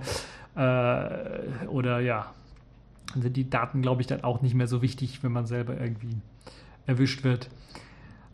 äh, 0.56 0.62
äh, 0.62 1.68
oder 1.68 2.00
ja, 2.00 2.34
dann 3.14 3.22
sind 3.24 3.36
die 3.38 3.50
Daten, 3.50 3.82
glaube 3.82 4.02
ich, 4.02 4.08
dann 4.08 4.24
auch 4.24 4.42
nicht 4.42 4.56
mehr 4.56 4.68
so 4.68 4.82
wichtig, 4.82 5.24
wenn 5.24 5.32
man 5.32 5.46
selber 5.46 5.80
irgendwie 5.80 6.18
erwischt 6.86 7.24
wird. 7.24 7.50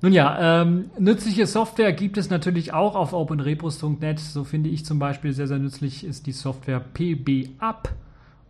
Nun 0.02 0.12
ja, 0.12 0.62
ähm, 0.62 0.92
nützliche 1.00 1.48
Software 1.48 1.94
gibt 1.94 2.18
es 2.18 2.30
natürlich 2.30 2.74
auch 2.74 2.96
auf 2.96 3.14
openrepos.net. 3.14 4.20
So 4.20 4.44
finde 4.44 4.70
ich 4.70 4.86
zum 4.86 5.00
Beispiel 5.00 5.34
sehr, 5.34 5.48
sehr 5.48 5.58
nützlich 5.58 6.04
ist 6.04 6.28
die 6.28 6.32
Software 6.32 6.80
PBUp 6.80 7.90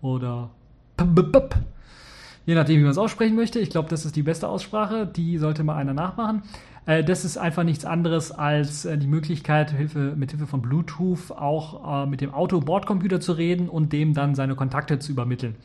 oder 0.02 0.50
PBUp. 0.98 1.56
Je 2.46 2.54
nachdem, 2.56 2.80
wie 2.80 2.84
man 2.84 2.92
es 2.92 2.98
aussprechen 2.98 3.36
möchte. 3.36 3.60
Ich 3.60 3.70
glaube, 3.70 3.90
das 3.90 4.06
ist 4.06 4.16
die 4.16 4.24
beste 4.24 4.48
Aussprache. 4.48 5.08
Die 5.08 5.38
sollte 5.38 5.64
mal 5.64 5.76
einer 5.76 5.94
nachmachen. 5.94 6.44
Äh, 6.86 7.04
das 7.04 7.26
ist 7.26 7.38
einfach 7.38 7.64
nichts 7.64 7.86
anderes 7.86 8.32
als 8.32 8.86
äh, 8.86 8.98
die 8.98 9.08
Möglichkeit, 9.08 9.72
Hilfe, 9.72 10.14
mit 10.16 10.32
Hilfe 10.32 10.48
von 10.48 10.62
Bluetooth 10.62 11.32
auch 11.32 12.04
äh, 12.04 12.06
mit 12.08 12.22
dem 12.22 12.34
Auto-Bordcomputer 12.34 13.20
zu 13.20 13.34
reden 13.34 13.70
und 13.70 13.94
dem 13.94 14.14
dann 14.14 14.36
seine 14.36 14.56
Kontakte 14.56 15.00
zu 15.00 15.12
übermitteln. 15.12 15.56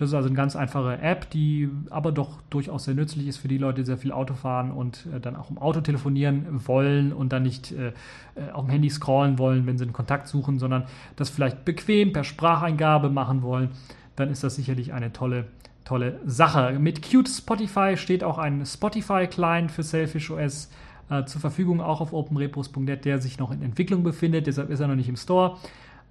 Das 0.00 0.08
ist 0.08 0.14
also 0.14 0.28
eine 0.28 0.36
ganz 0.36 0.56
einfache 0.56 0.98
App, 1.02 1.28
die 1.28 1.68
aber 1.90 2.10
doch 2.10 2.40
durchaus 2.48 2.84
sehr 2.84 2.94
nützlich 2.94 3.26
ist 3.26 3.36
für 3.36 3.48
die 3.48 3.58
Leute, 3.58 3.82
die 3.82 3.86
sehr 3.86 3.98
viel 3.98 4.12
Auto 4.12 4.32
fahren 4.32 4.70
und 4.70 5.06
äh, 5.14 5.20
dann 5.20 5.36
auch 5.36 5.50
im 5.50 5.58
Auto 5.58 5.82
telefonieren 5.82 6.46
wollen 6.66 7.12
und 7.12 7.34
dann 7.34 7.42
nicht 7.42 7.72
äh, 7.72 7.88
äh, 7.88 8.50
auf 8.52 8.64
dem 8.64 8.70
Handy 8.70 8.88
scrollen 8.88 9.38
wollen, 9.38 9.66
wenn 9.66 9.76
sie 9.76 9.84
einen 9.84 9.92
Kontakt 9.92 10.26
suchen, 10.26 10.58
sondern 10.58 10.84
das 11.16 11.28
vielleicht 11.28 11.66
bequem 11.66 12.14
per 12.14 12.24
Spracheingabe 12.24 13.10
machen 13.10 13.42
wollen. 13.42 13.72
Dann 14.16 14.30
ist 14.30 14.42
das 14.42 14.56
sicherlich 14.56 14.94
eine 14.94 15.12
tolle 15.12 15.44
tolle 15.90 16.20
Sache. 16.24 16.78
Mit 16.78 17.02
Qt 17.02 17.28
Spotify 17.28 17.96
steht 17.96 18.22
auch 18.22 18.38
ein 18.38 18.64
Spotify-Client 18.64 19.72
für 19.72 19.82
Selfish 19.82 20.30
OS 20.30 20.70
äh, 21.10 21.24
zur 21.24 21.40
Verfügung, 21.40 21.80
auch 21.80 22.00
auf 22.00 22.12
openrepos.net, 22.12 23.04
der 23.04 23.20
sich 23.20 23.40
noch 23.40 23.50
in 23.50 23.60
Entwicklung 23.60 24.04
befindet, 24.04 24.46
deshalb 24.46 24.70
ist 24.70 24.78
er 24.78 24.86
noch 24.86 24.94
nicht 24.94 25.08
im 25.08 25.16
Store. 25.16 25.56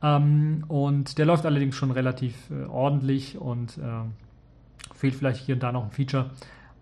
Ähm, 0.04 0.66
und 0.68 1.18
der 1.18 1.26
läuft 1.26 1.46
allerdings 1.46 1.78
schon 1.78 1.92
relativ 1.92 2.36
äh, 2.50 2.66
ordentlich 2.66 3.38
und 3.38 3.78
äh, 3.78 4.94
fehlt 4.94 5.16
vielleicht 5.16 5.46
hier 5.46 5.56
und 5.56 5.64
da 5.64 5.72
noch 5.72 5.86
ein 5.86 5.92
Feature. 5.92 6.30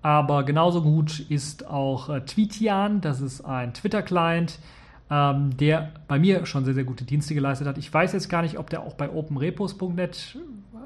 Aber 0.02 0.44
genauso 0.44 0.82
gut 0.82 1.20
ist 1.20 1.68
auch 1.68 2.10
äh, 2.10 2.22
Tweetian, 2.22 3.02
das 3.02 3.22
ist 3.22 3.42
ein 3.42 3.76
Twitter-Client, 3.76 4.58
ähm, 5.12 5.56
der 5.56 5.92
bei 6.08 6.18
mir 6.18 6.48
schon 6.48 6.66
sehr, 6.66 6.74
sehr 6.74 6.84
gute 6.84 7.06
Dienste 7.06 7.36
geleistet 7.36 7.68
hat. 7.68 7.78
Ich 7.78 7.94
weiß 7.94 8.14
jetzt 8.14 8.28
gar 8.28 8.42
nicht, 8.42 8.58
ob 8.58 8.72
der 8.72 8.82
auch 8.82 8.96
bei 8.96 9.08
openrepos.net 9.08 10.40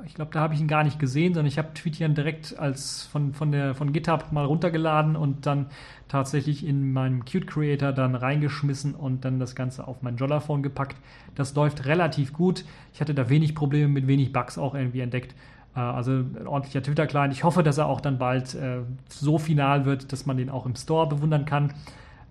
ich 0.05 0.13
glaube, 0.13 0.31
da 0.31 0.39
habe 0.39 0.53
ich 0.53 0.59
ihn 0.59 0.67
gar 0.67 0.83
nicht 0.83 0.99
gesehen, 0.99 1.33
sondern 1.33 1.47
ich 1.47 1.57
habe 1.57 1.73
Tweetian 1.73 2.15
direkt 2.15 2.57
als 2.57 3.03
von, 3.05 3.33
von, 3.33 3.51
der, 3.51 3.75
von 3.75 3.93
GitHub 3.93 4.31
mal 4.31 4.45
runtergeladen 4.45 5.15
und 5.15 5.45
dann 5.45 5.67
tatsächlich 6.07 6.65
in 6.65 6.91
meinem 6.93 7.25
Qt 7.25 7.47
Creator 7.47 7.91
dann 7.91 8.15
reingeschmissen 8.15 8.95
und 8.95 9.25
dann 9.25 9.39
das 9.39 9.55
Ganze 9.55 9.87
auf 9.87 10.01
mein 10.01 10.17
Jollaphone 10.17 10.63
gepackt. 10.63 10.97
Das 11.35 11.55
läuft 11.55 11.85
relativ 11.85 12.33
gut. 12.33 12.65
Ich 12.93 13.01
hatte 13.01 13.13
da 13.13 13.29
wenig 13.29 13.55
Probleme 13.55 13.87
mit 13.87 14.07
wenig 14.07 14.33
Bugs 14.33 14.57
auch 14.57 14.75
irgendwie 14.75 15.01
entdeckt. 15.01 15.35
Äh, 15.75 15.79
also 15.79 16.11
ein 16.11 16.47
ordentlicher 16.47 16.83
Twitter-Client. 16.83 17.33
Ich 17.33 17.43
hoffe, 17.43 17.63
dass 17.63 17.77
er 17.77 17.87
auch 17.87 18.01
dann 18.01 18.17
bald 18.17 18.55
äh, 18.55 18.81
so 19.09 19.37
final 19.37 19.85
wird, 19.85 20.11
dass 20.11 20.25
man 20.25 20.37
den 20.37 20.49
auch 20.49 20.65
im 20.65 20.75
Store 20.75 21.07
bewundern 21.07 21.45
kann. 21.45 21.73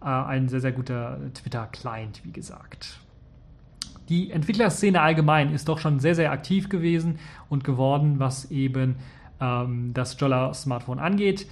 Äh, 0.03 0.07
ein 0.07 0.49
sehr, 0.49 0.61
sehr 0.61 0.73
guter 0.73 1.19
Twitter-Client, 1.35 2.25
wie 2.25 2.33
gesagt 2.33 3.01
die 4.11 4.31
Entwicklerszene 4.31 5.01
allgemein 5.01 5.55
ist 5.55 5.69
doch 5.69 5.79
schon 5.79 6.01
sehr, 6.01 6.15
sehr 6.15 6.33
aktiv 6.33 6.69
gewesen 6.69 7.19
und 7.49 7.65
geworden, 7.65 8.19
was 8.19 8.51
eben 8.51 8.97
ähm, 9.41 9.93
das 9.95 10.17
Jolla 10.21 10.53
Smartphone 10.53 10.99
angeht. 10.99 11.47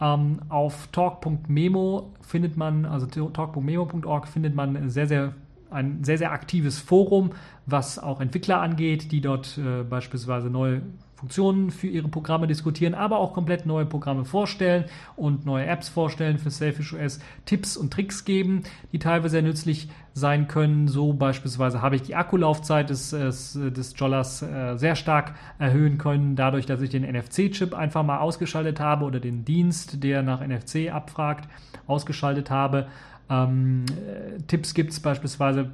Ähm, 0.00 0.40
auf 0.48 0.88
talk.memo 0.88 2.14
findet 2.20 2.56
man, 2.56 2.84
also 2.84 3.06
talk.memo.org 3.06 4.26
findet 4.26 4.54
man 4.54 4.88
sehr, 4.88 5.06
sehr 5.06 5.34
ein 5.70 6.02
sehr, 6.02 6.16
sehr 6.16 6.32
aktives 6.32 6.78
Forum, 6.78 7.32
was 7.66 7.98
auch 7.98 8.22
Entwickler 8.22 8.60
angeht, 8.60 9.12
die 9.12 9.20
dort 9.20 9.58
äh, 9.58 9.82
beispielsweise 9.82 10.48
neue 10.48 10.80
Funktionen 11.18 11.72
für 11.72 11.88
ihre 11.88 12.06
Programme 12.06 12.46
diskutieren, 12.46 12.94
aber 12.94 13.18
auch 13.18 13.32
komplett 13.32 13.66
neue 13.66 13.84
Programme 13.84 14.24
vorstellen 14.24 14.84
und 15.16 15.44
neue 15.44 15.66
Apps 15.66 15.88
vorstellen 15.88 16.38
für 16.38 16.50
Selfish 16.50 16.94
OS, 16.94 17.18
Tipps 17.44 17.76
und 17.76 17.92
Tricks 17.92 18.24
geben, 18.24 18.62
die 18.92 19.00
teilweise 19.00 19.32
sehr 19.32 19.42
nützlich 19.42 19.88
sein 20.14 20.46
können. 20.46 20.86
So 20.86 21.12
beispielsweise 21.12 21.82
habe 21.82 21.96
ich 21.96 22.02
die 22.02 22.14
Akkulaufzeit 22.14 22.90
des, 22.90 23.10
des, 23.10 23.94
Jollers 23.96 24.42
äh, 24.42 24.76
sehr 24.76 24.94
stark 24.94 25.34
erhöhen 25.58 25.98
können, 25.98 26.36
dadurch, 26.36 26.66
dass 26.66 26.80
ich 26.82 26.90
den 26.90 27.02
NFC-Chip 27.02 27.74
einfach 27.74 28.04
mal 28.04 28.18
ausgeschaltet 28.18 28.78
habe 28.78 29.04
oder 29.04 29.18
den 29.18 29.44
Dienst, 29.44 30.04
der 30.04 30.22
nach 30.22 30.40
NFC 30.40 30.92
abfragt, 30.92 31.48
ausgeschaltet 31.88 32.48
habe. 32.48 32.86
Ähm, 33.28 33.86
äh, 33.88 34.40
Tipps 34.42 34.72
gibt 34.72 34.92
es 34.92 35.00
beispielsweise 35.00 35.72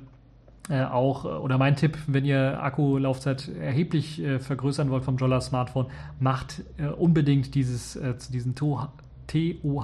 äh, 0.71 0.83
auch, 0.83 1.27
äh, 1.27 1.29
oder 1.29 1.59
mein 1.59 1.77
Tipp, 1.77 1.99
wenn 2.07 2.25
ihr 2.25 2.63
Akkulaufzeit 2.63 3.49
erheblich 3.49 4.23
äh, 4.23 4.39
vergrößern 4.39 4.89
wollt 4.91 5.05
vom 5.05 5.19
Jolla 5.19 5.43
Smartphone, 5.43 5.89
macht 6.21 6.63
äh, 6.79 6.87
unbedingt 6.87 7.55
dieses, 7.55 7.97
äh, 7.97 8.17
zu 8.17 8.33
diesen 8.33 8.55
TOH, 8.55 8.89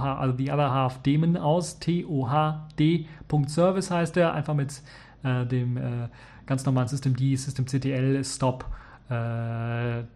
also 0.01 0.35
The 0.37 0.53
Other 0.53 0.71
Half 0.71 1.03
Daemon 1.03 1.37
aus. 1.37 1.81
TOHD.service 1.81 3.91
heißt 3.91 4.17
er, 4.17 4.33
einfach 4.33 4.55
mit 4.55 4.81
äh, 5.23 5.45
dem 5.45 5.79
ganz 6.47 6.65
normalen 6.65 6.89
System 6.89 7.15
D, 7.15 7.37
System 7.37 7.67
CTL, 7.67 8.25
Stop, 8.25 8.65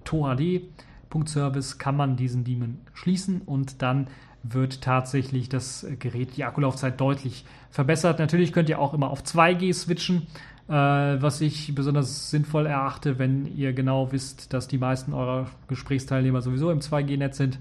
TOHD.service 0.05 1.79
kann 1.79 1.97
man 1.97 2.17
diesen 2.17 2.45
Daemon 2.45 2.79
schließen 2.93 3.43
und 3.43 3.83
dann 3.83 4.09
wird 4.45 4.83
tatsächlich 4.83 5.49
das 5.49 5.87
Gerät 5.99 6.37
die 6.37 6.45
Akkulaufzeit 6.45 7.01
deutlich 7.01 7.45
verbessert. 7.71 8.19
Natürlich 8.19 8.53
könnt 8.53 8.69
ihr 8.69 8.79
auch 8.79 8.95
immer 8.95 9.11
auf 9.11 9.23
2G 9.23 9.73
switchen 9.73 10.23
äh, 10.23 10.54
was 10.67 11.41
ich 11.43 11.75
besonders 11.75 12.31
sinnvoll 12.31 12.67
erachte, 12.67 13.19
wenn 13.19 13.47
ihr 13.55 13.75
genau 13.75 14.13
wisst, 14.13 14.53
dass 14.55 14.67
die 14.67 14.79
meisten 14.79 15.13
eurer 15.13 15.47
Gesprächsteilnehmer 15.69 16.41
sowieso 16.41 16.71
im 16.71 16.81
2G-Netz 16.81 17.37
sind. 17.37 17.59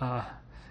Äh, 0.00 0.20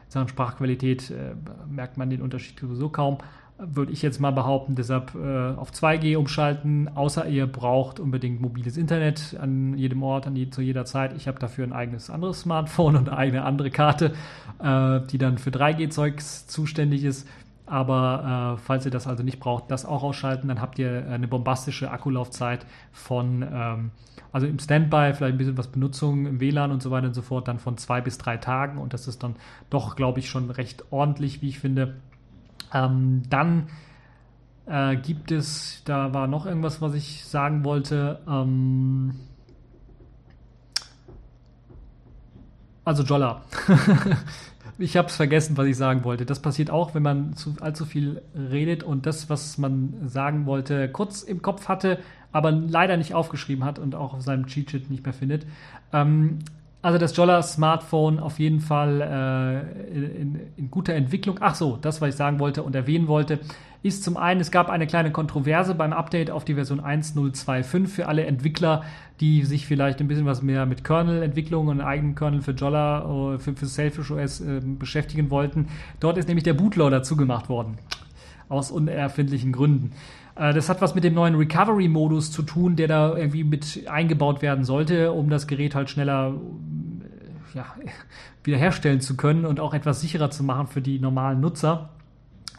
in 0.08 0.12
Sachen 0.12 0.28
Sprachqualität 0.30 1.12
äh, 1.12 1.36
merkt 1.70 1.98
man 1.98 2.10
den 2.10 2.22
Unterschied 2.22 2.60
sowieso 2.60 2.90
kaum. 2.90 3.18
Würde 3.60 3.92
ich 3.92 4.04
jetzt 4.04 4.20
mal 4.20 4.32
behaupten, 4.32 4.76
deshalb 4.76 5.16
äh, 5.16 5.56
auf 5.56 5.72
2G 5.72 6.16
umschalten, 6.16 6.90
außer 6.94 7.28
ihr 7.28 7.48
braucht 7.48 8.00
unbedingt 8.00 8.40
mobiles 8.40 8.78
Internet 8.78 9.36
an 9.42 9.76
jedem 9.78 10.04
Ort, 10.04 10.28
an 10.28 10.36
die, 10.36 10.50
zu 10.52 10.62
jeder 10.62 10.86
Zeit. 10.86 11.14
Ich 11.18 11.28
habe 11.28 11.40
dafür 11.40 11.66
ein 11.66 11.74
eigenes 11.74 12.12
anderes 12.12 12.42
Smartphone 12.42 12.96
und 12.96 13.10
eine 13.10 13.44
andere 13.44 13.72
Karte, 13.72 14.14
äh, 14.60 15.02
die 15.08 15.18
dann 15.18 15.40
für 15.40 15.50
3G-Zeugs 15.50 16.48
zuständig 16.48 17.04
ist. 17.04 17.28
Aber 17.68 18.56
äh, 18.56 18.62
falls 18.62 18.86
ihr 18.86 18.92
das 18.92 19.08
also 19.08 19.24
nicht 19.24 19.40
braucht, 19.40 19.70
das 19.70 19.86
auch 19.86 20.02
ausschalten, 20.02 20.48
dann 20.48 20.62
habt 20.62 20.80
ihr 20.80 21.06
eine 21.10 21.28
bombastische 21.28 21.92
Akkulaufzeit 21.92 22.66
von, 22.94 23.42
ähm, 23.42 23.92
also 24.32 24.48
im 24.48 24.58
Standby, 24.58 25.12
vielleicht 25.14 25.34
ein 25.34 25.38
bisschen 25.38 25.58
was 25.58 25.68
Benutzung 25.68 26.26
im 26.26 26.40
WLAN 26.40 26.72
und 26.72 26.82
so 26.82 26.92
weiter 26.92 27.08
und 27.08 27.14
so 27.14 27.22
fort, 27.22 27.50
dann 27.50 27.60
von 27.60 27.78
zwei 27.78 28.00
bis 28.00 28.18
drei 28.18 28.38
Tagen. 28.38 28.78
Und 28.78 28.94
das 28.94 29.10
ist 29.10 29.22
dann 29.22 29.36
doch, 29.70 29.98
glaube 29.98 30.20
ich, 30.20 30.30
schon 30.30 30.50
recht 30.50 30.86
ordentlich, 30.92 31.42
wie 31.42 31.50
ich 31.50 31.60
finde. 31.60 31.98
Ähm, 32.74 33.24
dann 33.30 33.68
äh, 34.66 34.96
gibt 34.96 35.32
es, 35.32 35.82
da 35.84 36.14
war 36.14 36.28
noch 36.28 36.46
irgendwas, 36.46 36.82
was 36.82 36.94
ich 36.94 37.26
sagen 37.26 37.66
wollte. 37.66 38.22
Ähm, 38.30 39.14
also 42.86 43.04
Jolla. 43.04 43.42
ich 44.80 44.98
habe 44.98 45.08
es 45.08 45.16
vergessen, 45.16 45.58
was 45.58 45.68
ich 45.68 45.78
sagen 45.78 46.04
wollte. 46.04 46.26
Das 46.26 46.42
passiert 46.42 46.70
auch, 46.70 46.94
wenn 46.94 47.04
man 47.04 47.34
zu, 47.34 47.56
allzu 47.62 47.86
viel 47.86 48.22
redet 48.36 48.84
und 48.84 49.06
das, 49.06 49.30
was 49.30 49.58
man 49.58 49.94
sagen 50.08 50.46
wollte, 50.46 50.90
kurz 50.90 51.24
im 51.24 51.42
Kopf 51.42 51.68
hatte, 51.68 52.00
aber 52.32 52.52
leider 52.52 52.98
nicht 52.98 53.14
aufgeschrieben 53.14 53.64
hat 53.64 53.80
und 53.80 53.96
auch 53.96 54.14
auf 54.14 54.22
seinem 54.22 54.46
Cheat-Sheet 54.46 54.90
nicht 54.90 55.04
mehr 55.04 55.14
findet. 55.14 55.46
Ähm, 55.94 56.40
also 56.88 56.98
das 56.98 57.18
Jolla 57.18 57.44
Smartphone 57.44 58.18
auf 58.18 58.40
jeden 58.40 58.62
Fall 58.62 59.02
äh, 59.02 60.22
in, 60.22 60.40
in, 60.56 60.72
guter 60.72 60.94
Entwicklung. 60.94 61.38
Ach 61.42 61.54
so, 61.54 61.76
das, 61.76 62.00
was 62.00 62.12
ich 62.12 62.16
sagen 62.16 62.40
wollte 62.40 62.64
und 62.64 62.76
erwähnen 62.76 63.10
wollte, 63.10 63.42
ist 63.84 64.06
zum 64.06 64.16
einen, 64.16 64.40
es 64.40 64.52
gab 64.52 64.70
eine 64.70 64.88
kleine 64.88 65.12
Kontroverse 65.12 65.76
beim 65.76 65.92
Update 65.92 66.32
auf 66.32 66.46
die 66.46 66.54
Version 66.54 66.80
1.025 66.80 67.88
für 67.88 68.08
alle 68.08 68.26
Entwickler, 68.26 68.86
die 69.20 69.44
sich 69.44 69.68
vielleicht 69.68 70.00
ein 70.00 70.08
bisschen 70.08 70.26
was 70.26 70.42
mehr 70.42 70.66
mit 70.66 70.86
Kernel-Entwicklung 70.86 71.68
und 71.68 71.82
eigenen 71.82 72.16
Kernel 72.16 72.42
für 72.42 72.52
Jolla, 72.52 73.34
äh, 73.34 73.40
für, 73.40 73.54
für 73.54 73.66
Selfish 73.66 74.10
OS 74.10 74.40
äh, 74.40 74.62
beschäftigen 74.64 75.30
wollten. 75.30 75.68
Dort 76.00 76.18
ist 76.18 76.30
nämlich 76.30 76.46
der 76.46 76.54
Bootloader 76.54 77.04
zugemacht 77.04 77.50
worden. 77.50 77.80
Aus 78.48 78.72
unerfindlichen 78.72 79.52
Gründen. 79.52 79.92
Äh, 80.38 80.54
das 80.54 80.70
hat 80.70 80.82
was 80.82 80.96
mit 80.96 81.04
dem 81.04 81.14
neuen 81.14 81.36
Recovery-Modus 81.36 82.32
zu 82.32 82.44
tun, 82.44 82.76
der 82.76 82.88
da 82.88 83.18
irgendwie 83.18 83.44
mit 83.44 83.88
eingebaut 83.88 84.42
werden 84.42 84.64
sollte, 84.64 85.12
um 85.12 85.30
das 85.30 85.48
Gerät 85.48 85.76
halt 85.76 85.90
schneller 85.90 86.34
ja, 87.54 87.66
wiederherstellen 88.44 89.02
zu 89.02 89.18
können 89.18 89.46
und 89.46 89.60
auch 89.60 89.74
etwas 89.74 90.02
sicherer 90.02 90.32
zu 90.32 90.44
machen 90.44 90.68
für 90.68 90.82
die 90.82 91.00
normalen 91.00 91.40
Nutzer. 91.40 91.90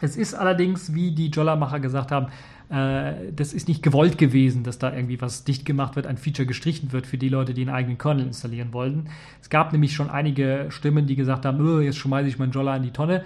Es 0.01 0.15
ist 0.15 0.33
allerdings, 0.33 0.93
wie 0.93 1.11
die 1.11 1.27
Jolla-Macher 1.27 1.79
gesagt 1.79 2.11
haben, 2.11 2.27
äh, 2.69 3.31
das 3.35 3.53
ist 3.53 3.67
nicht 3.67 3.83
gewollt 3.83 4.17
gewesen, 4.17 4.63
dass 4.63 4.79
da 4.79 4.93
irgendwie 4.93 5.19
was 5.19 5.43
dicht 5.43 5.65
gemacht 5.65 5.95
wird, 5.95 6.07
ein 6.07 6.17
Feature 6.17 6.45
gestrichen 6.45 6.91
wird 6.91 7.07
für 7.07 7.17
die 7.17 7.29
Leute, 7.29 7.53
die 7.53 7.61
einen 7.61 7.75
eigenen 7.75 7.97
Kernel 7.97 8.27
installieren 8.27 8.71
wollten. 8.71 9.07
Es 9.41 9.49
gab 9.49 9.71
nämlich 9.73 9.93
schon 9.93 10.09
einige 10.09 10.67
Stimmen, 10.69 11.05
die 11.05 11.15
gesagt 11.15 11.45
haben, 11.45 11.81
jetzt 11.81 11.97
schmeiße 11.97 12.29
ich 12.29 12.39
meinen 12.39 12.51
Jolla 12.51 12.75
in 12.75 12.83
die 12.83 12.91
Tonne. 12.91 13.23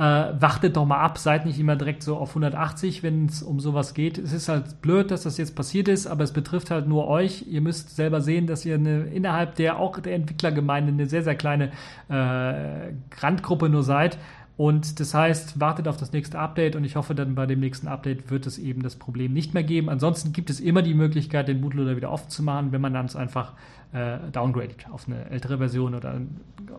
Äh, 0.00 0.40
wartet 0.40 0.78
doch 0.78 0.86
mal 0.86 0.96
ab, 0.96 1.18
seid 1.18 1.44
nicht 1.44 1.58
immer 1.58 1.76
direkt 1.76 2.02
so 2.02 2.16
auf 2.16 2.30
180, 2.30 3.02
wenn 3.02 3.26
es 3.26 3.42
um 3.42 3.60
sowas 3.60 3.92
geht. 3.92 4.16
Es 4.16 4.32
ist 4.32 4.48
halt 4.48 4.80
blöd, 4.80 5.10
dass 5.10 5.24
das 5.24 5.36
jetzt 5.36 5.54
passiert 5.54 5.88
ist, 5.88 6.06
aber 6.06 6.24
es 6.24 6.32
betrifft 6.32 6.70
halt 6.70 6.88
nur 6.88 7.06
euch. 7.06 7.44
Ihr 7.46 7.60
müsst 7.60 7.96
selber 7.96 8.22
sehen, 8.22 8.46
dass 8.46 8.64
ihr 8.64 8.76
eine, 8.76 9.02
innerhalb 9.02 9.56
der 9.56 9.78
auch 9.78 9.98
der 10.00 10.14
Entwicklergemeinde 10.14 10.90
eine 10.90 11.04
sehr, 11.04 11.22
sehr 11.22 11.34
kleine 11.34 11.72
äh, 12.08 12.94
Randgruppe 13.20 13.68
nur 13.68 13.82
seid. 13.82 14.16
Und 14.56 15.00
das 15.00 15.12
heißt, 15.12 15.60
wartet 15.60 15.86
auf 15.86 15.98
das 15.98 16.12
nächste 16.12 16.38
Update 16.38 16.76
und 16.76 16.84
ich 16.84 16.96
hoffe, 16.96 17.14
dann 17.14 17.34
bei 17.34 17.44
dem 17.44 17.60
nächsten 17.60 17.86
Update 17.86 18.30
wird 18.30 18.46
es 18.46 18.58
eben 18.58 18.82
das 18.82 18.96
Problem 18.96 19.34
nicht 19.34 19.52
mehr 19.52 19.64
geben. 19.64 19.90
Ansonsten 19.90 20.32
gibt 20.32 20.48
es 20.48 20.60
immer 20.60 20.80
die 20.80 20.94
Möglichkeit, 20.94 21.48
den 21.48 21.60
Bootloader 21.60 21.96
wieder 21.96 22.10
offen 22.10 22.30
zu 22.30 22.42
machen, 22.42 22.72
wenn 22.72 22.80
man 22.80 22.94
dann 22.94 23.04
es 23.04 23.16
einfach 23.16 23.52
äh, 23.92 24.18
downgradet 24.32 24.90
auf 24.90 25.06
eine 25.06 25.28
ältere 25.30 25.58
Version 25.58 25.94
oder 25.94 26.20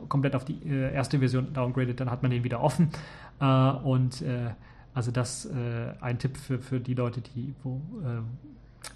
komplett 0.08 0.36
auf 0.36 0.46
die 0.46 0.60
äh, 0.66 0.94
erste 0.94 1.20
Version 1.20 1.54
downgradet, 1.54 2.00
dann 2.00 2.10
hat 2.10 2.22
man 2.22 2.32
den 2.32 2.44
wieder 2.44 2.62
offen. 2.62 2.90
Äh, 3.40 3.46
und 3.46 4.22
äh, 4.22 4.52
also 4.94 5.12
das 5.12 5.46
äh, 5.46 5.94
ein 6.02 6.20
Tipp 6.20 6.38
für, 6.38 6.60
für 6.60 6.80
die 6.80 6.94
Leute, 6.94 7.22
die, 7.22 7.54
wo, 7.64 7.82
äh, 8.04 8.22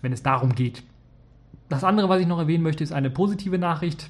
wenn 0.01 0.13
es 0.13 0.23
darum 0.23 0.55
geht. 0.55 0.83
Das 1.69 1.83
andere, 1.83 2.09
was 2.09 2.21
ich 2.21 2.27
noch 2.27 2.39
erwähnen 2.39 2.63
möchte, 2.63 2.83
ist 2.83 2.91
eine 2.91 3.09
positive 3.09 3.57
Nachricht. 3.57 4.09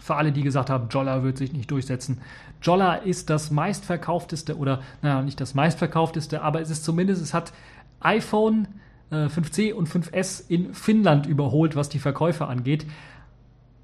Für 0.00 0.16
alle, 0.16 0.32
die 0.32 0.42
gesagt 0.42 0.70
haben, 0.70 0.88
Jolla 0.88 1.22
wird 1.22 1.38
sich 1.38 1.52
nicht 1.52 1.70
durchsetzen. 1.70 2.20
Jolla 2.60 2.94
ist 2.94 3.30
das 3.30 3.50
meistverkaufteste 3.50 4.56
oder, 4.56 4.82
naja, 5.00 5.22
nicht 5.22 5.40
das 5.40 5.54
meistverkaufteste, 5.54 6.42
aber 6.42 6.60
es 6.60 6.70
ist 6.70 6.84
zumindest, 6.84 7.22
es 7.22 7.32
hat 7.32 7.52
iPhone 8.00 8.68
äh, 9.10 9.26
5C 9.26 9.72
und 9.72 9.88
5S 9.88 10.44
in 10.48 10.74
Finnland 10.74 11.26
überholt, 11.26 11.76
was 11.76 11.88
die 11.88 11.98
Verkäufe 11.98 12.46
angeht. 12.46 12.86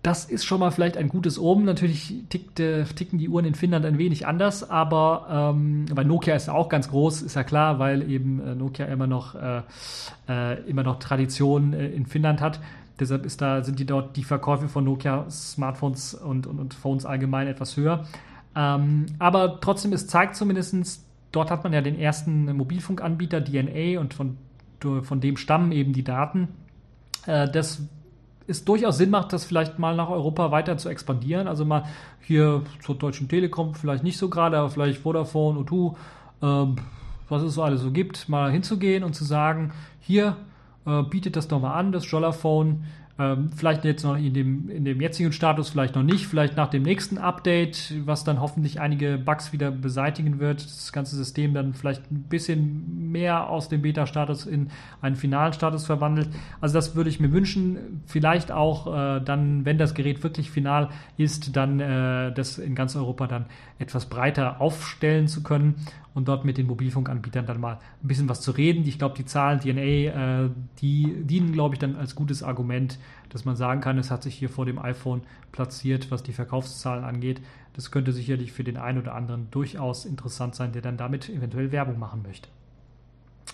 Das 0.03 0.25
ist 0.25 0.47
schon 0.47 0.61
mal 0.61 0.71
vielleicht 0.71 0.97
ein 0.97 1.09
gutes 1.09 1.39
Omen. 1.39 1.67
Natürlich 1.67 2.25
tickt, 2.31 2.59
äh, 2.59 2.85
ticken 2.85 3.19
die 3.19 3.29
Uhren 3.29 3.45
in 3.45 3.55
Finnland 3.55 3.85
ein 3.85 3.99
wenig 3.99 4.27
anders, 4.27 4.69
aber 4.69 5.53
ähm, 5.55 5.85
weil 5.93 6.07
Nokia 6.07 6.35
ist 6.35 6.47
ja 6.47 6.55
auch 6.55 6.71
ganz 6.71 6.89
groß, 6.89 7.21
ist 7.21 7.37
ja 7.37 7.45
klar, 7.45 7.79
weil 7.79 8.09
eben 8.09 8.41
äh, 8.41 8.55
Nokia 8.55 8.87
immer 8.87 9.07
noch, 9.07 9.35
äh, 9.35 9.63
äh 10.29 10.61
immer 10.69 10.85
noch 10.85 11.01
Tradition 11.01 11.75
äh, 11.75 11.89
in 11.89 12.07
Finnland 12.07 12.41
hat. 12.41 12.61
Deshalb 12.99 13.27
ist 13.27 13.43
da, 13.43 13.63
sind 13.63 13.79
die 13.79 13.85
dort 13.85 14.17
die 14.17 14.25
Verkäufe 14.25 14.69
von 14.69 14.85
Nokia 14.85 15.29
Smartphones 15.29 16.15
und, 16.15 16.47
und, 16.47 16.59
und 16.59 16.73
Phones 16.73 17.05
allgemein 17.05 17.47
etwas 17.47 17.77
höher. 17.77 18.07
Ähm, 18.57 19.07
aber 19.19 19.61
trotzdem, 19.61 19.93
es 19.93 20.07
zeigt 20.07 20.35
zumindest, 20.35 21.05
dort 21.31 21.51
hat 21.51 21.63
man 21.63 21.75
ja 21.75 21.83
den 21.83 21.99
ersten 21.99 22.57
Mobilfunkanbieter 22.57 23.45
DNA 23.45 24.01
und 24.01 24.15
von, 24.15 24.39
von 25.03 25.21
dem 25.21 25.37
stammen 25.37 25.73
eben 25.73 25.93
die 25.93 26.05
Daten. 26.05 26.49
Äh, 27.27 27.51
das 27.51 27.83
es 28.51 28.65
durchaus 28.65 28.99
Sinn 28.99 29.11
macht, 29.11 29.33
das 29.33 29.45
vielleicht 29.45 29.79
mal 29.79 29.95
nach 29.97 30.11
Europa 30.11 30.51
weiter 30.51 30.77
zu 30.77 30.89
expandieren. 30.89 31.49
Also 31.49 31.65
mal 31.65 31.85
hier 32.21 32.63
zur 32.83 32.97
Deutschen 32.97 33.29
Telekom, 33.29 33.75
vielleicht 33.75 34.05
nicht 34.05 34.19
so 34.19 34.29
gerade, 34.29 34.59
aber 34.59 34.71
vielleicht 34.71 35.01
Vodafone, 35.01 35.61
O2, 35.61 35.95
äh, 36.43 36.77
was 37.29 37.43
es 37.43 37.55
so 37.55 37.63
alles 37.63 37.81
so 37.81 37.91
gibt, 37.91 38.29
mal 38.29 38.51
hinzugehen 38.51 39.05
und 39.05 39.15
zu 39.15 39.25
sagen, 39.25 39.73
hier, 40.01 40.37
äh, 40.87 41.03
bietet 41.03 41.37
das 41.37 41.49
doch 41.49 41.61
mal 41.61 41.75
an, 41.75 41.93
das 41.93 42.11
Jollaphone. 42.11 42.85
Ähm, 43.21 43.51
vielleicht 43.55 43.85
jetzt 43.85 44.03
noch 44.03 44.17
in 44.17 44.33
dem, 44.33 44.71
in 44.71 44.87
dem 44.87 44.99
jetzigen 44.99 45.31
Status, 45.33 45.69
vielleicht 45.69 45.95
noch 45.95 46.03
nicht, 46.03 46.27
vielleicht 46.27 46.57
nach 46.57 46.71
dem 46.71 46.83
nächsten 46.85 47.19
Update, 47.19 47.93
was 48.07 48.25
dann 48.25 48.41
hoffentlich 48.41 48.81
einige 48.81 49.19
Bugs 49.19 49.53
wieder 49.53 49.71
beseitigen 49.71 50.39
wird, 50.39 50.65
das 50.65 50.91
ganze 50.91 51.17
System 51.17 51.53
dann 51.53 51.75
vielleicht 51.75 52.11
ein 52.11 52.23
bisschen 52.31 53.11
mehr 53.13 53.51
aus 53.51 53.69
dem 53.69 53.83
Beta-Status 53.83 54.47
in 54.47 54.71
einen 55.03 55.17
finalen 55.17 55.53
Status 55.53 55.85
verwandelt. 55.85 56.31
Also 56.63 56.73
das 56.73 56.97
würde 56.97 57.11
ich 57.11 57.21
mir 57.21 57.31
wünschen. 57.31 58.01
Vielleicht 58.07 58.51
auch 58.53 58.87
äh, 58.87 59.21
dann, 59.21 59.67
wenn 59.67 59.77
das 59.77 59.93
Gerät 59.93 60.23
wirklich 60.23 60.51
final 60.51 60.89
ist, 61.19 61.55
dann 61.57 61.79
äh, 61.79 62.33
das 62.33 62.57
in 62.57 62.75
ganz 62.75 62.97
Europa 62.97 63.27
dann 63.27 63.45
etwas 63.79 64.07
breiter 64.07 64.63
aufstellen 64.63 65.29
zu 65.29 65.43
können 65.43 65.75
und 66.15 66.29
dort 66.29 66.45
mit 66.45 66.59
den 66.59 66.67
Mobilfunkanbietern 66.67 67.47
dann 67.47 67.61
mal 67.61 67.79
ein 68.03 68.09
bisschen 68.09 68.29
was 68.29 68.41
zu 68.41 68.51
reden. 68.51 68.87
Ich 68.87 68.99
glaube, 68.99 69.15
die 69.17 69.25
Zahlen 69.25 69.61
DNA, 69.61 70.45
äh, 70.45 70.51
die 70.81 71.23
dienen, 71.25 71.53
glaube 71.53 71.75
ich, 71.75 71.79
dann 71.79 71.97
als 71.97 72.15
gutes 72.15 72.43
Argument, 72.43 72.99
dass 73.29 73.45
man 73.45 73.57
sagen 73.57 73.81
kann, 73.81 73.99
es 73.99 74.11
hat 74.11 74.23
sich 74.23 74.35
hier 74.35 74.49
vor 74.49 74.67
dem 74.67 74.79
iPhone 74.79 75.23
platziert, 75.53 76.11
was 76.11 76.23
die 76.23 76.33
Verkaufszahlen 76.33 77.05
angeht. 77.05 77.41
Das 77.75 77.91
könnte 77.91 78.13
sicherlich 78.13 78.53
für 78.53 78.65
den 78.65 78.77
einen 78.77 78.99
oder 78.99 79.15
anderen 79.15 79.49
durchaus 79.51 80.05
interessant 80.05 80.55
sein, 80.55 80.73
der 80.73 80.83
dann 80.83 80.97
damit 80.97 81.29
eventuell 81.29 81.71
Werbung 81.71 81.99
machen 81.99 82.23
möchte. 82.23 82.49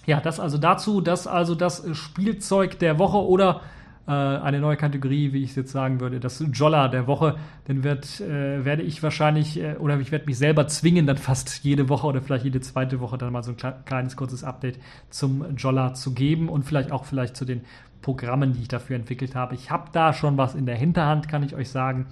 Ja, 0.06 0.20
das 0.20 0.40
also 0.40 0.56
dazu, 0.56 1.00
das 1.00 1.26
also 1.26 1.54
das 1.54 1.84
Spielzeug 1.96 2.78
der 2.78 2.98
Woche 2.98 3.18
oder 3.18 3.62
äh, 4.06 4.12
eine 4.12 4.60
neue 4.60 4.76
Kategorie, 4.76 5.32
wie 5.32 5.42
ich 5.42 5.50
es 5.50 5.56
jetzt 5.56 5.72
sagen 5.72 6.00
würde, 6.00 6.20
das 6.20 6.44
Jolla 6.52 6.86
der 6.86 7.08
Woche. 7.08 7.36
Dann 7.64 7.82
wird, 7.82 8.20
äh, 8.20 8.64
werde 8.64 8.82
ich 8.82 9.02
wahrscheinlich, 9.02 9.60
äh, 9.60 9.74
oder 9.76 9.98
ich 9.98 10.12
werde 10.12 10.26
mich 10.26 10.38
selber 10.38 10.68
zwingen, 10.68 11.06
dann 11.06 11.16
fast 11.16 11.64
jede 11.64 11.88
Woche 11.88 12.06
oder 12.06 12.22
vielleicht 12.22 12.44
jede 12.44 12.60
zweite 12.60 13.00
Woche 13.00 13.18
dann 13.18 13.32
mal 13.32 13.42
so 13.42 13.52
ein 13.52 13.84
kleines, 13.84 14.16
kurzes 14.16 14.44
Update 14.44 14.78
zum 15.10 15.56
Jolla 15.56 15.94
zu 15.94 16.14
geben 16.14 16.48
und 16.48 16.64
vielleicht 16.64 16.92
auch 16.92 17.04
vielleicht 17.04 17.36
zu 17.36 17.44
den 17.44 17.62
Programmen, 18.00 18.52
die 18.52 18.62
ich 18.62 18.68
dafür 18.68 18.94
entwickelt 18.94 19.34
habe. 19.34 19.56
Ich 19.56 19.72
habe 19.72 19.90
da 19.92 20.12
schon 20.12 20.36
was 20.36 20.54
in 20.54 20.66
der 20.66 20.76
Hinterhand, 20.76 21.28
kann 21.28 21.42
ich 21.42 21.56
euch 21.56 21.70
sagen, 21.70 22.06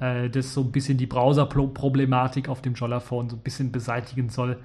äh, 0.00 0.28
das 0.28 0.52
so 0.52 0.62
ein 0.62 0.72
bisschen 0.72 0.98
die 0.98 1.06
Browser-Problematik 1.06 2.48
auf 2.48 2.60
dem 2.60 2.74
Jolla-Phone 2.74 3.30
so 3.30 3.36
ein 3.36 3.42
bisschen 3.42 3.70
beseitigen 3.70 4.30
soll. 4.30 4.58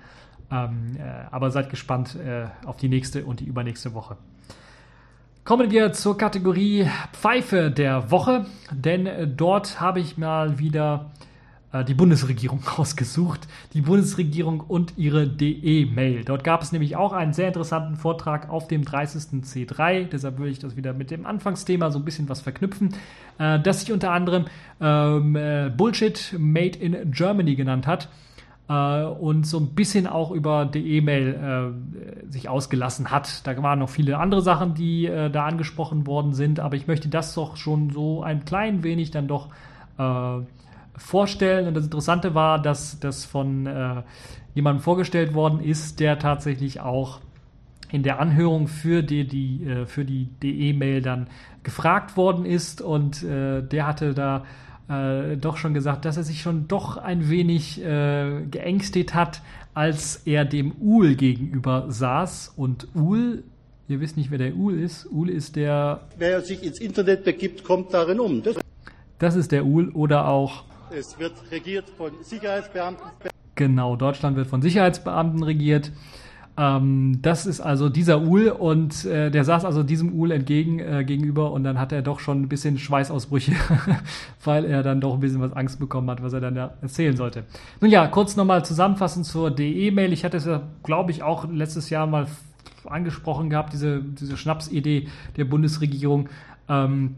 Ähm, 0.50 0.98
äh, 0.98 1.04
aber 1.30 1.52
seid 1.52 1.70
gespannt 1.70 2.18
auf 2.66 2.78
die 2.78 2.90
nächste 2.90 3.24
und 3.24 3.40
die 3.40 3.46
übernächste 3.46 3.94
Woche. 3.94 4.18
Kommen 5.44 5.72
wir 5.72 5.92
zur 5.92 6.20
Kategorie 6.20 6.88
Pfeife 7.14 7.72
der 7.72 8.12
Woche, 8.12 8.46
denn 8.72 9.08
äh, 9.08 9.28
dort 9.28 9.82
habe 9.82 10.00
ich 10.00 10.16
mal 10.16 10.60
wieder 10.60 11.10
äh, 11.74 11.84
die 11.84 11.96
Bundesregierung 11.96 12.62
ausgesucht. 12.78 13.48
Die 13.74 13.82
Bundesregierung 13.82 14.60
und 14.60 14.94
ihre 14.98 15.28
DE-Mail. 15.28 16.26
Dort 16.26 16.44
gab 16.44 16.62
es 16.62 16.72
nämlich 16.72 16.96
auch 16.96 17.12
einen 17.12 17.34
sehr 17.34 17.48
interessanten 17.48 17.96
Vortrag 17.96 18.50
auf 18.52 18.68
dem 18.68 18.84
30.C3. 18.84 20.10
Deshalb 20.10 20.38
würde 20.38 20.52
ich 20.52 20.60
das 20.60 20.76
wieder 20.76 20.94
mit 20.94 21.10
dem 21.10 21.26
Anfangsthema 21.26 21.90
so 21.90 21.98
ein 21.98 22.06
bisschen 22.06 22.30
was 22.30 22.42
verknüpfen, 22.42 22.94
äh, 23.40 23.60
das 23.60 23.80
sich 23.80 23.92
unter 23.92 24.12
anderem 24.12 24.46
ähm, 24.80 25.36
äh, 25.36 25.72
Bullshit 25.76 26.36
Made 26.38 26.78
in 26.78 27.12
Germany 27.12 27.56
genannt 27.56 27.88
hat 27.88 28.10
äh, 28.70 29.04
und 29.04 29.46
so 29.46 29.60
ein 29.60 29.68
bisschen 29.76 30.08
auch 30.08 30.32
über 30.32 30.66
die 30.66 30.98
E-Mail 30.98 31.74
äh, 32.28 32.32
sich 32.32 32.50
ausgelassen 32.50 33.12
hat. 33.12 33.46
Da 33.46 33.62
waren 33.62 33.80
noch 33.80 33.90
viele 33.90 34.18
andere 34.18 34.42
Sachen, 34.42 34.74
die 34.74 35.06
äh, 35.06 35.30
da 35.30 35.46
angesprochen 35.46 36.08
worden 36.08 36.34
sind, 36.34 36.60
aber 36.60 36.76
ich 36.76 36.88
möchte 36.88 37.10
das 37.10 37.34
doch 37.34 37.58
schon 37.58 37.90
so 37.90 38.24
ein 38.24 38.46
klein 38.46 38.84
wenig 38.84 39.12
dann 39.12 39.28
doch 39.28 39.50
äh, 39.98 40.40
vorstellen. 40.96 41.68
Und 41.68 41.74
das 41.76 41.86
Interessante 41.86 42.36
war, 42.36 42.62
dass 42.62 43.00
das 43.00 43.26
von 43.26 43.66
äh, 43.66 44.04
jemandem 44.54 44.82
vorgestellt 44.82 45.34
worden 45.34 45.62
ist, 45.62 46.00
der 46.00 46.20
tatsächlich 46.20 46.82
auch 46.82 47.20
in 47.92 48.04
der 48.04 48.20
Anhörung 48.20 48.68
für 48.68 49.04
die, 49.04 49.28
die, 49.28 49.66
äh, 49.66 49.86
für 49.86 50.06
die 50.06 50.26
DE-Mail 50.42 51.02
dann 51.02 51.28
gefragt 51.64 52.18
worden 52.18 52.46
ist 52.46 52.82
und 52.82 53.22
der 53.22 53.86
hatte 53.86 54.16
da 54.16 54.46
äh, 54.92 55.38
doch 55.38 55.58
schon 55.58 55.74
gesagt, 55.74 56.06
dass 56.06 56.18
er 56.18 56.24
sich 56.24 56.42
schon 56.42 56.68
doch 56.68 56.98
ein 56.98 57.30
wenig 57.30 57.82
äh, 57.84 58.42
geängstigt 58.50 59.14
hat, 59.14 59.42
als 59.74 60.18
er 60.26 60.44
dem 60.46 60.74
Uhl 60.82 61.16
gegenüber 61.16 61.86
saß. 61.90 62.54
Und 62.58 62.88
Uhl, 62.94 63.44
ihr 63.88 64.02
wisst 64.02 64.18
nicht, 64.18 64.32
wer 64.32 64.38
der 64.38 64.56
Uhl 64.56 64.78
ist. 64.80 65.08
Uhl 65.10 65.30
ist 65.30 65.56
der. 65.56 66.02
Wer 66.18 66.42
sich 66.42 66.64
ins 66.64 66.80
Internet 66.80 67.24
begibt, 67.24 67.64
kommt 67.64 67.94
darin 67.94 68.20
um. 68.20 68.44
Das, 68.44 68.58
Das 69.20 69.36
ist 69.36 69.52
der 69.52 69.66
Uhl 69.66 69.90
oder 69.90 70.28
auch. 70.28 70.64
es 70.92 71.18
wird 71.20 71.34
regiert 71.52 71.86
von 71.98 72.12
Sicherheitsbeamten. 72.22 73.06
Genau, 73.56 73.96
Deutschland 73.96 74.36
wird 74.36 74.48
von 74.48 74.62
Sicherheitsbeamten 74.62 75.44
regiert. 75.44 75.92
Ähm, 76.58 77.20
das 77.22 77.46
ist 77.46 77.62
also 77.62 77.90
dieser 77.90 78.22
Uhl 78.22 78.50
und 78.50 79.06
äh, 79.06 79.32
der 79.32 79.46
saß 79.46 79.64
also 79.64 79.84
diesem 79.84 80.14
Uhl 80.14 80.32
entgegen 80.32 80.80
äh, 80.80 81.04
gegenüber 81.06 81.52
und 81.52 81.64
dann 81.64 81.80
hat 81.80 81.92
er 81.92 82.02
doch 82.02 82.20
schon 82.20 82.42
ein 82.42 82.50
bisschen 82.50 82.78
Schweißausbrüche, 82.78 83.54
weil 84.44 84.66
er 84.66 84.84
dann 84.84 85.00
doch 85.00 85.14
ein 85.14 85.22
bisschen 85.22 85.42
was 85.42 85.54
Angst 85.54 85.80
bekommen 85.80 86.10
hat, 86.10 86.22
was 86.22 86.34
er 86.34 86.42
dann 86.42 86.56
da 86.56 86.74
erzählen 86.82 87.16
sollte. 87.16 87.44
Nun 87.80 87.90
ja, 87.90 88.08
kurz 88.08 88.36
nochmal 88.36 88.66
zusammenfassend 88.66 89.26
zur 89.26 89.50
DE-Mail. 89.50 90.12
Ich 90.12 90.26
hatte 90.26 90.38
es 90.38 90.46
ja, 90.46 90.62
glaube 90.84 91.12
ich, 91.12 91.24
auch 91.24 91.50
letztes 91.50 91.90
Jahr 91.90 92.06
mal 92.06 92.28
angesprochen 92.86 93.50
gehabt, 93.50 93.74
diese, 93.74 94.02
diese 94.02 94.36
Schnapsidee 94.36 95.08
der 95.38 95.46
Bundesregierung. 95.46 96.30
Ähm, 96.68 97.16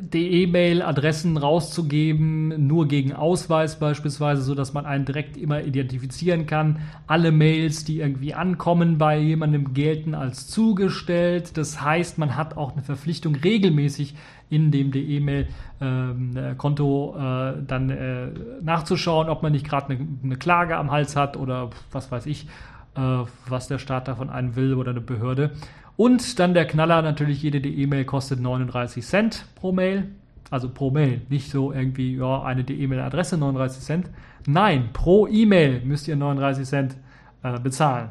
die 0.00 0.42
E-Mail-Adressen 0.42 1.36
rauszugeben, 1.36 2.66
nur 2.66 2.88
gegen 2.88 3.12
Ausweis 3.12 3.78
beispielsweise, 3.78 4.42
so 4.42 4.54
dass 4.54 4.72
man 4.72 4.86
einen 4.86 5.04
direkt 5.04 5.36
immer 5.36 5.62
identifizieren 5.62 6.46
kann. 6.46 6.80
Alle 7.06 7.32
Mails, 7.32 7.84
die 7.84 8.00
irgendwie 8.00 8.34
ankommen 8.34 8.98
bei 8.98 9.18
jemandem, 9.18 9.74
gelten 9.74 10.14
als 10.14 10.48
zugestellt. 10.48 11.56
Das 11.56 11.82
heißt, 11.82 12.18
man 12.18 12.36
hat 12.36 12.56
auch 12.56 12.72
eine 12.72 12.82
Verpflichtung, 12.82 13.34
regelmäßig 13.34 14.14
in 14.52 14.70
dem 14.70 14.92
E-Mail-Konto 14.94 17.16
äh, 17.16 17.54
dann 17.66 17.90
äh, 17.90 18.28
nachzuschauen, 18.60 19.28
ob 19.30 19.42
man 19.42 19.52
nicht 19.52 19.66
gerade 19.66 19.98
eine, 20.22 20.36
Klage 20.36 20.76
am 20.76 20.90
Hals 20.90 21.16
hat 21.16 21.38
oder 21.38 21.70
was 21.90 22.12
weiß 22.12 22.26
ich, 22.26 22.46
äh, 22.94 23.00
was 23.48 23.68
der 23.68 23.78
Staat 23.78 24.08
da 24.08 24.14
von 24.14 24.28
einem 24.28 24.54
will 24.54 24.74
oder 24.74 24.90
eine 24.90 25.00
Behörde. 25.00 25.52
Und 25.96 26.38
dann 26.38 26.54
der 26.54 26.66
Knaller, 26.66 27.02
natürlich 27.02 27.42
jede 27.42 27.58
E-Mail 27.68 28.04
kostet 28.04 28.40
39 28.40 29.04
Cent 29.04 29.46
pro 29.54 29.72
Mail. 29.72 30.08
Also 30.50 30.68
pro 30.68 30.90
Mail, 30.90 31.22
nicht 31.28 31.50
so 31.50 31.72
irgendwie, 31.72 32.16
ja, 32.16 32.42
eine 32.42 32.62
E-Mail-Adresse 32.62 33.38
39 33.38 33.82
Cent. 33.82 34.10
Nein, 34.46 34.90
pro 34.92 35.26
E-Mail 35.26 35.80
müsst 35.84 36.08
ihr 36.08 36.16
39 36.16 36.66
Cent 36.66 36.96
äh, 37.42 37.58
bezahlen. 37.58 38.10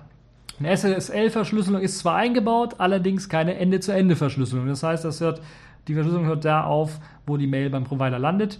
Eine 0.59 0.69
SSL-Verschlüsselung 0.75 1.81
ist 1.81 1.99
zwar 1.99 2.15
eingebaut, 2.15 2.75
allerdings 2.77 3.29
keine 3.29 3.55
Ende-zu-Ende-Verschlüsselung. 3.55 4.67
Das 4.67 4.83
heißt, 4.83 5.03
das 5.05 5.21
hört, 5.21 5.41
die 5.87 5.93
Verschlüsselung 5.93 6.25
hört 6.25 6.45
da 6.45 6.63
auf, 6.63 6.99
wo 7.25 7.37
die 7.37 7.47
Mail 7.47 7.69
beim 7.69 7.83
Provider 7.83 8.19
landet. 8.19 8.59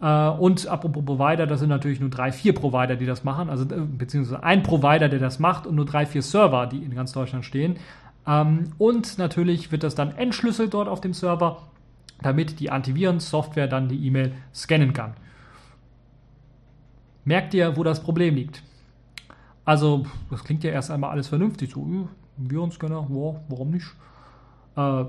Äh, 0.00 0.28
und 0.28 0.66
apropos 0.66 1.04
Provider, 1.04 1.46
das 1.46 1.60
sind 1.60 1.68
natürlich 1.68 2.00
nur 2.00 2.10
drei, 2.10 2.32
vier 2.32 2.54
Provider, 2.54 2.96
die 2.96 3.06
das 3.06 3.24
machen, 3.24 3.48
also 3.48 3.64
äh, 3.64 3.80
beziehungsweise 3.80 4.42
ein 4.42 4.62
Provider, 4.62 5.08
der 5.08 5.20
das 5.20 5.38
macht 5.38 5.66
und 5.66 5.74
nur 5.74 5.84
drei, 5.86 6.06
vier 6.06 6.22
Server, 6.22 6.66
die 6.66 6.78
in 6.78 6.94
ganz 6.94 7.12
Deutschland 7.12 7.44
stehen. 7.44 7.76
Ähm, 8.26 8.72
und 8.78 9.18
natürlich 9.18 9.70
wird 9.72 9.82
das 9.82 9.94
dann 9.94 10.16
entschlüsselt 10.16 10.74
dort 10.74 10.88
auf 10.88 11.00
dem 11.00 11.12
Server, 11.12 11.62
damit 12.22 12.60
die 12.60 12.70
Antivirensoftware 12.70 13.68
dann 13.68 13.88
die 13.88 14.06
E-Mail 14.06 14.32
scannen 14.54 14.92
kann. 14.92 15.14
Merkt 17.24 17.54
ihr, 17.54 17.76
wo 17.76 17.82
das 17.82 18.02
Problem 18.02 18.36
liegt? 18.36 18.62
Also, 19.64 20.06
das 20.30 20.44
klingt 20.44 20.62
ja 20.62 20.70
erst 20.70 20.90
einmal 20.90 21.10
alles 21.10 21.28
vernünftig. 21.28 21.72
So, 21.72 22.08
Virenscanner, 22.36 23.06
wow, 23.08 23.36
warum 23.48 23.70
nicht? 23.72 23.86
Äh, 24.76 25.04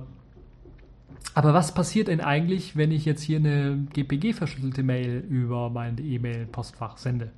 aber 1.33 1.53
was 1.53 1.73
passiert 1.73 2.07
denn 2.07 2.21
eigentlich, 2.21 2.75
wenn 2.75 2.91
ich 2.91 3.05
jetzt 3.05 3.21
hier 3.21 3.37
eine 3.37 3.85
GPG-verschlüsselte 3.93 4.81
Mail 4.81 5.23
über 5.29 5.69
mein 5.69 5.97
E-Mail-Postfach 5.99 6.97
sende? 6.97 7.31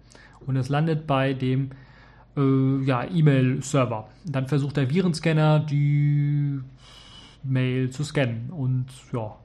Und 0.45 0.56
es 0.56 0.69
landet 0.69 1.06
bei 1.06 1.34
dem 1.34 1.72
äh, 2.40 2.84
ja, 2.86 3.03
E-Mail-Server. 3.03 4.07
Dann 4.26 4.48
versucht 4.48 4.78
der 4.78 4.90
Virenscanner 4.90 5.60
die 5.60 6.60
Mail 7.44 7.90
zu 7.90 8.03
scannen. 8.03 8.49
Und 8.52 8.88
ja, 9.14 9.36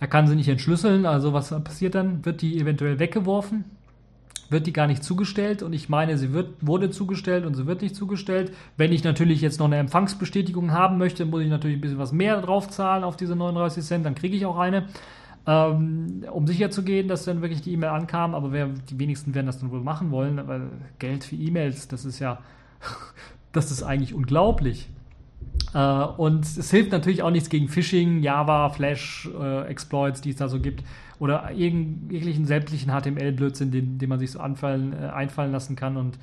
er 0.00 0.08
kann 0.08 0.26
sie 0.26 0.36
nicht 0.36 0.48
entschlüsseln. 0.48 1.06
Also 1.06 1.32
was 1.32 1.50
passiert 1.62 1.94
dann? 1.94 2.24
Wird 2.24 2.42
die 2.42 2.58
eventuell 2.58 2.98
weggeworfen? 2.98 3.64
Wird 4.50 4.66
die 4.66 4.72
gar 4.72 4.86
nicht 4.86 5.02
zugestellt? 5.02 5.62
Und 5.62 5.72
ich 5.72 5.88
meine, 5.88 6.18
sie 6.18 6.32
wird, 6.32 6.54
wurde 6.60 6.90
zugestellt 6.90 7.46
und 7.46 7.54
sie 7.54 7.66
wird 7.66 7.82
nicht 7.82 7.94
zugestellt. 7.96 8.52
Wenn 8.76 8.92
ich 8.92 9.04
natürlich 9.04 9.40
jetzt 9.40 9.60
noch 9.60 9.66
eine 9.66 9.76
Empfangsbestätigung 9.78 10.72
haben 10.72 10.98
möchte, 10.98 11.24
muss 11.24 11.42
ich 11.42 11.48
natürlich 11.48 11.78
ein 11.78 11.80
bisschen 11.80 11.98
was 11.98 12.12
mehr 12.12 12.40
drauf 12.42 12.68
zahlen 12.68 13.04
auf 13.04 13.16
diese 13.16 13.36
39 13.36 13.84
Cent. 13.84 14.04
Dann 14.04 14.14
kriege 14.14 14.36
ich 14.36 14.44
auch 14.44 14.58
eine. 14.58 14.88
Ähm, 15.44 16.24
um 16.30 16.46
sicher 16.46 16.70
zu 16.70 16.84
gehen, 16.84 17.08
dass 17.08 17.24
dann 17.24 17.42
wirklich 17.42 17.62
die 17.62 17.72
E-Mail 17.72 17.90
ankam, 17.90 18.34
aber 18.34 18.52
wer, 18.52 18.68
die 18.68 18.98
wenigsten 18.98 19.34
werden 19.34 19.46
das 19.46 19.58
dann 19.58 19.70
wohl 19.72 19.80
machen 19.80 20.10
wollen, 20.12 20.40
weil 20.46 20.68
Geld 21.00 21.24
für 21.24 21.34
E-Mails, 21.34 21.88
das 21.88 22.04
ist 22.04 22.20
ja, 22.20 22.38
das 23.52 23.70
ist 23.72 23.82
eigentlich 23.82 24.14
unglaublich. 24.14 24.88
Äh, 25.74 25.78
und 25.78 26.44
es 26.44 26.70
hilft 26.70 26.92
natürlich 26.92 27.22
auch 27.22 27.30
nichts 27.30 27.48
gegen 27.48 27.68
Phishing, 27.68 28.22
Java, 28.22 28.68
Flash, 28.68 29.28
äh, 29.38 29.66
Exploits, 29.66 30.20
die 30.20 30.30
es 30.30 30.36
da 30.36 30.48
so 30.48 30.60
gibt, 30.60 30.84
oder 31.18 31.50
irgend- 31.50 32.12
jeglichen 32.12 32.46
sämtlichen 32.46 32.92
HTML-Blödsinn, 32.92 33.70
den, 33.72 33.98
den 33.98 34.08
man 34.08 34.18
sich 34.18 34.30
so 34.30 34.40
anfallen, 34.40 34.92
äh, 34.92 35.06
einfallen 35.06 35.50
lassen 35.50 35.74
kann 35.74 35.96
und 35.96 36.18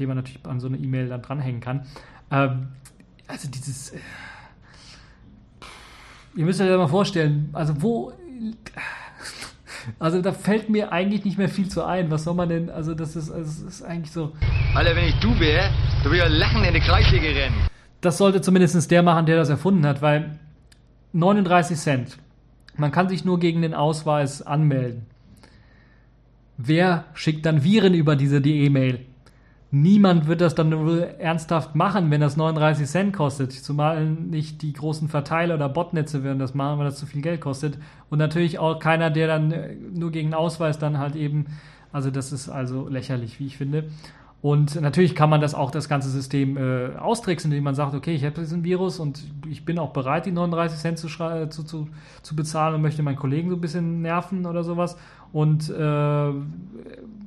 den 0.00 0.08
man 0.08 0.16
natürlich 0.16 0.44
an 0.46 0.58
so 0.58 0.66
eine 0.66 0.78
E-Mail 0.78 1.08
dann 1.08 1.22
dranhängen 1.22 1.60
kann. 1.60 1.86
Ähm, 2.30 2.68
also 3.28 3.48
dieses, 3.48 3.90
äh, 3.90 3.98
ihr 6.34 6.44
müsst 6.44 6.60
euch 6.60 6.68
das 6.68 6.76
mal 6.76 6.88
vorstellen, 6.88 7.50
also 7.52 7.80
wo, 7.80 8.12
also 9.98 10.22
da 10.22 10.32
fällt 10.32 10.68
mir 10.68 10.92
eigentlich 10.92 11.24
nicht 11.24 11.38
mehr 11.38 11.48
viel 11.48 11.68
zu 11.68 11.84
ein. 11.84 12.10
Was 12.10 12.24
soll 12.24 12.34
man 12.34 12.48
denn, 12.48 12.70
also 12.70 12.94
das 12.94 13.16
ist, 13.16 13.30
also 13.30 13.66
es 13.66 13.76
ist 13.76 13.82
eigentlich 13.82 14.12
so, 14.12 14.32
Alter, 14.74 14.96
wenn 14.96 15.04
ich 15.04 15.18
du 15.20 15.38
wäre, 15.38 15.70
dann 16.02 16.12
würde 16.12 16.16
ich 16.16 16.22
ja 16.22 16.28
lachend 16.28 16.66
in 16.66 16.74
die 16.74 16.80
Kreissäge 16.80 17.28
rennen. 17.28 17.54
das 18.00 18.18
sollte 18.18 18.40
zumindest 18.40 18.90
der 18.90 19.02
machen, 19.02 19.26
der 19.26 19.36
das 19.36 19.48
erfunden 19.48 19.86
hat, 19.86 20.02
weil 20.02 20.38
39 21.12 21.78
Cent. 21.78 22.18
Man 22.76 22.90
kann 22.90 23.08
sich 23.08 23.24
nur 23.24 23.38
gegen 23.38 23.62
den 23.62 23.74
Ausweis 23.74 24.42
anmelden. 24.42 25.06
Wer 26.56 27.04
schickt 27.14 27.46
dann 27.46 27.64
Viren 27.64 27.94
über 27.94 28.16
diese 28.16 28.40
die 28.40 28.64
E-Mail? 28.64 29.06
Niemand 29.76 30.28
wird 30.28 30.40
das 30.40 30.54
dann 30.54 30.78
wohl 30.78 31.00
ernsthaft 31.18 31.74
machen, 31.74 32.08
wenn 32.12 32.20
das 32.20 32.36
39 32.36 32.86
Cent 32.86 33.12
kostet. 33.12 33.50
Zumal 33.50 34.06
nicht 34.06 34.62
die 34.62 34.72
großen 34.72 35.08
Verteiler 35.08 35.56
oder 35.56 35.68
Botnetze 35.68 36.22
werden 36.22 36.38
das 36.38 36.54
machen, 36.54 36.78
weil 36.78 36.84
das 36.84 36.96
zu 36.96 37.06
viel 37.06 37.22
Geld 37.22 37.40
kostet. 37.40 37.76
Und 38.08 38.20
natürlich 38.20 38.60
auch 38.60 38.78
keiner, 38.78 39.10
der 39.10 39.26
dann 39.26 39.50
äh, 39.50 39.74
nur 39.92 40.12
gegen 40.12 40.32
Ausweis 40.32 40.78
dann 40.78 40.98
halt 40.98 41.16
eben, 41.16 41.46
also 41.90 42.12
das 42.12 42.30
ist 42.30 42.48
also 42.48 42.88
lächerlich, 42.88 43.40
wie 43.40 43.46
ich 43.46 43.56
finde. 43.56 43.86
Und 44.42 44.80
natürlich 44.80 45.16
kann 45.16 45.28
man 45.28 45.40
das 45.40 45.56
auch, 45.56 45.72
das 45.72 45.88
ganze 45.88 46.08
System 46.08 46.56
äh, 46.56 46.94
austricksen, 46.96 47.50
indem 47.50 47.64
man 47.64 47.74
sagt, 47.74 47.94
okay, 47.94 48.14
ich 48.14 48.24
habe 48.24 48.40
diesen 48.40 48.62
Virus 48.62 49.00
und 49.00 49.24
ich 49.50 49.64
bin 49.64 49.80
auch 49.80 49.90
bereit, 49.90 50.26
die 50.26 50.30
39 50.30 50.78
Cent 50.78 50.98
zu, 51.00 51.08
schrei- 51.08 51.46
zu, 51.46 51.64
zu, 51.64 51.88
zu 52.22 52.36
bezahlen 52.36 52.76
und 52.76 52.82
möchte 52.82 53.02
meinen 53.02 53.16
Kollegen 53.16 53.50
so 53.50 53.56
ein 53.56 53.60
bisschen 53.60 54.02
nerven 54.02 54.46
oder 54.46 54.62
sowas. 54.62 54.96
Und 55.32 55.68
äh, 55.68 56.30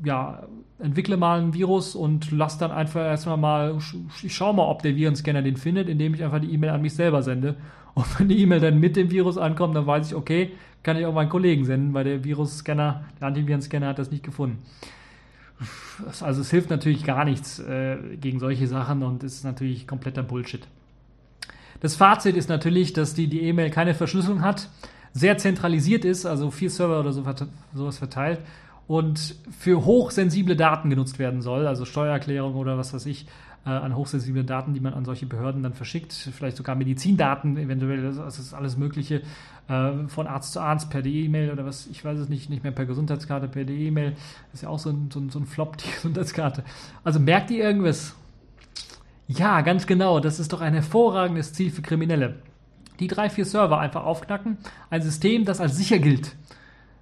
ja, 0.05 0.43
entwickle 0.79 1.17
mal 1.17 1.41
ein 1.41 1.53
Virus 1.53 1.95
und 1.95 2.31
lass 2.31 2.57
dann 2.57 2.71
einfach 2.71 3.01
erstmal 3.01 3.37
mal, 3.37 3.77
ich 4.23 4.35
schau 4.35 4.53
mal, 4.53 4.67
ob 4.67 4.83
der 4.83 4.95
Virenscanner 4.95 5.41
den 5.41 5.57
findet, 5.57 5.89
indem 5.89 6.13
ich 6.13 6.23
einfach 6.23 6.39
die 6.39 6.51
E-Mail 6.53 6.71
an 6.71 6.81
mich 6.81 6.93
selber 6.93 7.23
sende. 7.23 7.55
Und 7.97 8.19
wenn 8.19 8.29
die 8.29 8.39
E-Mail 8.39 8.59
dann 8.59 8.79
mit 8.79 8.95
dem 8.95 9.09
Virus 9.09 9.39
ankommt, 9.39 9.75
dann 9.75 9.87
weiß 9.87 10.09
ich, 10.09 10.15
okay, 10.15 10.51
kann 10.83 10.97
ich 10.97 11.05
auch 11.07 11.13
meinen 11.15 11.29
Kollegen 11.29 11.65
senden, 11.65 11.95
weil 11.95 12.03
der 12.03 12.23
Virusscanner, 12.23 13.05
der 13.19 13.27
Antivirenscanner 13.27 13.87
hat 13.87 13.97
das 13.97 14.11
nicht 14.11 14.21
gefunden. 14.21 14.59
Also 16.21 16.41
es 16.41 16.51
hilft 16.51 16.69
natürlich 16.69 17.03
gar 17.03 17.25
nichts 17.25 17.57
äh, 17.57 17.97
gegen 18.21 18.39
solche 18.39 18.67
Sachen 18.67 19.01
und 19.01 19.23
ist 19.23 19.43
natürlich 19.43 19.87
kompletter 19.87 20.21
Bullshit. 20.21 20.67
Das 21.79 21.95
Fazit 21.95 22.37
ist 22.37 22.49
natürlich, 22.49 22.93
dass 22.93 23.15
die 23.15 23.41
E-Mail 23.41 23.71
keine 23.71 23.95
Verschlüsselung 23.95 24.43
hat, 24.43 24.69
sehr 25.13 25.39
zentralisiert 25.39 26.05
ist, 26.05 26.27
also 26.27 26.51
vier 26.51 26.69
Server 26.69 26.99
oder 26.99 27.11
so, 27.11 27.23
sowas 27.73 27.97
verteilt 27.97 28.41
und 28.88 29.35
für 29.57 29.85
hochsensible 29.85 30.55
Daten 30.55 30.89
genutzt 30.89 31.19
werden 31.19 31.41
soll, 31.41 31.68
also 31.68 31.85
Steuererklärung 31.85 32.55
oder 32.55 32.77
was 32.77 32.93
weiß 32.93 33.05
ich, 33.05 33.27
äh, 33.65 33.69
an 33.69 33.95
hochsensible 33.95 34.45
Daten, 34.45 34.73
die 34.73 34.80
man 34.80 34.93
an 34.93 35.03
solche 35.03 35.26
Behörden 35.26 35.61
dann 35.61 35.73
verschickt, 35.73 36.14
vielleicht 36.14 36.55
sogar 36.55 36.76
Medizindaten, 36.76 37.57
eventuell, 37.57 38.01
das 38.01 38.15
das 38.15 38.39
ist 38.39 38.53
alles 38.53 38.77
Mögliche, 38.77 39.23
äh, 39.68 40.07
von 40.07 40.26
Arzt 40.26 40.53
zu 40.53 40.61
Arzt 40.61 40.89
per 40.89 41.05
E-Mail 41.05 41.51
oder 41.51 41.65
was, 41.65 41.88
ich 41.88 42.03
weiß 42.03 42.18
es 42.18 42.30
nicht, 42.30 42.49
nicht 42.49 42.64
mehr 42.64 42.72
per 42.72 42.85
Gesundheitskarte, 42.85 43.49
per 43.49 43.68
E-Mail, 43.68 44.15
ist 44.53 44.64
ja 44.64 44.69
auch 44.69 44.80
so 44.80 44.89
ein, 44.89 45.09
so 45.11 45.19
ein, 45.19 45.30
so 45.30 45.39
ein 45.39 45.45
Flop, 45.45 45.77
die 45.77 45.91
Gesundheitskarte. 45.95 46.64
Also 47.03 47.19
merkt 47.19 47.51
ihr 47.51 47.64
irgendwas? 47.64 48.15
Ja, 49.27 49.59
ganz 49.59 49.85
genau. 49.85 50.22
Das 50.22 50.39
ist 50.39 50.53
doch 50.53 50.61
ein 50.61 50.73
hervorragendes 50.73 51.51
Ziel 51.51 51.69
für 51.69 51.81
Kriminelle. 51.81 52.35
Die 53.01 53.07
drei, 53.07 53.30
vier 53.30 53.45
Server 53.45 53.80
einfach 53.80 54.05
aufknacken. 54.05 54.57
Ein 54.89 55.01
System, 55.01 55.43
das 55.43 55.59
als 55.59 55.76
sicher 55.76 55.99
gilt. 55.99 56.35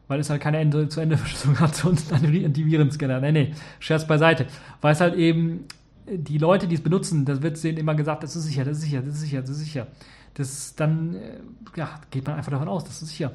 Weil 0.07 0.19
es 0.19 0.30
halt 0.30 0.41
keine 0.41 0.60
Ende-zu-Ende-Verschlüsselung 0.60 1.60
hat 1.60 1.84
und 1.86 2.14
einen 2.14 2.45
Antivirenscanner. 2.45 3.19
Nee, 3.22 3.32
nee, 3.32 3.52
Scherz 3.80 4.06
beiseite. 4.06 4.45
Weil 4.82 4.94
es 4.94 5.02
halt 5.02 5.15
eben 5.15 5.65
die 6.07 6.38
Leute, 6.38 6.68
die 6.68 6.76
es 6.76 6.82
benutzen, 6.82 7.26
das 7.26 7.41
wird 7.41 7.64
denen 7.64 7.77
immer 7.77 7.95
gesagt, 7.95 8.23
das 8.23 8.36
ist 8.36 8.44
sicher, 8.44 8.64
das 8.64 8.77
ist 8.77 8.84
sicher, 8.84 9.02
das 9.02 9.15
ist 9.15 9.22
sicher, 9.22 9.41
das 9.41 9.49
ist 9.49 9.60
sicher. 9.60 9.88
das 10.36 10.76
dann 10.76 11.15
äh, 11.15 11.40
ja, 11.76 11.90
geht 12.11 12.27
man 12.27 12.36
einfach 12.36 12.52
davon 12.52 12.68
aus, 12.68 12.84
das 12.84 13.02
ist 13.02 13.10
sicher. 13.10 13.32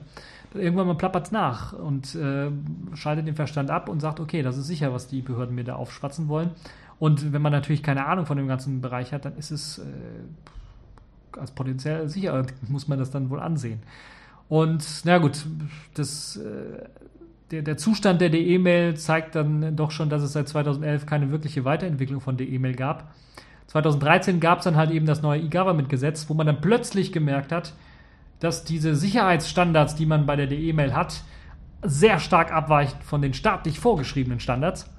Irgendwann 0.54 0.86
mal 0.86 0.96
plappert 0.96 1.26
es 1.26 1.32
nach 1.32 1.72
und 1.72 2.14
äh, 2.16 2.50
schaltet 2.94 3.26
den 3.26 3.36
Verstand 3.36 3.70
ab 3.70 3.88
und 3.88 4.00
sagt, 4.00 4.18
okay, 4.18 4.42
das 4.42 4.56
ist 4.56 4.66
sicher, 4.66 4.92
was 4.92 5.06
die 5.06 5.22
Behörden 5.22 5.54
mir 5.54 5.64
da 5.64 5.76
aufschwatzen 5.76 6.28
wollen. 6.28 6.50
Und 6.98 7.32
wenn 7.32 7.40
man 7.40 7.52
natürlich 7.52 7.82
keine 7.82 8.06
Ahnung 8.06 8.26
von 8.26 8.36
dem 8.36 8.48
ganzen 8.48 8.80
Bereich 8.80 9.12
hat, 9.12 9.24
dann 9.24 9.36
ist 9.36 9.50
es 9.50 9.78
äh, 9.78 11.38
als 11.38 11.52
potenziell 11.52 12.08
sicher, 12.08 12.44
muss 12.68 12.88
man 12.88 12.98
das 12.98 13.10
dann 13.10 13.30
wohl 13.30 13.40
ansehen. 13.40 13.80
Und 14.50 14.84
na 15.04 15.18
gut, 15.18 15.46
das, 15.94 16.36
äh, 16.36 16.84
der, 17.52 17.62
der 17.62 17.76
Zustand 17.76 18.20
der 18.20 18.30
DE-Mail 18.30 18.96
zeigt 18.96 19.36
dann 19.36 19.76
doch 19.76 19.92
schon, 19.92 20.10
dass 20.10 20.22
es 20.22 20.32
seit 20.32 20.48
2011 20.48 21.06
keine 21.06 21.30
wirkliche 21.30 21.64
Weiterentwicklung 21.64 22.20
von 22.20 22.36
DE-Mail 22.36 22.74
gab. 22.74 23.14
2013 23.68 24.40
gab 24.40 24.58
es 24.58 24.64
dann 24.64 24.74
halt 24.74 24.90
eben 24.90 25.06
das 25.06 25.22
neue 25.22 25.40
E-Government-Gesetz, 25.40 26.28
wo 26.28 26.34
man 26.34 26.48
dann 26.48 26.60
plötzlich 26.60 27.12
gemerkt 27.12 27.52
hat, 27.52 27.74
dass 28.40 28.64
diese 28.64 28.96
Sicherheitsstandards, 28.96 29.94
die 29.94 30.06
man 30.06 30.26
bei 30.26 30.34
der 30.34 30.48
DE-Mail 30.48 30.94
hat, 30.94 31.22
sehr 31.84 32.18
stark 32.18 32.52
abweichen 32.52 33.00
von 33.02 33.22
den 33.22 33.34
staatlich 33.34 33.78
vorgeschriebenen 33.78 34.40
Standards. 34.40 34.90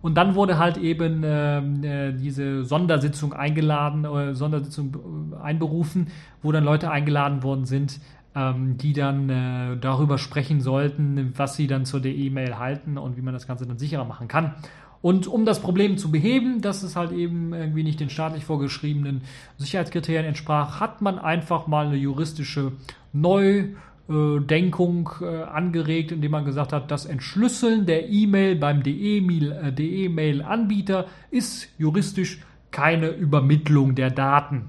Und 0.00 0.14
dann 0.14 0.34
wurde 0.34 0.56
halt 0.56 0.78
eben 0.78 1.22
ähm, 1.22 1.84
äh, 1.84 2.12
diese 2.12 2.64
Sondersitzung 2.64 3.34
eingeladen, 3.34 4.04
äh, 4.04 4.34
Sondersitzung 4.34 5.34
äh, 5.34 5.42
einberufen, 5.42 6.08
wo 6.42 6.50
dann 6.50 6.64
Leute 6.64 6.90
eingeladen 6.90 7.42
worden 7.42 7.66
sind, 7.66 8.00
ähm, 8.36 8.76
die 8.76 8.92
dann 8.92 9.30
äh, 9.30 9.76
darüber 9.78 10.18
sprechen 10.18 10.60
sollten, 10.60 11.32
was 11.36 11.56
sie 11.56 11.66
dann 11.66 11.84
zur 11.84 12.04
E-Mail 12.04 12.58
halten 12.58 12.98
und 12.98 13.16
wie 13.16 13.22
man 13.22 13.34
das 13.34 13.48
Ganze 13.48 13.66
dann 13.66 13.78
sicherer 13.78 14.04
machen 14.04 14.28
kann. 14.28 14.54
Und 15.02 15.26
um 15.26 15.44
das 15.44 15.60
Problem 15.60 15.98
zu 15.98 16.10
beheben, 16.10 16.60
dass 16.60 16.82
es 16.82 16.96
halt 16.96 17.12
eben 17.12 17.52
irgendwie 17.52 17.82
nicht 17.82 18.00
den 18.00 18.10
staatlich 18.10 18.44
vorgeschriebenen 18.44 19.22
Sicherheitskriterien 19.56 20.26
entsprach, 20.26 20.80
hat 20.80 21.00
man 21.00 21.18
einfach 21.18 21.66
mal 21.66 21.86
eine 21.86 21.96
juristische 21.96 22.72
Neu- 23.12 23.68
äh, 24.08 25.42
angeregt, 25.42 26.12
indem 26.12 26.30
man 26.30 26.44
gesagt 26.44 26.72
hat, 26.72 26.92
das 26.92 27.06
Entschlüsseln 27.06 27.86
der 27.86 28.08
E-Mail 28.08 28.54
beim 28.54 28.84
DE-Mail-Anbieter 28.84 31.04
äh, 31.04 31.36
ist 31.36 31.70
juristisch 31.76 32.40
keine 32.70 33.08
Übermittlung 33.08 33.96
der 33.96 34.10
Daten. 34.10 34.68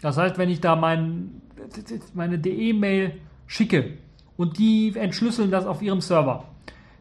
Das 0.00 0.16
heißt, 0.16 0.38
wenn 0.38 0.48
ich 0.48 0.60
da 0.60 0.76
mein, 0.76 1.42
meine 2.14 2.38
DE-Mail 2.38 3.12
schicke 3.46 3.98
und 4.36 4.58
die 4.58 4.92
entschlüsseln 4.96 5.50
das 5.50 5.66
auf 5.66 5.82
ihrem 5.82 6.00
Server, 6.00 6.44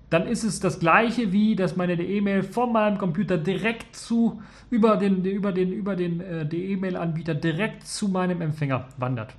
dann 0.09 0.25
ist 0.25 0.43
es 0.43 0.59
das 0.59 0.79
gleiche 0.79 1.31
wie, 1.31 1.55
dass 1.55 1.75
meine 1.75 1.95
DE-Mail 1.95 2.43
von 2.43 2.73
meinem 2.73 2.97
Computer 2.97 3.37
direkt 3.37 3.95
zu 3.95 4.41
über 4.71 4.97
den 4.97 5.23
über 5.23 5.51
den 5.51 5.71
über 5.71 5.95
den 5.95 6.21
äh, 6.21 6.45
DE-Mail-Anbieter 6.45 7.35
direkt 7.35 7.85
zu 7.85 8.07
meinem 8.07 8.41
Empfänger 8.41 8.87
wandert. 8.97 9.35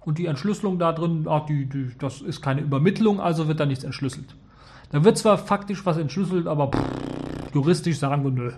Und 0.00 0.18
die 0.18 0.26
Entschlüsselung 0.26 0.78
da 0.78 0.92
drin, 0.92 1.26
ach, 1.28 1.44
die, 1.46 1.66
die, 1.66 1.90
das 1.98 2.22
ist 2.22 2.40
keine 2.40 2.62
Übermittlung, 2.62 3.20
also 3.20 3.48
wird 3.48 3.60
da 3.60 3.66
nichts 3.66 3.84
entschlüsselt. 3.84 4.34
Da 4.92 5.04
wird 5.04 5.18
zwar 5.18 5.36
faktisch 5.36 5.84
was 5.84 5.98
entschlüsselt, 5.98 6.46
aber 6.46 6.68
pff, 6.68 7.54
juristisch 7.54 7.98
sagen 7.98 8.24
wir 8.24 8.30
nö. 8.30 8.52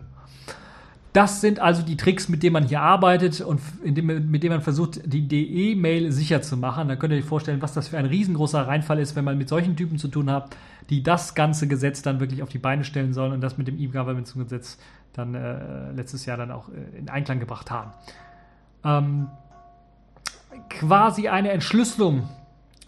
Das 1.13 1.43
sind 1.43 1.61
also 1.61 1.83
die 1.83 1.99
Tricks, 1.99 2.31
mit 2.31 2.43
denen 2.43 2.55
man 2.55 2.65
hier 2.67 2.81
arbeitet 2.81 3.43
und 3.43 3.61
dem, 3.85 4.31
mit 4.31 4.43
denen 4.43 4.55
man 4.55 4.63
versucht, 4.63 5.01
die 5.05 5.29
DE-Mail 5.29 6.11
sicher 6.11 6.41
zu 6.41 6.57
machen. 6.57 6.89
Da 6.89 6.97
könnt 6.97 7.13
ihr 7.13 7.19
euch 7.19 7.25
vorstellen, 7.25 7.61
was 7.61 7.75
das 7.75 7.89
für 7.89 7.99
ein 7.99 8.07
riesengroßer 8.07 8.67
Reinfall 8.67 8.99
ist, 8.99 9.15
wenn 9.15 9.25
man 9.25 9.37
mit 9.37 9.51
solchen 9.51 9.77
Typen 9.77 9.99
zu 9.99 10.09
tun 10.09 10.31
hat, 10.31 10.57
die 10.89 11.03
das 11.03 11.35
ganze 11.35 11.69
Gesetz 11.69 12.01
dann 12.01 12.19
wirklich 12.19 12.43
auf 12.43 12.49
die 12.49 12.59
Beine 12.59 12.85
stellen 12.85 13.13
sollen 13.13 13.33
und 13.33 13.43
das 13.43 13.59
mit 13.59 13.69
dem 13.69 13.79
E-Government-Gesetz 13.79 14.79
dann 15.13 15.35
äh, 15.35 15.93
letztes 15.93 16.25
Jahr 16.25 16.39
dann 16.39 16.51
auch 16.51 16.71
äh, 16.71 16.99
in 16.99 17.11
Einklang 17.11 17.41
gebracht 17.41 17.71
haben. 17.71 17.93
Ähm, 18.83 19.29
quasi 20.71 21.29
eine 21.29 21.51
Entschlüsselung 21.51 22.29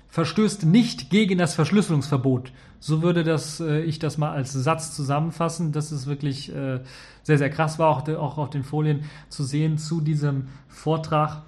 verstößt 0.09 0.65
nicht 0.65 1.11
gegen 1.11 1.37
das 1.37 1.55
Verschlüsselungsverbot. 1.55 2.53
So 2.87 3.01
würde 3.01 3.25
das, 3.25 3.61
äh, 3.61 3.81
ich 3.81 3.99
das 3.99 4.19
mal 4.19 4.33
als 4.33 4.53
Satz 4.53 4.95
zusammenfassen. 4.95 5.73
Das 5.73 5.91
ist 5.91 6.07
wirklich 6.07 6.55
äh, 6.55 6.81
sehr, 7.23 7.39
sehr 7.39 7.49
krass, 7.49 7.79
war 7.79 7.89
auch, 7.89 8.07
auch 8.11 8.37
auf 8.37 8.51
den 8.51 8.63
Folien 8.63 9.05
zu 9.31 9.43
sehen 9.43 9.79
zu 9.79 10.03
diesem 10.03 10.49
Vortrag, 10.69 11.45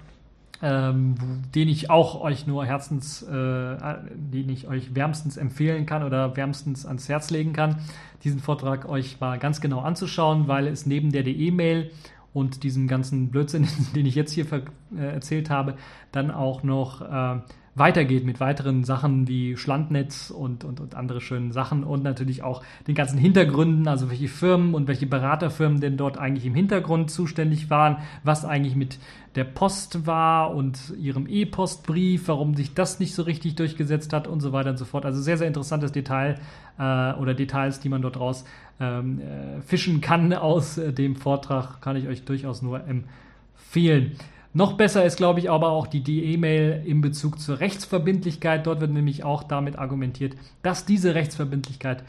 ähm, 0.63 1.13
den 1.53 1.69
ich 1.69 1.91
auch 1.91 2.19
euch 2.21 2.47
nur 2.47 2.65
herzens, 2.65 3.21
äh, 3.21 3.77
den 4.15 4.49
ich 4.49 4.67
euch 4.67 4.95
wärmstens 4.95 5.37
empfehlen 5.37 5.85
kann 5.85 6.01
oder 6.01 6.35
wärmstens 6.35 6.87
ans 6.87 7.07
Herz 7.07 7.29
legen 7.29 7.53
kann, 7.53 7.81
diesen 8.23 8.39
Vortrag 8.39 8.89
euch 8.89 9.19
mal 9.19 9.37
ganz 9.37 9.61
genau 9.61 9.81
anzuschauen, 9.81 10.47
weil 10.47 10.65
es 10.65 10.87
neben 10.87 11.11
der 11.11 11.27
E-Mail 11.27 11.91
und 12.33 12.63
diesem 12.63 12.87
ganzen 12.87 13.29
Blödsinn, 13.29 13.67
den 13.95 14.07
ich 14.07 14.15
jetzt 14.15 14.31
hier 14.31 14.47
äh, 14.51 15.03
erzählt 15.03 15.51
habe, 15.51 15.75
dann 16.11 16.31
auch 16.31 16.63
noch 16.63 17.01
äh, 17.01 17.41
weitergeht 17.77 18.25
mit 18.25 18.39
weiteren 18.39 18.83
Sachen 18.83 19.27
wie 19.27 19.55
Schlandnetz 19.55 20.29
und, 20.29 20.63
und, 20.63 20.79
und 20.79 20.95
andere 20.95 21.21
schönen 21.21 21.51
Sachen 21.51 21.83
und 21.83 22.03
natürlich 22.03 22.43
auch 22.43 22.63
den 22.87 22.95
ganzen 22.95 23.17
Hintergründen, 23.17 23.87
also 23.87 24.09
welche 24.09 24.27
Firmen 24.27 24.73
und 24.73 24.87
welche 24.87 25.05
Beraterfirmen 25.05 25.79
denn 25.79 25.97
dort 25.97 26.17
eigentlich 26.17 26.45
im 26.45 26.55
Hintergrund 26.55 27.11
zuständig 27.11 27.69
waren, 27.69 27.97
was 28.23 28.45
eigentlich 28.45 28.75
mit 28.75 28.99
der 29.35 29.43
Post 29.43 30.07
war 30.07 30.55
und 30.55 30.93
ihrem 30.99 31.27
E-Postbrief, 31.27 32.27
warum 32.27 32.55
sich 32.55 32.73
das 32.73 32.99
nicht 32.99 33.13
so 33.13 33.21
richtig 33.21 33.55
durchgesetzt 33.55 34.11
hat 34.11 34.27
und 34.27 34.39
so 34.39 34.51
weiter 34.51 34.71
und 34.71 34.77
so 34.77 34.85
fort. 34.85 35.05
Also 35.05 35.21
sehr, 35.21 35.37
sehr 35.37 35.47
interessantes 35.47 35.91
Detail 35.91 36.39
äh, 36.79 37.13
oder 37.13 37.35
Details, 37.35 37.79
die 37.79 37.89
man 37.89 38.01
dort 38.01 38.19
raus 38.19 38.45
ähm, 38.79 39.19
äh, 39.19 39.61
fischen 39.61 40.01
kann 40.01 40.33
aus 40.33 40.79
äh, 40.79 40.91
dem 40.91 41.15
Vortrag, 41.15 41.81
kann 41.81 41.95
ich 41.95 42.07
euch 42.07 42.25
durchaus 42.25 42.63
nur 42.63 42.81
empfehlen. 42.87 44.17
Noch 44.57 44.73
besser 44.73 45.05
ist, 45.05 45.17
glaube 45.17 45.39
ich, 45.39 45.51
aber 45.51 45.69
auch 45.69 45.85
die 45.85 46.33
E-Mail 46.33 46.81
in 46.83 46.99
Bezug 46.99 47.39
zur 47.39 47.59
Rechtsverbindlichkeit. 47.59 48.65
Dort 48.65 48.81
wird 48.81 48.89
nämlich 48.89 49.23
auch 49.23 49.43
damit 49.43 49.77
argumentiert, 49.77 50.35
dass 50.63 50.83
diese 50.83 51.13
Rechtsverbindlichkeit 51.13 52.03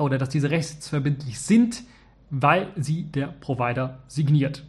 oder 0.00 0.18
dass 0.18 0.30
diese 0.30 0.50
rechtsverbindlich 0.50 1.38
sind, 1.38 1.84
weil 2.28 2.72
sie 2.74 3.04
der 3.04 3.28
Provider 3.28 3.98
signiert. 4.08 4.64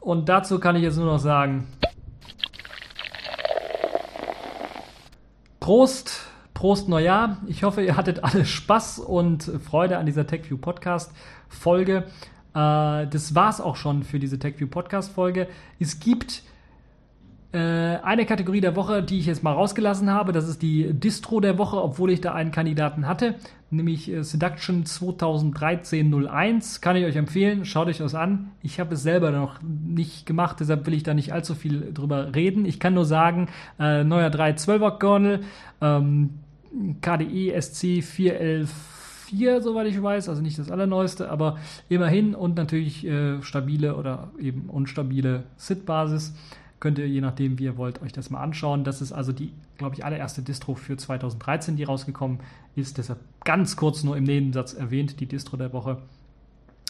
Und 0.00 0.30
dazu 0.30 0.60
kann 0.60 0.76
ich 0.76 0.82
jetzt 0.82 0.96
nur 0.96 1.04
noch 1.04 1.18
sagen, 1.18 1.66
Prost, 5.60 6.22
Prost 6.54 6.88
Neujahr. 6.88 7.36
Ich 7.48 7.64
hoffe, 7.64 7.84
ihr 7.84 7.98
hattet 7.98 8.24
alle 8.24 8.46
Spaß 8.46 8.98
und 8.98 9.42
Freude 9.42 9.98
an 9.98 10.06
dieser 10.06 10.26
TechView 10.26 10.56
Podcast 10.56 11.12
Folge. 11.50 12.06
Äh, 12.54 13.06
das 13.06 13.34
war's 13.34 13.60
auch 13.60 13.76
schon 13.76 14.02
für 14.02 14.18
diese 14.18 14.38
TechView 14.38 14.68
Podcast 14.68 15.12
Folge. 15.12 15.48
Es 15.78 16.00
gibt 16.00 16.42
äh, 17.52 17.58
eine 17.58 18.26
Kategorie 18.26 18.60
der 18.60 18.76
Woche, 18.76 19.02
die 19.02 19.18
ich 19.18 19.26
jetzt 19.26 19.42
mal 19.42 19.52
rausgelassen 19.52 20.08
habe. 20.10 20.30
Das 20.32 20.48
ist 20.48 20.62
die 20.62 20.92
Distro 20.94 21.40
der 21.40 21.58
Woche, 21.58 21.82
obwohl 21.82 22.12
ich 22.12 22.20
da 22.20 22.32
einen 22.32 22.52
Kandidaten 22.52 23.08
hatte, 23.08 23.34
nämlich 23.70 24.08
äh, 24.08 24.22
Seduction 24.22 24.84
2013-01. 24.84 26.80
Kann 26.80 26.94
ich 26.94 27.04
euch 27.04 27.16
empfehlen. 27.16 27.64
Schaut 27.64 27.88
euch 27.88 27.98
das 27.98 28.14
an. 28.14 28.52
Ich 28.62 28.78
habe 28.78 28.94
es 28.94 29.02
selber 29.02 29.32
noch 29.32 29.60
nicht 29.62 30.26
gemacht, 30.26 30.60
deshalb 30.60 30.86
will 30.86 30.94
ich 30.94 31.02
da 31.02 31.12
nicht 31.12 31.32
allzu 31.32 31.56
viel 31.56 31.92
drüber 31.92 32.36
reden. 32.36 32.64
Ich 32.64 32.78
kann 32.78 32.94
nur 32.94 33.04
sagen, 33.04 33.48
äh, 33.80 34.04
neuer 34.04 34.30
312er 34.30 34.98
Kernel, 34.98 35.40
ähm, 35.80 36.30
KDE 37.00 37.60
SC 37.60 38.00
411 38.00 38.99
4, 39.30 39.62
soweit 39.62 39.86
ich 39.86 40.00
weiß, 40.02 40.28
also 40.28 40.42
nicht 40.42 40.58
das 40.58 40.70
allerneueste, 40.70 41.30
aber 41.30 41.58
immerhin 41.88 42.34
und 42.34 42.56
natürlich 42.56 43.06
äh, 43.06 43.42
stabile 43.42 43.96
oder 43.96 44.30
eben 44.38 44.68
unstabile 44.68 45.44
SID-Basis. 45.56 46.34
Könnt 46.80 46.98
ihr, 46.98 47.08
je 47.08 47.20
nachdem, 47.20 47.58
wie 47.58 47.64
ihr 47.64 47.76
wollt, 47.76 48.00
euch 48.02 48.12
das 48.12 48.30
mal 48.30 48.40
anschauen. 48.40 48.84
Das 48.84 49.02
ist 49.02 49.12
also 49.12 49.32
die, 49.32 49.52
glaube 49.76 49.94
ich, 49.94 50.04
allererste 50.04 50.42
Distro 50.42 50.74
für 50.74 50.96
2013, 50.96 51.76
die 51.76 51.84
rausgekommen 51.84 52.40
ist. 52.74 52.96
Deshalb 52.98 53.20
ganz 53.44 53.76
kurz 53.76 54.02
nur 54.02 54.16
im 54.16 54.24
Nebensatz 54.24 54.72
erwähnt, 54.72 55.20
die 55.20 55.26
Distro 55.26 55.56
der 55.56 55.72
Woche. 55.72 55.98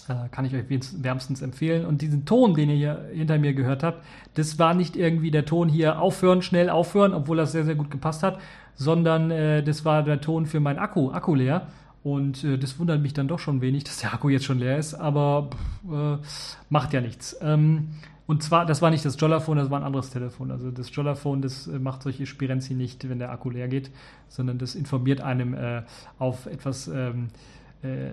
Äh, 0.08 0.28
kann 0.30 0.44
ich 0.44 0.54
euch 0.54 0.64
wärmstens 0.68 1.42
empfehlen. 1.42 1.84
Und 1.84 2.02
diesen 2.02 2.24
Ton, 2.24 2.54
den 2.54 2.70
ihr 2.70 2.76
hier 2.76 3.10
hinter 3.12 3.38
mir 3.38 3.52
gehört 3.52 3.82
habt, 3.82 4.04
das 4.34 4.58
war 4.58 4.74
nicht 4.74 4.96
irgendwie 4.96 5.30
der 5.30 5.44
Ton 5.44 5.68
hier 5.68 6.00
aufhören, 6.00 6.42
schnell 6.42 6.70
aufhören, 6.70 7.12
obwohl 7.12 7.36
das 7.36 7.52
sehr, 7.52 7.64
sehr 7.64 7.74
gut 7.74 7.90
gepasst 7.90 8.22
hat, 8.22 8.40
sondern 8.74 9.30
äh, 9.30 9.62
das 9.62 9.84
war 9.84 10.02
der 10.02 10.20
Ton 10.20 10.46
für 10.46 10.60
mein 10.60 10.78
Akku, 10.78 11.10
Akku 11.10 11.34
leer. 11.34 11.66
Und 12.02 12.44
äh, 12.44 12.58
das 12.58 12.78
wundert 12.78 13.02
mich 13.02 13.12
dann 13.12 13.28
doch 13.28 13.38
schon 13.38 13.60
wenig, 13.60 13.84
dass 13.84 13.98
der 13.98 14.14
Akku 14.14 14.28
jetzt 14.28 14.44
schon 14.44 14.58
leer 14.58 14.78
ist, 14.78 14.94
aber 14.94 15.50
pff, 15.50 15.92
äh, 15.92 16.18
macht 16.70 16.92
ja 16.92 17.00
nichts. 17.00 17.36
Ähm, 17.42 17.90
und 18.26 18.42
zwar, 18.42 18.64
das 18.64 18.80
war 18.80 18.90
nicht 18.90 19.04
das 19.04 19.20
Jollaphone, 19.20 19.58
das 19.58 19.70
war 19.70 19.80
ein 19.80 19.84
anderes 19.84 20.10
Telefon. 20.10 20.50
Also 20.50 20.70
das 20.70 20.94
Jollaphone, 20.94 21.42
das 21.42 21.66
äh, 21.66 21.78
macht 21.78 22.02
solche 22.02 22.26
Spirenzi 22.26 22.74
nicht, 22.74 23.08
wenn 23.08 23.18
der 23.18 23.32
Akku 23.32 23.50
leer 23.50 23.68
geht, 23.68 23.90
sondern 24.28 24.56
das 24.56 24.74
informiert 24.74 25.20
einem 25.20 25.52
äh, 25.52 25.82
auf 26.18 26.46
etwas 26.46 26.88
ähm, 26.88 27.28
äh, 27.82 28.12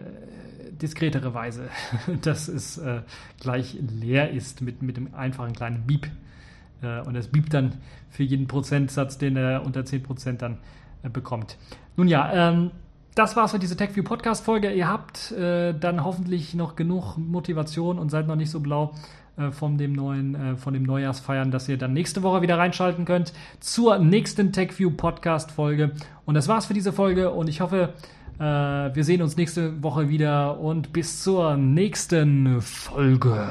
diskretere 0.71 1.33
Weise, 1.33 1.69
dass 2.23 2.47
es 2.49 2.77
äh, 2.79 3.01
gleich 3.39 3.77
leer 3.79 4.31
ist 4.31 4.61
mit, 4.61 4.81
mit 4.81 4.97
dem 4.97 5.13
einfachen 5.13 5.53
kleinen 5.53 5.85
Beep. 5.85 6.09
und 7.05 7.13
das 7.15 7.27
Beep 7.27 7.49
dann 7.49 7.75
für 8.09 8.23
jeden 8.23 8.47
Prozentsatz, 8.47 9.17
den 9.17 9.35
er 9.35 9.65
unter 9.65 9.81
10% 9.81 10.33
dann 10.33 10.57
bekommt. 11.11 11.57
Nun 11.95 12.07
ja, 12.07 12.49
ähm, 12.51 12.71
das 13.17 13.35
war's 13.35 13.51
für 13.51 13.59
diese 13.59 13.75
TechView 13.75 14.03
Podcast 14.03 14.45
Folge. 14.45 14.71
Ihr 14.71 14.87
habt 14.87 15.31
äh, 15.31 15.73
dann 15.73 16.03
hoffentlich 16.03 16.53
noch 16.53 16.75
genug 16.75 17.17
Motivation 17.17 17.97
und 17.97 18.09
seid 18.09 18.27
noch 18.27 18.35
nicht 18.35 18.51
so 18.51 18.59
blau 18.59 18.93
äh, 19.37 19.49
von 19.49 19.79
dem 19.79 19.93
neuen, 19.93 20.35
äh, 20.35 20.55
von 20.55 20.73
dem 20.73 20.83
Neujahrsfeiern, 20.83 21.49
dass 21.49 21.67
ihr 21.67 21.77
dann 21.77 21.93
nächste 21.93 22.21
Woche 22.21 22.43
wieder 22.43 22.59
reinschalten 22.59 23.05
könnt 23.05 23.33
zur 23.59 23.97
nächsten 23.97 24.53
TechView 24.53 24.91
Podcast 24.91 25.51
Folge. 25.51 25.93
Und 26.25 26.35
das 26.35 26.47
war's 26.47 26.67
für 26.67 26.75
diese 26.75 26.93
Folge 26.93 27.31
und 27.31 27.49
ich 27.49 27.59
hoffe, 27.61 27.93
äh, 28.37 28.43
wir 28.43 29.03
sehen 29.03 29.23
uns 29.23 29.35
nächste 29.35 29.81
Woche 29.81 30.09
wieder 30.09 30.59
und 30.59 30.93
bis 30.93 31.23
zur 31.23 31.57
nächsten 31.57 32.61
Folge. 32.61 33.47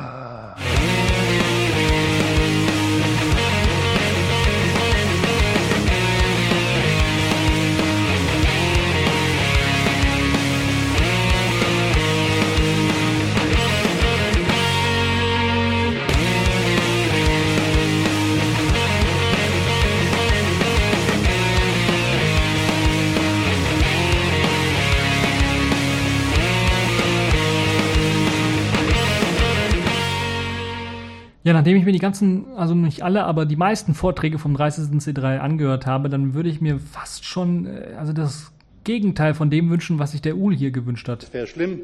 Ja, 31.47 31.52
nachdem 31.52 31.77
ich 31.77 31.85
mir 31.85 31.93
die 31.93 32.01
ganzen, 32.01 32.56
also 32.56 32.74
nicht 32.74 33.02
alle, 33.02 33.23
aber 33.23 33.47
die 33.47 33.55
meisten 33.55 33.94
Vorträge 33.94 34.36
vom 34.36 34.56
30. 34.56 34.98
C3 35.01 35.39
angehört 35.39 35.86
habe, 35.86 36.09
dann 36.09 36.35
würde 36.35 36.48
ich 36.48 36.60
mir 36.60 36.81
fast 36.81 37.24
schon, 37.24 37.66
äh, 37.66 37.94
also 37.97 38.12
das 38.12 38.51
Gegenteil 38.82 39.32
von 39.32 39.48
dem 39.48 39.70
wünschen, 39.70 40.01
was 40.01 40.10
sich 40.10 40.20
der 40.20 40.36
Uhl 40.36 40.56
hier 40.56 40.73
gewünscht 40.73 41.09
hat. 41.09 41.23
Es 41.23 41.32
wäre 41.32 41.47
schlimm, 41.47 41.82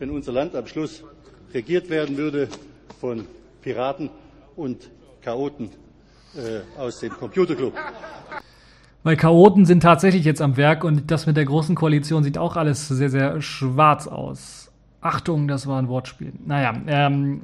wenn 0.00 0.10
unser 0.10 0.32
Land 0.32 0.56
am 0.56 0.66
Schluss 0.66 1.04
regiert 1.52 1.90
werden 1.90 2.16
würde 2.16 2.48
von 3.00 3.24
Piraten 3.62 4.10
und 4.56 4.90
Chaoten 5.22 5.70
äh, 6.34 6.80
aus 6.80 6.98
dem 6.98 7.12
Computerclub. 7.12 7.72
Weil 9.04 9.16
Chaoten 9.16 9.64
sind 9.64 9.84
tatsächlich 9.84 10.24
jetzt 10.24 10.42
am 10.42 10.56
Werk 10.56 10.82
und 10.82 11.12
das 11.12 11.26
mit 11.26 11.36
der 11.36 11.44
großen 11.44 11.76
Koalition 11.76 12.24
sieht 12.24 12.36
auch 12.36 12.56
alles 12.56 12.88
sehr, 12.88 13.10
sehr 13.10 13.40
schwarz 13.40 14.08
aus. 14.08 14.72
Achtung, 15.00 15.46
das 15.46 15.68
war 15.68 15.80
ein 15.80 15.86
Wortspiel. 15.86 16.32
Naja, 16.44 16.74
ähm, 16.88 17.42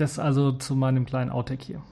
das 0.00 0.18
also 0.18 0.52
zu 0.52 0.74
meinem 0.74 1.06
kleinen 1.06 1.30
Outtake 1.30 1.64
hier. 1.64 1.82